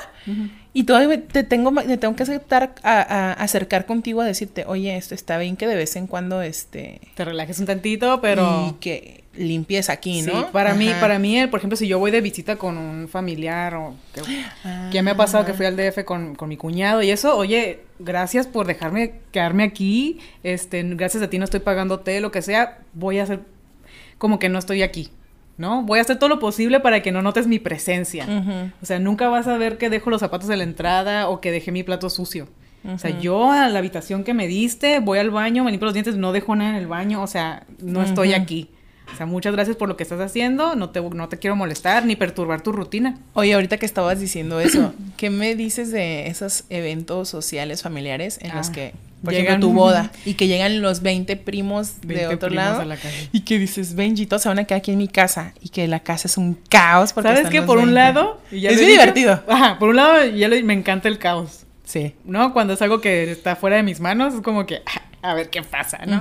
y 0.74 0.84
todavía 0.84 1.22
te 1.26 1.44
tengo, 1.44 1.70
me 1.70 1.96
tengo 1.98 2.16
que 2.16 2.24
aceptar 2.24 2.74
a, 2.82 3.00
a- 3.00 3.32
acercar 3.34 3.86
contigo 3.86 4.20
a 4.22 4.24
decirte, 4.24 4.64
oye, 4.66 4.96
esto 4.96 5.14
está 5.14 5.38
bien 5.38 5.56
que 5.56 5.66
de 5.68 5.76
vez 5.76 5.94
en 5.96 6.06
cuando 6.08 6.42
este 6.42 7.00
Te 7.14 7.24
relajes 7.24 7.58
un 7.60 7.66
tantito, 7.66 8.20
pero... 8.20 8.68
y 8.68 8.72
que 8.80 9.21
limpies 9.34 9.88
aquí, 9.88 10.22
Sí, 10.22 10.30
¿no? 10.30 10.50
para 10.52 10.74
mí, 10.74 10.90
para 11.00 11.18
mí, 11.18 11.46
por 11.46 11.58
ejemplo, 11.58 11.76
si 11.76 11.88
yo 11.88 11.98
voy 11.98 12.10
de 12.10 12.20
visita 12.20 12.56
con 12.56 12.76
un 12.76 13.08
familiar 13.08 13.74
o 13.74 13.94
que, 14.14 14.20
que 14.22 14.92
ya 14.92 15.02
me 15.02 15.10
ha 15.12 15.16
pasado 15.16 15.44
que 15.46 15.54
fui 15.54 15.64
al 15.66 15.76
DF 15.76 16.04
con, 16.04 16.34
con 16.34 16.48
mi 16.48 16.56
cuñado 16.56 17.02
y 17.02 17.10
eso, 17.10 17.36
oye, 17.36 17.80
gracias 17.98 18.46
por 18.46 18.66
dejarme 18.66 19.14
quedarme 19.30 19.62
aquí, 19.64 20.18
este, 20.42 20.82
gracias 20.82 21.22
a 21.22 21.30
ti 21.30 21.38
no 21.38 21.44
estoy 21.44 21.60
pagándote, 21.60 22.20
lo 22.20 22.30
que 22.30 22.42
sea, 22.42 22.78
voy 22.92 23.18
a 23.20 23.22
hacer 23.22 23.40
como 24.18 24.38
que 24.38 24.48
no 24.48 24.58
estoy 24.58 24.82
aquí, 24.82 25.08
¿no? 25.56 25.82
Voy 25.82 25.98
a 25.98 26.02
hacer 26.02 26.18
todo 26.18 26.28
lo 26.28 26.38
posible 26.38 26.80
para 26.80 27.00
que 27.02 27.10
no 27.10 27.22
notes 27.22 27.46
mi 27.46 27.58
presencia. 27.58 28.72
O 28.82 28.86
sea, 28.86 28.98
nunca 28.98 29.28
vas 29.28 29.48
a 29.48 29.56
ver 29.56 29.78
que 29.78 29.90
dejo 29.90 30.10
los 30.10 30.20
zapatos 30.20 30.48
en 30.50 30.58
la 30.58 30.64
entrada 30.64 31.28
o 31.28 31.40
que 31.40 31.50
dejé 31.50 31.72
mi 31.72 31.82
plato 31.82 32.10
sucio. 32.10 32.48
O 32.86 32.98
sea, 32.98 33.18
yo 33.18 33.50
a 33.50 33.68
la 33.68 33.78
habitación 33.78 34.24
que 34.24 34.34
me 34.34 34.46
diste, 34.48 34.98
voy 34.98 35.18
al 35.20 35.30
baño, 35.30 35.62
me 35.64 35.70
limpio 35.70 35.86
los 35.86 35.94
dientes, 35.94 36.16
no 36.16 36.32
dejo 36.32 36.54
nada 36.56 36.70
en 36.70 36.76
el 36.76 36.86
baño, 36.88 37.22
o 37.22 37.26
sea, 37.28 37.64
no 37.80 38.02
estoy 38.02 38.34
aquí. 38.34 38.70
O 39.12 39.16
sea, 39.16 39.26
muchas 39.26 39.52
gracias 39.52 39.76
por 39.76 39.88
lo 39.88 39.96
que 39.96 40.02
estás 40.02 40.20
haciendo, 40.20 40.74
no 40.74 40.90
te, 40.90 41.00
no 41.00 41.28
te 41.28 41.38
quiero 41.38 41.54
molestar 41.56 42.06
ni 42.06 42.16
perturbar 42.16 42.62
tu 42.62 42.72
rutina. 42.72 43.18
Oye, 43.34 43.54
ahorita 43.54 43.76
que 43.78 43.86
estabas 43.86 44.20
diciendo 44.20 44.60
eso, 44.60 44.94
¿qué 45.16 45.30
me 45.30 45.54
dices 45.54 45.90
de 45.92 46.26
esos 46.28 46.64
eventos 46.70 47.28
sociales 47.28 47.82
familiares 47.82 48.38
en 48.42 48.54
los 48.56 48.68
Ah, 48.68 48.72
que, 48.72 48.94
por 49.22 49.32
llegan- 49.32 49.46
ejemplo, 49.46 49.68
tu 49.68 49.74
boda 49.74 50.10
y 50.24 50.34
que 50.34 50.46
llegan 50.48 50.82
los 50.82 51.02
20 51.02 51.36
primos 51.36 51.92
20 52.04 52.14
de 52.14 52.26
otro 52.34 52.48
primos 52.48 52.64
lado 52.64 52.84
la 52.84 52.96
y 53.32 53.40
que 53.40 53.58
dices, 53.58 53.94
Benji, 53.94 54.26
todos 54.26 54.42
se 54.42 54.48
van 54.48 54.58
a 54.58 54.64
quedar 54.64 54.78
aquí 54.78 54.92
en 54.92 54.98
mi 54.98 55.08
casa 55.08 55.52
y 55.60 55.68
que 55.68 55.86
la 55.88 56.00
casa 56.00 56.26
es 56.28 56.36
un 56.38 56.54
caos 56.68 57.12
porque 57.12 57.28
¿Sabes 57.28 57.44
los 57.44 57.64
Por 57.66 57.78
un 57.78 57.94
20. 57.94 57.94
lado... 57.94 58.40
ya 58.50 58.70
Es 58.70 58.78
dicho, 58.78 58.90
divertido. 58.90 59.42
Ajá, 59.48 59.78
por 59.78 59.90
un 59.90 59.96
lado 59.96 60.24
ya 60.26 60.48
me 60.48 60.72
encanta 60.74 61.08
el 61.08 61.18
caos, 61.18 61.66
Sí. 61.84 62.14
¿no? 62.24 62.52
Cuando 62.54 62.72
es 62.72 62.80
algo 62.82 63.00
que 63.00 63.30
está 63.30 63.54
fuera 63.56 63.76
de 63.76 63.82
mis 63.82 64.00
manos, 64.00 64.32
es 64.34 64.40
como 64.40 64.64
que, 64.66 64.76
ah, 64.86 65.02
a 65.28 65.34
ver 65.34 65.48
qué 65.50 65.62
pasa, 65.62 65.98
¿no? 66.06 66.20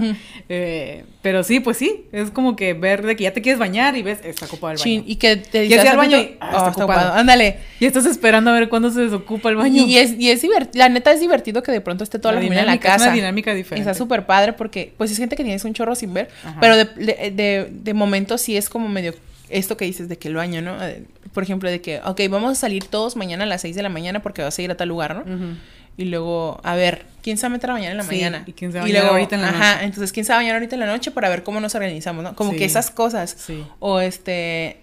Eh, 0.49 1.03
pero 1.21 1.43
sí, 1.43 1.59
pues 1.59 1.77
sí, 1.77 2.05
es 2.11 2.31
como 2.31 2.55
que 2.55 2.73
ver 2.73 3.05
de 3.05 3.15
que 3.15 3.23
ya 3.23 3.33
te 3.33 3.41
quieres 3.41 3.59
bañar 3.59 3.95
y 3.97 4.03
ves, 4.03 4.19
está 4.23 4.45
ocupado 4.45 4.71
el 4.71 4.77
baño. 4.77 4.83
Chin, 4.83 5.03
y 5.07 5.15
que 5.15 5.37
te 5.37 5.65
Y 5.65 5.67
dices 5.69 5.79
así 5.79 5.87
al 5.87 5.99
"Hace 5.99 6.09
baño 6.09 6.17
y, 6.17 6.37
ah, 6.39 6.47
"Ah, 6.51 6.57
está 6.57 6.69
está 6.69 6.83
ocupado". 6.85 7.13
Ándale. 7.13 7.57
Y 7.79 7.85
estás 7.85 8.05
esperando 8.05 8.51
a 8.51 8.53
ver 8.53 8.69
cuándo 8.69 8.89
se 8.91 9.01
desocupa 9.01 9.49
el 9.49 9.55
baño. 9.55 9.83
Y, 9.85 9.93
y 9.93 9.97
es, 9.97 10.11
y 10.19 10.29
es 10.31 10.41
divertido, 10.41 10.79
la 10.83 10.89
neta 10.89 11.11
es 11.11 11.19
divertido 11.19 11.63
que 11.63 11.71
de 11.71 11.81
pronto 11.81 12.03
esté 12.03 12.19
toda 12.19 12.33
la, 12.33 12.39
La 12.39 12.45
familia 12.45 12.61
en 12.61 12.65
la 12.67 12.71
dinámica, 12.73 12.87
es 12.89 12.93
casa. 12.93 13.05
una 13.05 13.15
dinámica 13.15 13.53
diferente. 13.53 13.89
Está 13.89 13.97
súper 13.97 14.25
padre 14.25 14.53
porque, 14.53 14.93
pues 14.97 15.11
es 15.11 15.17
gente 15.17 15.35
que 15.35 15.43
tienes 15.43 15.63
un 15.65 15.73
chorro 15.73 15.95
sin 15.95 16.13
ver, 16.13 16.29
Ajá. 16.43 16.57
pero 16.61 16.77
de, 16.77 16.85
de, 16.85 17.31
de- 17.31 17.67
de 17.71 17.93
momento 17.93 18.37
sí 18.37 18.55
es 18.57 18.69
como 18.69 18.87
medio 18.87 19.13
esto 19.49 19.75
que 19.77 19.85
dices 19.85 20.07
de 20.09 20.17
que 20.17 20.27
el 20.29 20.35
baño, 20.35 20.61
¿no? 20.61 20.81
Eh, 20.85 21.03
Por 21.33 21.43
ejemplo, 21.43 21.69
de 21.69 21.81
que, 21.81 21.99
ok, 22.05 22.21
vamos 22.29 22.51
a 22.53 22.55
salir 22.55 22.85
todos 22.85 23.15
mañana 23.15 23.43
a 23.43 23.47
las 23.47 23.61
6 23.61 23.75
de 23.75 23.83
la 23.83 23.89
mañana 23.89 24.21
porque 24.21 24.41
vas 24.41 24.57
a 24.57 24.61
ir 24.61 24.71
a 24.71 24.75
tal 24.77 24.87
lugar, 24.89 25.25
¿no? 25.25 25.57
Y 25.97 26.05
luego, 26.05 26.61
a 26.63 26.75
ver, 26.75 27.03
¿quién 27.22 27.38
se 27.38 27.43
va 27.43 27.47
a 27.47 27.49
meter 27.51 27.69
a 27.69 27.74
bañar 27.74 27.91
en 27.91 27.97
la 27.97 28.03
Sí, 28.03 28.09
mañana? 28.15 28.43
y 28.45 28.53
quién 28.53 28.76
a 28.76 28.82
bañar 28.82 29.05
ahorita 29.05 29.36
en 29.36 29.41
la 29.41 29.49
Ajá, 29.49 29.74
noche. 29.76 29.86
entonces, 29.86 30.11
¿quién 30.11 30.26
se 30.26 30.32
va 30.34 30.38
a 30.38 30.39
bañar 30.41 30.55
ahorita 30.55 30.76
en 30.76 30.80
la 30.82 30.88
noche 30.88 31.11
para 31.11 31.30
ver 31.30 31.43
cómo 31.43 31.59
nos 31.59 31.76
organizamos, 31.76 32.24
¿no? 32.24 32.36
Como 32.36 32.51
Sí. 32.51 32.57
que 32.57 32.65
esas 32.65 32.89
cosas. 32.91 33.36
Sí. 33.38 33.63
O 33.80 33.99
este, 33.99 34.78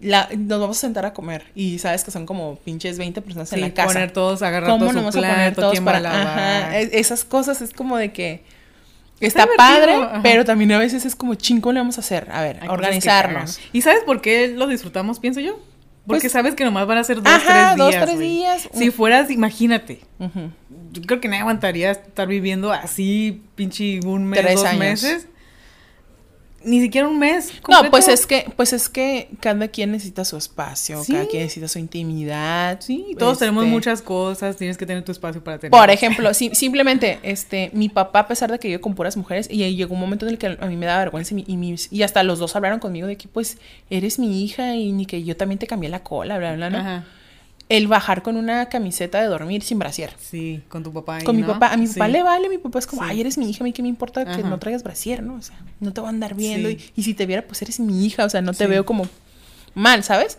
la, 0.00 0.28
nos 0.36 0.60
vamos 0.60 0.76
a 0.78 0.80
sentar 0.80 1.04
a 1.06 1.12
comer 1.12 1.46
y 1.54 1.78
sabes 1.78 2.04
que 2.04 2.10
son 2.10 2.24
como 2.26 2.56
pinches 2.56 2.98
20 2.98 3.20
personas 3.22 3.52
en 3.52 3.60
la 3.62 3.70
casa. 3.74 3.88
poner 3.94 4.10
todos, 4.12 4.42
agarrar 4.42 4.70
¿Cómo 4.70 4.78
todos 4.84 4.94
nos 4.94 5.02
vamos 5.02 5.16
a 5.16 5.20
poner 5.20 5.54
todos 5.54 5.80
para 5.80 6.00
lavar. 6.00 6.26
Ajá, 6.26 6.78
es- 6.78 6.90
esas 6.92 7.24
cosas 7.24 7.60
es 7.62 7.72
como 7.72 7.96
de 7.96 8.12
que 8.12 8.42
Está 9.20 9.42
está, 9.42 9.56
padre, 9.56 9.94
ajá. 9.94 10.20
pero 10.22 10.44
también 10.44 10.70
a 10.70 10.78
veces 10.78 11.04
es 11.04 11.16
como 11.16 11.34
chingo 11.34 11.72
le 11.72 11.80
vamos 11.80 11.96
a 11.98 12.00
hacer, 12.02 12.28
a 12.30 12.40
ver, 12.42 12.58
Hay 12.62 12.68
organizarnos. 12.68 13.58
¿Y 13.72 13.82
sabes 13.82 14.04
por 14.04 14.20
qué 14.20 14.46
lo 14.48 14.68
disfrutamos, 14.68 15.18
pienso 15.18 15.40
yo? 15.40 15.58
Porque 16.06 16.20
Pues- 16.22 16.32
sabes 16.32 16.54
que 16.54 16.64
nomás 16.64 16.86
van 16.86 16.98
a 16.98 17.04
ser 17.04 17.16
dos, 17.20 17.26
Ajá, 17.26 17.74
tres 17.74 17.76
dos, 17.76 17.90
días. 17.90 18.04
tres 18.04 18.14
güey. 18.16 18.28
días. 18.28 18.68
Si 18.72 18.90
fueras, 18.92 19.30
imagínate. 19.30 20.00
Ujú. 20.20 20.50
Yo 21.00 21.06
creo 21.06 21.20
que 21.20 21.28
nadie 21.28 21.40
aguantaría 21.40 21.90
estar 21.90 22.26
viviendo 22.28 22.72
así, 22.72 23.42
pinche 23.54 24.00
un 24.04 24.24
mes, 24.26 24.40
Tres 24.40 24.54
dos 24.56 24.64
años. 24.64 24.78
meses. 24.80 25.28
Ni 26.64 26.80
siquiera 26.80 27.06
un 27.06 27.20
mes. 27.20 27.52
No, 27.68 27.88
pues 27.88 28.08
es 28.08 28.26
que, 28.26 28.50
pues 28.56 28.72
es 28.72 28.88
que 28.88 29.30
cada 29.38 29.68
quien 29.68 29.92
necesita 29.92 30.24
su 30.24 30.36
espacio, 30.36 31.04
Sí. 31.04 31.12
cada 31.12 31.26
quien 31.26 31.44
necesita 31.44 31.68
su 31.68 31.78
intimidad. 31.78 32.80
Sí, 32.80 33.14
todos 33.16 33.38
tenemos 33.38 33.62
este, 33.62 33.72
muchas 33.72 34.02
cosas, 34.02 34.56
tienes 34.56 34.76
que 34.76 34.84
tener 34.84 35.04
tu 35.04 35.12
espacio 35.12 35.42
para 35.42 35.58
tener. 35.58 35.70
Por 35.70 35.88
ejemplo, 35.88 36.34
si- 36.34 36.52
simplemente, 36.56 37.20
este, 37.22 37.70
mi 37.74 37.88
papá, 37.88 38.18
a 38.20 38.28
pesar 38.28 38.50
de 38.50 38.58
que 38.58 38.66
vive 38.68 38.80
con 38.80 38.96
puras 38.96 39.16
mujeres, 39.16 39.48
y 39.48 39.62
ahí 39.62 39.76
llegó 39.76 39.94
un 39.94 40.00
momento 40.00 40.26
en 40.26 40.32
el 40.32 40.38
que 40.38 40.58
a 40.60 40.66
mí 40.66 40.76
me 40.76 40.86
daba 40.86 40.98
vergüenza 40.98 41.32
y, 41.32 41.36
mi- 41.36 41.44
y, 41.46 41.56
mis- 41.56 41.92
y 41.92 42.02
hasta 42.02 42.24
los 42.24 42.40
dos 42.40 42.56
hablaron 42.56 42.80
conmigo 42.80 43.06
de 43.06 43.16
que, 43.16 43.28
pues, 43.28 43.58
eres 43.88 44.18
mi 44.18 44.42
hija 44.42 44.74
y 44.74 44.90
ni 44.90 45.06
que 45.06 45.22
yo 45.22 45.36
también 45.36 45.60
te 45.60 45.68
cambié 45.68 45.88
la 45.90 46.02
cola, 46.02 46.38
bla, 46.38 46.54
bla, 46.56 46.70
¿no? 46.70 46.78
Ajá. 46.78 47.04
El 47.68 47.86
bajar 47.86 48.22
con 48.22 48.36
una 48.36 48.68
camiseta 48.70 49.20
de 49.20 49.26
dormir 49.26 49.62
sin 49.62 49.78
brasier. 49.78 50.10
Sí, 50.18 50.62
con 50.68 50.82
tu 50.82 50.92
papá. 50.92 51.16
ahí, 51.16 51.24
Con 51.24 51.36
mi 51.36 51.42
¿no? 51.42 51.48
papá, 51.48 51.68
a 51.72 51.76
mi 51.76 51.86
papá 51.86 52.06
Sí. 52.06 52.12
le 52.12 52.22
vale, 52.22 52.48
mi 52.48 52.58
papá 52.58 52.78
es 52.78 52.86
como, 52.86 53.02
Sí. 53.02 53.08
ay, 53.10 53.20
eres 53.20 53.36
mi 53.36 53.48
hija, 53.50 53.62
a 53.62 53.64
mí 53.64 53.72
qué 53.72 53.82
me 53.82 53.88
importa 53.88 54.24
que 54.36 54.42
no 54.42 54.58
traigas 54.58 54.82
brasier, 54.82 55.22
¿no? 55.22 55.34
O 55.34 55.42
sea, 55.42 55.56
no 55.80 55.92
te 55.92 56.00
voy 56.00 56.06
a 56.08 56.10
andar 56.10 56.34
viendo. 56.34 56.68
Sí. 56.70 56.78
Y, 56.96 57.00
y 57.00 57.04
si 57.04 57.14
te 57.14 57.26
viera, 57.26 57.42
pues 57.46 57.60
eres 57.62 57.78
mi 57.80 58.06
hija, 58.06 58.24
o 58.24 58.30
sea, 58.30 58.40
no 58.40 58.54
te 58.54 58.66
veo 58.66 58.86
como 58.86 59.06
mal, 59.74 60.02
¿sabes? 60.02 60.38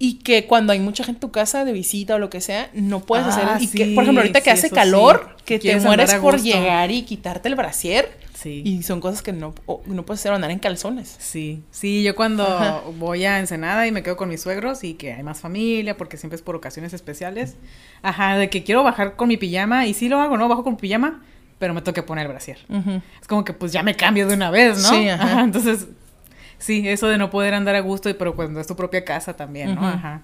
Y 0.00 0.14
que 0.20 0.46
cuando 0.46 0.72
hay 0.72 0.78
mucha 0.80 1.02
gente 1.04 1.16
en 1.18 1.20
tu 1.20 1.30
casa 1.32 1.64
de 1.64 1.72
visita 1.72 2.14
o 2.14 2.18
lo 2.18 2.30
que 2.30 2.40
sea, 2.40 2.70
no 2.72 3.00
puedes 3.00 3.26
Ah, 3.26 3.54
hacer. 3.56 3.62
Y 3.62 3.68
que, 3.68 3.94
por 3.94 4.04
ejemplo, 4.04 4.20
ahorita 4.22 4.40
que 4.40 4.50
hace 4.50 4.70
calor, 4.70 5.36
que 5.44 5.58
te 5.58 5.78
mueres 5.80 6.14
por 6.16 6.40
llegar 6.40 6.90
y 6.90 7.02
quitarte 7.02 7.48
el 7.48 7.54
brasier. 7.56 8.08
Sí. 8.40 8.62
Y 8.64 8.84
son 8.84 9.00
cosas 9.00 9.20
que 9.20 9.32
no, 9.32 9.52
o- 9.66 9.82
no 9.86 10.04
puedes 10.06 10.20
hacer 10.20 10.32
andar 10.32 10.52
en 10.52 10.60
calzones. 10.60 11.16
Sí, 11.18 11.64
sí, 11.72 12.04
yo 12.04 12.14
cuando 12.14 12.44
Ajá. 12.46 12.82
voy 12.96 13.24
a 13.24 13.40
Ensenada 13.40 13.84
y 13.88 13.90
me 13.90 14.04
quedo 14.04 14.16
con 14.16 14.28
mis 14.28 14.40
suegros 14.40 14.84
y 14.84 14.94
que 14.94 15.12
hay 15.12 15.24
más 15.24 15.40
familia, 15.40 15.96
porque 15.96 16.16
siempre 16.16 16.36
es 16.36 16.42
por 16.42 16.54
ocasiones 16.54 16.92
especiales. 16.92 17.56
Ajá, 18.00 18.36
de 18.36 18.48
que 18.48 18.62
quiero 18.62 18.84
bajar 18.84 19.16
con 19.16 19.26
mi 19.28 19.36
pijama 19.38 19.86
y 19.86 19.94
sí 19.94 20.08
lo 20.08 20.20
hago, 20.20 20.36
¿no? 20.36 20.48
Bajo 20.48 20.62
con 20.62 20.76
pijama, 20.76 21.20
pero 21.58 21.74
me 21.74 21.82
tengo 21.82 21.94
que 21.94 22.04
poner 22.04 22.26
el 22.26 22.32
brasier. 22.32 22.58
Es 23.20 23.26
como 23.26 23.44
que 23.44 23.52
pues 23.54 23.72
ya 23.72 23.82
me 23.82 23.96
cambio 23.96 24.28
de 24.28 24.34
una 24.34 24.52
vez, 24.52 24.80
¿no? 24.84 24.88
Sí, 24.90 25.08
ajá. 25.08 25.40
entonces, 25.42 25.88
sí, 26.58 26.88
eso 26.88 27.08
de 27.08 27.18
no 27.18 27.30
poder 27.30 27.54
andar 27.54 27.74
a 27.74 27.80
gusto, 27.80 28.08
pero 28.16 28.36
cuando 28.36 28.60
es 28.60 28.68
tu 28.68 28.76
propia 28.76 29.04
casa 29.04 29.34
también, 29.34 29.74
¿no? 29.74 29.84
Ajá. 29.84 30.22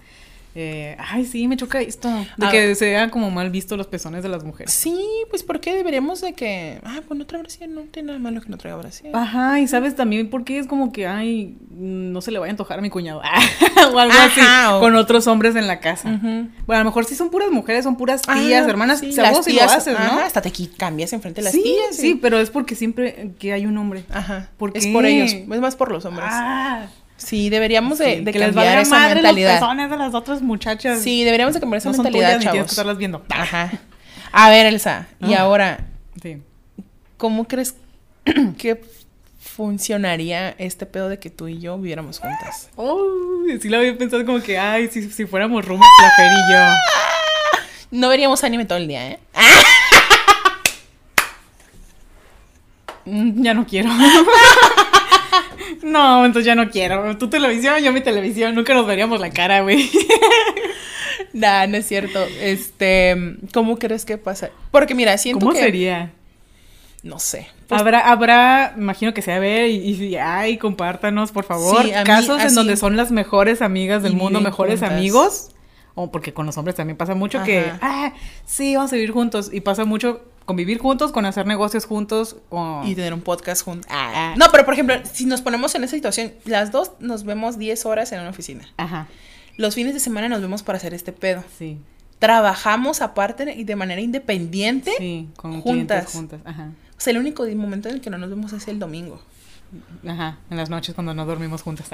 Eh, 0.56 0.96
ay, 0.98 1.24
sí, 1.26 1.48
me 1.48 1.56
choca 1.56 1.80
esto. 1.80 2.08
De 2.36 2.46
Ah. 2.46 2.50
que 2.50 2.74
se 2.76 2.86
vean 2.86 3.10
como 3.10 3.30
mal 3.30 3.50
visto 3.50 3.76
los 3.76 3.88
pezones 3.88 4.22
de 4.22 4.28
las 4.28 4.44
mujeres. 4.44 4.72
Sí, 4.72 4.96
pues 5.30 5.42
¿por 5.42 5.60
qué 5.60 5.74
deberíamos 5.74 6.20
de 6.20 6.32
que, 6.34 6.78
ah, 6.84 7.00
pues 7.06 7.18
no 7.18 7.26
trae 7.26 7.42
no 7.68 7.80
tiene 7.82 8.06
nada 8.08 8.18
malo 8.20 8.40
que 8.40 8.48
no 8.48 8.56
traiga 8.56 8.78
brasier. 8.78 9.14
Ajá, 9.16 9.58
y 9.60 9.66
sabes 9.66 9.96
también 9.96 10.30
por 10.30 10.44
qué 10.44 10.58
es 10.58 10.66
como 10.66 10.92
que, 10.92 11.06
ay, 11.08 11.56
no 11.70 12.20
se 12.20 12.30
le 12.30 12.38
vaya 12.38 12.50
a 12.50 12.52
antojar 12.52 12.78
a 12.78 12.82
mi 12.82 12.90
cuñado. 12.90 13.20
o 13.92 13.98
algo 13.98 14.12
Ajá, 14.12 14.24
así, 14.26 14.40
o- 14.74 14.80
con 14.80 14.94
otros 14.96 15.26
hombres 15.26 15.56
en 15.56 15.66
la 15.66 15.80
casa. 15.80 16.08
Ujú. 16.08 16.48
Bueno, 16.66 16.74
a 16.74 16.78
lo 16.78 16.84
mejor 16.84 17.04
sí 17.04 17.14
son 17.16 17.30
puras 17.30 17.50
mujeres, 17.50 17.82
son 17.84 17.96
puras 17.96 18.22
tías, 18.22 18.64
Ah, 18.66 18.70
hermanas, 18.70 19.00
sí, 19.00 19.12
las 19.12 19.30
sí 19.44 19.52
lo 19.52 19.58
tías, 19.58 19.72
haces, 19.74 19.94
¿no? 19.94 20.04
ajá, 20.04 20.24
hasta 20.26 20.40
te 20.40 20.52
cambias 20.76 21.12
enfrente 21.12 21.40
de 21.40 21.44
las 21.46 21.52
sí, 21.52 21.62
tías. 21.62 21.96
sí, 21.96 22.14
pero 22.14 22.38
es 22.38 22.50
porque 22.50 22.74
siempre 22.76 23.32
que 23.38 23.52
hay 23.52 23.66
un 23.66 23.76
hombre. 23.76 24.04
Ajá. 24.12 24.50
¿Por 24.56 24.70
es 24.76 24.86
por 24.86 25.04
ellos, 25.04 25.32
es 25.32 25.46
más 25.60 25.74
por 25.76 25.90
los 25.90 26.04
hombres. 26.04 26.28
Ah, 26.30 26.86
Sí, 27.16 27.48
deberíamos 27.48 27.98
de, 27.98 28.16
sí, 28.18 28.24
de 28.24 28.32
que 28.32 28.38
les 28.38 28.48
cambiar 28.48 28.66
valga 28.66 28.80
esa 28.82 28.90
madre 28.96 29.14
mentalidad. 29.16 29.60
los 29.60 29.90
de 29.90 29.96
las 29.96 30.14
otras 30.14 30.42
muchachas. 30.42 31.00
Sí, 31.00 31.24
deberíamos 31.24 31.54
de 31.54 31.60
cambiar 31.60 31.78
esa 31.78 31.88
no 31.90 31.94
son 31.94 32.02
mentalidad, 32.04 32.36
tuyas 32.36 32.38
ni 32.38 32.44
tienes 32.44 32.52
que 32.52 32.58
chavos. 32.58 32.72
estarlas 32.72 32.98
viendo. 32.98 33.24
Ajá. 33.30 33.70
A 34.32 34.50
ver, 34.50 34.66
Elsa, 34.66 35.06
y 35.20 35.34
Ah. 35.34 35.42
ahora, 35.42 35.86
Sí. 36.20 36.42
¿cómo 37.16 37.46
crees 37.46 37.76
que 38.58 38.82
funcionaría 39.38 40.50
este 40.58 40.86
pedo 40.86 41.08
de 41.08 41.18
que 41.20 41.30
tú 41.30 41.46
y 41.48 41.60
yo 41.60 41.78
viviéramos 41.78 42.18
juntas? 42.18 42.68
Oh, 42.76 43.42
sí 43.60 43.68
lo 43.68 43.78
había 43.78 43.96
pensado 43.96 44.24
como 44.26 44.40
que, 44.42 44.58
ay, 44.58 44.88
si, 44.88 45.08
si 45.10 45.24
fuéramos 45.26 45.64
roomies, 45.64 45.86
la 46.02 46.10
Fer 46.16 46.32
y 46.32 46.52
yo. 46.52 46.58
No 47.92 48.08
veríamos 48.08 48.42
anime 48.42 48.64
todo 48.64 48.78
el 48.78 48.88
día, 48.88 49.10
¿eh? 49.12 49.20
Ya 53.06 53.52
no 53.54 53.66
quiero. 53.66 53.90
no, 55.84 56.24
entonces 56.24 56.46
ya 56.46 56.54
no 56.54 56.70
quiero. 56.70 57.16
Tu 57.18 57.28
televisión, 57.28 57.78
yo 57.82 57.92
mi 57.92 58.00
televisión. 58.00 58.54
Nunca 58.54 58.74
nos 58.74 58.86
veríamos 58.86 59.20
la 59.20 59.30
cara, 59.30 59.60
güey. 59.60 59.90
Nah, 61.32 61.66
no 61.66 61.76
es 61.76 61.86
cierto. 61.86 62.24
Este, 62.40 63.36
¿cómo 63.52 63.76
crees 63.76 64.04
que 64.04 64.18
pasa? 64.18 64.50
Porque 64.70 64.94
mira, 64.94 65.18
siento 65.18 65.40
¿Cómo 65.40 65.52
que 65.52 65.60
sería? 65.60 66.12
no 67.02 67.18
sé. 67.18 67.48
Pues, 67.68 67.80
habrá, 67.80 68.00
habrá, 68.10 68.74
imagino 68.76 69.12
que 69.12 69.20
sea 69.20 69.38
ver 69.38 69.68
y, 69.68 69.76
y 69.76 69.96
si 69.96 70.16
hay, 70.16 70.58
compártanos, 70.58 71.32
por 71.32 71.44
favor. 71.44 71.84
Sí, 71.84 71.92
a 71.92 72.00
mí, 72.00 72.04
casos 72.04 72.42
en 72.42 72.54
donde 72.54 72.76
son 72.76 72.96
las 72.96 73.10
mejores 73.10 73.62
amigas 73.62 74.02
del 74.02 74.14
mundo, 74.14 74.40
mejores 74.40 74.80
juntas. 74.80 74.96
amigos. 74.96 75.50
O 75.94 76.10
porque 76.10 76.32
con 76.32 76.46
los 76.46 76.56
hombres 76.56 76.74
también 76.76 76.96
pasa 76.96 77.14
mucho 77.14 77.42
que, 77.44 77.70
ah, 77.80 78.12
sí, 78.46 78.74
vamos 78.74 78.92
a 78.92 78.96
vivir 78.96 79.12
juntos. 79.12 79.50
Y 79.52 79.60
pasa 79.60 79.84
mucho 79.84 80.22
con 80.44 80.56
vivir 80.56 80.78
juntos, 80.78 81.12
con 81.12 81.26
hacer 81.26 81.46
negocios 81.46 81.86
juntos. 81.86 82.36
Con... 82.48 82.86
y 82.86 82.94
tener 82.94 83.14
un 83.14 83.20
podcast 83.22 83.62
juntos. 83.62 83.90
Ah. 83.90 84.34
No, 84.36 84.46
pero 84.50 84.64
por 84.64 84.74
ejemplo, 84.74 84.96
si 85.10 85.26
nos 85.26 85.40
ponemos 85.42 85.74
en 85.74 85.84
esa 85.84 85.96
situación, 85.96 86.32
las 86.44 86.70
dos 86.72 86.92
nos 87.00 87.24
vemos 87.24 87.58
10 87.58 87.86
horas 87.86 88.12
en 88.12 88.20
una 88.20 88.30
oficina. 88.30 88.68
Ajá, 88.76 89.08
Los 89.56 89.74
fines 89.74 89.94
de 89.94 90.00
semana 90.00 90.28
nos 90.28 90.40
vemos 90.40 90.62
para 90.62 90.78
hacer 90.78 90.94
este 90.94 91.12
pedo. 91.12 91.44
sí. 91.58 91.78
Trabajamos 92.20 93.02
aparte 93.02 93.52
y 93.54 93.64
de 93.64 93.76
manera 93.76 94.00
independiente. 94.00 94.92
Sí, 94.96 95.28
con 95.36 95.60
juntas. 95.60 96.10
juntas. 96.12 96.40
Ajá. 96.44 96.70
O 96.96 97.00
sea, 97.00 97.10
el 97.10 97.18
único 97.18 97.44
momento 97.54 97.88
en 97.90 97.96
el 97.96 98.00
que 98.00 98.08
no 98.08 98.16
nos 98.16 98.30
vemos 98.30 98.52
es 98.54 98.66
el 98.68 98.78
domingo. 98.78 99.20
Ajá, 100.06 100.38
en 100.50 100.56
las 100.56 100.70
noches 100.70 100.94
cuando 100.94 101.14
no 101.14 101.24
dormimos 101.26 101.62
juntas. 101.62 101.88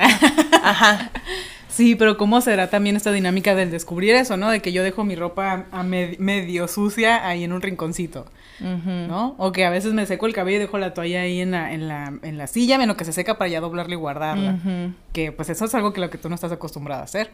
Ajá. 0.63 1.11
sí, 1.69 1.95
pero 1.95 2.17
¿cómo 2.19 2.41
será 2.41 2.69
también 2.69 2.97
esta 2.97 3.11
dinámica 3.13 3.55
del 3.55 3.71
descubrir 3.71 4.15
eso, 4.15 4.37
no? 4.37 4.51
De 4.51 4.61
que 4.61 4.73
yo 4.73 4.83
dejo 4.83 5.05
mi 5.05 5.15
ropa 5.17 5.65
a 5.73 5.83
med- 5.83 6.19
medio 6.19 6.69
sucia 6.69 7.27
ahí 7.27 7.45
en 7.45 7.53
un 7.53 7.63
rinconcito. 7.63 8.27
¿no? 8.63 9.35
O 9.39 9.53
que 9.53 9.65
a 9.65 9.71
veces 9.71 9.95
me 9.95 10.05
seco 10.05 10.27
el 10.27 10.35
cabello 10.35 10.59
y 10.59 10.61
dejo 10.61 10.77
la 10.77 10.93
toalla 10.93 11.23
ahí 11.23 11.41
en 11.41 11.53
la, 11.53 11.73
en 11.73 11.89
la, 11.89 12.13
en 12.23 12.37
la 12.37 12.47
silla, 12.47 12.77
menos 12.77 12.97
que 12.97 13.07
se 13.07 13.13
seca 13.15 13.39
para 13.39 13.49
ya 13.49 13.59
doblarla 13.63 13.95
y 13.95 13.97
guardarla. 13.97 14.59
Que 15.15 15.33
pues 15.33 15.49
eso 15.49 15.65
es 15.65 15.75
algo 15.75 15.95
que 15.95 16.01
lo 16.03 16.11
que 16.11 16.19
tú 16.19 16.29
no 16.29 16.35
estás 16.35 16.53
acostumbrada 16.53 17.01
a 17.01 17.05
hacer. 17.05 17.31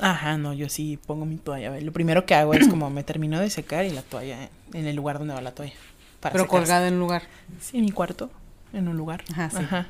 Ajá, 0.00 0.36
no, 0.38 0.52
yo 0.54 0.68
sí 0.68 0.98
pongo 1.06 1.26
mi 1.26 1.36
toalla. 1.36 1.78
Lo 1.80 1.92
primero 1.92 2.24
que 2.26 2.34
hago 2.34 2.54
es 2.54 2.66
como 2.68 2.90
me 2.90 3.04
termino 3.04 3.38
de 3.38 3.50
secar 3.50 3.84
y 3.84 3.90
la 3.90 4.02
toalla 4.02 4.48
en 4.72 4.86
el 4.86 4.96
lugar 4.96 5.18
donde 5.18 5.34
va 5.34 5.42
la 5.42 5.52
toalla. 5.54 5.74
para 6.20 6.32
pero 6.32 6.44
secarse. 6.44 6.64
colgada 6.64 6.88
en 6.88 6.94
un 6.94 7.00
lugar. 7.00 7.22
Sí, 7.60 7.78
en 7.78 7.84
mi 7.84 7.90
cuarto, 7.92 8.30
en 8.72 8.88
un 8.88 8.96
lugar. 8.96 9.22
Ajá, 9.32 9.50
sí. 9.50 9.56
Ajá. 9.58 9.86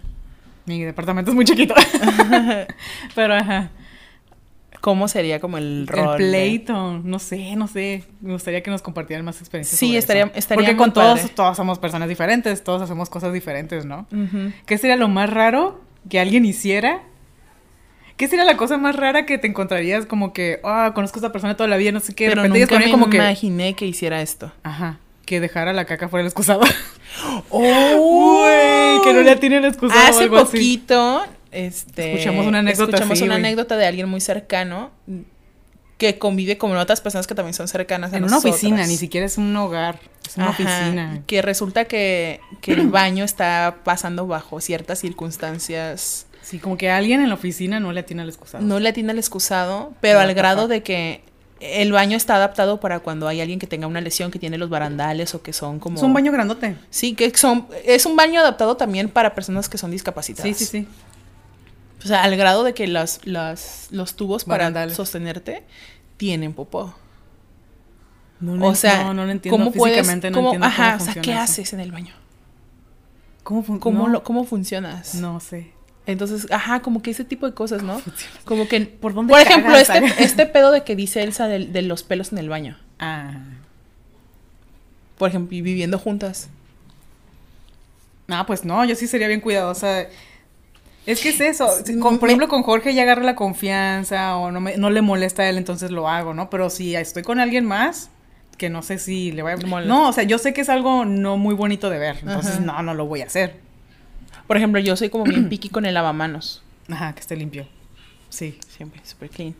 Mi 0.67 0.83
departamento 0.85 1.31
es 1.31 1.35
muy 1.35 1.45
chiquito. 1.45 1.75
pero 3.15 3.35
ajá. 3.35 3.71
¿Cómo 4.81 5.09
sería 5.09 5.41
como 5.41 5.59
el 5.59 5.81
El 5.83 5.87
rol? 5.89 6.17
de- 6.19 6.31
pleito, 6.31 7.01
no 7.05 7.19
sé, 7.19 7.55
no 7.55 7.67
sé. 7.69 8.05
Me 8.23 8.33
gustaría 8.33 8.63
que 8.63 8.71
nos 8.71 8.81
compartieran 8.81 9.25
más 9.27 9.39
experiencias. 9.41 9.79
Sí, 9.79 9.87
sobre 9.89 9.99
estaría- 9.99 10.23
eso. 10.25 10.33
estaría 10.37 10.65
Porque 10.65 10.77
con 10.77 10.93
todos, 10.95 11.21
padre. 11.21 11.33
todos 11.35 11.57
somos 11.57 11.79
personas 11.79 12.09
diferentes, 12.09 12.65
todos 12.65 12.81
hacemos 12.81 13.11
cosas 13.11 13.33
diferentes, 13.35 13.85
¿no? 13.85 14.07
¿Qué 14.65 14.79
sería 14.79 14.97
lo 14.97 15.09
más 15.09 15.29
raro 15.29 15.83
que 16.09 16.19
alguien 16.19 16.47
hiciera? 16.47 17.03
¿Qué 18.17 18.29
sería 18.29 18.45
la 18.45 18.57
cosa 18.57 18.79
más 18.79 18.97
rara 18.97 19.27
que 19.27 19.37
te 19.39 19.47
encontrarías 19.49 20.07
como 20.07 20.33
que, 20.33 20.61
ah, 20.65 20.93
conozco 20.95 21.17
a 21.17 21.21
esta 21.21 21.33
persona 21.33 21.57
toda 21.57 21.69
la 21.69 21.77
vida, 21.77 21.91
no 21.93 22.01
sé 22.01 22.15
qué, 22.15 22.25
de 22.25 22.31
Pero 22.31 22.43
repente 22.45 22.59
llegas 22.61 22.87
nunca 22.91 23.07
me 23.07 23.11
que, 23.11 23.17
imaginé 23.19 23.75
que 23.75 23.87
hiciera 23.87 24.21
esto. 24.23 24.53
ajá, 24.63 24.99
que 25.27 25.41
dejara 25.41 25.73
la 25.75 25.85
caca 25.87 26.09
fuera 26.09 26.23
del 26.23 26.29
excusado. 26.29 26.61
¡Oh! 27.51 27.61
Uy, 27.61 29.03
que 29.05 29.13
no 29.13 29.23
le 29.23 29.67
excusado 29.69 30.01
o 30.01 30.09
Hace 30.09 30.23
algo 30.25 30.37
así. 30.39 30.47
poquito, 30.53 31.23
este... 31.51 32.13
Escuchamos 32.15 32.47
una 32.47 32.59
anécdota 32.61 32.91
escuchamos 32.91 33.13
así, 33.19 33.25
una 33.25 33.35
güey. 33.35 33.45
anécdota 33.47 33.77
de 33.77 33.87
alguien 33.87 34.09
muy 34.09 34.21
cercano 34.21 34.91
que 35.99 36.19
convive 36.19 36.57
con 36.57 36.75
otras 36.77 37.01
personas 37.03 37.27
que 37.27 37.35
también 37.35 37.53
son 37.55 37.69
cercanas 37.69 38.13
a 38.13 38.17
En 38.17 38.25
una 38.25 38.33
nosotras. 38.37 38.55
oficina, 38.55 38.87
ni 38.87 38.97
siquiera 38.97 39.27
es 39.27 39.37
un 39.37 39.55
hogar, 39.57 39.99
es 40.27 40.37
una 40.37 40.49
Ajá, 40.49 40.63
oficina. 40.63 41.23
Que 41.27 41.43
resulta 41.43 41.85
que, 41.85 42.41
que 42.63 42.73
el 42.73 42.89
baño 42.89 43.23
está 43.25 43.77
pasando 43.85 44.27
bajo 44.27 44.61
ciertas 44.61 44.99
circunstancias. 45.01 46.27
Sí, 46.43 46.59
como 46.59 46.79
que 46.79 46.91
alguien 46.91 47.21
en 47.21 47.29
la 47.29 47.35
oficina 47.35 47.81
no 47.81 47.93
le 47.93 48.01
atina 48.01 48.23
el 48.23 48.31
excusado. 48.31 48.65
No 48.65 48.81
le 48.81 48.89
atiende 48.89 49.13
el 49.13 49.19
excusado, 49.19 49.93
pero 50.01 50.21
al 50.21 50.33
grado 50.33 50.69
de 50.69 50.83
que 50.83 51.23
el 51.61 51.93
baño 51.93 52.17
está 52.17 52.37
adaptado 52.37 52.81
para 52.81 53.01
cuando 53.01 53.29
hay 53.29 53.41
alguien 53.41 53.59
que 53.59 53.67
tenga 53.67 53.87
una 53.87 54.01
lesión, 54.01 54.31
que 54.31 54.39
tiene 54.39 54.57
los 54.59 54.71
barandales 54.71 55.35
o 55.35 55.43
que 55.43 55.53
son 55.53 55.79
como... 55.79 55.97
Es 55.99 56.03
un 56.03 56.13
baño 56.15 56.33
grandote. 56.33 56.77
Sí, 56.91 57.15
que 57.15 57.31
son... 57.37 57.67
Es 57.85 58.07
un 58.07 58.17
baño 58.17 58.41
adaptado 58.41 58.77
también 58.77 59.09
para 59.09 59.35
personas 59.35 59.69
que 59.69 59.77
son 59.79 59.91
discapacitadas. 59.91 60.57
Sí, 60.57 60.65
sí, 60.65 60.85
sí. 60.85 60.89
O 62.03 62.07
sea, 62.09 62.23
al 62.23 62.35
grado 62.37 62.65
de 62.65 62.73
que 62.73 62.87
las, 62.87 63.27
las, 63.27 63.89
los 63.91 64.15
tubos 64.15 64.45
para 64.45 64.89
sostenerte 64.91 65.65
tienen 66.17 66.55
popó. 66.55 66.95
No, 68.41 68.69
O 68.69 68.75
sea, 68.75 69.05
no, 69.05 69.13
no 69.13 69.27
lo 69.27 69.33
entiendo 69.33 69.59
¿cómo 69.59 69.71
puedes, 69.71 69.97
físicamente, 69.99 70.31
no 70.31 70.37
cómo- 70.37 70.49
entiendo 70.49 70.67
ajá, 70.67 70.97
cómo 70.99 71.11
o 71.11 71.13
sea, 71.13 71.23
¿qué 71.23 71.33
eso. 71.33 71.41
haces 71.41 71.73
en 71.75 71.81
el 71.81 71.93
baño? 71.93 72.15
¿Cómo, 73.43 73.63
fun- 73.63 73.79
¿Cómo, 73.81 74.05
no, 74.05 74.09
lo, 74.09 74.25
¿Cómo 74.25 74.45
funcionas? 74.45 75.15
No 75.17 75.41
sé. 75.41 75.73
Entonces, 76.13 76.51
ajá, 76.51 76.81
como 76.81 77.03
que 77.03 77.11
ese 77.11 77.25
tipo 77.25 77.47
de 77.47 77.55
cosas, 77.55 77.83
¿no? 77.83 78.01
Como 78.45 78.69
que, 78.69 78.81
¿Por 78.83 79.15
dónde 79.15 79.33
por 79.33 79.41
ejemplo, 79.41 79.73
cagas? 79.73 79.91
este, 79.91 80.25
este 80.25 80.47
pedo 80.47 80.71
de 80.71 80.85
que 80.85 80.97
dice 80.97 81.23
Elsa 81.23 81.47
de, 81.49 81.67
de 81.67 81.83
los 81.83 82.03
pelos 82.03 82.33
en 82.33 82.39
el 82.39 82.49
baño. 82.49 82.77
Ah. 82.99 83.35
Por 85.19 85.29
ejemplo, 85.29 85.57
y 85.57 85.61
viviendo 85.63 85.99
juntas. 85.99 86.49
No, 88.27 88.47
pues 88.47 88.65
no, 88.65 88.85
yo 88.85 88.95
sí 88.95 89.07
sería 89.07 89.29
bien 89.29 89.41
cuidadosa. 89.41 90.07
Es 91.07 91.21
que 91.21 91.31
es 91.31 91.41
eso. 91.41 91.69
Con- 92.01 92.19
por 92.19 92.29
ejemplo, 92.29 92.49
con 92.49 92.63
Jorge 92.63 92.95
ya 92.95 93.03
agarra 93.03 93.23
la 93.25 93.35
confianza 93.35 94.37
o 94.37 94.51
no, 94.53 94.61
me, 94.61 94.77
no 94.77 94.91
le 94.91 95.03
molesta 95.03 95.43
a 95.43 95.49
él, 95.49 95.59
entonces 95.59 95.91
lo 95.91 96.09
hago, 96.09 96.35
¿no? 96.35 96.49
Pero 96.51 96.71
si 96.71 96.95
estoy 96.95 97.23
con 97.23 97.41
alguien 97.41 97.65
más, 97.65 98.11
que 98.57 98.71
no 98.71 98.83
sé 98.83 98.99
si 98.99 99.33
le 99.33 99.43
va 99.43 99.53
a... 99.53 99.57
Molesta. 99.57 99.93
No, 99.93 100.09
o 100.09 100.13
sea, 100.13 100.25
yo 100.25 100.39
sé 100.39 100.53
que 100.53 100.61
es 100.61 100.69
algo 100.69 101.05
no 101.05 101.37
muy 101.39 101.55
bonito 101.55 101.91
de 101.91 101.99
ver, 101.99 102.19
entonces 102.21 102.57
Ajá. 102.57 102.61
no, 102.61 102.83
no 102.83 102.95
lo 102.95 103.07
voy 103.07 103.23
a 103.23 103.25
hacer. 103.27 103.57
Por 104.51 104.57
ejemplo, 104.57 104.81
yo 104.81 104.97
soy 104.97 105.11
como 105.11 105.23
bien 105.23 105.49
piqui 105.49 105.69
con 105.69 105.87
el 105.87 105.95
lavamanos. 105.95 106.61
Ajá, 106.89 107.13
que 107.15 107.21
esté 107.21 107.37
limpio. 107.37 107.69
Sí. 108.31 108.59
Siempre, 108.77 109.01
súper 109.05 109.31
clean. 109.31 109.55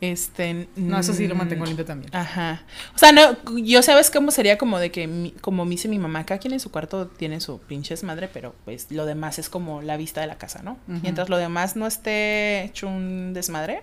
Este. 0.00 0.68
No, 0.74 0.98
eso 0.98 1.12
sí 1.12 1.26
lo 1.28 1.34
mm, 1.34 1.38
mantengo 1.38 1.66
limpio 1.66 1.84
también. 1.84 2.08
Ajá. 2.16 2.62
O 2.94 2.98
sea, 2.98 3.12
no, 3.12 3.36
yo 3.58 3.82
sabes 3.82 4.10
cómo 4.10 4.30
sería 4.30 4.56
como 4.56 4.78
de 4.78 4.90
que, 4.90 5.06
mi- 5.06 5.32
como 5.42 5.66
me 5.66 5.72
dice 5.72 5.86
mi 5.88 5.98
mamá, 5.98 6.24
cada 6.24 6.40
quien 6.40 6.54
en 6.54 6.60
su 6.60 6.70
cuarto 6.70 7.08
tiene 7.08 7.42
su 7.42 7.58
pinche 7.60 7.94
madre, 8.04 8.30
pero 8.32 8.54
pues 8.64 8.86
lo 8.90 9.04
demás 9.04 9.38
es 9.38 9.50
como 9.50 9.82
la 9.82 9.98
vista 9.98 10.22
de 10.22 10.28
la 10.28 10.38
casa, 10.38 10.62
¿no? 10.62 10.78
Mientras 10.86 11.28
lo 11.28 11.36
demás 11.36 11.76
no 11.76 11.86
esté 11.86 12.64
hecho 12.64 12.88
un 12.88 13.34
desmadre. 13.34 13.82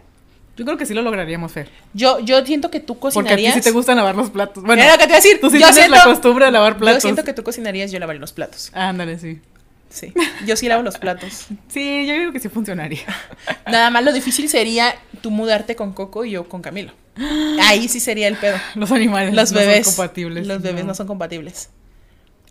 Yo 0.58 0.66
creo 0.66 0.78
que 0.80 0.88
sí 0.88 0.96
lo 0.96 1.04
lograríamos, 1.04 1.52
Fer. 1.52 1.70
Yo, 1.94 2.20
yo 2.22 2.44
siento 2.44 2.72
que 2.72 2.80
tú 2.80 2.98
Porque 2.98 3.10
a 3.18 3.22
ti 3.22 3.26
cocinarías. 3.28 3.54
sí 3.54 3.62
te 3.62 3.70
gusta 3.72 3.94
lavar 3.94 4.16
los 4.16 4.32
platos. 4.32 4.64
Bueno, 4.64 4.82
Era 4.82 4.94
lo 4.94 4.98
que 4.98 5.04
te 5.04 5.10
iba 5.10 5.18
a 5.18 5.22
decir. 5.22 5.40
tú 5.42 5.50
sí 5.52 5.60
yo 5.60 5.68
tienes 5.68 5.76
siento, 5.76 5.96
la 5.98 6.04
costumbre 6.06 6.46
de 6.46 6.52
lavar 6.52 6.78
platos. 6.78 7.04
Yo 7.04 7.08
siento 7.10 7.24
que 7.24 7.34
tú 7.34 7.44
cocinarías, 7.44 7.92
yo 7.92 8.00
lavaré 8.00 8.18
los 8.18 8.32
platos. 8.34 8.72
Ándale, 8.74 9.20
sí. 9.20 9.42
Sí. 9.96 10.14
Yo 10.46 10.58
sí 10.58 10.68
lavo 10.68 10.84
los 10.84 10.98
platos. 10.98 11.48
Sí, 11.70 12.06
yo 12.06 12.14
creo 12.16 12.34
que 12.34 12.40
sí 12.42 12.50
funcionaría. 12.50 13.06
Nada 13.66 13.90
más 13.90 14.04
lo 14.04 14.12
difícil 14.12 14.50
sería 14.50 14.94
tú 15.22 15.32
mudarte 15.32 15.76
con 15.78 15.94
Coco 15.94 16.26
y 16.26 16.32
yo 16.32 16.50
con 16.50 16.62
Camilo. 16.62 16.92
Ahí 17.62 17.88
sí 17.88 18.02
sería 18.02 18.28
el 18.28 18.36
pedo. 18.36 18.58
Los 18.76 18.92
animales 18.92 19.34
Los 19.34 19.54
no 19.54 19.60
son 19.62 19.84
compatibles. 19.84 20.48
Los 20.48 20.62
bebés 20.62 20.84
no. 20.86 20.94
son 20.94 21.08
compatibles. 21.08 21.70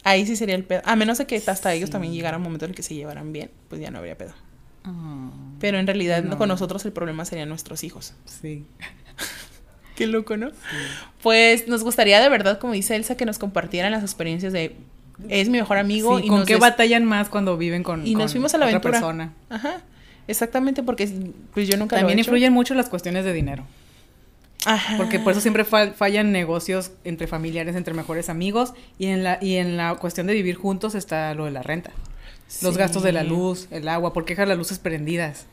Ahí 0.05 0.25
sí 0.27 0.37
sería 0.37 0.55
el 0.55 0.65
pedo. 0.65 0.81
A 0.87 0.97
menos 0.97 1.19
de 1.19 1.27
que 1.27 1.43
hasta 1.47 1.73
ellos 1.75 1.91
también 1.91 2.15
llegara 2.15 2.39
un 2.39 2.43
momento 2.43 2.65
en 2.65 2.71
el 2.71 2.75
que 2.77 2.83
se 2.83 2.95
llevaran 2.95 3.33
bien, 3.33 3.51
pues 3.69 3.81
ya 3.83 3.91
no 3.91 3.99
habría 3.99 4.17
pedo. 4.17 4.33
Ah, 4.85 5.31
Pero 5.61 5.79
en 5.79 5.87
realidad 5.87 6.23
No. 6.23 6.39
con 6.39 6.49
nosotros 6.49 6.83
el 6.87 6.93
problema 6.93 7.27
serían 7.27 7.51
nuestros 7.51 7.85
hijos. 7.85 8.15
sí. 8.25 8.65
Qué 9.97 10.09
loco, 10.09 10.37
¿no? 10.37 10.51
Pues 11.23 11.69
nos 11.69 11.85
gustaría 11.85 12.21
de 12.21 12.29
verdad, 12.29 12.59
como 12.59 12.73
dice 12.73 12.97
Elsa, 12.97 13.17
que 13.17 13.27
nos 13.27 13.39
compartieran 13.39 13.93
las 13.93 14.03
experiencias 14.03 14.53
de 14.53 14.77
es 15.29 15.49
mi 15.49 15.59
mejor 15.59 15.79
amigo 15.79 16.19
Sí, 16.19 16.27
y 16.27 16.29
¿Con 16.29 16.45
qué 16.45 16.57
batallan 16.57 17.05
más 17.05 17.29
cuando 17.29 17.57
viven 17.57 17.83
con 17.83 18.07
y 18.07 18.15
nos 18.15 18.25
con 18.25 18.31
fuimos 18.33 18.55
a 18.55 18.59
la 18.59 18.67
otra 18.67 18.77
aventura. 18.79 18.93
persona? 19.01 19.33
Ajá. 19.51 19.81
Exactamente, 20.27 20.83
porque 20.83 21.07
pues 21.53 21.69
yo 21.69 21.77
nunca 21.77 21.97
También 21.97 22.17
lo 22.17 22.21
he 22.21 22.23
hecho. 22.23 22.31
influyen 22.31 22.53
mucho 22.53 22.75
las 22.75 22.89
cuestiones 22.89 23.25
de 23.25 23.33
dinero. 23.33 23.65
Ajá. 24.67 24.97
Porque 24.97 25.19
por 25.21 25.33
eso 25.33 25.41
siempre 25.43 25.65
fa- 25.65 25.93
fallan 25.93 26.33
negocios 26.33 26.93
entre 27.05 27.27
familiares, 27.27 27.77
entre 27.77 27.93
mejores 27.93 28.31
amigos. 28.31 28.73
Y 28.99 29.07
en, 29.07 29.23
la, 29.23 29.39
y 29.43 29.57
en 29.57 29.77
la 29.77 29.95
cuestión 29.97 30.27
de 30.27 30.33
vivir 30.33 30.55
juntos 30.57 30.95
está 30.95 31.35
lo 31.35 31.45
de 31.45 31.51
la 31.51 31.63
renta. 31.63 31.91
Los 32.63 32.77
gastos 32.79 33.03
de 33.03 33.13
la 33.13 33.25
luz, 33.25 33.69
el 33.71 33.89
agua, 33.89 34.13
¿por 34.13 34.25
qué 34.25 34.33
dejar 34.35 34.49
las 34.49 34.57
luces 34.57 34.79
prendidas? 34.79 35.47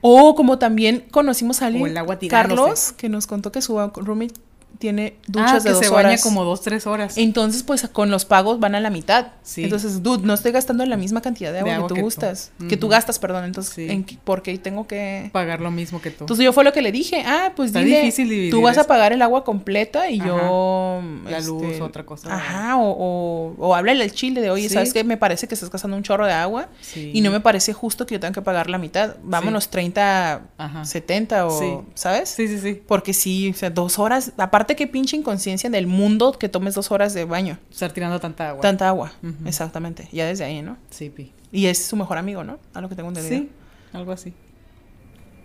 O 0.00 0.34
como 0.34 0.58
también 0.58 1.04
conocimos 1.10 1.62
a 1.62 1.66
alguien, 1.66 1.84
O 1.84 1.86
el 1.86 1.96
agua 1.96 2.18
tirándose. 2.18 2.56
Carlos, 2.62 2.92
que 2.96 3.08
nos 3.08 3.26
contó 3.26 3.52
que 3.52 3.60
su 3.62 3.76
roommate 3.78 4.34
tiene 4.78 5.16
duchas 5.26 5.50
ah, 5.52 5.58
de 5.58 5.62
que 5.64 5.70
dos 5.70 5.84
se 5.84 5.90
baña 5.90 6.16
como 6.18 6.44
dos, 6.44 6.60
tres 6.60 6.86
horas. 6.86 7.18
Entonces, 7.18 7.64
pues 7.64 7.88
con 7.92 8.12
los 8.12 8.24
pagos 8.24 8.60
van 8.60 8.76
a 8.76 8.80
la 8.80 8.90
mitad. 8.90 9.28
Sí. 9.42 9.64
Entonces, 9.64 10.04
dude, 10.04 10.24
no 10.24 10.34
estoy 10.34 10.52
gastando 10.52 10.86
la 10.86 10.96
misma 10.96 11.20
cantidad 11.20 11.52
de 11.52 11.58
agua, 11.58 11.74
agua 11.74 11.86
que 11.86 11.88
tú 11.88 11.94
que 11.96 12.00
tú. 12.00 12.04
gustas. 12.04 12.52
Que 12.68 12.76
tú 12.76 12.86
gastas, 12.88 13.18
perdón. 13.18 13.44
Entonces, 13.44 13.74
Sí. 13.74 13.88
¿en 13.90 14.04
qué- 14.04 14.18
¿por 14.22 14.40
qué 14.42 14.56
tengo 14.58 14.86
que...? 14.86 15.30
Pagar 15.32 15.60
lo 15.60 15.72
mismo 15.72 16.00
que 16.00 16.12
tú. 16.12 16.24
Entonces 16.24 16.44
yo 16.44 16.52
fue 16.52 16.62
lo 16.62 16.72
que 16.72 16.80
le 16.82 16.92
dije, 16.92 17.24
ah, 17.26 17.52
pues 17.56 17.70
Está 17.70 17.80
dile, 17.80 18.02
difícil 18.02 18.28
dividir 18.28 18.50
tú 18.52 18.62
vas 18.62 18.78
a 18.78 18.84
pagar 18.84 19.12
el 19.12 19.20
agua 19.20 19.42
completa 19.42 20.08
y 20.10 20.20
Ajá. 20.20 20.28
yo... 20.28 21.02
La 21.24 21.38
este, 21.38 21.50
luz, 21.50 21.80
otra 21.80 22.06
cosa. 22.06 22.32
Ajá, 22.32 22.76
o, 22.76 22.90
o, 22.90 23.54
o 23.58 23.74
háblale 23.74 24.04
al 24.04 24.12
chile 24.12 24.40
de, 24.40 24.50
oye, 24.50 24.68
Sí. 24.68 24.74
¿sabes 24.74 24.92
qué? 24.92 25.02
Me 25.02 25.16
parece 25.16 25.48
que 25.48 25.54
estás 25.54 25.70
gastando 25.70 25.96
un 25.96 26.04
chorro 26.04 26.24
de 26.26 26.32
agua 26.34 26.68
y 26.94 27.20
no 27.20 27.32
me 27.32 27.40
parece 27.40 27.72
justo 27.72 28.06
que 28.06 28.14
yo 28.14 28.20
tenga 28.20 28.32
que 28.34 28.42
pagar 28.42 28.70
la 28.70 28.78
mitad. 28.78 29.16
Vámonos 29.24 29.70
30, 29.70 30.42
Ajá. 30.56 30.84
70 30.84 31.46
o... 31.46 31.58
Sí. 31.58 31.66
¿Sabes? 31.94 32.28
Sí, 32.28 32.46
sí, 32.46 32.60
sí. 32.60 32.80
Porque 32.86 33.12
sí, 33.12 33.50
o 33.50 33.54
sea, 33.54 33.70
dos 33.70 33.98
horas, 33.98 34.32
aparte 34.36 34.57
que 34.66 34.86
pinche 34.86 35.16
inconsciencia 35.16 35.70
del 35.70 35.86
mundo 35.86 36.32
que 36.32 36.48
tomes 36.48 36.74
dos 36.74 36.90
horas 36.90 37.14
de 37.14 37.24
baño, 37.24 37.58
Estar 37.70 37.92
tirando 37.92 38.18
tanta 38.20 38.50
agua. 38.50 38.60
tanta 38.62 38.88
agua, 38.88 39.12
exactamente, 39.46 40.08
ya 40.12 40.26
desde 40.26 40.44
ahí, 40.44 40.62
¿no? 40.62 40.76
Sí, 40.90 41.10
pi. 41.10 41.32
Y 41.52 41.66
es 41.66 41.84
su 41.84 41.96
mejor 41.96 42.18
amigo, 42.18 42.44
¿no? 42.44 42.58
A 42.74 42.80
lo 42.80 42.88
que 42.88 42.94
tengo 42.94 43.08
entendido. 43.08 43.42
Sí, 43.42 43.48
algo 43.92 44.12
así. 44.12 44.32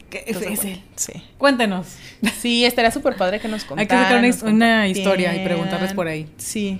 ¿Qué 0.10 0.24
es, 0.28 0.42
él? 0.64 0.82
Sí. 0.96 1.14
Cuéntanos. 1.40 1.88
Sí, 2.40 2.66
estaría 2.66 2.92
súper 2.92 3.16
padre 3.16 3.40
que 3.40 3.48
nos 3.48 3.64
Hay 3.64 3.68
contaran. 3.88 4.22
que 4.22 4.32
sacar 4.34 4.54
una, 4.54 4.66
una 4.76 4.88
historia 4.88 5.36
y 5.36 5.44
preguntarles 5.44 5.94
por 5.94 6.08
ahí. 6.08 6.30
Sí. 6.38 6.80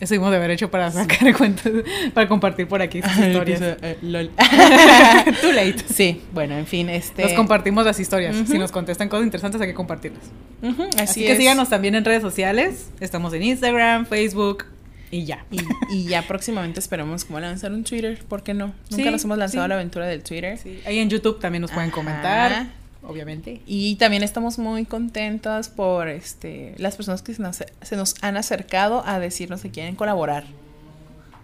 Eso 0.00 0.14
hemos 0.14 0.30
de 0.30 0.36
haber 0.36 0.50
hecho 0.50 0.70
para 0.70 0.90
sacar 0.92 1.34
cuentas, 1.36 1.72
para 2.14 2.28
compartir 2.28 2.68
por 2.68 2.80
aquí 2.82 3.02
sus 3.02 3.10
historias. 3.18 3.60
Eh, 3.62 3.98
lol. 4.02 4.30
Too 5.40 5.52
late. 5.52 5.76
sí, 5.92 6.22
bueno, 6.32 6.56
en 6.56 6.66
fin, 6.66 6.88
este... 6.88 7.22
Nos 7.22 7.32
compartimos 7.32 7.84
las 7.84 7.98
historias. 7.98 8.36
Si 8.46 8.58
nos 8.58 8.70
contestan 8.72 9.08
cosas 9.08 9.24
interesantes, 9.24 9.60
hay 9.60 9.66
que 9.68 9.74
compartirlas. 9.74 10.22
Así, 10.62 11.00
Así, 11.00 11.20
que 11.24 11.32
es. 11.32 11.38
síganos 11.38 11.68
también 11.68 11.94
en 11.94 12.04
redes 12.04 12.22
sociales. 12.22 12.90
Estamos 13.00 13.32
en 13.32 13.42
Instagram, 13.42 14.06
Facebook 14.06 14.66
y 15.10 15.24
ya. 15.24 15.44
Y, 15.50 15.58
y 15.90 16.04
ya 16.04 16.22
próximamente 16.22 16.80
esperemos 16.80 17.24
como 17.24 17.40
lanzar 17.40 17.72
un 17.72 17.82
Twitter, 17.84 18.18
¿por 18.28 18.42
qué 18.42 18.54
no? 18.54 18.66
Nunca 18.90 19.04
Sí, 19.04 19.10
nos 19.10 19.24
hemos 19.24 19.38
lanzado 19.38 19.62
sí. 19.62 19.64
a 19.64 19.68
la 19.68 19.74
aventura 19.76 20.06
del 20.06 20.22
Twitter. 20.22 20.58
Sí, 20.58 20.80
Ahí 20.86 20.98
en 20.98 21.08
YouTube 21.10 21.40
también 21.40 21.62
nos 21.62 21.70
pueden 21.70 21.88
Ajá. 21.88 21.94
comentar, 21.96 22.66
obviamente. 23.02 23.60
Y 23.66 23.96
también 23.96 24.22
estamos 24.22 24.58
muy 24.58 24.84
contentas 24.84 25.68
por 25.68 26.08
este 26.08 26.74
las 26.78 26.96
personas 26.96 27.22
que 27.22 27.34
se 27.34 27.42
nos, 27.42 27.56
se 27.82 27.96
nos 27.96 28.14
han 28.22 28.36
acercado 28.36 29.02
a 29.06 29.18
decirnos 29.18 29.62
que 29.62 29.70
quieren 29.70 29.96
colaborar. 29.96 30.44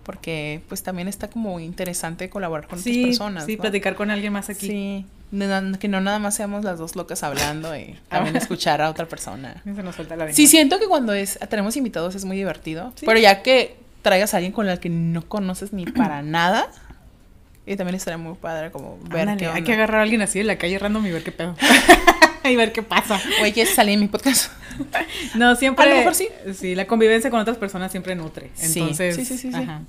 Porque 0.04 0.60
pues 0.68 0.82
también 0.82 1.08
está 1.08 1.28
como 1.28 1.60
interesante 1.60 2.28
colaborar 2.28 2.68
con 2.68 2.78
otras 2.78 2.94
personas. 2.96 3.46
sí, 3.46 3.56
¿no? 3.56 3.62
platicar 3.62 3.94
con 3.94 4.10
alguien 4.10 4.34
más 4.34 4.50
aquí. 4.50 4.66
Sí, 4.66 5.06
no- 5.30 5.78
que 5.78 5.88
no 5.88 6.00
nada 6.02 6.18
más 6.18 6.34
seamos 6.34 6.62
las 6.62 6.78
dos 6.78 6.94
locas 6.94 7.22
hablando 7.22 7.74
y 7.74 7.96
también 8.08 8.36
escuchar 8.36 8.82
a 8.82 8.90
otra 8.90 9.06
persona. 9.08 9.62
Se 9.64 9.82
nos 9.82 9.94
suelta 9.94 10.14
la. 10.16 10.30
Sí, 10.32 10.46
siento 10.46 10.78
que 10.78 10.86
cuando 10.88 11.14
es 11.14 11.38
tenemos 11.48 11.76
invitados 11.78 12.14
es 12.14 12.24
muy 12.26 12.36
divertido. 12.36 12.92
Sí. 12.96 13.06
Pero 13.06 13.18
ya 13.18 13.42
que 13.42 13.76
traigas 14.02 14.34
a 14.34 14.36
alguien 14.36 14.52
con 14.52 14.68
el 14.68 14.78
que 14.78 14.90
no 14.90 15.26
conoces 15.26 15.72
ni 15.72 15.86
para 15.86 16.20
nada, 16.22 16.68
y 17.66 17.76
también 17.76 17.96
estaría 17.96 18.18
muy 18.18 18.34
padre 18.34 18.70
como 18.70 18.98
ver 19.08 19.22
Ándale, 19.22 19.38
qué 19.38 19.46
hay 19.46 19.62
que 19.62 19.72
agarrar 19.72 20.00
a 20.00 20.02
alguien 20.02 20.22
así 20.22 20.38
de 20.38 20.44
la 20.44 20.56
calle 20.56 20.78
random 20.78 21.06
y 21.06 21.10
ver 21.10 21.22
qué 21.22 21.32
pedo. 21.32 21.56
y 22.44 22.56
ver 22.56 22.72
qué 22.72 22.82
pasa. 22.82 23.20
Oye, 23.42 23.52
¿quieres 23.52 23.74
salir 23.74 23.94
en 23.94 24.00
mi 24.00 24.08
podcast? 24.08 24.52
No, 25.36 25.54
siempre. 25.54 25.84
A 25.84 25.88
lo 25.88 25.96
mejor 25.96 26.16
sí. 26.16 26.28
Sí, 26.52 26.74
la 26.74 26.88
convivencia 26.88 27.30
con 27.30 27.38
otras 27.38 27.56
personas 27.56 27.92
siempre 27.92 28.16
nutre. 28.16 28.50
Entonces. 28.60 29.14
sí, 29.14 29.24
sí, 29.24 29.38
sí, 29.38 29.52
sí. 29.52 29.56
ajá. 29.56 29.82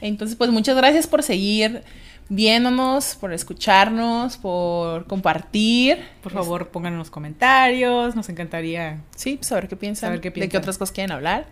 Entonces, 0.00 0.34
pues 0.34 0.50
muchas 0.50 0.76
gracias 0.76 1.06
por 1.06 1.22
seguir 1.22 1.82
viéndonos, 2.30 3.16
por 3.16 3.34
escucharnos, 3.34 4.38
por 4.38 5.06
compartir. 5.06 5.98
Por 6.22 6.32
favor, 6.32 6.68
pongan 6.68 6.94
en 6.94 6.98
los 6.98 7.10
comentarios. 7.10 8.16
Nos 8.16 8.30
encantaría. 8.30 9.02
Sí, 9.14 9.36
pues 9.36 9.48
saber 9.48 9.68
qué 9.68 9.76
piensan, 9.76 10.08
Saber 10.08 10.20
qué 10.20 10.30
de 10.30 10.32
qué 10.32 10.40
piensan. 10.40 10.60
otras 10.60 10.78
cosas 10.78 10.92
quieren 10.94 11.12
hablar. 11.12 11.46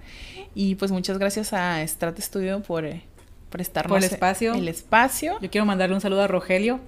Y 0.55 0.77
pues 0.77 0.91
muchas 0.91 1.19
gracias 1.19 1.53
a 1.53 1.87
Strat 1.87 2.19
Studio 2.21 2.63
por 2.63 2.87
eh, 2.87 3.03
prestarnos 3.51 3.91
Por 3.91 3.99
el 3.99 4.05
espacio. 4.05 4.55
El 4.55 4.69
espacio. 4.69 5.39
Yo 5.41 5.51
quiero 5.51 5.65
mandarle 5.65 5.95
un 5.95 6.01
saludo 6.01 6.23
a 6.23 6.27
Rogelio. 6.27 6.81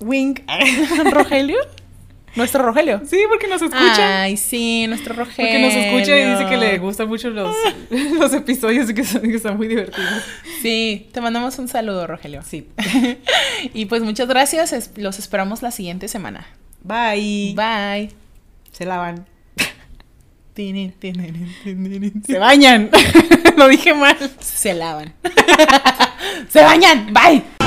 Wink. 0.00 0.40
¿Rogelio? 1.12 1.58
¿Nuestro 2.36 2.62
Rogelio? 2.64 3.00
Sí, 3.06 3.18
porque 3.28 3.48
nos 3.48 3.60
escucha. 3.60 4.22
Ay, 4.22 4.36
sí, 4.36 4.86
nuestro 4.86 5.14
Rogelio. 5.14 5.50
porque 5.50 5.58
nos 5.58 5.74
escucha 5.74 6.16
y 6.16 6.30
dice 6.30 6.46
que 6.48 6.56
le 6.56 6.78
gustan 6.78 7.08
mucho 7.08 7.28
los, 7.30 7.54
los 7.90 8.32
episodios 8.32 8.88
y 8.88 8.94
que, 8.94 9.04
son, 9.04 9.22
que 9.22 9.34
están 9.34 9.56
muy 9.56 9.66
divertidos. 9.66 10.22
Sí, 10.62 11.08
te 11.12 11.20
mandamos 11.20 11.58
un 11.58 11.66
saludo, 11.66 12.06
Rogelio. 12.06 12.42
Sí. 12.42 12.68
y 13.74 13.86
pues 13.86 14.02
muchas 14.02 14.28
gracias. 14.28 14.90
Los 14.96 15.18
esperamos 15.18 15.62
la 15.62 15.72
siguiente 15.72 16.06
semana. 16.06 16.46
Bye. 16.82 17.54
Bye. 17.56 18.14
Se 18.70 18.84
lavan. 18.84 19.26
Se 22.26 22.38
bañan. 22.38 22.90
Lo 23.56 23.68
dije 23.68 23.94
mal. 23.94 24.16
Se 24.40 24.74
lavan. 24.74 25.12
Se 26.48 26.62
bañan. 26.62 27.12
Bye. 27.12 27.59